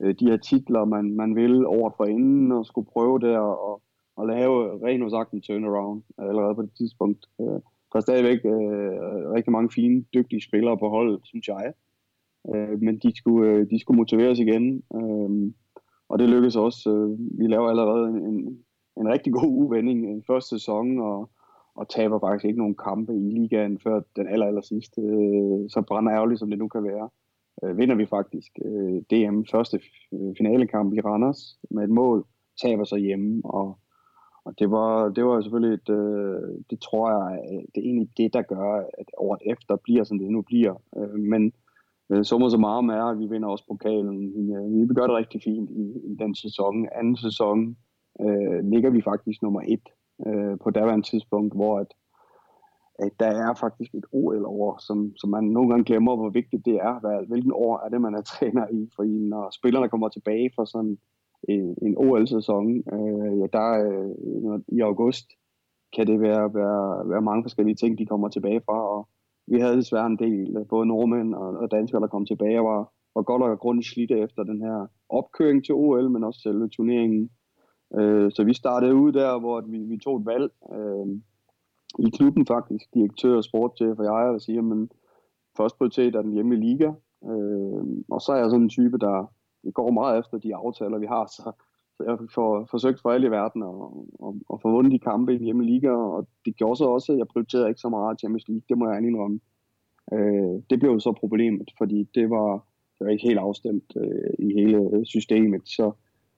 øh, 0.00 0.14
de 0.20 0.28
her 0.30 0.36
titler, 0.36 0.84
man, 0.84 1.16
man 1.16 1.36
ville 1.36 1.68
året 1.68 1.94
for 1.96 2.04
inden, 2.04 2.52
og 2.52 2.66
skulle 2.66 2.90
prøve 2.92 3.18
der 3.18 3.38
og, 3.38 3.80
at 4.20 4.26
lave 4.26 4.86
ren 4.86 5.02
og 5.02 5.10
sagt 5.10 5.32
en 5.32 5.42
turnaround 5.42 6.02
allerede 6.18 6.54
på 6.54 6.62
det 6.62 6.70
tidspunkt. 6.78 7.26
Øh, 7.40 7.60
der 7.92 7.96
er 7.96 8.00
stadigvæk 8.00 8.40
øh, 8.44 9.32
rigtig 9.36 9.52
mange 9.52 9.70
fine, 9.70 10.04
dygtige 10.14 10.42
spillere 10.42 10.78
på 10.78 10.88
holdet, 10.88 11.20
synes 11.24 11.48
jeg. 11.48 11.72
Øh, 12.54 12.82
men 12.82 12.98
de 12.98 13.16
skulle, 13.16 13.50
øh, 13.50 13.70
de 13.70 13.80
skulle 13.80 13.96
motiveres 13.96 14.38
igen, 14.38 14.82
øh, 14.94 15.52
og 16.08 16.18
det 16.18 16.28
lykkedes 16.28 16.56
også. 16.56 16.90
Øh, 16.90 17.38
vi 17.40 17.46
laver 17.46 17.68
allerede 17.68 18.08
en, 18.08 18.16
en, 18.16 18.58
en 19.00 19.08
rigtig 19.08 19.32
god 19.32 19.52
uvending 19.62 20.18
i 20.18 20.22
første 20.26 20.48
sæson, 20.48 21.00
og, 21.00 21.30
og 21.74 21.88
taber 21.88 22.18
faktisk 22.18 22.44
ikke 22.44 22.58
nogen 22.58 22.76
kampe 22.84 23.12
i 23.14 23.30
ligaen 23.30 23.78
før 23.78 24.00
den 24.16 24.28
aller, 24.28 24.46
aller 24.46 24.62
sidste. 24.62 25.00
Øh, 25.00 25.70
så 25.70 25.82
brænder 25.88 26.12
ærgerligt, 26.12 26.38
som 26.38 26.50
det 26.50 26.58
nu 26.58 26.68
kan 26.68 26.84
være. 26.84 27.08
Øh, 27.62 27.78
vinder 27.78 27.94
vi 27.94 28.06
faktisk 28.06 28.52
øh, 28.64 29.02
DM 29.10 29.42
første 29.52 29.80
øh, 30.12 30.34
finalekamp 30.38 30.94
i 30.94 31.00
Randers 31.00 31.58
med 31.70 31.84
et 31.84 31.90
mål, 31.90 32.24
taber 32.62 32.84
så 32.84 32.96
hjemme, 32.96 33.40
og 33.44 33.78
og 34.46 34.58
det 34.58 34.70
var, 34.70 35.08
det 35.08 35.24
var 35.24 35.40
selvfølgelig 35.40 35.74
et, 35.74 35.88
øh, 36.00 36.42
det 36.70 36.78
tror 36.80 37.06
jeg, 37.16 37.38
øh, 37.50 37.62
det 37.70 37.78
er 37.80 37.88
egentlig 37.90 38.10
det, 38.16 38.34
der 38.34 38.42
gør, 38.42 38.70
at 39.00 39.08
året 39.18 39.42
efter 39.52 39.76
bliver, 39.76 40.04
som 40.04 40.18
det 40.18 40.30
nu 40.30 40.42
bliver. 40.42 40.74
Øh, 40.96 41.18
men 41.32 41.52
øh, 42.10 42.24
så 42.24 42.48
så 42.50 42.58
meget 42.58 42.84
med, 42.84 42.94
at 42.94 43.18
vi 43.18 43.26
vinder 43.26 43.48
også 43.48 43.64
pokalen. 43.68 44.18
Vi, 44.36 44.42
øh, 44.56 44.88
vi 44.88 44.94
gør 44.94 45.06
det 45.06 45.16
rigtig 45.16 45.40
fint 45.44 45.70
i, 45.70 45.84
i 46.10 46.14
den 46.18 46.34
sæson. 46.34 46.88
Anden 46.98 47.16
sæson 47.16 47.76
øh, 48.24 48.58
ligger 48.72 48.90
vi 48.90 49.02
faktisk 49.02 49.42
nummer 49.42 49.62
et 49.74 49.86
øh, 50.26 50.58
på 50.62 50.70
daværende 50.70 51.06
tidspunkt, 51.10 51.54
hvor 51.54 51.78
at, 51.78 51.90
at 52.98 53.12
der 53.20 53.30
er 53.44 53.54
faktisk 53.54 53.94
et 53.94 54.06
OL 54.12 54.44
over, 54.44 54.76
som, 54.86 55.16
som 55.16 55.30
man 55.30 55.44
nogle 55.44 55.70
gange 55.70 55.84
glemmer, 55.84 56.16
hvor 56.16 56.30
vigtigt 56.30 56.64
det 56.64 56.74
er. 56.74 57.00
Hvad, 57.00 57.26
hvilken 57.28 57.52
år 57.54 57.74
er 57.84 57.88
det, 57.88 58.00
man 58.00 58.14
er 58.14 58.22
træner 58.32 58.66
i? 58.78 58.90
For 58.96 59.02
når 59.32 59.50
spillerne 59.58 59.88
kommer 59.88 60.08
tilbage 60.08 60.50
fra 60.56 60.66
sådan 60.66 60.98
en, 61.48 61.76
en 61.82 61.94
OL-sæson, 61.98 62.66
øh, 62.94 63.38
ja, 63.40 63.46
der 63.52 63.68
øh, 63.86 64.60
i 64.68 64.80
august 64.80 65.26
kan 65.96 66.06
det 66.06 66.20
være, 66.20 66.54
være, 66.54 67.08
være 67.10 67.22
mange 67.22 67.44
forskellige 67.44 67.76
ting, 67.76 67.98
de 67.98 68.06
kommer 68.06 68.28
tilbage 68.28 68.60
fra, 68.66 68.78
og 68.96 69.08
vi 69.46 69.60
havde 69.60 69.76
desværre 69.76 70.06
en 70.06 70.18
del, 70.18 70.56
øh, 70.56 70.66
både 70.68 70.86
nordmænd 70.86 71.34
og, 71.34 71.48
og 71.48 71.70
danskere, 71.70 72.00
der 72.00 72.06
kom 72.06 72.26
tilbage 72.26 72.60
og 72.60 72.64
var, 72.64 72.92
var 73.14 73.22
godt 73.22 73.42
og 73.42 73.58
grundigt 73.58 73.88
slidte 73.88 74.18
efter 74.18 74.42
den 74.42 74.60
her 74.60 74.86
opkøring 75.08 75.64
til 75.64 75.74
OL, 75.74 76.10
men 76.10 76.24
også 76.24 76.40
selve 76.40 76.68
turneringen. 76.68 77.30
Øh, 77.98 78.30
så 78.34 78.44
vi 78.44 78.54
startede 78.54 78.94
ud 78.94 79.12
der, 79.12 79.40
hvor 79.40 79.60
vi, 79.60 79.78
vi 79.78 79.98
tog 79.98 80.16
et 80.16 80.26
valg 80.26 80.50
øh, 80.72 81.06
i 82.06 82.10
klubben 82.16 82.46
faktisk, 82.46 82.94
direktør 82.94 83.36
og 83.36 83.44
sportschef 83.44 83.98
og 83.98 84.04
jeg, 84.04 84.34
og 84.34 84.40
siger, 84.40 84.62
men 84.62 84.90
først 85.56 85.78
prioritet 85.78 86.14
er 86.14 86.22
den 86.22 86.32
hjemme 86.32 86.56
liga, 86.56 86.90
øh, 87.30 87.82
og 88.10 88.20
så 88.20 88.32
er 88.32 88.36
jeg 88.36 88.50
sådan 88.50 88.62
en 88.62 88.68
type, 88.68 88.98
der, 88.98 89.32
vi 89.62 89.70
går 89.70 89.90
meget 89.90 90.18
efter 90.18 90.38
de 90.38 90.54
aftaler, 90.54 90.98
vi 90.98 91.06
har, 91.06 91.26
så, 91.26 91.52
så 91.96 92.04
jeg 92.08 92.18
får 92.34 92.66
forsøgt 92.70 93.02
for 93.02 93.10
alle 93.10 93.26
i 93.26 93.30
verden 93.30 93.62
at, 93.62 93.76
at, 94.26 94.34
at 94.52 94.60
få 94.62 94.70
vundet 94.70 94.92
de 94.92 94.98
kampe 94.98 95.34
i 95.34 95.44
hjemme 95.44 95.64
liga, 95.64 95.90
og 95.90 96.28
det 96.44 96.56
gjorde 96.56 96.76
så 96.76 96.84
også, 96.84 97.12
at 97.12 97.18
jeg 97.18 97.28
prioriterede 97.28 97.68
ikke 97.68 97.80
så 97.80 97.88
meget 97.88 98.20
Champions 98.20 98.48
League, 98.48 98.66
det 98.68 98.78
må 98.78 98.90
jeg 98.90 99.02
indrømme. 99.02 99.40
Øh, 100.12 100.62
det 100.70 100.80
blev 100.80 100.90
jo 100.90 100.98
så 100.98 101.12
problemet, 101.12 101.70
fordi 101.78 102.08
det 102.14 102.30
var, 102.30 102.50
det 102.98 103.04
var 103.04 103.10
ikke 103.10 103.28
helt 103.28 103.38
afstemt 103.38 103.92
øh, 103.96 104.46
i 104.46 104.52
hele 104.60 105.06
systemet, 105.06 105.62
så, 105.68 105.92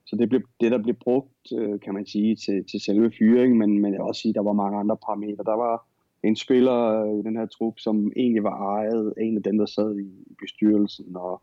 så 0.05 0.15
det, 0.15 0.29
blev, 0.29 0.41
det, 0.61 0.71
der 0.71 0.83
blev 0.83 0.95
brugt, 0.95 1.43
øh, 1.57 1.79
kan 1.79 1.93
man 1.93 2.05
sige, 2.05 2.35
til, 2.35 2.65
til 2.71 2.79
selve 2.79 3.11
fyringen, 3.19 3.57
men, 3.59 3.81
men 3.81 3.93
jeg 3.93 3.99
vil 3.99 4.07
også 4.07 4.21
sige, 4.21 4.29
at 4.29 4.35
der 4.35 4.43
var 4.43 4.53
mange 4.53 4.77
andre 4.77 4.97
parametre. 4.97 5.43
Der 5.43 5.57
var 5.57 5.85
en 6.23 6.35
spiller 6.35 6.79
øh, 7.03 7.19
i 7.19 7.21
den 7.21 7.35
her 7.37 7.45
trup, 7.45 7.79
som 7.79 8.11
egentlig 8.15 8.43
var 8.43 8.75
ejet, 8.77 9.13
en 9.17 9.37
af 9.37 9.43
dem, 9.43 9.57
der 9.57 9.65
sad 9.65 9.99
i 9.99 10.09
bestyrelsen, 10.41 11.15
og, 11.15 11.41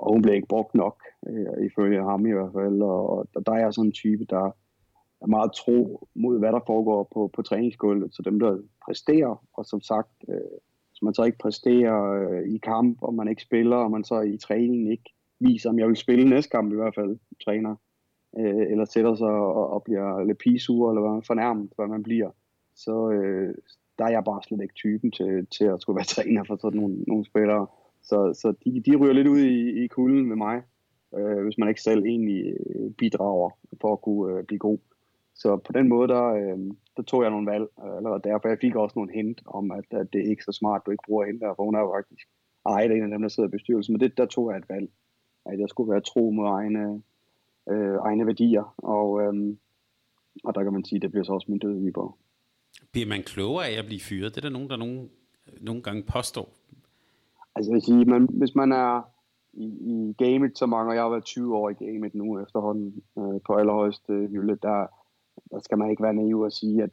og 0.00 0.12
hun 0.12 0.22
blev 0.22 0.34
ikke 0.34 0.48
brugt 0.54 0.74
nok, 0.74 1.02
øh, 1.28 1.66
ifølge 1.66 2.02
ham 2.02 2.26
i 2.26 2.32
hvert 2.32 2.52
fald, 2.52 2.82
og, 2.82 3.18
og 3.34 3.46
der 3.46 3.52
er 3.52 3.58
jeg 3.58 3.74
sådan 3.74 3.88
en 3.88 3.92
type, 3.92 4.24
der 4.24 4.44
er 5.22 5.26
meget 5.26 5.52
tro 5.52 6.08
mod, 6.14 6.38
hvad 6.38 6.52
der 6.52 6.60
foregår 6.66 7.08
på, 7.14 7.30
på 7.34 7.42
træningsgulvet, 7.42 8.14
så 8.14 8.22
dem, 8.22 8.40
der 8.40 8.58
præsterer, 8.84 9.44
og 9.52 9.66
som 9.66 9.80
sagt, 9.80 10.12
øh, 10.28 10.56
så 10.92 11.04
man 11.04 11.14
så 11.14 11.24
ikke 11.24 11.38
præsterer 11.38 11.98
øh, 12.20 12.48
i 12.54 12.58
kamp, 12.58 12.98
og 13.02 13.14
man 13.14 13.28
ikke 13.28 13.42
spiller, 13.42 13.76
og 13.76 13.90
man 13.90 14.04
så 14.04 14.20
i 14.20 14.36
træningen 14.36 14.90
ikke 14.90 15.14
viser, 15.40 15.70
om 15.70 15.78
jeg 15.78 15.88
vil 15.88 15.96
spille 15.96 16.30
næste 16.30 16.50
kamp 16.50 16.72
i 16.72 16.76
hvert 16.76 16.94
fald, 16.94 17.18
træner, 17.44 17.76
øh, 18.38 18.66
eller 18.70 18.84
sætter 18.84 19.14
sig 19.14 19.28
og, 19.28 19.70
og 19.70 19.82
bliver 19.82 20.24
lidt 20.24 20.38
pisur, 20.38 20.90
eller 20.90 21.02
hvad, 21.02 21.22
fornærmet, 21.26 21.70
hvad 21.76 21.86
man 21.86 22.02
bliver, 22.02 22.30
så 22.74 23.10
øh, 23.10 23.54
der 23.98 24.04
er 24.04 24.10
jeg 24.10 24.24
bare 24.24 24.42
slet 24.42 24.62
ikke 24.62 24.74
typen 24.74 25.10
til, 25.10 25.46
til 25.46 25.64
at 25.64 25.80
skulle 25.80 25.96
være 25.96 26.12
træner 26.16 26.44
for 26.44 26.56
sådan 26.56 26.80
nogle, 26.80 26.96
nogle 27.06 27.24
spillere. 27.24 27.66
Så, 28.10 28.18
så 28.40 28.48
de, 28.64 28.80
de 28.86 28.96
ryger 28.96 29.12
lidt 29.12 29.28
ud 29.28 29.38
i, 29.38 29.84
i 29.84 29.86
kulden 29.86 30.26
med 30.30 30.36
mig, 30.36 30.56
øh, 31.16 31.42
hvis 31.44 31.58
man 31.58 31.68
ikke 31.68 31.82
selv 31.82 32.02
egentlig 32.04 32.40
øh, 32.60 32.90
bidrager 32.90 33.50
for 33.80 33.92
at 33.92 34.00
kunne 34.00 34.38
øh, 34.38 34.44
blive 34.44 34.58
god. 34.58 34.78
Så 35.34 35.56
på 35.56 35.72
den 35.72 35.88
måde, 35.88 36.08
der, 36.08 36.24
øh, 36.40 36.58
der 36.96 37.02
tog 37.02 37.22
jeg 37.22 37.30
nogle 37.30 37.50
valg 37.50 37.66
øh, 37.84 37.96
allerede 37.96 38.22
derfor. 38.28 38.48
Jeg 38.48 38.58
fik 38.60 38.74
også 38.76 38.98
nogle 38.98 39.12
hint 39.12 39.40
om, 39.46 39.70
at, 39.70 39.86
at 39.90 40.06
det 40.12 40.20
er 40.20 40.30
ikke 40.30 40.44
så 40.44 40.52
smart, 40.52 40.82
du 40.86 40.90
ikke 40.90 41.06
bruger 41.06 41.26
hende 41.26 41.40
der, 41.40 41.54
for 41.56 41.64
hun 41.64 41.74
er 41.74 41.80
jo 41.80 41.92
faktisk 41.96 42.28
ejet 42.66 42.90
en 42.92 43.02
af 43.02 43.10
dem, 43.10 43.22
der 43.22 43.28
sidder 43.28 43.48
i 43.48 43.56
bestyrelsen. 43.56 43.92
Men 43.92 44.00
det, 44.00 44.18
der 44.18 44.26
tog 44.26 44.50
jeg 44.50 44.58
et 44.58 44.68
valg, 44.68 44.88
at 45.46 45.58
jeg 45.60 45.68
skulle 45.68 45.92
være 45.92 46.00
tro 46.00 46.30
mod 46.30 46.46
egne 46.46 47.02
øh, 47.72 47.96
egne 48.08 48.26
værdier, 48.26 48.74
og, 48.78 49.08
øh, 49.22 49.34
og 50.44 50.54
der 50.54 50.62
kan 50.62 50.72
man 50.72 50.84
sige, 50.84 50.96
at 50.96 51.02
det 51.02 51.10
bliver 51.10 51.24
så 51.24 51.32
også 51.32 51.46
min 51.50 51.58
døde 51.58 51.88
i 51.88 51.92
Bliver 52.92 53.08
man 53.08 53.22
klogere 53.22 53.68
af 53.68 53.78
at 53.78 53.86
blive 53.86 54.00
fyret? 54.00 54.34
Det 54.34 54.44
er 54.44 54.48
der 54.48 54.56
nogen, 54.58 54.70
der 54.70 54.76
nogen, 54.76 55.10
øh, 55.46 55.64
nogle 55.64 55.82
gange 55.82 56.02
påstår. 56.02 56.48
Altså 57.60 57.70
jeg 57.72 57.74
vil 57.74 57.82
sige, 57.82 58.04
man, 58.04 58.28
hvis 58.40 58.54
man 58.54 58.72
er 58.72 59.02
i, 59.52 59.66
i 59.92 60.12
gamet 60.24 60.58
så 60.58 60.66
mange, 60.66 60.90
og 60.90 60.94
jeg 60.94 61.02
har 61.02 61.10
været 61.10 61.24
20 61.24 61.56
år 61.56 61.70
i 61.70 61.84
gamet 61.84 62.14
nu 62.14 62.42
efterhånden 62.42 63.02
øh, 63.18 63.40
på 63.46 63.54
allerhøjeste 63.54 64.12
hylde, 64.32 64.56
der, 64.62 64.86
der 65.50 65.60
skal 65.60 65.78
man 65.78 65.90
ikke 65.90 66.02
være 66.02 66.14
naiv 66.14 66.40
og 66.40 66.52
sige, 66.52 66.82
at 66.82 66.90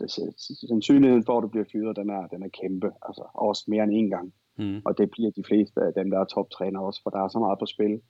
sandsynligheden 0.70 1.26
for, 1.26 1.38
at 1.38 1.44
du 1.44 1.48
bliver 1.48 1.66
fyret, 1.72 1.96
den 1.96 2.10
er, 2.10 2.28
den 2.28 2.44
er 2.44 2.48
kæmpe. 2.62 2.92
Altså 3.08 3.24
også 3.34 3.64
mere 3.68 3.84
end 3.84 3.94
en 3.94 4.10
gang. 4.10 4.34
Mm. 4.58 4.82
Og 4.86 4.98
det 4.98 5.12
bliver 5.12 5.32
de 5.32 5.44
fleste 5.44 5.82
af 5.82 5.94
dem, 5.94 6.10
der 6.12 6.20
er 6.20 6.26
toptræner 6.26 6.80
også, 6.80 7.00
for 7.04 7.10
der 7.10 7.20
er 7.20 7.28
så 7.28 7.40
meget 7.40 7.60
på 7.60 7.66
spil. 7.66 8.02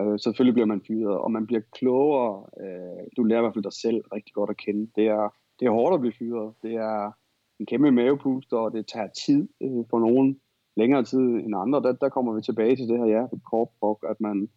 Øh, 0.00 0.18
selvfølgelig 0.18 0.54
bliver 0.54 0.72
man 0.72 0.82
fyret, 0.88 1.18
og 1.18 1.30
man 1.30 1.46
bliver 1.46 1.62
klogere. 1.72 2.46
Øh, 2.62 3.02
du 3.16 3.22
lærer 3.22 3.40
i 3.40 3.42
hvert 3.42 3.54
fald 3.54 3.70
dig 3.70 3.72
selv 3.84 4.00
rigtig 4.14 4.34
godt 4.34 4.50
at 4.50 4.56
kende. 4.56 4.90
Det 4.96 5.06
er, 5.06 5.34
det 5.60 5.66
er 5.66 5.70
hårdt 5.70 5.94
at 5.94 6.00
blive 6.00 6.18
fyret. 6.18 6.54
Det 6.62 6.74
er 6.74 7.12
en 7.60 7.66
kæmpe 7.66 7.90
mavepuster, 7.90 8.56
og 8.56 8.72
det 8.72 8.86
tager 8.86 9.08
tid 9.26 9.48
øh, 9.62 9.84
for 9.90 9.98
nogen 9.98 10.40
længere 10.80 11.04
tid 11.04 11.26
end 11.44 11.54
andre. 11.64 11.82
Der, 11.82 11.92
der 11.92 12.08
kommer 12.08 12.32
vi 12.32 12.42
tilbage 12.42 12.76
til 12.76 12.88
det 12.88 12.98
her, 12.98 13.06
ja, 13.16 13.22
korprok, 13.50 13.98
at 14.12 14.20
man 14.20 14.48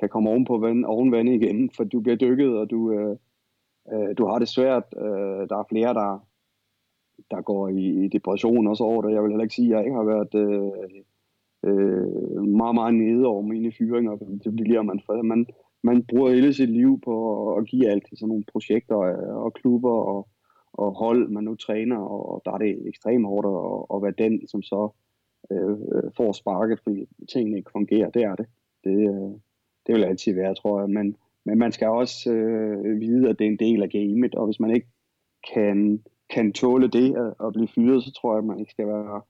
kan 0.00 0.08
komme 0.08 0.30
oven 0.30 0.44
på 0.44 0.58
vand, 0.58 0.84
oven 0.84 1.12
vand 1.12 1.28
igen, 1.28 1.70
for 1.76 1.84
du 1.84 2.00
bliver 2.00 2.16
dykket, 2.16 2.58
og 2.60 2.70
du, 2.70 2.92
øh, 2.92 3.16
øh, 3.92 4.10
du 4.18 4.26
har 4.26 4.38
det 4.38 4.48
svært. 4.48 4.86
Øh, 4.96 5.42
der 5.50 5.56
er 5.58 5.70
flere, 5.72 5.94
der, 5.94 6.10
der 7.30 7.40
går 7.42 7.68
i, 7.68 8.04
i 8.04 8.08
depression 8.08 8.66
også 8.66 8.84
over 8.84 9.02
det. 9.02 9.14
Jeg 9.14 9.22
vil 9.22 9.30
heller 9.30 9.42
ikke 9.44 9.54
sige, 9.54 9.68
at 9.68 9.72
jeg 9.72 9.84
ikke 9.84 9.96
har 9.96 10.12
været 10.14 10.34
øh, 10.44 10.72
øh, 11.68 12.42
meget, 12.60 12.74
meget 12.74 12.94
nede 12.94 13.26
over 13.26 13.42
mine 13.42 13.72
fyringer. 13.78 14.16
Det 14.44 14.52
bliver 14.56 14.82
man, 14.82 15.00
for 15.06 15.22
man, 15.22 15.46
man 15.82 16.04
bruger 16.08 16.30
hele 16.30 16.52
sit 16.54 16.70
liv 16.70 17.00
på 17.04 17.14
at 17.56 17.66
give 17.66 17.88
alt 17.88 18.04
til 18.08 18.18
sådan 18.18 18.28
nogle 18.28 18.44
projekter 18.52 18.98
øh, 18.98 19.36
og 19.44 19.52
klubber 19.52 19.96
og, 20.12 20.28
og 20.72 20.92
hold, 20.92 21.28
man 21.28 21.44
nu 21.44 21.54
træner, 21.54 21.98
og 21.98 22.42
der 22.44 22.52
er 22.52 22.58
det 22.58 22.88
ekstremt 22.88 23.26
hårdt 23.26 23.46
at, 23.46 23.96
at 23.96 24.02
være 24.04 24.28
den, 24.28 24.48
som 24.48 24.62
så 24.62 24.90
øh, 25.50 25.70
øh 25.70 26.10
får 26.16 26.32
sparket, 26.32 26.80
fordi 26.82 27.06
tingene 27.32 27.56
ikke 27.56 27.70
fungerer. 27.70 28.10
Det 28.10 28.22
er 28.22 28.34
det. 28.34 28.46
Det, 28.84 28.96
øh, 28.96 29.32
det 29.86 29.94
vil 29.94 30.04
altid 30.04 30.34
være, 30.34 30.54
tror 30.54 30.80
jeg. 30.80 30.90
Men, 30.90 31.16
men 31.44 31.58
man 31.58 31.72
skal 31.72 31.88
også 31.88 32.32
øh, 32.32 33.00
vide, 33.00 33.28
at 33.28 33.38
det 33.38 33.46
er 33.46 33.50
en 33.50 33.58
del 33.58 33.82
af 33.82 33.90
gamet, 33.90 34.34
og 34.34 34.46
hvis 34.46 34.60
man 34.60 34.70
ikke 34.70 34.88
kan, 35.54 36.02
kan 36.34 36.52
tåle 36.52 36.88
det 36.88 37.16
at, 37.16 37.46
at 37.46 37.52
blive 37.52 37.68
fyret, 37.74 38.04
så 38.04 38.12
tror 38.12 38.32
jeg, 38.32 38.38
at 38.38 38.44
man 38.44 38.58
ikke 38.58 38.72
skal 38.72 38.86
være 38.86 39.20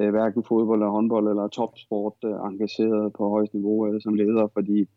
øh, 0.00 0.10
hverken 0.10 0.44
fodbold 0.44 0.78
eller 0.78 0.90
håndbold 0.90 1.28
eller 1.28 1.48
topsport 1.48 2.18
øh, 2.24 2.30
engageret 2.30 3.12
på 3.12 3.28
højst 3.28 3.54
niveau 3.54 3.86
eller 3.86 4.00
som 4.00 4.14
leder, 4.14 4.48
fordi 4.52 4.88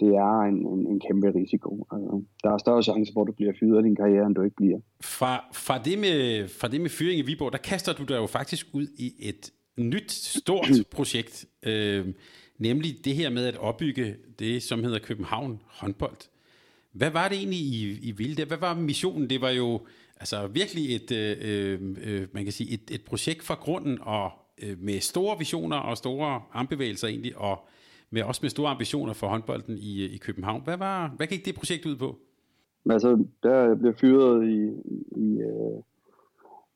det 0.00 0.12
er 0.30 0.38
en, 0.50 0.58
en, 0.72 0.86
en 0.92 1.00
kæmpe 1.06 1.28
risiko. 1.40 1.86
Altså, 1.92 2.22
der 2.42 2.50
er 2.50 2.58
større 2.58 2.82
chance 2.82 3.12
for, 3.12 3.20
at 3.22 3.28
du 3.28 3.32
bliver 3.32 3.52
fyret 3.60 3.76
af 3.76 3.82
din 3.82 3.96
karriere, 3.96 4.26
end 4.26 4.34
du 4.34 4.42
ikke 4.42 4.56
bliver. 4.56 4.78
Fra, 5.18 5.32
fra, 5.54 5.78
det 5.78 5.96
med, 5.98 6.48
fra 6.60 6.68
det 6.68 6.80
med 6.80 6.90
fyring 6.90 7.18
i 7.18 7.26
Viborg, 7.28 7.52
der 7.52 7.58
kaster 7.58 7.92
du 7.92 8.04
dig 8.10 8.16
jo 8.22 8.26
faktisk 8.26 8.66
ud 8.74 8.86
i 9.06 9.08
et 9.30 9.42
nyt, 9.76 10.12
stort 10.12 10.68
projekt, 10.96 11.46
øh, 11.62 12.06
nemlig 12.58 13.04
det 13.04 13.14
her 13.14 13.30
med 13.30 13.46
at 13.46 13.56
opbygge 13.56 14.16
det, 14.38 14.62
som 14.62 14.84
hedder 14.84 14.98
København 14.98 15.60
håndbold. 15.66 16.16
Hvad 16.92 17.10
var 17.10 17.28
det 17.28 17.38
egentlig, 17.38 17.58
I, 17.58 17.98
I 18.02 18.10
ville 18.10 18.36
der? 18.36 18.44
Hvad 18.44 18.58
var 18.58 18.74
missionen? 18.74 19.30
Det 19.30 19.40
var 19.40 19.50
jo 19.50 19.80
altså 20.16 20.46
virkelig 20.46 20.94
et, 20.94 21.12
øh, 21.12 21.36
øh, 21.40 21.80
øh 22.02 22.28
man 22.32 22.44
kan 22.44 22.52
sige, 22.52 22.74
et, 22.74 22.90
et 22.90 23.02
projekt 23.04 23.42
fra 23.42 23.54
grunden, 23.54 23.98
og 24.00 24.30
øh, 24.62 24.78
med 24.80 25.00
store 25.00 25.38
visioner 25.38 25.76
og 25.76 25.96
store 25.96 26.42
armbevægelser 26.52 27.08
egentlig, 27.08 27.38
og 27.38 27.68
med, 28.10 28.22
også 28.22 28.40
med 28.42 28.50
store 28.50 28.70
ambitioner 28.70 29.12
for 29.12 29.26
håndbolden 29.28 29.78
i, 29.78 30.04
i 30.04 30.16
København. 30.16 30.62
Hvad, 30.64 30.76
var, 30.76 31.14
hvad 31.16 31.26
gik 31.26 31.44
det 31.44 31.54
projekt 31.54 31.86
ud 31.86 31.96
på? 31.96 32.18
Altså, 32.90 33.24
der 33.42 33.74
blev 33.74 33.94
fyret 33.94 34.48
i, 34.48 34.68
i 35.16 35.38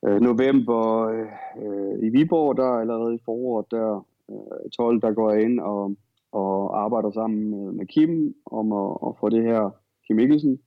øh, 0.07 0.21
november 0.21 1.09
øh, 1.63 2.07
i 2.07 2.09
Viborg, 2.09 2.57
der 2.57 2.69
allerede 2.69 3.15
i 3.15 3.25
foråret, 3.25 3.67
der 3.71 4.07
øh, 4.31 4.71
12, 4.71 5.01
der 5.01 5.13
går 5.13 5.33
jeg 5.33 5.43
ind 5.43 5.61
og, 5.61 5.97
og 6.33 6.81
arbejder 6.85 7.11
sammen 7.11 7.51
med, 7.51 7.73
med 7.73 7.87
Kim 7.87 8.35
om 8.47 8.73
at, 8.73 8.99
at 9.07 9.13
få 9.21 9.29
det 9.29 9.43
her, 9.43 9.71
Kim 10.07 10.17
Mikkelsen, 10.17 10.59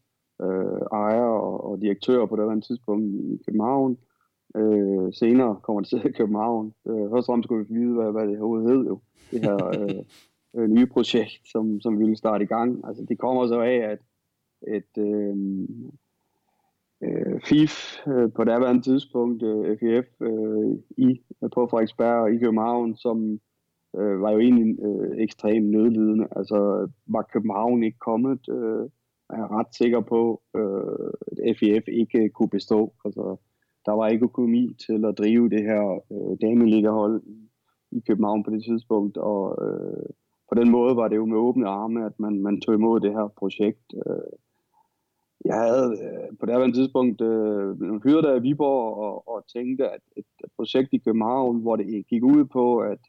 øh, 0.42 0.82
ejer 0.92 1.30
og, 1.48 1.64
og 1.64 1.82
direktør 1.82 2.26
på 2.26 2.36
det 2.36 2.64
tidspunkt 2.64 3.16
i 3.16 3.44
København. 3.46 3.98
Øh, 4.56 5.14
senere 5.14 5.60
kommer 5.64 5.82
det 5.82 5.90
til 5.90 6.14
København. 6.14 6.74
Øh, 6.88 7.10
først 7.10 7.30
og 7.30 7.32
fremmest 7.32 7.48
skulle 7.48 7.66
vi 7.66 7.74
vide, 7.74 7.94
hvad, 7.94 8.12
hvad 8.12 8.28
det 8.28 8.40
overhovedet 8.40 8.70
hed 8.70 8.86
jo. 8.86 9.00
Det 9.32 9.42
her 9.46 9.58
øh, 9.80 10.04
øh, 10.56 10.70
nye 10.70 10.86
projekt, 10.86 11.42
som, 11.52 11.82
som 11.82 12.00
vi 12.00 12.04
ville 12.04 12.18
starte 12.18 12.44
i 12.44 12.48
gang. 12.48 12.88
Altså, 12.88 13.06
det 13.10 13.20
kommer 13.20 13.48
så 13.48 13.62
af, 13.62 13.76
at 13.76 14.00
et 14.68 14.98
øh, 14.98 15.36
øh, 17.04 17.42
FIF 17.42 17.74
øh, 18.08 18.32
på 18.36 18.44
daværende 18.44 18.82
tidspunkt, 18.82 19.44
øh, 19.44 19.78
FIF 19.80 20.06
øh, 20.22 20.72
i, 20.98 21.22
på 21.54 21.68
Frederiksberg 21.68 22.22
og 22.22 22.34
i 22.34 22.38
København, 22.38 22.96
som 22.96 23.40
øh, 24.00 24.22
var 24.22 24.32
jo 24.32 24.40
egentlig 24.40 24.78
øh, 24.88 25.18
ekstremt 25.18 25.70
nødlidende. 25.70 26.28
Altså 26.36 26.90
var 27.08 27.30
København 27.34 27.84
ikke 27.84 28.00
kommet, 28.00 28.40
øh, 28.50 28.84
er 29.30 29.38
jeg 29.38 29.52
ret 29.52 29.76
sikker 29.76 30.02
på, 30.02 30.42
øh, 30.56 31.12
at 31.50 31.58
FIF 31.60 31.88
ikke 31.88 32.30
kunne 32.30 32.50
bestå. 32.50 32.94
Altså, 33.06 33.36
der 33.86 33.92
var 33.92 34.08
ikke 34.08 34.24
økonomi 34.24 34.76
til 34.88 35.06
at 35.06 35.18
drive 35.18 35.50
det 35.50 35.64
her 35.64 35.84
øh, 36.12 36.38
dameligahold 36.42 37.24
i, 37.26 37.50
i 37.92 38.00
København 38.08 38.44
på 38.44 38.52
det 38.52 38.64
tidspunkt, 38.64 39.18
og 39.18 39.42
øh, 39.66 40.10
på 40.50 40.56
den 40.56 40.70
måde 40.72 40.96
var 40.96 41.08
det 41.08 41.16
jo 41.16 41.26
med 41.26 41.38
åbne 41.38 41.68
arme, 41.68 42.06
at 42.06 42.20
man, 42.20 42.42
man 42.42 42.62
tog 42.62 42.76
imod 42.76 43.00
det 43.00 43.12
her 43.12 43.28
projekt. 43.38 43.94
Øh, 44.08 44.34
jeg 45.46 45.56
havde 45.56 45.98
øh, 46.06 46.38
på 46.40 46.46
det 46.46 46.56
her 46.56 46.72
tidspunkt 46.72 47.22
øh, 47.22 48.02
hyret 48.04 48.26
af 48.26 48.44
Viborg 48.44 48.98
og, 48.98 49.28
og 49.28 49.44
tænkte, 49.56 49.90
at 49.90 50.02
et, 50.18 50.26
projekt 50.56 50.90
i 50.94 50.98
København, 50.98 51.62
hvor 51.62 51.76
det 51.76 52.08
gik 52.08 52.24
ud 52.24 52.46
på, 52.46 52.78
at, 52.78 53.00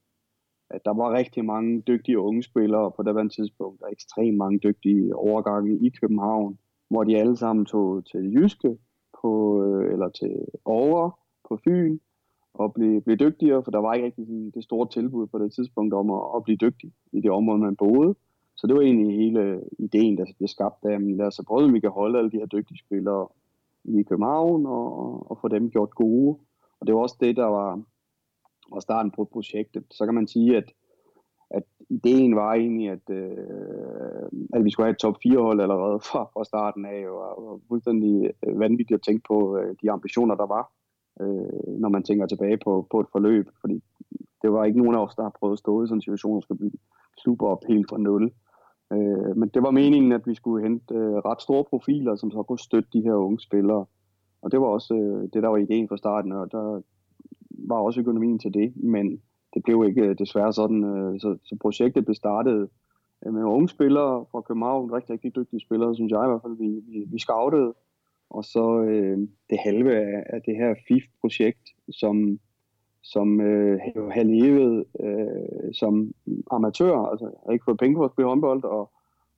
at 0.70 0.80
der 0.84 0.94
var 0.94 1.12
rigtig 1.12 1.44
mange 1.44 1.80
dygtige 1.80 2.18
unge 2.18 2.42
spillere 2.42 2.92
på 2.96 3.02
det 3.02 3.14
her 3.14 3.28
tidspunkt, 3.28 3.82
og 3.82 3.92
ekstremt 3.92 4.36
mange 4.36 4.58
dygtige 4.58 5.16
overgange 5.16 5.86
i 5.86 5.90
København, 6.00 6.58
hvor 6.90 7.04
de 7.04 7.16
alle 7.16 7.36
sammen 7.36 7.66
tog 7.66 8.06
til 8.06 8.32
Jyske 8.34 8.78
på, 9.20 9.62
øh, 9.64 9.92
eller 9.92 10.08
til 10.08 10.44
Over 10.64 11.18
på 11.48 11.58
Fyn 11.64 11.98
og 12.54 12.74
blev, 12.74 13.02
blev 13.02 13.16
dygtigere, 13.16 13.62
for 13.64 13.70
der 13.70 13.78
var 13.78 13.94
ikke 13.94 14.06
rigtig 14.06 14.26
sådan 14.26 14.50
det 14.50 14.64
store 14.64 14.88
tilbud 14.88 15.26
på 15.26 15.38
det 15.38 15.52
tidspunkt 15.52 15.94
om 15.94 16.10
at, 16.10 16.22
at 16.36 16.44
blive 16.44 16.56
dygtig 16.56 16.92
i 17.12 17.20
det 17.20 17.30
område, 17.30 17.58
man 17.58 17.76
boede. 17.76 18.14
Så 18.60 18.66
det 18.66 18.76
var 18.76 18.82
egentlig 18.82 19.16
hele 19.16 19.60
ideen, 19.78 20.18
der 20.18 20.24
blev 20.38 20.48
skabt 20.48 20.84
af, 20.84 20.94
at 20.94 21.02
lad 21.02 21.26
os 21.26 21.40
prøve, 21.46 21.64
om 21.64 21.74
vi 21.74 21.80
kan 21.80 21.90
holde 21.90 22.18
alle 22.18 22.30
de 22.30 22.36
her 22.36 22.46
dygtige 22.46 22.78
spillere 22.78 23.28
i 23.84 24.02
København 24.02 24.66
og, 24.66 25.30
og 25.30 25.38
få 25.40 25.48
dem 25.48 25.70
gjort 25.70 25.94
gode. 25.94 26.38
Og 26.80 26.86
det 26.86 26.94
var 26.94 27.00
også 27.00 27.16
det, 27.20 27.36
der 27.36 27.44
var, 27.44 27.82
var 28.72 28.80
starten 28.80 29.10
på 29.10 29.24
projektet. 29.24 29.84
Så 29.90 30.04
kan 30.04 30.14
man 30.14 30.26
sige, 30.26 30.56
at, 30.56 30.72
at 31.50 31.62
ideen 31.88 32.36
var 32.36 32.54
egentlig, 32.54 32.90
at, 32.90 33.10
øh, 33.10 34.28
at 34.54 34.64
vi 34.64 34.70
skulle 34.70 34.86
have 34.86 34.92
et 34.92 34.98
top 34.98 35.16
4 35.22 35.38
hold 35.38 35.60
allerede 35.60 36.00
fra, 36.10 36.30
fra 36.32 36.44
starten 36.44 36.84
af, 36.84 37.08
og, 37.08 37.48
og 37.48 37.60
fuldstændig 37.68 38.30
øh, 38.46 38.60
vanvittigt 38.60 38.98
at 38.98 39.02
tænke 39.02 39.22
på 39.28 39.58
øh, 39.58 39.76
de 39.82 39.90
ambitioner, 39.90 40.34
der 40.34 40.46
var, 40.46 40.72
øh, 41.20 41.80
når 41.80 41.88
man 41.88 42.02
tænker 42.02 42.26
tilbage 42.26 42.58
på, 42.64 42.86
på 42.90 43.00
et 43.00 43.06
forløb. 43.12 43.46
Fordi 43.60 43.82
det 44.42 44.52
var 44.52 44.64
ikke 44.64 44.78
nogen 44.78 44.94
af 44.94 45.04
os, 45.04 45.14
der 45.14 45.22
har 45.22 45.36
prøvet 45.38 45.52
at 45.52 45.58
stå 45.58 45.82
i 45.82 45.86
sådan 45.86 45.96
en 45.96 46.02
situation, 46.02 46.36
og 46.36 46.42
skulle 46.42 46.58
bygge 46.58 46.78
klubber 47.22 47.46
op 47.46 47.64
helt 47.68 47.86
fra 47.90 47.98
nul. 47.98 48.32
Øh, 48.92 49.36
men 49.36 49.48
det 49.48 49.62
var 49.62 49.70
meningen, 49.70 50.12
at 50.12 50.26
vi 50.26 50.34
skulle 50.34 50.62
hente 50.62 50.94
øh, 50.94 51.14
ret 51.14 51.42
store 51.42 51.64
profiler, 51.64 52.16
som 52.16 52.30
så 52.30 52.42
kunne 52.42 52.58
støtte 52.58 52.88
de 52.92 53.02
her 53.02 53.14
unge 53.14 53.40
spillere. 53.40 53.84
Og 54.42 54.52
det 54.52 54.60
var 54.60 54.66
også 54.66 54.94
øh, 54.94 55.22
det, 55.32 55.42
der 55.42 55.48
var 55.48 55.56
ideen 55.56 55.88
fra 55.88 55.96
starten, 55.96 56.32
og 56.32 56.52
der 56.52 56.82
var 57.50 57.76
også 57.76 58.00
økonomien 58.00 58.38
til 58.38 58.54
det, 58.54 58.76
men 58.76 59.22
det 59.54 59.62
blev 59.62 59.84
ikke 59.88 60.02
øh, 60.02 60.18
desværre 60.18 60.52
sådan. 60.52 60.84
Øh, 60.84 61.20
så, 61.20 61.38
så 61.44 61.56
projektet 61.60 62.04
blev 62.04 62.14
startet 62.14 62.68
øh, 63.26 63.34
med 63.34 63.42
unge 63.42 63.68
spillere 63.68 64.24
fra 64.30 64.40
København, 64.40 64.92
rigtig, 64.92 65.12
rigtig 65.12 65.36
dygtige 65.36 65.60
spillere, 65.60 65.94
synes 65.94 66.10
jeg 66.10 66.24
i 66.24 66.28
hvert 66.28 66.42
fald, 66.42 66.56
vi, 66.58 66.70
vi, 66.92 67.04
vi 67.12 67.18
scoutede. 67.18 67.74
Og 68.30 68.44
så 68.44 68.80
øh, 68.80 69.18
det 69.50 69.58
halve 69.64 69.96
af, 69.96 70.24
af 70.26 70.42
det 70.42 70.56
her 70.56 70.74
FIF-projekt, 70.88 71.68
som 71.90 72.38
som 73.02 73.40
øh, 73.40 73.80
har 74.12 74.22
levet 74.22 74.84
øh, 75.00 75.74
som 75.74 76.14
amatør, 76.50 76.96
altså 76.96 77.30
har 77.46 77.52
ikke 77.52 77.64
fået 77.64 77.78
penge 77.78 77.96
for 77.96 78.04
at 78.04 78.10
spille 78.10 78.28
håndbold, 78.28 78.64
og 78.64 78.90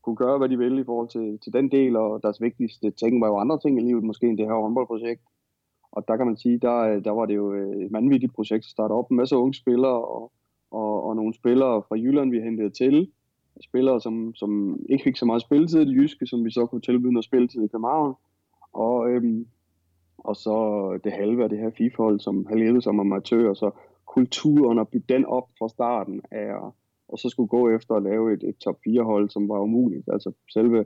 kunne 0.02 0.16
gøre, 0.16 0.38
hvad 0.38 0.48
de 0.48 0.58
ville 0.58 0.80
i 0.80 0.84
forhold 0.84 1.08
til, 1.08 1.38
til 1.42 1.52
den 1.52 1.70
del, 1.70 1.96
og 1.96 2.22
deres 2.22 2.40
vigtigste 2.40 2.90
ting 2.90 3.20
var 3.20 3.26
jo 3.26 3.36
andre 3.36 3.58
ting 3.58 3.78
i 3.78 3.84
livet, 3.84 4.04
måske 4.04 4.26
end 4.26 4.38
det 4.38 4.46
her 4.46 4.62
håndboldprojekt. 4.62 5.22
Og 5.92 6.08
der 6.08 6.16
kan 6.16 6.26
man 6.26 6.36
sige, 6.36 6.58
der, 6.58 6.78
øh, 6.78 7.04
der 7.04 7.10
var 7.10 7.26
det 7.26 7.36
jo 7.36 7.52
øh, 7.52 7.84
et 7.84 7.92
vanvittigt 7.92 8.34
projekt 8.34 8.64
at 8.64 8.70
starte 8.70 8.92
op 8.92 9.10
med 9.10 9.16
masser 9.16 9.36
unge 9.36 9.54
spillere, 9.54 10.04
og, 10.04 10.32
og, 10.70 11.04
og 11.04 11.16
nogle 11.16 11.34
spillere 11.34 11.82
fra 11.88 11.96
Jylland, 11.96 12.30
vi 12.30 12.40
hentede 12.40 12.70
til. 12.70 13.10
Spillere, 13.60 14.00
som, 14.00 14.34
som 14.34 14.80
ikke 14.88 15.04
fik 15.04 15.16
så 15.16 15.24
meget 15.24 15.42
spilletid 15.42 15.80
i 15.80 15.84
det 15.84 15.96
jyske, 15.96 16.26
som 16.26 16.44
vi 16.44 16.50
så 16.50 16.66
kunne 16.66 16.80
tilbyde 16.80 17.12
noget 17.12 17.24
spilletid 17.24 17.64
i 17.64 17.68
København. 17.68 18.14
Og 18.72 19.10
øhm, 19.10 19.46
og 20.24 20.36
så 20.36 20.56
det 21.04 21.12
halve 21.12 21.42
af 21.44 21.48
det 21.48 21.58
her 21.58 21.70
FIFA-hold, 21.70 22.20
som 22.20 22.46
har 22.46 22.56
levet 22.56 22.84
som 22.84 23.00
amatør, 23.00 23.54
så 23.54 23.70
kulturen 24.06 24.78
og 24.78 24.88
bygge 24.88 25.14
den 25.14 25.24
op 25.24 25.48
fra 25.58 25.68
starten 25.68 26.20
af, 26.30 26.54
og 27.08 27.18
så 27.18 27.28
skulle 27.28 27.48
gå 27.48 27.70
efter 27.70 27.94
at 27.94 28.02
lave 28.02 28.32
et, 28.32 28.42
et 28.42 28.56
top 28.56 28.76
4-hold, 28.88 29.30
som 29.30 29.48
var 29.48 29.60
umuligt. 29.60 30.08
Altså 30.12 30.32
selve 30.52 30.84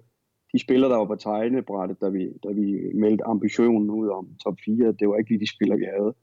de 0.53 0.59
spillere, 0.59 0.91
der 0.91 0.97
var 0.97 1.05
på 1.05 1.17
tegnebrættet, 1.17 2.01
da 2.01 2.09
vi, 2.09 2.33
da 2.45 2.49
vi 2.53 2.67
meldte 2.95 3.25
ambitionen 3.25 3.91
ud 3.91 4.09
om 4.09 4.29
top 4.45 4.57
4, 4.65 4.93
det 4.93 5.09
var 5.09 5.17
ikke 5.17 5.31
lige 5.31 5.41
de 5.41 5.55
spillere, 5.55 5.79
vi 5.79 5.89
havde. 5.97 6.15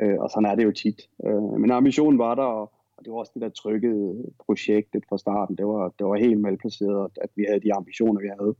Øh, 0.00 0.18
og 0.20 0.30
sådan 0.30 0.50
er 0.50 0.54
det 0.54 0.64
jo 0.64 0.72
tit. 0.72 1.00
Øh, 1.26 1.60
men 1.60 1.70
ambitionen 1.70 2.18
var 2.18 2.34
der, 2.34 2.42
og, 2.42 2.72
og 2.96 3.04
det 3.04 3.12
var 3.12 3.18
også 3.18 3.32
det 3.34 3.42
der 3.42 3.48
trykkede 3.48 4.32
projektet 4.46 5.02
fra 5.08 5.18
starten. 5.18 5.56
Det 5.56 5.66
var, 5.66 5.92
det 5.98 6.06
var 6.06 6.16
helt 6.16 6.40
malplaceret, 6.40 7.10
at 7.20 7.30
vi 7.36 7.44
havde 7.48 7.60
de 7.60 7.74
ambitioner, 7.74 8.20
vi 8.20 8.30
havde. 8.38 8.54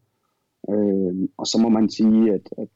Øh, 0.72 1.28
og 1.38 1.46
så 1.46 1.58
må 1.62 1.68
man 1.68 1.90
sige, 1.90 2.34
at, 2.34 2.46
at, 2.58 2.74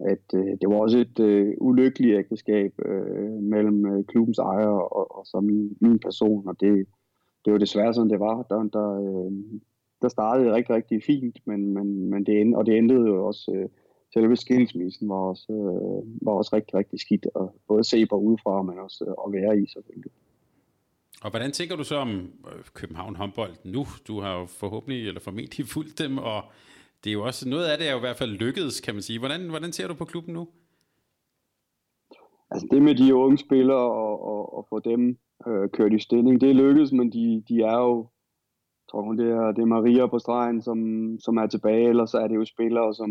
at 0.00 0.34
øh, 0.34 0.46
det 0.60 0.68
var 0.68 0.76
også 0.76 0.98
et 0.98 1.18
øh, 1.20 1.54
ulykkeligt 1.60 2.18
ægteskab 2.18 2.72
øh, 2.84 3.30
mellem 3.42 3.86
øh, 3.86 4.04
klubbens 4.04 4.38
ejer 4.38 4.66
og, 4.66 5.18
og 5.18 5.26
så 5.26 5.40
min, 5.40 5.76
min 5.80 5.98
person, 5.98 6.48
og 6.48 6.60
det, 6.60 6.86
det 7.44 7.52
var 7.52 7.58
desværre 7.58 7.94
sådan, 7.94 8.10
det 8.10 8.20
var. 8.20 8.42
Der, 8.42 8.62
der, 8.62 8.88
øh, 9.00 9.32
der 10.02 10.08
startede 10.08 10.54
rigtig, 10.54 10.74
rigtig 10.74 11.02
fint, 11.02 11.38
men, 11.46 11.74
men, 11.74 12.10
men 12.10 12.26
det, 12.26 12.40
end, 12.40 12.54
og 12.54 12.66
det 12.66 12.78
endte 12.78 12.94
jo 12.94 13.26
også... 13.26 13.52
Øh, 13.54 13.68
selve 14.14 14.36
skilsmissen 14.36 15.08
var 15.08 15.14
også, 15.14 15.52
øh, 15.52 16.26
var 16.26 16.32
også 16.32 16.56
rigtig, 16.56 16.74
rigtig 16.74 17.00
skidt, 17.00 17.26
og 17.34 17.54
både 17.68 17.84
se 17.84 18.06
på 18.06 18.16
udefra, 18.16 18.62
men 18.62 18.78
også 18.78 19.04
øh, 19.08 19.14
at 19.26 19.32
være 19.32 19.62
i 19.62 19.66
selvfølgelig. 19.66 20.12
Og 21.22 21.30
hvordan 21.30 21.52
tænker 21.52 21.76
du 21.76 21.84
så 21.84 21.96
om 21.96 22.10
øh, 22.50 22.64
København 22.74 23.16
håndbold 23.16 23.54
nu? 23.64 23.86
Du 24.08 24.20
har 24.20 24.38
jo 24.38 24.46
forhåbentlig, 24.46 25.08
eller 25.08 25.20
formentlig 25.20 25.66
fulgt 25.74 25.98
dem, 25.98 26.18
og 26.18 26.44
det 27.06 27.12
er 27.12 27.20
jo 27.20 27.24
også, 27.24 27.48
noget 27.48 27.66
af 27.66 27.78
det 27.78 27.88
er 27.88 27.92
jo 27.92 27.98
i 27.98 28.06
hvert 28.06 28.16
fald 28.16 28.30
lykkedes, 28.30 28.80
kan 28.80 28.94
man 28.94 29.02
sige. 29.02 29.18
Hvordan, 29.18 29.48
hvordan 29.48 29.72
ser 29.72 29.88
du 29.88 29.94
på 29.94 30.04
klubben 30.04 30.34
nu? 30.34 30.48
Altså 32.50 32.66
det 32.70 32.82
med 32.82 32.94
de 32.94 33.14
unge 33.14 33.38
spillere 33.38 33.86
og, 34.02 34.14
og, 34.32 34.56
og 34.56 34.66
få 34.68 34.78
dem 34.80 35.18
øh, 35.48 35.68
kørt 35.72 35.92
i 35.92 35.98
stilling, 35.98 36.40
det 36.40 36.50
er 36.50 36.54
lykkedes, 36.54 36.92
men 36.92 37.12
de, 37.12 37.42
de 37.48 37.62
er 37.62 37.78
jo, 37.78 38.08
tror 38.90 39.02
hun, 39.02 39.18
det 39.18 39.30
er, 39.30 39.52
det 39.52 39.62
er 39.62 39.74
Maria 39.76 40.06
på 40.06 40.18
stregen, 40.18 40.62
som, 40.62 40.78
som 41.20 41.36
er 41.36 41.46
tilbage, 41.46 41.88
eller 41.88 42.06
så 42.06 42.18
er 42.18 42.28
det 42.28 42.36
jo 42.36 42.44
spillere, 42.44 42.94
som, 42.94 43.10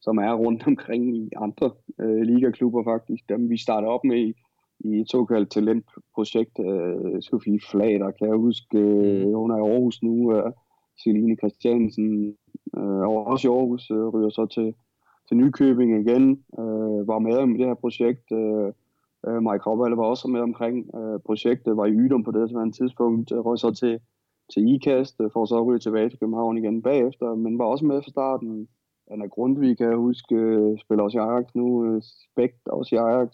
som 0.00 0.18
er 0.18 0.32
rundt 0.32 0.66
omkring 0.70 1.16
i 1.16 1.30
andre 1.36 1.70
øh, 2.00 2.22
ligaklubber 2.22 2.84
faktisk. 2.84 3.28
Dem 3.28 3.50
vi 3.50 3.58
startede 3.58 3.90
op 3.90 4.04
med 4.04 4.18
i, 4.18 4.32
i 4.80 5.00
et 5.00 5.10
såkaldt 5.10 5.50
talentprojekt. 5.50 6.58
Øh, 6.68 7.22
Sofie 7.22 7.60
Flader, 7.70 8.10
kan 8.10 8.28
jeg 8.28 8.36
huske, 8.36 8.78
øh, 8.78 9.26
mm. 9.26 9.34
hun 9.34 9.50
er 9.50 9.56
i 9.56 9.70
Aarhus 9.70 10.02
nu. 10.02 10.36
Øh, 10.36 10.52
Celine 11.02 11.36
Christiansen, 11.36 12.36
øh, 12.76 13.00
og 13.10 13.26
også 13.26 13.48
i 13.48 13.50
Aarhus, 13.50 13.90
øh, 13.90 14.06
ryger 14.08 14.28
så 14.28 14.46
til, 14.46 14.74
til 15.28 15.36
Nykøbing 15.36 15.90
igen. 16.00 16.44
Øh, 16.58 17.08
var 17.08 17.18
med 17.18 17.36
om 17.36 17.56
det 17.58 17.66
her 17.66 17.74
projekt. 17.74 18.32
Øh, 18.32 18.68
øh 19.26 19.42
Mike 19.46 19.64
Ravballe 19.66 19.96
var 19.96 20.04
også 20.04 20.28
med 20.28 20.40
omkring 20.40 20.76
øh, 20.96 21.20
projektet, 21.26 21.76
var 21.76 21.86
i 21.86 21.92
Ydum 21.92 22.24
på 22.24 22.30
det 22.30 22.74
tidspunkt, 22.74 23.32
øh, 23.32 23.38
røg 23.38 23.58
så 23.58 23.70
til, 23.70 24.00
til 24.52 24.74
IKAST, 24.74 25.20
øh, 25.20 25.30
for 25.32 25.44
så 25.44 25.56
at 25.56 25.66
ryge 25.66 25.78
tilbage 25.78 26.08
til 26.08 26.18
København 26.18 26.58
igen 26.58 26.82
bagefter, 26.82 27.34
men 27.34 27.58
var 27.58 27.64
også 27.64 27.84
med 27.84 28.02
fra 28.02 28.10
starten 28.10 28.68
Anna 29.10 29.26
Grundvig, 29.26 29.78
kan 29.78 29.86
jeg 29.86 29.96
huske, 29.96 30.34
øh, 30.34 30.78
spiller 30.78 31.04
også 31.04 31.18
i 31.18 31.20
Ajax 31.20 31.54
nu. 31.54 31.84
Øh, 31.84 32.02
Spekt 32.02 32.68
også 32.68 32.94
i 32.94 32.98
Ajax. 32.98 33.30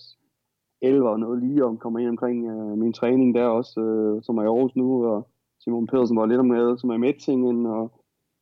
Elver 0.82 1.08
og 1.08 1.20
noget 1.20 1.42
lige 1.42 1.64
om, 1.64 1.78
kommer 1.78 1.98
ind 1.98 2.08
omkring 2.08 2.50
øh, 2.50 2.78
min 2.78 2.92
træning 2.92 3.34
der 3.34 3.44
også, 3.44 3.80
øh, 3.80 4.22
som 4.22 4.38
er 4.38 4.42
i 4.42 4.46
Aarhus 4.46 4.76
nu, 4.76 5.06
og 5.06 5.28
Simon 5.64 5.86
Pedersen 5.86 6.16
var 6.16 6.26
lidt 6.26 6.40
om 6.40 6.46
med, 6.46 6.78
som 6.78 6.90
er 6.90 6.96
Metzingen, 6.96 7.66
og 7.66 7.92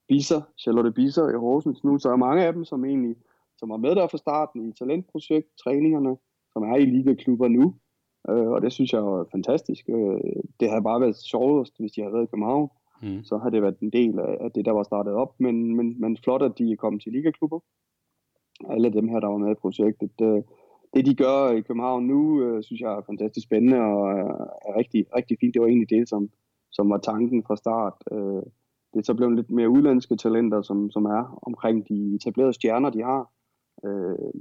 Bisser, 0.09 0.41
Charlotte 0.59 0.93
Bisser 0.93 1.29
i 1.29 1.39
Horsens 1.39 1.85
nu, 1.85 1.99
så 1.99 2.09
er 2.11 2.17
mange 2.17 2.45
af 2.45 2.53
dem, 2.53 2.65
som 2.65 2.85
egentlig 2.85 3.17
som 3.59 3.71
var 3.71 3.77
med 3.77 3.95
der 3.95 4.07
fra 4.07 4.19
starten 4.19 4.69
i 4.69 4.73
talentprojekt, 4.73 5.49
træningerne, 5.63 6.17
som 6.53 6.63
er 6.63 6.77
i 6.77 6.85
ligaklubber 6.85 7.49
nu, 7.49 7.75
uh, 8.31 8.49
og 8.55 8.63
det 8.63 8.73
synes 8.73 8.93
jeg 8.93 9.01
er 9.01 9.25
fantastisk. 9.33 9.85
Uh, 9.89 10.21
det 10.61 10.71
havde 10.71 10.83
bare 10.83 11.01
været 11.01 11.17
sjovest, 11.17 11.75
hvis 11.79 11.93
de 11.93 12.01
havde 12.01 12.15
været 12.15 12.25
i 12.25 12.31
København, 12.33 12.69
mm. 13.03 13.23
så 13.25 13.39
har 13.39 13.51
det 13.51 13.63
været 13.63 13.79
en 13.81 13.91
del 13.91 14.19
af, 14.19 14.51
det, 14.55 14.65
der 14.65 14.73
var 14.73 14.83
startet 14.83 15.13
op. 15.13 15.41
Men, 15.41 15.77
men, 15.77 16.01
men 16.01 16.17
flot, 16.25 16.43
at 16.43 16.59
de 16.59 16.73
er 16.73 16.77
kommet 16.77 17.03
til 17.03 17.13
ligaklubber. 17.13 17.61
Alle 18.71 18.93
dem 18.93 19.09
her, 19.09 19.21
der 19.21 19.29
var 19.29 19.39
med 19.39 19.51
i 19.51 19.63
projektet. 19.65 20.11
Det, 20.19 20.45
det 20.95 21.07
de 21.07 21.15
gør 21.15 21.51
i 21.51 21.61
København 21.61 22.07
nu, 22.07 22.43
øh, 22.43 22.63
synes 22.63 22.81
jeg 22.81 22.93
er 22.93 23.03
fantastisk 23.07 23.47
spændende 23.47 23.81
og 23.81 24.11
er 24.69 24.77
rigtig, 24.77 25.07
rigtig 25.17 25.37
fint. 25.41 25.55
Det 25.55 25.63
var 25.63 25.69
egentlig 25.69 25.91
det, 25.91 26.09
som, 26.09 26.31
som 26.71 26.91
var 26.91 26.99
tanken 26.99 27.45
fra 27.47 27.57
start. 27.57 27.95
Øh, 28.13 28.43
det 28.93 28.99
er 28.99 29.05
så 29.05 29.15
blevet 29.15 29.37
lidt 29.37 29.51
mere 29.51 29.69
udlandske 29.69 30.17
talenter, 30.17 30.63
som, 30.63 30.91
som 30.91 31.05
er 31.05 31.39
omkring 31.43 31.89
de 31.89 32.15
etablerede 32.15 32.53
stjerner, 32.53 32.91
de 32.91 33.03
har. 33.03 33.31
Øh, 33.85 34.33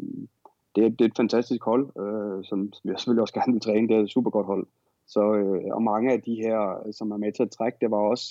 det, 0.76 0.86
er, 0.86 0.90
det 0.90 1.02
er 1.02 1.06
et 1.06 1.18
fantastisk 1.18 1.64
hold, 1.64 1.86
øh, 2.04 2.44
som, 2.44 2.74
som 2.74 2.90
jeg 2.90 3.00
selvfølgelig 3.00 3.22
også 3.22 3.34
gerne 3.34 3.54
vil 3.54 3.62
træne. 3.62 3.88
Det 3.88 3.96
er 3.96 4.02
et 4.02 4.12
super 4.12 4.32
godt 4.32 4.46
hold. 4.46 4.68
Så, 5.08 5.34
øh, 5.34 5.64
og 5.72 5.84
mange 5.84 6.12
af 6.12 6.22
de 6.22 6.36
her, 6.36 6.92
som 6.92 7.12
er 7.12 7.18
med 7.18 7.32
til 7.32 7.44
at 7.44 7.52
trække, 7.52 7.78
det 7.82 7.92
var 7.92 7.98
også 7.98 8.26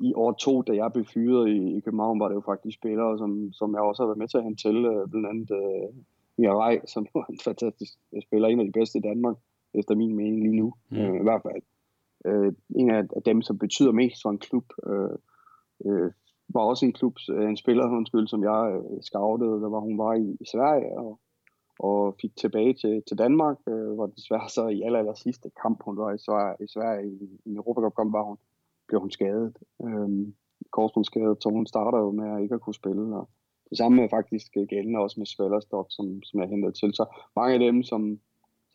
i 0.00 0.12
år 0.14 0.32
to, 0.32 0.62
da 0.62 0.72
jeg 0.72 0.92
blev 0.92 1.04
fyret 1.04 1.48
i, 1.48 1.76
i 1.76 1.80
København, 1.80 2.20
var 2.20 2.28
det 2.28 2.34
jo 2.34 2.42
faktisk 2.46 2.78
spillere, 2.78 3.18
som, 3.18 3.52
som 3.52 3.74
jeg 3.74 3.80
også 3.80 4.02
har 4.02 4.08
været 4.08 4.18
med 4.18 4.28
til 4.28 4.38
at 4.38 4.44
hente 4.44 4.62
til, 4.62 4.76
øh, 4.84 5.08
blandt 5.10 5.28
andet 5.28 5.50
øh, 5.50 5.88
Mia 6.38 6.54
Rej, 6.54 6.80
som 6.86 7.06
var 7.14 7.26
en 7.30 7.38
fantastisk 7.44 7.92
spiller, 8.26 8.48
en 8.48 8.60
af 8.60 8.66
de 8.66 8.78
bedste 8.80 8.98
i 8.98 9.06
Danmark, 9.10 9.36
efter 9.74 9.94
min 9.94 10.16
mening 10.16 10.42
lige 10.42 10.56
nu, 10.56 10.72
mm. 10.90 10.96
øh, 10.96 11.20
i 11.20 11.22
hvert 11.22 11.42
fald. 11.42 11.62
Øh, 12.26 12.52
en 12.76 12.90
af, 12.90 13.02
dem, 13.24 13.42
som 13.42 13.58
betyder 13.58 13.92
mest 13.92 14.22
for 14.22 14.30
en 14.30 14.38
klub, 14.38 14.64
øh, 14.86 15.16
øh, 15.86 16.12
var 16.48 16.60
også 16.60 16.86
en 16.86 16.92
klub, 16.92 17.16
øh, 17.30 17.48
en 17.48 17.56
spiller, 17.56 17.96
undskyld, 17.98 18.28
som 18.28 18.42
jeg 18.42 18.62
øh, 18.76 19.02
scoutede, 19.02 19.60
der 19.62 19.68
var 19.68 19.80
hun 19.80 19.98
var 19.98 20.14
i, 20.14 20.36
i 20.40 20.46
Sverige, 20.52 20.98
og, 20.98 21.20
og 21.78 22.16
fik 22.20 22.36
tilbage 22.36 22.74
til, 22.74 23.02
til 23.08 23.18
Danmark, 23.18 23.56
øh, 23.68 23.92
hvor 23.94 24.06
desværre 24.06 24.48
så 24.48 24.68
i 24.68 24.82
aller, 24.82 24.98
aller 24.98 25.14
sidste 25.14 25.50
kamp, 25.62 25.82
hun 25.84 25.96
var 25.96 26.12
i 26.12 26.18
Sverige, 26.18 26.56
i, 26.64 26.68
Sverige, 26.74 27.06
i, 27.12 27.40
i 27.50 27.54
Europacup-kamp, 27.54 28.12
var 28.12 28.22
hun 28.22 28.38
blev 28.88 29.00
hun 29.00 29.10
skadet. 29.10 29.56
Øhm, 29.84 30.34
korsbåndsskadet, 30.70 31.42
så 31.42 31.48
hun 31.48 31.66
starter 31.66 31.98
jo 31.98 32.10
med 32.10 32.28
at 32.34 32.42
ikke 32.42 32.54
at 32.54 32.60
kunne 32.60 32.80
spille. 32.82 33.16
Og 33.16 33.28
det 33.70 33.78
samme 33.78 34.02
er 34.02 34.08
faktisk 34.08 34.52
gældende 34.52 35.00
også 35.00 35.20
med 35.20 35.26
Svellerstock, 35.26 35.88
som, 35.90 36.22
som 36.22 36.40
jeg 36.40 36.48
hentede 36.48 36.72
til. 36.72 36.94
Så 36.94 37.04
mange 37.36 37.54
af 37.54 37.60
dem, 37.60 37.82
som, 37.82 38.20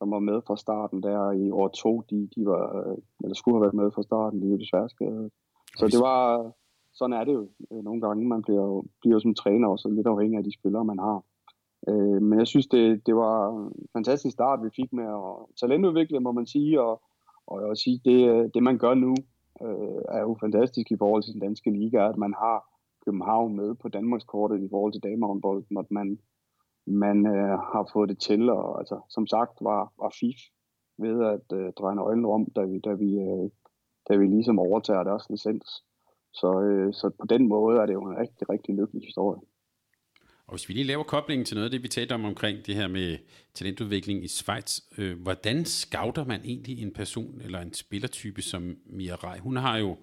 som 0.01 0.11
var 0.11 0.19
med 0.29 0.39
fra 0.47 0.57
starten 0.57 1.03
der 1.03 1.31
i 1.31 1.51
år 1.51 1.67
to, 1.67 1.91
de, 2.09 2.29
de 2.35 2.41
var, 2.51 2.63
øh, 2.79 2.97
eller 3.23 3.35
skulle 3.35 3.55
have 3.55 3.65
været 3.65 3.79
med 3.81 3.91
fra 3.95 4.03
starten, 4.09 4.41
de 4.41 4.47
er 4.47 4.51
jo 4.51 4.63
desværre 4.63 4.89
skadet. 4.89 5.25
Øh, 5.25 5.29
så 5.79 5.85
det 5.93 5.99
var, 6.09 6.21
sådan 6.93 7.15
er 7.19 7.23
det 7.23 7.33
jo 7.33 7.43
øh, 7.71 7.83
nogle 7.87 8.01
gange. 8.01 8.27
Man 8.33 8.41
bliver 8.41 8.63
jo, 8.71 8.83
bliver 9.01 9.15
jo 9.15 9.19
som 9.19 9.35
træner 9.41 9.67
også 9.67 9.89
lidt 9.89 10.07
afhængig 10.07 10.37
af 10.37 10.43
de 10.43 10.57
spillere, 10.59 10.85
man 10.85 10.99
har. 11.07 11.19
Øh, 11.89 12.21
men 12.27 12.39
jeg 12.39 12.47
synes, 12.47 12.67
det, 12.67 13.07
det 13.07 13.15
var 13.15 13.35
en 13.57 13.87
fantastisk 13.95 14.33
start, 14.33 14.63
vi 14.63 14.69
fik 14.79 14.93
med 14.93 15.07
at 15.19 15.33
talentudvikle, 15.59 16.19
må 16.19 16.31
man 16.31 16.47
sige, 16.55 16.81
og, 16.81 17.01
og 17.47 17.61
jeg 17.61 17.67
vil 17.69 17.83
sige, 17.85 18.01
det, 18.05 18.51
det 18.53 18.63
man 18.63 18.77
gør 18.77 18.93
nu, 18.93 19.13
øh, 19.65 20.01
er 20.17 20.21
jo 20.27 20.37
fantastisk 20.45 20.87
i 20.91 20.97
forhold 20.97 21.23
til 21.23 21.33
den 21.33 21.41
danske 21.47 21.69
liga, 21.79 22.09
at 22.09 22.17
man 22.17 22.33
har 22.43 22.57
København 23.05 23.55
med 23.55 23.75
på 23.75 23.87
Danmarks 23.89 24.23
kortet 24.23 24.63
i 24.63 24.69
forhold 24.69 24.93
til 24.93 25.03
damehåndbolden, 25.03 25.77
at 25.77 25.91
man, 25.91 26.19
man 26.85 27.25
øh, 27.25 27.57
har 27.73 27.89
fået 27.93 28.09
det 28.09 28.19
til, 28.19 28.49
og 28.49 28.79
altså, 28.79 28.99
som 29.09 29.27
sagt 29.27 29.51
var, 29.61 29.93
var 30.01 30.15
FIF 30.19 30.39
ved 30.97 31.25
at 31.35 31.57
øh, 31.57 31.73
dreje 31.73 31.95
nøglen 31.95 32.25
om, 32.25 32.45
da 32.55 32.61
vi, 32.61 32.79
da, 32.79 32.93
vi, 32.93 33.09
øh, 33.27 33.49
da 34.09 34.15
vi 34.15 34.25
ligesom 34.25 34.59
overtager 34.59 35.03
deres 35.03 35.29
licens. 35.29 35.83
Så, 36.33 36.61
øh, 36.61 36.93
så 36.93 37.09
på 37.19 37.25
den 37.25 37.47
måde 37.47 37.79
er 37.81 37.85
det 37.85 37.93
jo 37.93 38.03
en 38.03 38.17
rigtig, 38.17 38.49
rigtig 38.49 38.75
lykkelig 38.75 39.03
historie. 39.05 39.41
Og 40.47 40.55
hvis 40.55 40.69
vi 40.69 40.73
lige 40.73 40.87
laver 40.87 41.03
koblingen 41.03 41.45
til 41.45 41.55
noget 41.55 41.65
af 41.65 41.71
det, 41.71 41.83
vi 41.83 41.87
talte 41.87 42.13
om 42.13 42.25
omkring 42.25 42.65
det 42.65 42.75
her 42.75 42.87
med 42.87 43.17
talentudvikling 43.53 44.23
i 44.23 44.27
Schweiz, 44.27 44.79
øh, 44.97 45.21
hvordan 45.21 45.65
scouter 45.65 46.25
man 46.25 46.41
egentlig 46.43 46.81
en 46.81 46.93
person 46.93 47.41
eller 47.41 47.59
en 47.59 47.73
spillertype 47.73 48.41
som 48.41 48.77
Mia 48.85 49.15
Rej? 49.15 49.39
Hun 49.39 49.55
har 49.57 49.77
jo 49.77 49.97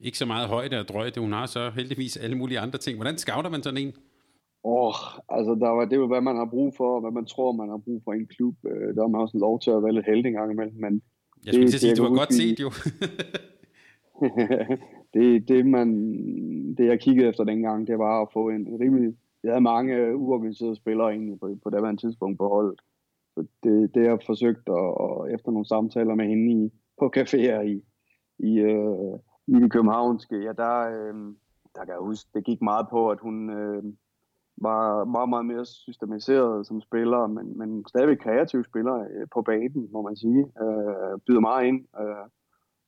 ikke 0.00 0.18
så 0.18 0.26
meget 0.26 0.48
højde 0.48 0.80
og 0.80 0.88
drøjde, 0.88 1.20
hun 1.20 1.32
har 1.32 1.46
så 1.46 1.70
heldigvis 1.70 2.16
alle 2.16 2.36
mulige 2.36 2.58
andre 2.58 2.78
ting. 2.78 2.96
Hvordan 2.96 3.18
scouter 3.18 3.50
man 3.50 3.62
sådan 3.62 3.80
en? 3.80 3.94
Åh, 4.64 4.86
oh, 4.86 4.94
altså 5.28 5.56
der 5.60 5.68
var, 5.68 5.84
det 5.84 5.92
er 5.92 6.00
jo, 6.00 6.06
hvad 6.06 6.20
man 6.20 6.36
har 6.36 6.44
brug 6.44 6.74
for, 6.76 6.94
og 6.94 7.00
hvad 7.00 7.10
man 7.10 7.24
tror, 7.24 7.52
man 7.52 7.68
har 7.68 7.76
brug 7.76 8.02
for 8.04 8.12
i 8.12 8.16
en 8.16 8.26
klub. 8.26 8.54
Øh, 8.66 8.94
der 8.94 9.02
har 9.02 9.08
man 9.08 9.20
også 9.20 9.38
lov 9.38 9.60
til 9.60 9.70
at 9.70 9.82
være 9.82 9.92
lidt 9.92 10.06
heldig 10.06 10.28
en 10.28 10.34
gang 10.34 10.52
imellem. 10.52 10.80
Men 10.80 11.02
jeg 11.44 11.54
skulle 11.54 11.66
det, 11.66 11.80
sige, 11.80 11.94
du 11.94 12.02
har 12.02 12.18
godt 12.22 12.34
set 12.34 12.60
jo. 12.60 12.70
det, 15.14 15.48
det, 15.48 15.66
man, 15.66 15.88
det 16.76 16.86
jeg 16.86 17.00
kiggede 17.00 17.28
efter 17.28 17.44
dengang, 17.44 17.86
det 17.86 17.98
var 17.98 18.22
at 18.22 18.28
få 18.32 18.48
en 18.48 18.66
rimelig 18.80 19.14
jeg 19.42 19.52
havde 19.52 19.60
mange 19.60 20.16
uorganiserede 20.16 20.76
spillere 20.76 21.10
egentlig 21.10 21.40
på, 21.40 21.56
på 21.62 21.70
det 21.70 22.00
tidspunkt 22.00 22.38
på 22.38 22.48
holdet. 22.48 22.80
Så 23.34 23.46
det, 23.62 23.94
det 23.94 24.02
jeg 24.02 24.10
har 24.10 24.22
forsøgt, 24.26 24.68
at, 24.68 24.84
og 25.04 25.32
efter 25.32 25.50
nogle 25.50 25.66
samtaler 25.66 26.14
med 26.14 26.26
hende 26.26 26.64
i, 26.64 26.70
på 26.98 27.12
caféer 27.16 27.60
i, 27.60 27.82
i, 28.38 28.58
øh, 28.58 29.18
i 29.46 29.52
det 29.52 29.72
københavnske, 29.72 30.36
ja, 30.36 30.52
der, 30.52 30.80
øh, 30.80 31.14
der 31.74 31.84
kan 31.84 31.94
jeg 31.94 32.00
huske, 32.00 32.30
det 32.34 32.44
gik 32.44 32.62
meget 32.62 32.86
på, 32.90 33.10
at 33.10 33.20
hun 33.20 33.50
øh, 33.50 33.82
var 34.60 35.04
meget, 35.04 35.28
meget 35.28 35.46
mere 35.46 35.66
systematiseret 35.66 36.66
som 36.66 36.80
spiller, 36.80 37.26
men, 37.26 37.58
men 37.58 37.84
stadig 37.88 38.18
kreativ 38.18 38.64
spiller 38.64 38.94
øh, 38.94 39.26
på 39.34 39.42
banen, 39.42 39.88
må 39.92 40.02
man 40.02 40.16
sige. 40.16 40.40
Øh, 40.62 41.18
byder 41.26 41.40
meget 41.40 41.66
ind, 41.66 41.80
øh, 42.00 42.26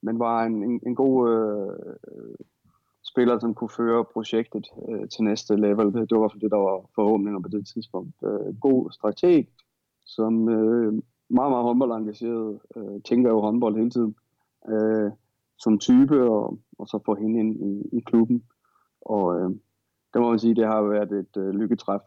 men 0.02 0.18
var 0.18 0.44
en, 0.44 0.62
en, 0.64 0.80
en 0.86 0.94
god 0.94 1.30
øh, 1.30 1.94
spiller, 3.12 3.38
som 3.38 3.54
kunne 3.54 3.76
føre 3.76 4.04
projektet 4.04 4.66
øh, 4.88 5.08
til 5.08 5.24
næste 5.24 5.56
level. 5.56 5.86
Det, 5.86 5.94
det 5.94 6.10
var 6.10 6.16
i 6.16 6.22
hvert 6.22 6.32
fald 6.32 6.40
det, 6.40 6.50
der 6.50 6.56
var 6.56 6.80
forhåbninger 6.94 7.40
på 7.40 7.48
det 7.48 7.66
tidspunkt. 7.66 8.14
Øh, 8.24 8.60
god 8.60 8.90
strateg, 8.90 9.46
som 10.06 10.48
øh, 10.48 10.92
meget, 11.28 11.50
meget 11.52 11.64
håndboldengageret, 11.64 12.60
øh, 12.76 13.02
tænker 13.08 13.30
jo 13.30 13.40
håndbold 13.40 13.76
hele 13.76 13.90
tiden, 13.90 14.14
øh, 14.68 15.10
som 15.58 15.78
type, 15.78 16.30
og, 16.30 16.58
og 16.78 16.88
så 16.88 16.98
få 17.06 17.14
hende 17.14 17.40
ind 17.40 17.56
i, 17.70 17.96
i 17.98 18.00
klubben. 18.00 18.44
Og, 19.00 19.40
øh, 19.40 19.50
det 20.12 20.20
må 20.20 20.30
man 20.30 20.38
sige, 20.38 20.54
det 20.54 20.66
har 20.66 20.82
været 20.82 21.12
et 21.12 21.36
øh, 21.36 21.50
lykketræf 21.60 22.00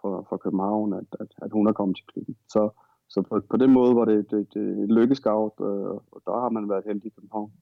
for, 0.00 0.26
for 0.28 0.36
København, 0.36 0.92
at, 0.92 1.08
at, 1.20 1.26
at 1.42 1.50
hun 1.52 1.66
er 1.66 1.72
kommet 1.72 1.96
til 1.96 2.06
klubben. 2.06 2.36
Så, 2.48 2.70
så 3.08 3.22
på, 3.22 3.40
på 3.50 3.56
den 3.56 3.70
måde 3.70 3.96
var 3.96 4.04
det 4.04 4.14
et, 4.14 4.32
et, 4.32 4.56
et 4.82 4.88
lykkescout, 4.88 5.52
øh, 5.60 5.94
og 6.12 6.22
der 6.26 6.40
har 6.40 6.48
man 6.48 6.68
været 6.68 6.84
heldig 6.86 7.06
i 7.06 7.14
København. 7.16 7.52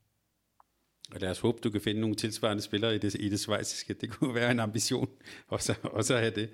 Og 1.15 1.21
lad 1.21 1.31
os 1.31 1.41
håbe, 1.41 1.59
du 1.65 1.71
kan 1.71 1.81
finde 1.81 2.01
nogle 2.01 2.17
tilsvarende 2.17 2.63
spillere 2.63 2.95
i 2.95 2.99
det, 2.99 3.15
i 3.15 3.29
det 3.29 3.41
svejsiske. 3.41 3.95
Det 3.95 4.11
kunne 4.11 4.35
være 4.35 4.51
en 4.51 4.61
ambition 4.61 5.09
også, 5.49 5.73
også 5.85 6.15
at 6.15 6.21
have 6.21 6.35
det. 6.35 6.49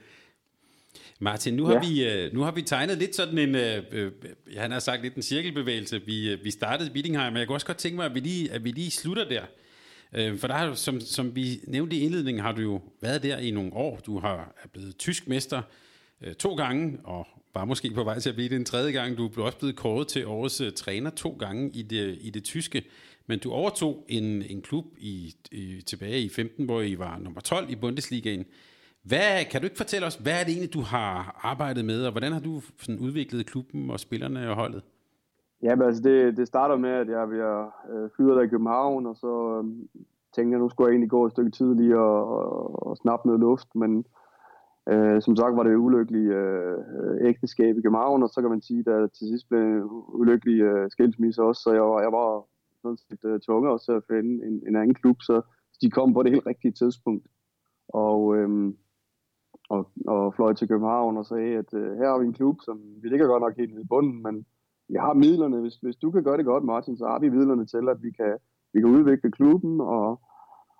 Martin, 1.21 1.55
nu 1.55 1.65
har, 1.65 1.73
ja. 1.73 1.81
vi, 1.81 2.09
øh, 2.11 2.35
nu 2.35 2.41
har 2.41 2.51
vi 2.53 2.63
tegnet 2.63 2.99
lidt 2.99 3.15
sådan 3.15 3.39
en, 3.39 3.55
øh, 3.55 3.83
øh, 3.93 4.13
han 4.57 4.71
har 4.71 4.79
sagt 4.79 5.03
lidt 5.03 5.15
en 5.15 5.23
cirkelbevægelse. 5.23 6.03
Vi, 6.07 6.35
vi 6.35 6.51
startede 6.51 6.93
Wittingheim, 6.95 7.33
men 7.33 7.39
jeg 7.39 7.47
kunne 7.47 7.57
også 7.57 7.67
godt 7.67 7.79
tænke 7.79 7.97
mig, 7.97 8.07
at 8.07 8.15
vi 8.15 8.21
lige, 8.21 8.53
at 8.53 8.65
vi 8.65 8.71
lige 8.71 8.91
slutter 8.91 9.29
der. 9.29 9.43
Øh, 10.13 10.39
for 10.39 10.47
der 10.47 10.55
har 10.55 10.75
som, 10.75 11.01
som 11.01 11.37
vi 11.37 11.61
nævnte 11.67 11.97
i 11.97 12.01
indledningen, 12.01 12.43
har 12.45 12.53
du 12.53 12.63
jo 12.63 12.81
været 13.01 13.23
der 13.23 13.39
i 13.39 13.51
nogle 13.51 13.73
år. 13.73 14.01
Du 14.07 14.19
har 14.19 14.55
er 14.63 14.69
blevet 14.69 14.97
tysk 14.97 15.29
mester 15.29 15.63
øh, 16.23 16.35
to 16.35 16.55
gange, 16.55 16.99
og 17.05 17.27
var 17.55 17.65
måske 17.65 17.91
på 17.91 18.05
vej 18.05 18.19
til 18.19 18.29
at 18.29 18.35
blive 18.35 18.49
det 18.49 18.57
en 18.57 18.65
tredje 18.65 18.93
gang. 18.93 19.17
Du 19.17 19.29
blev 19.29 19.45
også 19.45 19.59
blevet 19.59 19.77
kåret 19.77 20.09
til 20.09 20.27
årets 20.27 20.61
øh, 20.61 20.73
træner 20.73 21.11
to 21.11 21.37
gange 21.39 21.71
i 21.75 21.83
det, 21.83 22.19
i 22.21 22.31
det 22.31 22.45
tyske. 22.45 22.83
Men 23.27 23.39
du 23.39 23.53
overtog 23.53 24.05
en, 24.09 24.43
en 24.43 24.63
klub 24.63 24.85
i, 24.99 25.35
i, 25.53 25.83
tilbage 25.87 26.21
i 26.21 26.29
15, 26.29 26.65
hvor 26.65 26.83
I 26.83 26.99
var 26.99 27.19
nummer 27.19 27.41
12 27.41 27.71
i 27.71 27.77
Bundesligaen. 27.77 28.45
Hvad, 29.03 29.45
kan 29.45 29.61
du 29.61 29.65
ikke 29.67 29.77
fortælle 29.77 30.07
os, 30.07 30.15
hvad 30.15 30.41
er 30.41 30.45
det 30.45 30.51
egentlig, 30.51 30.73
du 30.73 30.81
har 30.81 31.41
arbejdet 31.43 31.85
med, 31.85 32.05
og 32.05 32.11
hvordan 32.11 32.33
har 32.33 32.41
du 32.41 32.63
sådan 32.81 32.99
udviklet 32.99 33.47
klubben 33.47 33.91
og 33.91 34.01
spillerne 34.01 34.51
og 34.51 34.55
holdet? 34.55 34.83
Ja, 35.67 35.75
men 35.75 35.87
altså 35.87 36.03
det, 36.03 36.37
det 36.37 36.47
starter 36.47 36.77
med, 36.77 36.91
at 36.91 37.09
jeg 37.09 37.29
bliver 37.29 37.71
øh, 37.91 38.11
fyret 38.17 38.45
i 38.45 38.49
København, 38.49 39.07
og 39.07 39.17
så 39.17 39.33
øh, 39.59 39.65
tænkte 40.35 40.53
jeg, 40.53 40.61
nu 40.61 40.69
skulle 40.69 40.87
jeg 40.87 40.93
egentlig 40.93 41.11
gå 41.11 41.27
et 41.27 41.33
stykke 41.33 41.51
tidligere 41.51 42.01
og, 42.01 42.25
og, 42.43 42.87
og 42.87 42.97
snappe 42.97 43.27
noget 43.27 43.41
luft, 43.41 43.69
men 43.75 44.05
øh, 44.93 45.23
som 45.23 45.37
sagt 45.37 45.57
var 45.57 45.63
det 45.63 45.77
ulykkelige 45.77 46.35
øh, 46.35 46.79
øh, 46.99 47.29
ægteskab 47.29 47.79
i 47.79 47.83
København, 47.83 48.23
og 48.23 48.29
så 48.29 48.41
kan 48.41 48.51
man 48.51 48.63
sige, 48.63 48.81
at 48.81 48.87
der 48.87 49.07
til 49.07 49.27
sidst 49.29 49.49
blev 49.49 49.61
en 49.61 49.83
ulykkelig 50.21 50.61
øh, 50.61 50.91
skilsmisse 50.91 51.43
også, 51.43 51.63
så 51.63 51.73
jeg 51.73 51.83
var, 51.83 52.01
jeg 52.01 52.13
var 52.13 52.45
sådan 52.83 52.97
set 52.97 53.25
øh, 53.25 53.41
tunge 53.41 53.71
også 53.71 53.93
at 53.93 54.05
finde 54.11 54.47
en, 54.47 54.63
en 54.69 54.77
anden 54.77 54.95
klub, 54.95 55.17
så 55.23 55.43
de 55.83 55.91
kom 55.91 56.15
på 56.15 56.23
det 56.23 56.33
helt 56.33 56.47
rigtige 56.47 56.73
tidspunkt. 56.73 57.27
Og, 57.89 58.37
øh, 58.37 58.73
og, 59.69 59.91
og 60.07 60.35
fløj 60.35 60.53
til 60.53 60.69
København 60.69 61.17
og 61.17 61.27
sagde, 61.27 61.57
at 61.57 61.75
øh, 61.75 61.97
her 61.99 62.09
har 62.09 62.19
vi 62.19 62.27
en 62.27 62.39
klub, 62.41 62.57
som 62.61 62.81
vi 63.03 63.09
ligger 63.09 63.27
godt 63.27 63.43
nok 63.43 63.57
helt 63.57 63.79
i 63.79 63.89
bunden, 63.89 64.23
men 64.23 64.47
vi 64.89 64.97
har 65.01 65.15
midlerne. 65.15 65.61
Hvis, 65.61 65.75
hvis 65.75 65.97
du 65.97 66.11
kan 66.11 66.25
gøre 66.25 66.37
det 66.37 66.45
godt, 66.45 66.65
Martin, 66.65 66.97
så 66.97 67.07
har 67.07 67.19
vi 67.19 67.29
midlerne 67.29 67.67
til, 67.67 67.89
at 67.89 68.03
vi 68.03 68.11
kan, 68.11 68.39
vi 68.73 68.81
kan 68.81 68.91
udvikle 68.91 69.31
klubben, 69.31 69.81
og, 69.81 70.21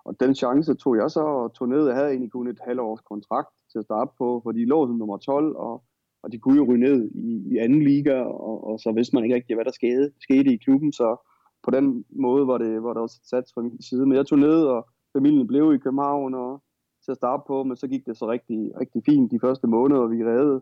og 0.05 0.21
den 0.21 0.35
chance 0.35 0.75
tog 0.75 0.97
jeg 0.97 1.11
så 1.11 1.21
og 1.21 1.55
tog 1.55 1.69
ned. 1.69 1.87
Jeg 1.87 1.97
havde 1.97 2.09
egentlig 2.09 2.33
kun 2.33 2.49
et 2.49 2.61
halvårs 2.67 3.01
kontrakt 3.01 3.55
til 3.73 3.79
at 3.79 3.85
starte 3.85 4.11
på, 4.19 4.41
fordi 4.45 4.61
de 4.61 4.67
lå 4.67 4.87
som 4.87 4.97
nummer 4.97 5.17
12, 5.17 5.57
og, 5.57 5.85
og 6.23 6.33
de 6.33 6.39
kunne 6.39 6.57
jo 6.57 6.65
ryge 6.65 6.81
ned 6.81 7.11
i, 7.15 7.53
i 7.53 7.57
anden 7.57 7.83
liga, 7.83 8.23
og, 8.23 8.67
og 8.67 8.81
så 8.81 8.93
vidste 8.93 9.17
man 9.17 9.25
ikke 9.25 9.37
rigtig, 9.37 9.57
hvad 9.57 9.65
der 9.65 9.71
skete, 9.81 10.13
skete 10.21 10.53
i 10.53 10.57
klubben, 10.57 10.93
så 10.93 11.17
på 11.63 11.71
den 11.71 12.05
måde 12.11 12.47
var 12.47 12.59
det, 12.59 12.83
var 12.83 12.93
der 12.95 13.01
også 13.01 13.21
sats 13.25 13.53
fra 13.55 13.63
min 13.63 13.83
side. 13.83 14.07
Men 14.07 14.17
jeg 14.17 14.27
tog 14.27 14.39
ned, 14.39 14.65
og 14.65 14.89
familien 15.17 15.47
blev 15.47 15.75
i 15.75 15.79
København 15.79 16.35
og 16.35 16.63
til 17.05 17.11
at 17.11 17.17
starte 17.17 17.43
på, 17.47 17.65
men 17.65 17.77
så 17.77 17.87
gik 17.89 18.07
det 18.07 18.17
så 18.17 18.31
rigtig, 18.31 18.73
rigtig 18.81 19.03
fint 19.07 19.31
de 19.31 19.41
første 19.41 19.67
måneder, 19.67 20.07
vi 20.07 20.25
redde. 20.25 20.61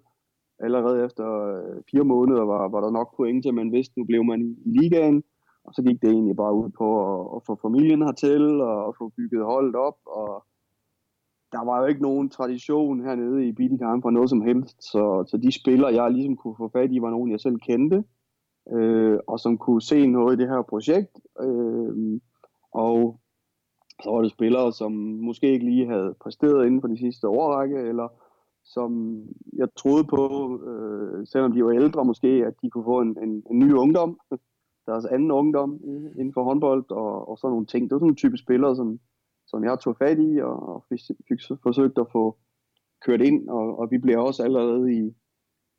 Allerede 0.60 1.04
efter 1.04 1.26
øh, 1.50 1.82
fire 1.90 2.04
måneder 2.04 2.44
var, 2.44 2.68
var 2.68 2.80
der 2.80 2.90
nok 2.90 3.16
point 3.16 3.42
til, 3.42 3.54
man 3.54 3.72
vidste, 3.72 3.98
nu 3.98 4.04
blev 4.04 4.24
man 4.24 4.42
i, 4.42 4.50
i 4.66 4.70
ligaen. 4.78 5.22
Og 5.64 5.74
så 5.74 5.82
gik 5.82 6.02
det 6.02 6.10
egentlig 6.10 6.36
bare 6.36 6.54
ud 6.54 6.70
på 6.70 6.88
at, 7.12 7.36
at 7.36 7.42
få 7.46 7.58
familien 7.62 8.02
hertil 8.02 8.60
og 8.60 8.88
at 8.88 8.94
få 8.98 9.12
bygget 9.16 9.44
holdet 9.44 9.76
op. 9.76 9.98
Og 10.06 10.44
der 11.52 11.64
var 11.64 11.80
jo 11.80 11.86
ikke 11.86 12.02
nogen 12.02 12.30
tradition 12.30 13.04
hernede 13.04 13.48
i 13.48 13.52
Bidikheim 13.52 14.02
for 14.02 14.10
noget 14.10 14.30
som 14.30 14.42
helst. 14.42 14.76
Så, 14.92 15.24
så 15.28 15.36
de 15.36 15.60
spillere, 15.60 15.94
jeg 15.94 16.10
ligesom 16.10 16.36
kunne 16.36 16.56
få 16.56 16.68
fat 16.68 16.92
i, 16.92 17.02
var 17.02 17.10
nogen, 17.10 17.30
jeg 17.30 17.40
selv 17.40 17.58
kendte 17.58 18.04
øh, 18.72 19.18
og 19.26 19.40
som 19.40 19.58
kunne 19.58 19.82
se 19.82 20.06
noget 20.06 20.36
i 20.36 20.42
det 20.42 20.48
her 20.48 20.62
projekt. 20.62 21.20
Øh, 21.40 22.20
og 22.72 23.20
så 24.02 24.10
var 24.10 24.22
det 24.22 24.30
spillere, 24.30 24.72
som 24.72 24.92
måske 25.28 25.52
ikke 25.52 25.64
lige 25.64 25.86
havde 25.86 26.14
præsteret 26.20 26.66
inden 26.66 26.80
for 26.80 26.88
de 26.88 26.98
sidste 26.98 27.28
årrække, 27.28 27.76
eller 27.76 28.08
som 28.64 29.22
jeg 29.56 29.68
troede 29.76 30.04
på, 30.04 30.22
øh, 30.68 31.26
selvom 31.26 31.52
de 31.52 31.64
var 31.64 31.70
ældre 31.70 32.04
måske, 32.04 32.28
at 32.28 32.54
de 32.62 32.70
kunne 32.70 32.84
få 32.84 33.00
en, 33.00 33.16
en, 33.22 33.42
en 33.50 33.58
ny 33.58 33.72
ungdom, 33.72 34.20
deres 34.86 35.04
anden 35.04 35.30
ungdom 35.30 35.80
inden 36.18 36.32
for 36.34 36.44
håndbold, 36.44 36.90
og, 36.90 37.28
og 37.28 37.38
sådan 37.38 37.52
nogle 37.52 37.66
ting. 37.66 37.82
Det 37.84 37.92
var 37.92 37.98
sådan 37.98 38.10
en 38.10 38.16
type 38.16 38.36
spillere, 38.36 38.76
som, 38.76 39.00
som 39.46 39.64
jeg 39.64 39.78
tog 39.78 39.96
fat 39.96 40.18
i, 40.18 40.38
og, 40.38 40.68
og 40.68 40.84
fik, 40.88 41.00
fik 41.28 41.40
forsøgt 41.62 41.98
at 41.98 42.10
få 42.12 42.36
kørt 43.06 43.20
ind, 43.20 43.48
og, 43.48 43.78
og 43.78 43.90
vi 43.90 43.98
blev 43.98 44.20
også 44.20 44.42
allerede 44.42 44.94
i, 44.94 45.14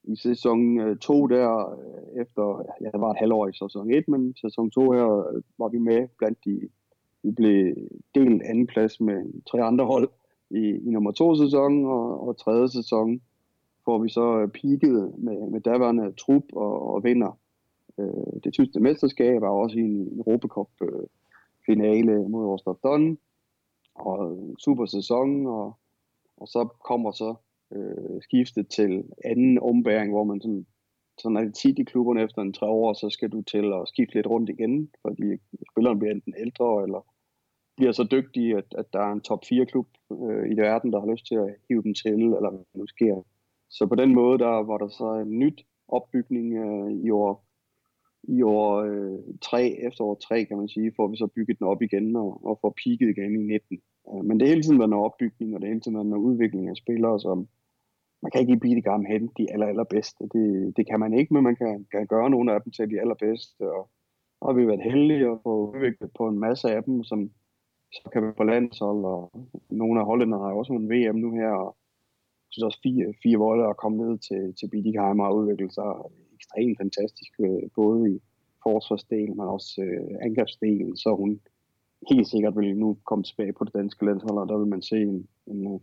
i 0.03 0.15
sæson 0.15 0.59
2 0.99 1.23
øh, 1.23 1.29
der, 1.29 1.49
øh, 1.79 2.21
efter, 2.21 2.63
ja, 2.81 2.85
det 2.85 3.01
var 3.01 3.11
et 3.11 3.17
halvår 3.19 3.47
i 3.47 3.53
sæson 3.53 3.91
1, 3.91 4.07
men 4.07 4.35
sæson 4.41 4.71
2 4.71 4.91
her 4.91 5.27
øh, 5.27 5.41
var 5.57 5.69
vi 5.69 5.77
med 5.77 6.07
blandt 6.17 6.39
de, 6.45 6.69
vi 7.23 7.31
blev 7.31 7.75
delt 8.15 8.41
anden 8.41 8.67
plads 8.67 9.01
med 9.01 9.43
tre 9.51 9.61
andre 9.61 9.85
hold 9.85 10.09
i, 10.49 10.63
i 10.87 10.89
nummer 10.89 11.11
to 11.11 11.35
sæson, 11.35 11.85
og, 11.85 12.27
og 12.27 12.37
tredje 12.37 12.69
sæson 12.69 13.21
får 13.85 13.97
vi 13.97 14.09
så 14.09 14.49
peaked 14.53 15.17
med, 15.17 15.49
med 15.49 15.61
daværende 15.61 16.11
trup 16.11 16.43
og, 16.53 16.93
og 16.93 17.03
vinder 17.03 17.39
øh, 17.99 18.41
det 18.43 18.53
tyske 18.53 18.79
mesterskab, 18.79 19.41
og 19.41 19.59
også 19.59 19.77
i 19.77 19.81
en 19.81 20.17
Europacup 20.17 20.69
øh, 20.81 21.07
finale 21.65 22.29
mod 22.29 22.45
Rostov 22.45 22.79
Don, 22.83 23.17
og 23.95 24.39
super 24.59 24.85
sæson, 24.85 25.47
og, 25.47 25.77
og 26.37 26.47
så 26.47 26.67
kommer 26.85 27.11
så 27.11 27.35
øh, 27.75 28.21
skiftet 28.21 28.67
til 28.67 29.03
anden 29.25 29.59
ombæring, 29.59 30.11
hvor 30.11 30.23
man 30.23 30.41
sådan, 30.41 30.65
sådan 31.17 31.37
er 31.37 31.43
det 31.43 31.55
tit 31.55 31.79
i 31.79 31.83
klubberne 31.83 32.23
efter 32.23 32.41
en 32.41 32.53
tre 32.53 32.67
år, 32.67 32.93
så 32.93 33.09
skal 33.09 33.29
du 33.29 33.41
til 33.41 33.73
at 33.73 33.87
skifte 33.87 34.15
lidt 34.15 34.27
rundt 34.27 34.49
igen, 34.49 34.89
fordi 35.01 35.23
spilleren 35.71 35.99
bliver 35.99 36.13
enten 36.13 36.33
ældre, 36.37 36.83
eller 36.83 37.05
bliver 37.77 37.91
så 37.91 38.07
dygtige, 38.11 38.57
at, 38.57 38.65
at 38.77 38.85
der 38.93 38.99
er 38.99 39.11
en 39.11 39.21
top 39.21 39.39
4 39.49 39.65
klub 39.65 39.87
øh, 40.11 40.51
i 40.51 40.55
verden, 40.57 40.91
der 40.91 40.99
har 40.99 41.11
lyst 41.11 41.27
til 41.27 41.35
at 41.35 41.55
hive 41.69 41.83
dem 41.83 41.93
til, 41.93 42.11
eller 42.11 42.49
hvad 42.49 42.65
nu 42.75 42.87
sker. 42.87 43.15
Så 43.69 43.87
på 43.87 43.95
den 43.95 44.13
måde, 44.13 44.39
der 44.39 44.63
var 44.69 44.77
der 44.77 44.87
så 44.87 45.13
en 45.13 45.39
nyt 45.39 45.65
opbygning 45.87 46.53
øh, 46.53 46.91
i 46.91 47.09
år 47.09 47.45
i 48.27 48.41
år 48.41 48.77
øh, 48.77 49.19
3, 49.41 49.75
efter 49.87 50.03
år 50.03 50.15
3 50.15 50.45
kan 50.45 50.57
man 50.57 50.67
sige, 50.67 50.93
får 50.95 51.07
vi 51.07 51.17
så 51.17 51.27
bygget 51.27 51.59
den 51.59 51.67
op 51.67 51.81
igen 51.81 52.15
og, 52.15 52.45
og 52.45 52.59
får 52.61 52.73
peaked 52.83 53.07
igen 53.09 53.35
i 53.35 53.43
19. 53.43 53.81
Øh, 54.09 54.25
men 54.25 54.39
det 54.39 54.45
er 54.45 54.49
hele 54.49 54.63
tiden 54.63 54.79
været 54.79 54.87
en 54.87 54.93
opbygning, 55.07 55.55
og 55.55 55.61
det 55.61 55.67
er 55.67 55.71
hele 55.71 55.81
tiden 55.81 55.97
været 55.97 56.05
en 56.05 56.25
udvikling 56.29 56.69
af 56.69 56.75
spillere, 56.75 57.19
som, 57.19 57.47
man 58.21 58.31
kan 58.31 58.41
ikke 58.41 58.77
i 58.77 58.81
gamle 58.81 59.07
hente 59.07 59.33
de 59.37 59.53
aller, 59.53 59.67
allerbedste. 59.67 60.23
Det, 60.33 60.73
det 60.77 60.87
kan 60.89 60.99
man 60.99 61.13
ikke, 61.13 61.33
men 61.33 61.43
man 61.43 61.55
kan, 61.55 61.85
kan 61.91 62.07
gøre 62.07 62.29
nogle 62.29 62.53
af 62.53 62.61
dem 62.61 62.71
til 62.71 62.89
de 62.89 62.99
allerbedste. 63.01 63.61
Og, 63.61 63.89
og 64.41 64.55
vi 64.55 64.61
har 64.61 64.67
været 64.67 64.89
heldige 64.91 65.31
at 65.31 65.39
få 65.43 65.53
udviklet 65.75 66.09
på 66.17 66.27
en 66.27 66.39
masse 66.39 66.67
af 66.75 66.83
dem, 66.83 67.03
som 67.03 67.31
så 68.03 68.09
kan 68.13 68.27
vi 68.27 68.31
på 68.31 68.43
landshold, 68.43 69.05
og 69.05 69.31
nogle 69.69 69.99
af 69.99 70.05
hollænderne 70.05 70.43
har 70.43 70.51
også 70.53 70.73
en 70.73 70.89
VM 70.89 71.15
nu 71.15 71.29
her, 71.31 71.51
og 71.63 71.75
jeg 72.45 72.51
synes 72.51 72.67
også 72.69 72.79
fire, 72.83 73.13
fire 73.23 73.37
volde 73.37 73.65
at 73.67 73.77
komme 73.77 73.97
ned 74.03 74.17
til, 74.27 74.41
til 74.59 74.69
Bietigheim 74.71 75.19
og 75.19 75.35
udvikle 75.37 75.71
sig 75.71 75.89
ekstremt 76.37 76.77
fantastisk, 76.81 77.31
øh, 77.39 77.63
både 77.75 78.11
i 78.13 78.15
forsvarsdelen, 78.63 79.37
men 79.37 79.47
også 79.57 79.81
øh, 79.81 80.15
angrebsdelen, 80.21 80.97
så 80.97 81.15
hun 81.15 81.41
helt 82.09 82.27
sikkert 82.27 82.57
vil 82.57 82.77
nu 82.77 82.97
komme 83.05 83.23
tilbage 83.23 83.53
på 83.53 83.63
det 83.63 83.73
danske 83.73 84.05
landshold, 84.05 84.37
og 84.37 84.49
der 84.49 84.57
vil 84.57 84.67
man 84.67 84.81
se 84.81 84.97
en, 85.01 85.27
en 85.47 85.73
øh, 85.73 85.79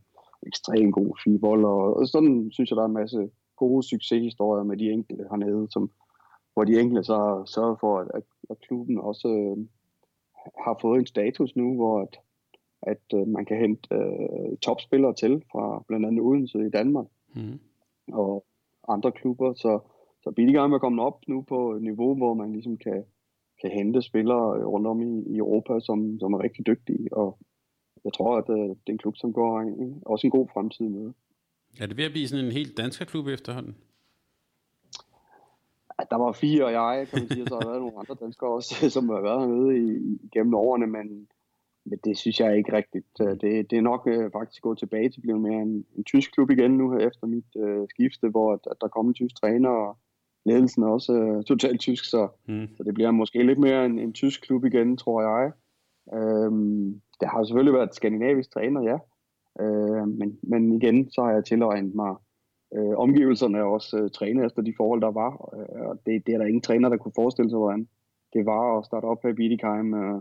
ekstremt 0.47 0.95
god 0.95 1.13
fivold, 1.25 1.65
og, 1.65 1.97
og 1.97 2.09
sådan 2.09 2.51
synes 2.51 2.71
jeg, 2.71 2.77
der 2.77 2.83
er 2.83 2.93
en 2.93 3.01
masse 3.03 3.31
gode 3.57 3.83
succeshistorier 3.83 4.65
med 4.65 4.77
de 4.77 4.91
enkelte 4.91 5.25
hernede, 5.31 5.67
som, 5.71 5.91
hvor 6.55 6.65
de 6.65 6.81
enkelte 6.81 7.05
så 7.05 7.17
har 7.17 7.45
sørget 7.45 7.77
for, 7.81 7.99
at, 7.99 8.09
at, 8.15 8.23
at 8.51 8.57
klubben 8.61 8.99
også 8.99 9.29
øh, 9.29 9.67
har 10.65 10.79
fået 10.81 10.99
en 10.99 11.07
status 11.07 11.57
nu, 11.57 11.75
hvor 11.75 12.01
at, 12.01 12.19
at 12.83 13.19
øh, 13.19 13.29
man 13.29 13.45
kan 13.45 13.59
hente 13.59 13.95
øh, 13.95 14.59
topspillere 14.63 15.15
til 15.15 15.43
fra 15.53 15.85
blandt 15.89 16.07
andet 16.07 16.21
Odense 16.21 16.67
i 16.67 16.71
Danmark 16.71 17.07
mm. 17.35 17.61
og 18.13 18.45
andre 18.89 19.13
klubber, 19.13 19.53
så, 19.55 19.79
så 20.23 20.31
Billigheim 20.31 20.73
er 20.73 20.79
kommet 20.79 21.05
op 21.05 21.19
nu 21.29 21.43
på 21.43 21.73
et 21.73 21.83
niveau, 21.83 22.15
hvor 22.17 22.35
man 22.35 22.53
ligesom 22.53 22.77
kan, 22.77 23.05
kan 23.61 23.71
hente 23.71 24.03
spillere 24.03 24.65
rundt 24.65 24.87
om 24.87 25.01
i, 25.01 25.35
i 25.35 25.37
Europa, 25.37 25.81
som, 25.81 26.19
som 26.21 26.33
er 26.33 26.43
rigtig 26.43 26.67
dygtige, 26.67 27.15
og 27.17 27.39
jeg 28.05 28.13
tror, 28.13 28.37
at 28.37 28.49
øh, 28.51 28.69
det 28.69 28.89
er 28.89 28.93
en 28.93 28.99
klub, 28.99 29.17
som 29.17 29.33
går 29.33 29.61
en, 29.61 30.03
også 30.07 30.27
en 30.27 30.31
god 30.31 30.49
fremtid 30.53 30.89
med. 30.89 31.13
Er 31.81 31.87
det 31.87 31.97
ved 31.97 32.05
at 32.05 32.13
blive 32.13 32.29
sådan 32.29 32.45
en 32.45 32.53
helt 32.53 32.77
dansk 32.77 33.07
klub 33.07 33.27
efterhånden? 33.27 33.77
Ja, 36.03 36.07
der 36.11 36.23
var 36.23 36.33
fire, 36.33 36.65
og 36.65 36.73
jeg, 36.73 37.09
kan 37.09 37.19
man 37.19 37.29
sige, 37.29 37.43
og 37.43 37.49
så 37.49 37.55
har 37.55 37.61
der 37.61 37.69
været 37.69 37.81
nogle 37.81 37.99
andre 37.99 38.17
danskere 38.21 38.51
også, 38.51 38.75
som 38.97 39.09
har 39.09 39.21
været 39.21 39.41
hernede 39.41 39.79
i, 39.79 40.19
gennem 40.33 40.55
årene, 40.55 40.87
men, 40.87 41.29
men 41.85 41.99
det 42.05 42.19
synes 42.19 42.41
jeg 42.41 42.57
ikke 42.59 42.73
rigtigt. 42.73 43.07
Det, 43.19 43.71
det 43.71 43.79
er 43.79 43.81
nok 43.81 44.03
øh, 44.07 44.31
faktisk 44.33 44.63
gået 44.63 44.79
tilbage 44.79 45.09
til 45.09 45.21
at 45.21 45.23
blive 45.23 45.41
mere 45.41 45.63
en, 45.63 45.85
en 45.97 46.05
tysk 46.05 46.33
klub 46.33 46.51
igen 46.51 46.71
nu 46.71 46.91
her 46.91 46.99
efter 47.09 47.27
mit 47.27 47.51
øh, 47.57 47.87
skifte, 47.91 48.29
hvor 48.29 48.53
at, 48.53 48.61
at 48.71 48.77
der 48.81 48.89
kommer 48.89 49.11
en 49.11 49.15
tysk 49.15 49.37
træner, 49.41 49.69
og 49.69 49.99
ledelsen 50.45 50.83
er 50.83 50.89
også 50.89 51.13
øh, 51.13 51.45
totalt 51.45 51.81
tysk, 51.81 52.05
så, 52.05 52.29
mm. 52.49 52.69
så 52.77 52.83
det 52.83 52.95
bliver 52.95 53.11
måske 53.11 53.47
lidt 53.47 53.59
mere 53.59 53.87
en, 53.87 53.99
en 53.99 54.13
tysk 54.13 54.43
klub 54.43 54.65
igen, 54.65 54.97
tror 54.97 55.21
jeg. 55.23 55.53
Øhm, 56.15 57.01
der 57.21 57.29
har 57.29 57.45
selvfølgelig 57.45 57.75
været 57.75 57.95
skandinavisk 57.95 58.53
træner, 58.53 58.83
ja. 58.83 58.99
Øh, 59.65 60.09
men, 60.09 60.39
men 60.43 60.73
igen, 60.73 61.11
så 61.11 61.23
har 61.23 61.33
jeg 61.33 61.45
tilregnet 61.45 61.95
mig 61.95 62.17
øh, 62.77 62.95
omgivelserne 62.97 63.59
er 63.59 63.63
også 63.63 63.99
øh, 63.99 64.11
trænet 64.11 64.45
efter 64.45 64.63
de 64.63 64.75
forhold, 64.77 65.01
der 65.01 65.11
var. 65.11 65.33
Øh, 65.57 65.89
og 65.89 66.01
det, 66.07 66.27
det 66.27 66.35
er 66.35 66.39
der 66.39 66.47
ingen 66.47 66.63
træner, 66.63 66.89
der 66.89 66.97
kunne 66.97 67.21
forestille 67.21 67.51
sig, 67.51 67.59
hvordan 67.59 67.89
det 68.33 68.47
var 68.47 68.79
at 68.79 68.87
starte 68.87 69.05
op 69.05 69.23
her 69.23 69.31
i 69.31 69.33
Bidikheim. 69.33 69.95
Øh, 69.95 70.21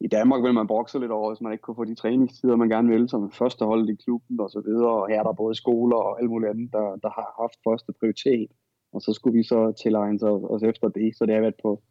I 0.00 0.08
Danmark 0.08 0.42
vil 0.42 0.54
man 0.54 0.66
brokse 0.66 0.98
lidt 0.98 1.12
over, 1.12 1.30
hvis 1.30 1.40
man 1.40 1.52
ikke 1.52 1.62
kunne 1.62 1.80
få 1.80 1.84
de 1.84 1.94
træningstider, 1.94 2.56
man 2.56 2.68
gerne 2.68 2.88
ville, 2.88 3.08
som 3.08 3.30
første 3.30 3.64
hold 3.64 3.88
i 3.88 3.94
klubben 3.94 4.40
og 4.40 4.50
så 4.50 4.60
videre. 4.60 5.02
Og 5.02 5.08
her 5.08 5.18
er 5.18 5.22
der 5.22 5.32
både 5.32 5.54
skoler 5.54 5.96
og 5.96 6.20
alt 6.20 6.30
muligt 6.30 6.50
andet, 6.50 6.72
der, 6.72 6.96
der 7.02 7.10
har 7.10 7.28
haft 7.42 7.58
første 7.66 7.92
prioritet. 8.00 8.50
Og 8.92 9.02
så 9.02 9.12
skulle 9.12 9.36
vi 9.38 9.42
så 9.42 9.72
tilegne 9.82 10.30
os 10.54 10.62
efter 10.62 10.88
det. 10.88 11.16
Så 11.16 11.26
det 11.26 11.34
har 11.34 11.40
været 11.40 11.60
på, 11.62 11.82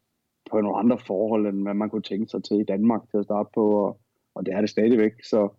på 0.51 0.61
nogle 0.61 0.77
andre 0.77 0.97
forhold, 1.07 1.47
end 1.47 1.61
hvad 1.61 1.73
man 1.73 1.89
kunne 1.89 2.01
tænke 2.01 2.29
sig 2.29 2.43
til 2.43 2.59
i 2.59 2.63
Danmark 2.63 3.01
til 3.09 3.17
at 3.17 3.25
starte 3.25 3.49
på. 3.55 3.63
Og, 3.85 3.99
og 4.35 4.45
det 4.45 4.53
er 4.53 4.61
det 4.61 4.69
stadigvæk. 4.69 5.13
Så, 5.23 5.49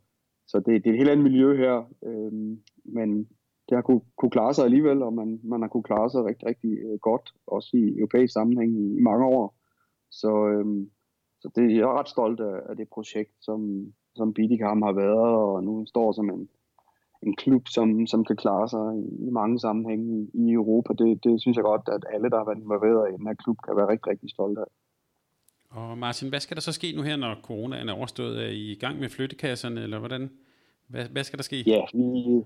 så 0.46 0.58
det, 0.58 0.84
det 0.84 0.86
er 0.86 0.92
et 0.92 0.98
helt 0.98 1.10
andet 1.10 1.24
miljø 1.24 1.56
her. 1.56 1.76
Øhm, 2.04 2.60
men 2.84 3.28
det 3.68 3.76
har 3.76 3.82
kunne, 3.82 4.00
kunne 4.18 4.30
klare 4.30 4.54
sig 4.54 4.64
alligevel, 4.64 5.02
og 5.02 5.12
man, 5.14 5.40
man 5.42 5.60
har 5.62 5.68
kunne 5.68 5.82
klare 5.82 6.10
sig 6.10 6.24
rigtig, 6.24 6.48
rigtig 6.48 6.72
øh, 6.78 6.98
godt, 6.98 7.32
også 7.46 7.70
i 7.76 7.98
europæisk 7.98 8.32
sammenhæng 8.32 8.72
i, 8.82 8.96
i 8.98 9.00
mange 9.00 9.26
år. 9.26 9.54
Så, 10.10 10.46
øhm, 10.46 10.90
så 11.40 11.50
det, 11.56 11.76
jeg 11.76 11.80
er 11.80 11.98
ret 11.98 12.08
stolt 12.08 12.40
af, 12.40 12.60
af 12.68 12.76
det 12.76 12.88
projekt, 12.88 13.34
som, 13.40 13.86
som 14.16 14.34
Bidikam 14.34 14.82
har 14.82 14.92
været, 14.92 15.34
og 15.50 15.64
nu 15.64 15.86
står 15.86 16.12
som 16.12 16.30
en, 16.30 16.48
en 17.22 17.36
klub, 17.36 17.68
som, 17.68 18.06
som 18.06 18.24
kan 18.24 18.36
klare 18.36 18.68
sig 18.68 18.86
i, 19.04 19.26
i 19.26 19.30
mange 19.30 19.60
sammenhænge 19.60 20.06
i, 20.18 20.30
i 20.34 20.52
Europa. 20.52 20.92
Det, 20.92 21.24
det 21.24 21.40
synes 21.40 21.56
jeg 21.56 21.64
godt, 21.64 21.88
at 21.88 22.04
alle, 22.14 22.30
der 22.30 22.38
har 22.38 22.44
været 22.44 22.58
involveret 22.58 23.10
i 23.10 23.16
den 23.16 23.26
her 23.26 23.34
klub, 23.34 23.56
kan 23.66 23.76
være 23.76 23.88
rigtig, 23.88 24.06
rigtig 24.10 24.30
stolte 24.30 24.60
af. 24.60 24.72
Og 25.70 25.98
Martin, 25.98 26.28
hvad 26.28 26.40
skal 26.40 26.54
der 26.54 26.60
så 26.60 26.72
ske 26.72 26.92
nu 26.96 27.02
her, 27.02 27.16
når 27.16 27.36
coronaen 27.42 27.88
er 27.88 27.92
overstået? 27.92 28.44
Er 28.44 28.48
I 28.48 28.72
i 28.72 28.78
gang 28.80 29.00
med 29.00 29.08
flyttekasserne, 29.08 29.80
eller 29.82 29.98
hvordan? 29.98 30.30
Hvad, 30.86 31.04
hvad 31.08 31.24
skal 31.24 31.36
der 31.36 31.42
ske? 31.42 31.62
Ja, 31.66 31.82
vi, 31.94 32.44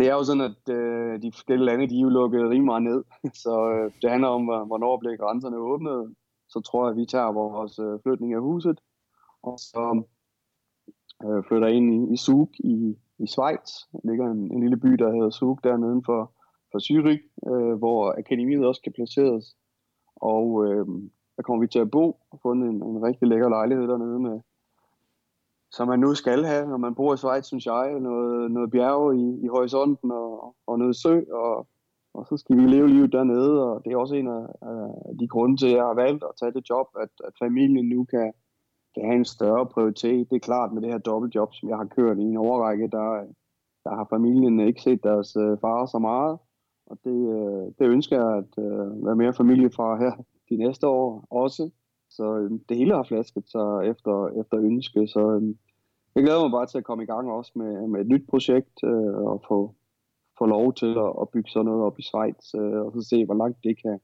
det 0.00 0.08
er 0.08 0.14
jo 0.14 0.24
sådan, 0.24 0.48
at 0.50 0.74
øh, 0.78 1.22
de 1.22 1.32
forskellige 1.32 1.66
lande, 1.66 1.88
de 1.88 1.96
er 1.96 2.06
jo 2.06 2.08
lukket 2.08 2.40
rimelig 2.40 2.70
meget 2.72 2.82
ned. 2.82 3.00
Så 3.44 3.54
øh, 3.74 3.92
det 4.02 4.10
handler 4.10 4.28
om, 4.28 4.44
hvornår 4.70 4.96
bliver 4.96 5.16
grænserne 5.16 5.56
åbnet. 5.56 6.14
Så 6.48 6.60
tror 6.60 6.84
jeg, 6.84 6.90
at 6.90 6.96
vi 6.96 7.06
tager 7.06 7.32
vores 7.32 7.78
øh, 7.78 7.94
flytning 8.02 8.34
af 8.34 8.40
huset, 8.40 8.78
og 9.42 9.58
så 9.58 10.02
øh, 11.24 11.44
flytter 11.48 11.68
ind 11.68 11.86
i, 11.94 12.14
i 12.14 12.16
Zug 12.16 12.50
i, 12.58 12.76
i 13.24 13.26
Schweiz. 13.26 13.70
Der 13.92 14.00
ligger 14.10 14.26
en, 14.30 14.42
en 14.54 14.60
lille 14.60 14.76
by, 14.76 14.90
der 15.02 15.12
hedder 15.14 15.30
Zug, 15.30 15.64
dernede 15.64 16.02
for, 16.08 16.20
for 16.70 16.78
Zürich, 16.86 17.22
øh, 17.50 17.74
hvor 17.82 18.18
akademiet 18.18 18.66
også 18.66 18.80
kan 18.84 18.92
placeres. 18.92 19.44
Og 20.16 20.46
øh, 20.66 20.86
der 21.36 21.42
kommer 21.42 21.60
vi 21.64 21.68
til 21.68 21.84
at 21.86 21.90
bo 21.90 22.04
og 22.30 22.38
fundet 22.42 22.68
en, 22.68 22.82
en 22.90 23.02
rigtig 23.02 23.28
lækker 23.28 23.48
lejlighed 23.48 23.88
dernede 23.88 24.20
med, 24.20 24.40
som 25.72 25.88
man 25.88 26.00
nu 26.00 26.14
skal 26.14 26.44
have, 26.44 26.68
når 26.68 26.76
man 26.76 26.94
bor 26.94 27.14
i 27.14 27.16
Schweiz, 27.16 27.46
synes 27.46 27.66
jeg. 27.66 28.00
Noget, 28.00 28.50
noget 28.50 28.70
bjerge 28.70 29.16
i, 29.16 29.44
i 29.44 29.46
horisonten 29.46 30.10
og, 30.10 30.56
og 30.66 30.78
noget 30.78 30.96
sø, 30.96 31.20
og, 31.32 31.66
og 32.14 32.26
så 32.26 32.36
skal 32.36 32.56
vi 32.56 32.62
leve 32.62 32.88
livet 32.88 33.12
dernede, 33.12 33.64
og 33.64 33.84
det 33.84 33.92
er 33.92 33.96
også 33.96 34.14
en 34.14 34.28
af, 34.28 34.46
af 35.08 35.18
de 35.20 35.28
grunde 35.28 35.56
til, 35.56 35.66
at 35.66 35.76
jeg 35.76 35.84
har 35.84 35.94
valgt 35.94 36.24
at 36.24 36.36
tage 36.40 36.52
det 36.52 36.70
job, 36.70 36.86
at, 37.00 37.08
at 37.26 37.32
familien 37.38 37.88
nu 37.88 38.04
kan, 38.04 38.32
kan 38.94 39.04
have 39.04 39.16
en 39.16 39.24
større 39.24 39.66
prioritet. 39.66 40.30
Det 40.30 40.36
er 40.36 40.48
klart 40.50 40.72
med 40.72 40.82
det 40.82 40.90
her 40.90 40.98
dobbeltjob, 40.98 41.54
som 41.54 41.68
jeg 41.68 41.76
har 41.76 41.84
kørt 41.84 42.18
i 42.18 42.22
en 42.22 42.36
overrække, 42.36 42.88
der, 42.88 43.24
der 43.84 43.90
har 43.90 44.06
familien 44.10 44.60
ikke 44.60 44.82
set 44.82 45.02
deres 45.02 45.36
øh, 45.36 45.58
far 45.60 45.86
så 45.86 45.98
meget, 45.98 46.38
og 46.86 46.98
det, 47.04 47.18
øh, 47.36 47.72
det 47.78 47.86
ønsker 47.94 48.16
jeg 48.16 48.36
at 48.38 48.64
øh, 48.64 49.06
være 49.06 49.16
mere 49.16 49.32
familie 49.32 49.70
fra 49.70 49.96
her 49.96 50.12
de 50.50 50.56
næste 50.56 50.86
år 50.86 51.26
også. 51.30 51.70
Så 52.10 52.38
øh, 52.38 52.50
det 52.68 52.76
hele 52.76 52.94
har 52.94 53.02
flasket 53.02 53.44
sig 53.54 53.68
efter, 53.92 54.14
efter 54.40 54.56
ønske, 54.58 55.08
så 55.08 55.22
øh, 55.36 55.54
jeg 56.14 56.22
glæder 56.24 56.42
mig 56.42 56.50
bare 56.50 56.66
til 56.66 56.78
at 56.78 56.84
komme 56.84 57.04
i 57.04 57.06
gang 57.06 57.30
også 57.30 57.52
med, 57.54 57.88
med 57.88 58.00
et 58.00 58.08
nyt 58.08 58.26
projekt 58.28 58.76
øh, 58.84 59.14
og 59.30 59.44
få, 59.48 59.74
få 60.38 60.46
lov 60.46 60.74
til 60.74 60.92
at, 61.06 61.12
at 61.22 61.28
bygge 61.32 61.50
sådan 61.50 61.66
noget 61.66 61.82
op 61.82 61.98
i 61.98 62.02
Schweiz 62.02 62.54
øh, 62.54 62.80
og 62.84 62.92
så 62.94 63.08
se, 63.08 63.24
hvor 63.24 63.34
langt 63.42 63.58
det 63.64 63.82
kan, 63.82 63.98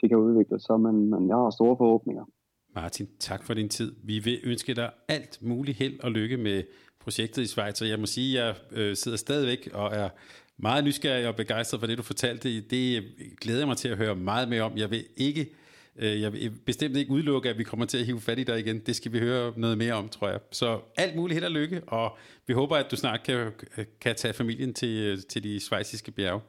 det 0.00 0.08
kan 0.08 0.18
udvikle 0.18 0.60
sig, 0.60 0.80
men, 0.80 1.10
men 1.10 1.28
jeg 1.28 1.36
har 1.36 1.50
store 1.50 1.76
forhåbninger. 1.76 2.24
Martin, 2.74 3.08
tak 3.18 3.42
for 3.42 3.54
din 3.54 3.68
tid. 3.68 3.94
Vi 4.04 4.18
vil 4.18 4.38
ønske 4.44 4.74
dig 4.74 4.90
alt 5.08 5.38
muligt 5.42 5.78
held 5.78 6.00
og 6.04 6.10
lykke 6.10 6.36
med 6.36 6.62
projektet 7.00 7.42
i 7.42 7.46
Schweiz, 7.46 7.82
og 7.82 7.88
jeg 7.88 7.98
må 7.98 8.06
sige, 8.06 8.40
at 8.40 8.46
jeg 8.46 8.54
øh, 8.78 8.96
sidder 8.96 9.18
stadigvæk 9.18 9.70
og 9.74 9.90
er 9.92 10.08
meget 10.56 10.84
nysgerrig 10.84 11.28
og 11.28 11.36
begejstret 11.36 11.80
for 11.80 11.86
det, 11.86 11.98
du 11.98 12.02
fortalte. 12.02 12.48
Det 12.60 13.04
glæder 13.40 13.58
jeg 13.58 13.68
mig 13.68 13.76
til 13.76 13.88
at 13.88 13.96
høre 13.96 14.16
meget 14.16 14.48
mere 14.48 14.62
om. 14.62 14.76
Jeg 14.76 14.90
vil 14.90 15.04
ikke 15.16 15.46
jeg 15.96 16.32
vil 16.32 16.52
bestemt 16.66 16.96
ikke 16.96 17.10
udelukke, 17.10 17.50
at 17.50 17.58
vi 17.58 17.64
kommer 17.64 17.86
til 17.86 17.98
at 17.98 18.06
hive 18.06 18.20
fat 18.20 18.38
i 18.38 18.44
dig 18.44 18.58
igen. 18.58 18.78
Det 18.78 18.96
skal 18.96 19.12
vi 19.12 19.18
høre 19.18 19.52
noget 19.56 19.78
mere 19.78 19.92
om, 19.92 20.08
tror 20.08 20.28
jeg. 20.28 20.40
Så 20.50 20.80
alt 20.96 21.16
muligt 21.16 21.34
held 21.34 21.44
og 21.44 21.50
lykke, 21.50 21.82
og 21.86 22.16
vi 22.46 22.54
håber, 22.54 22.76
at 22.76 22.86
du 22.90 22.96
snart 22.96 23.22
kan, 23.22 23.52
kan 24.00 24.16
tage 24.16 24.34
familien 24.34 24.74
til, 24.74 25.22
til 25.28 25.44
de 25.44 25.60
svejsiske 25.60 26.10
bjerge. 26.10 26.40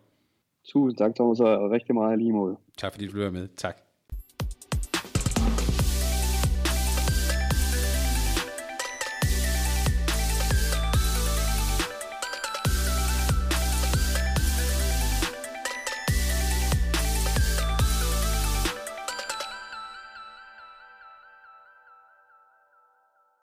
Tusind 0.67 0.97
tak, 0.97 1.15
Thomas, 1.15 1.39
og 1.39 1.71
rigtig 1.71 1.95
meget 1.95 2.19
lige 2.19 2.31
mod. 2.31 2.55
Tak 2.77 2.93
fordi 2.93 3.07
du 3.07 3.11
blev 3.11 3.33
med. 3.33 3.47
Tak. 3.57 3.77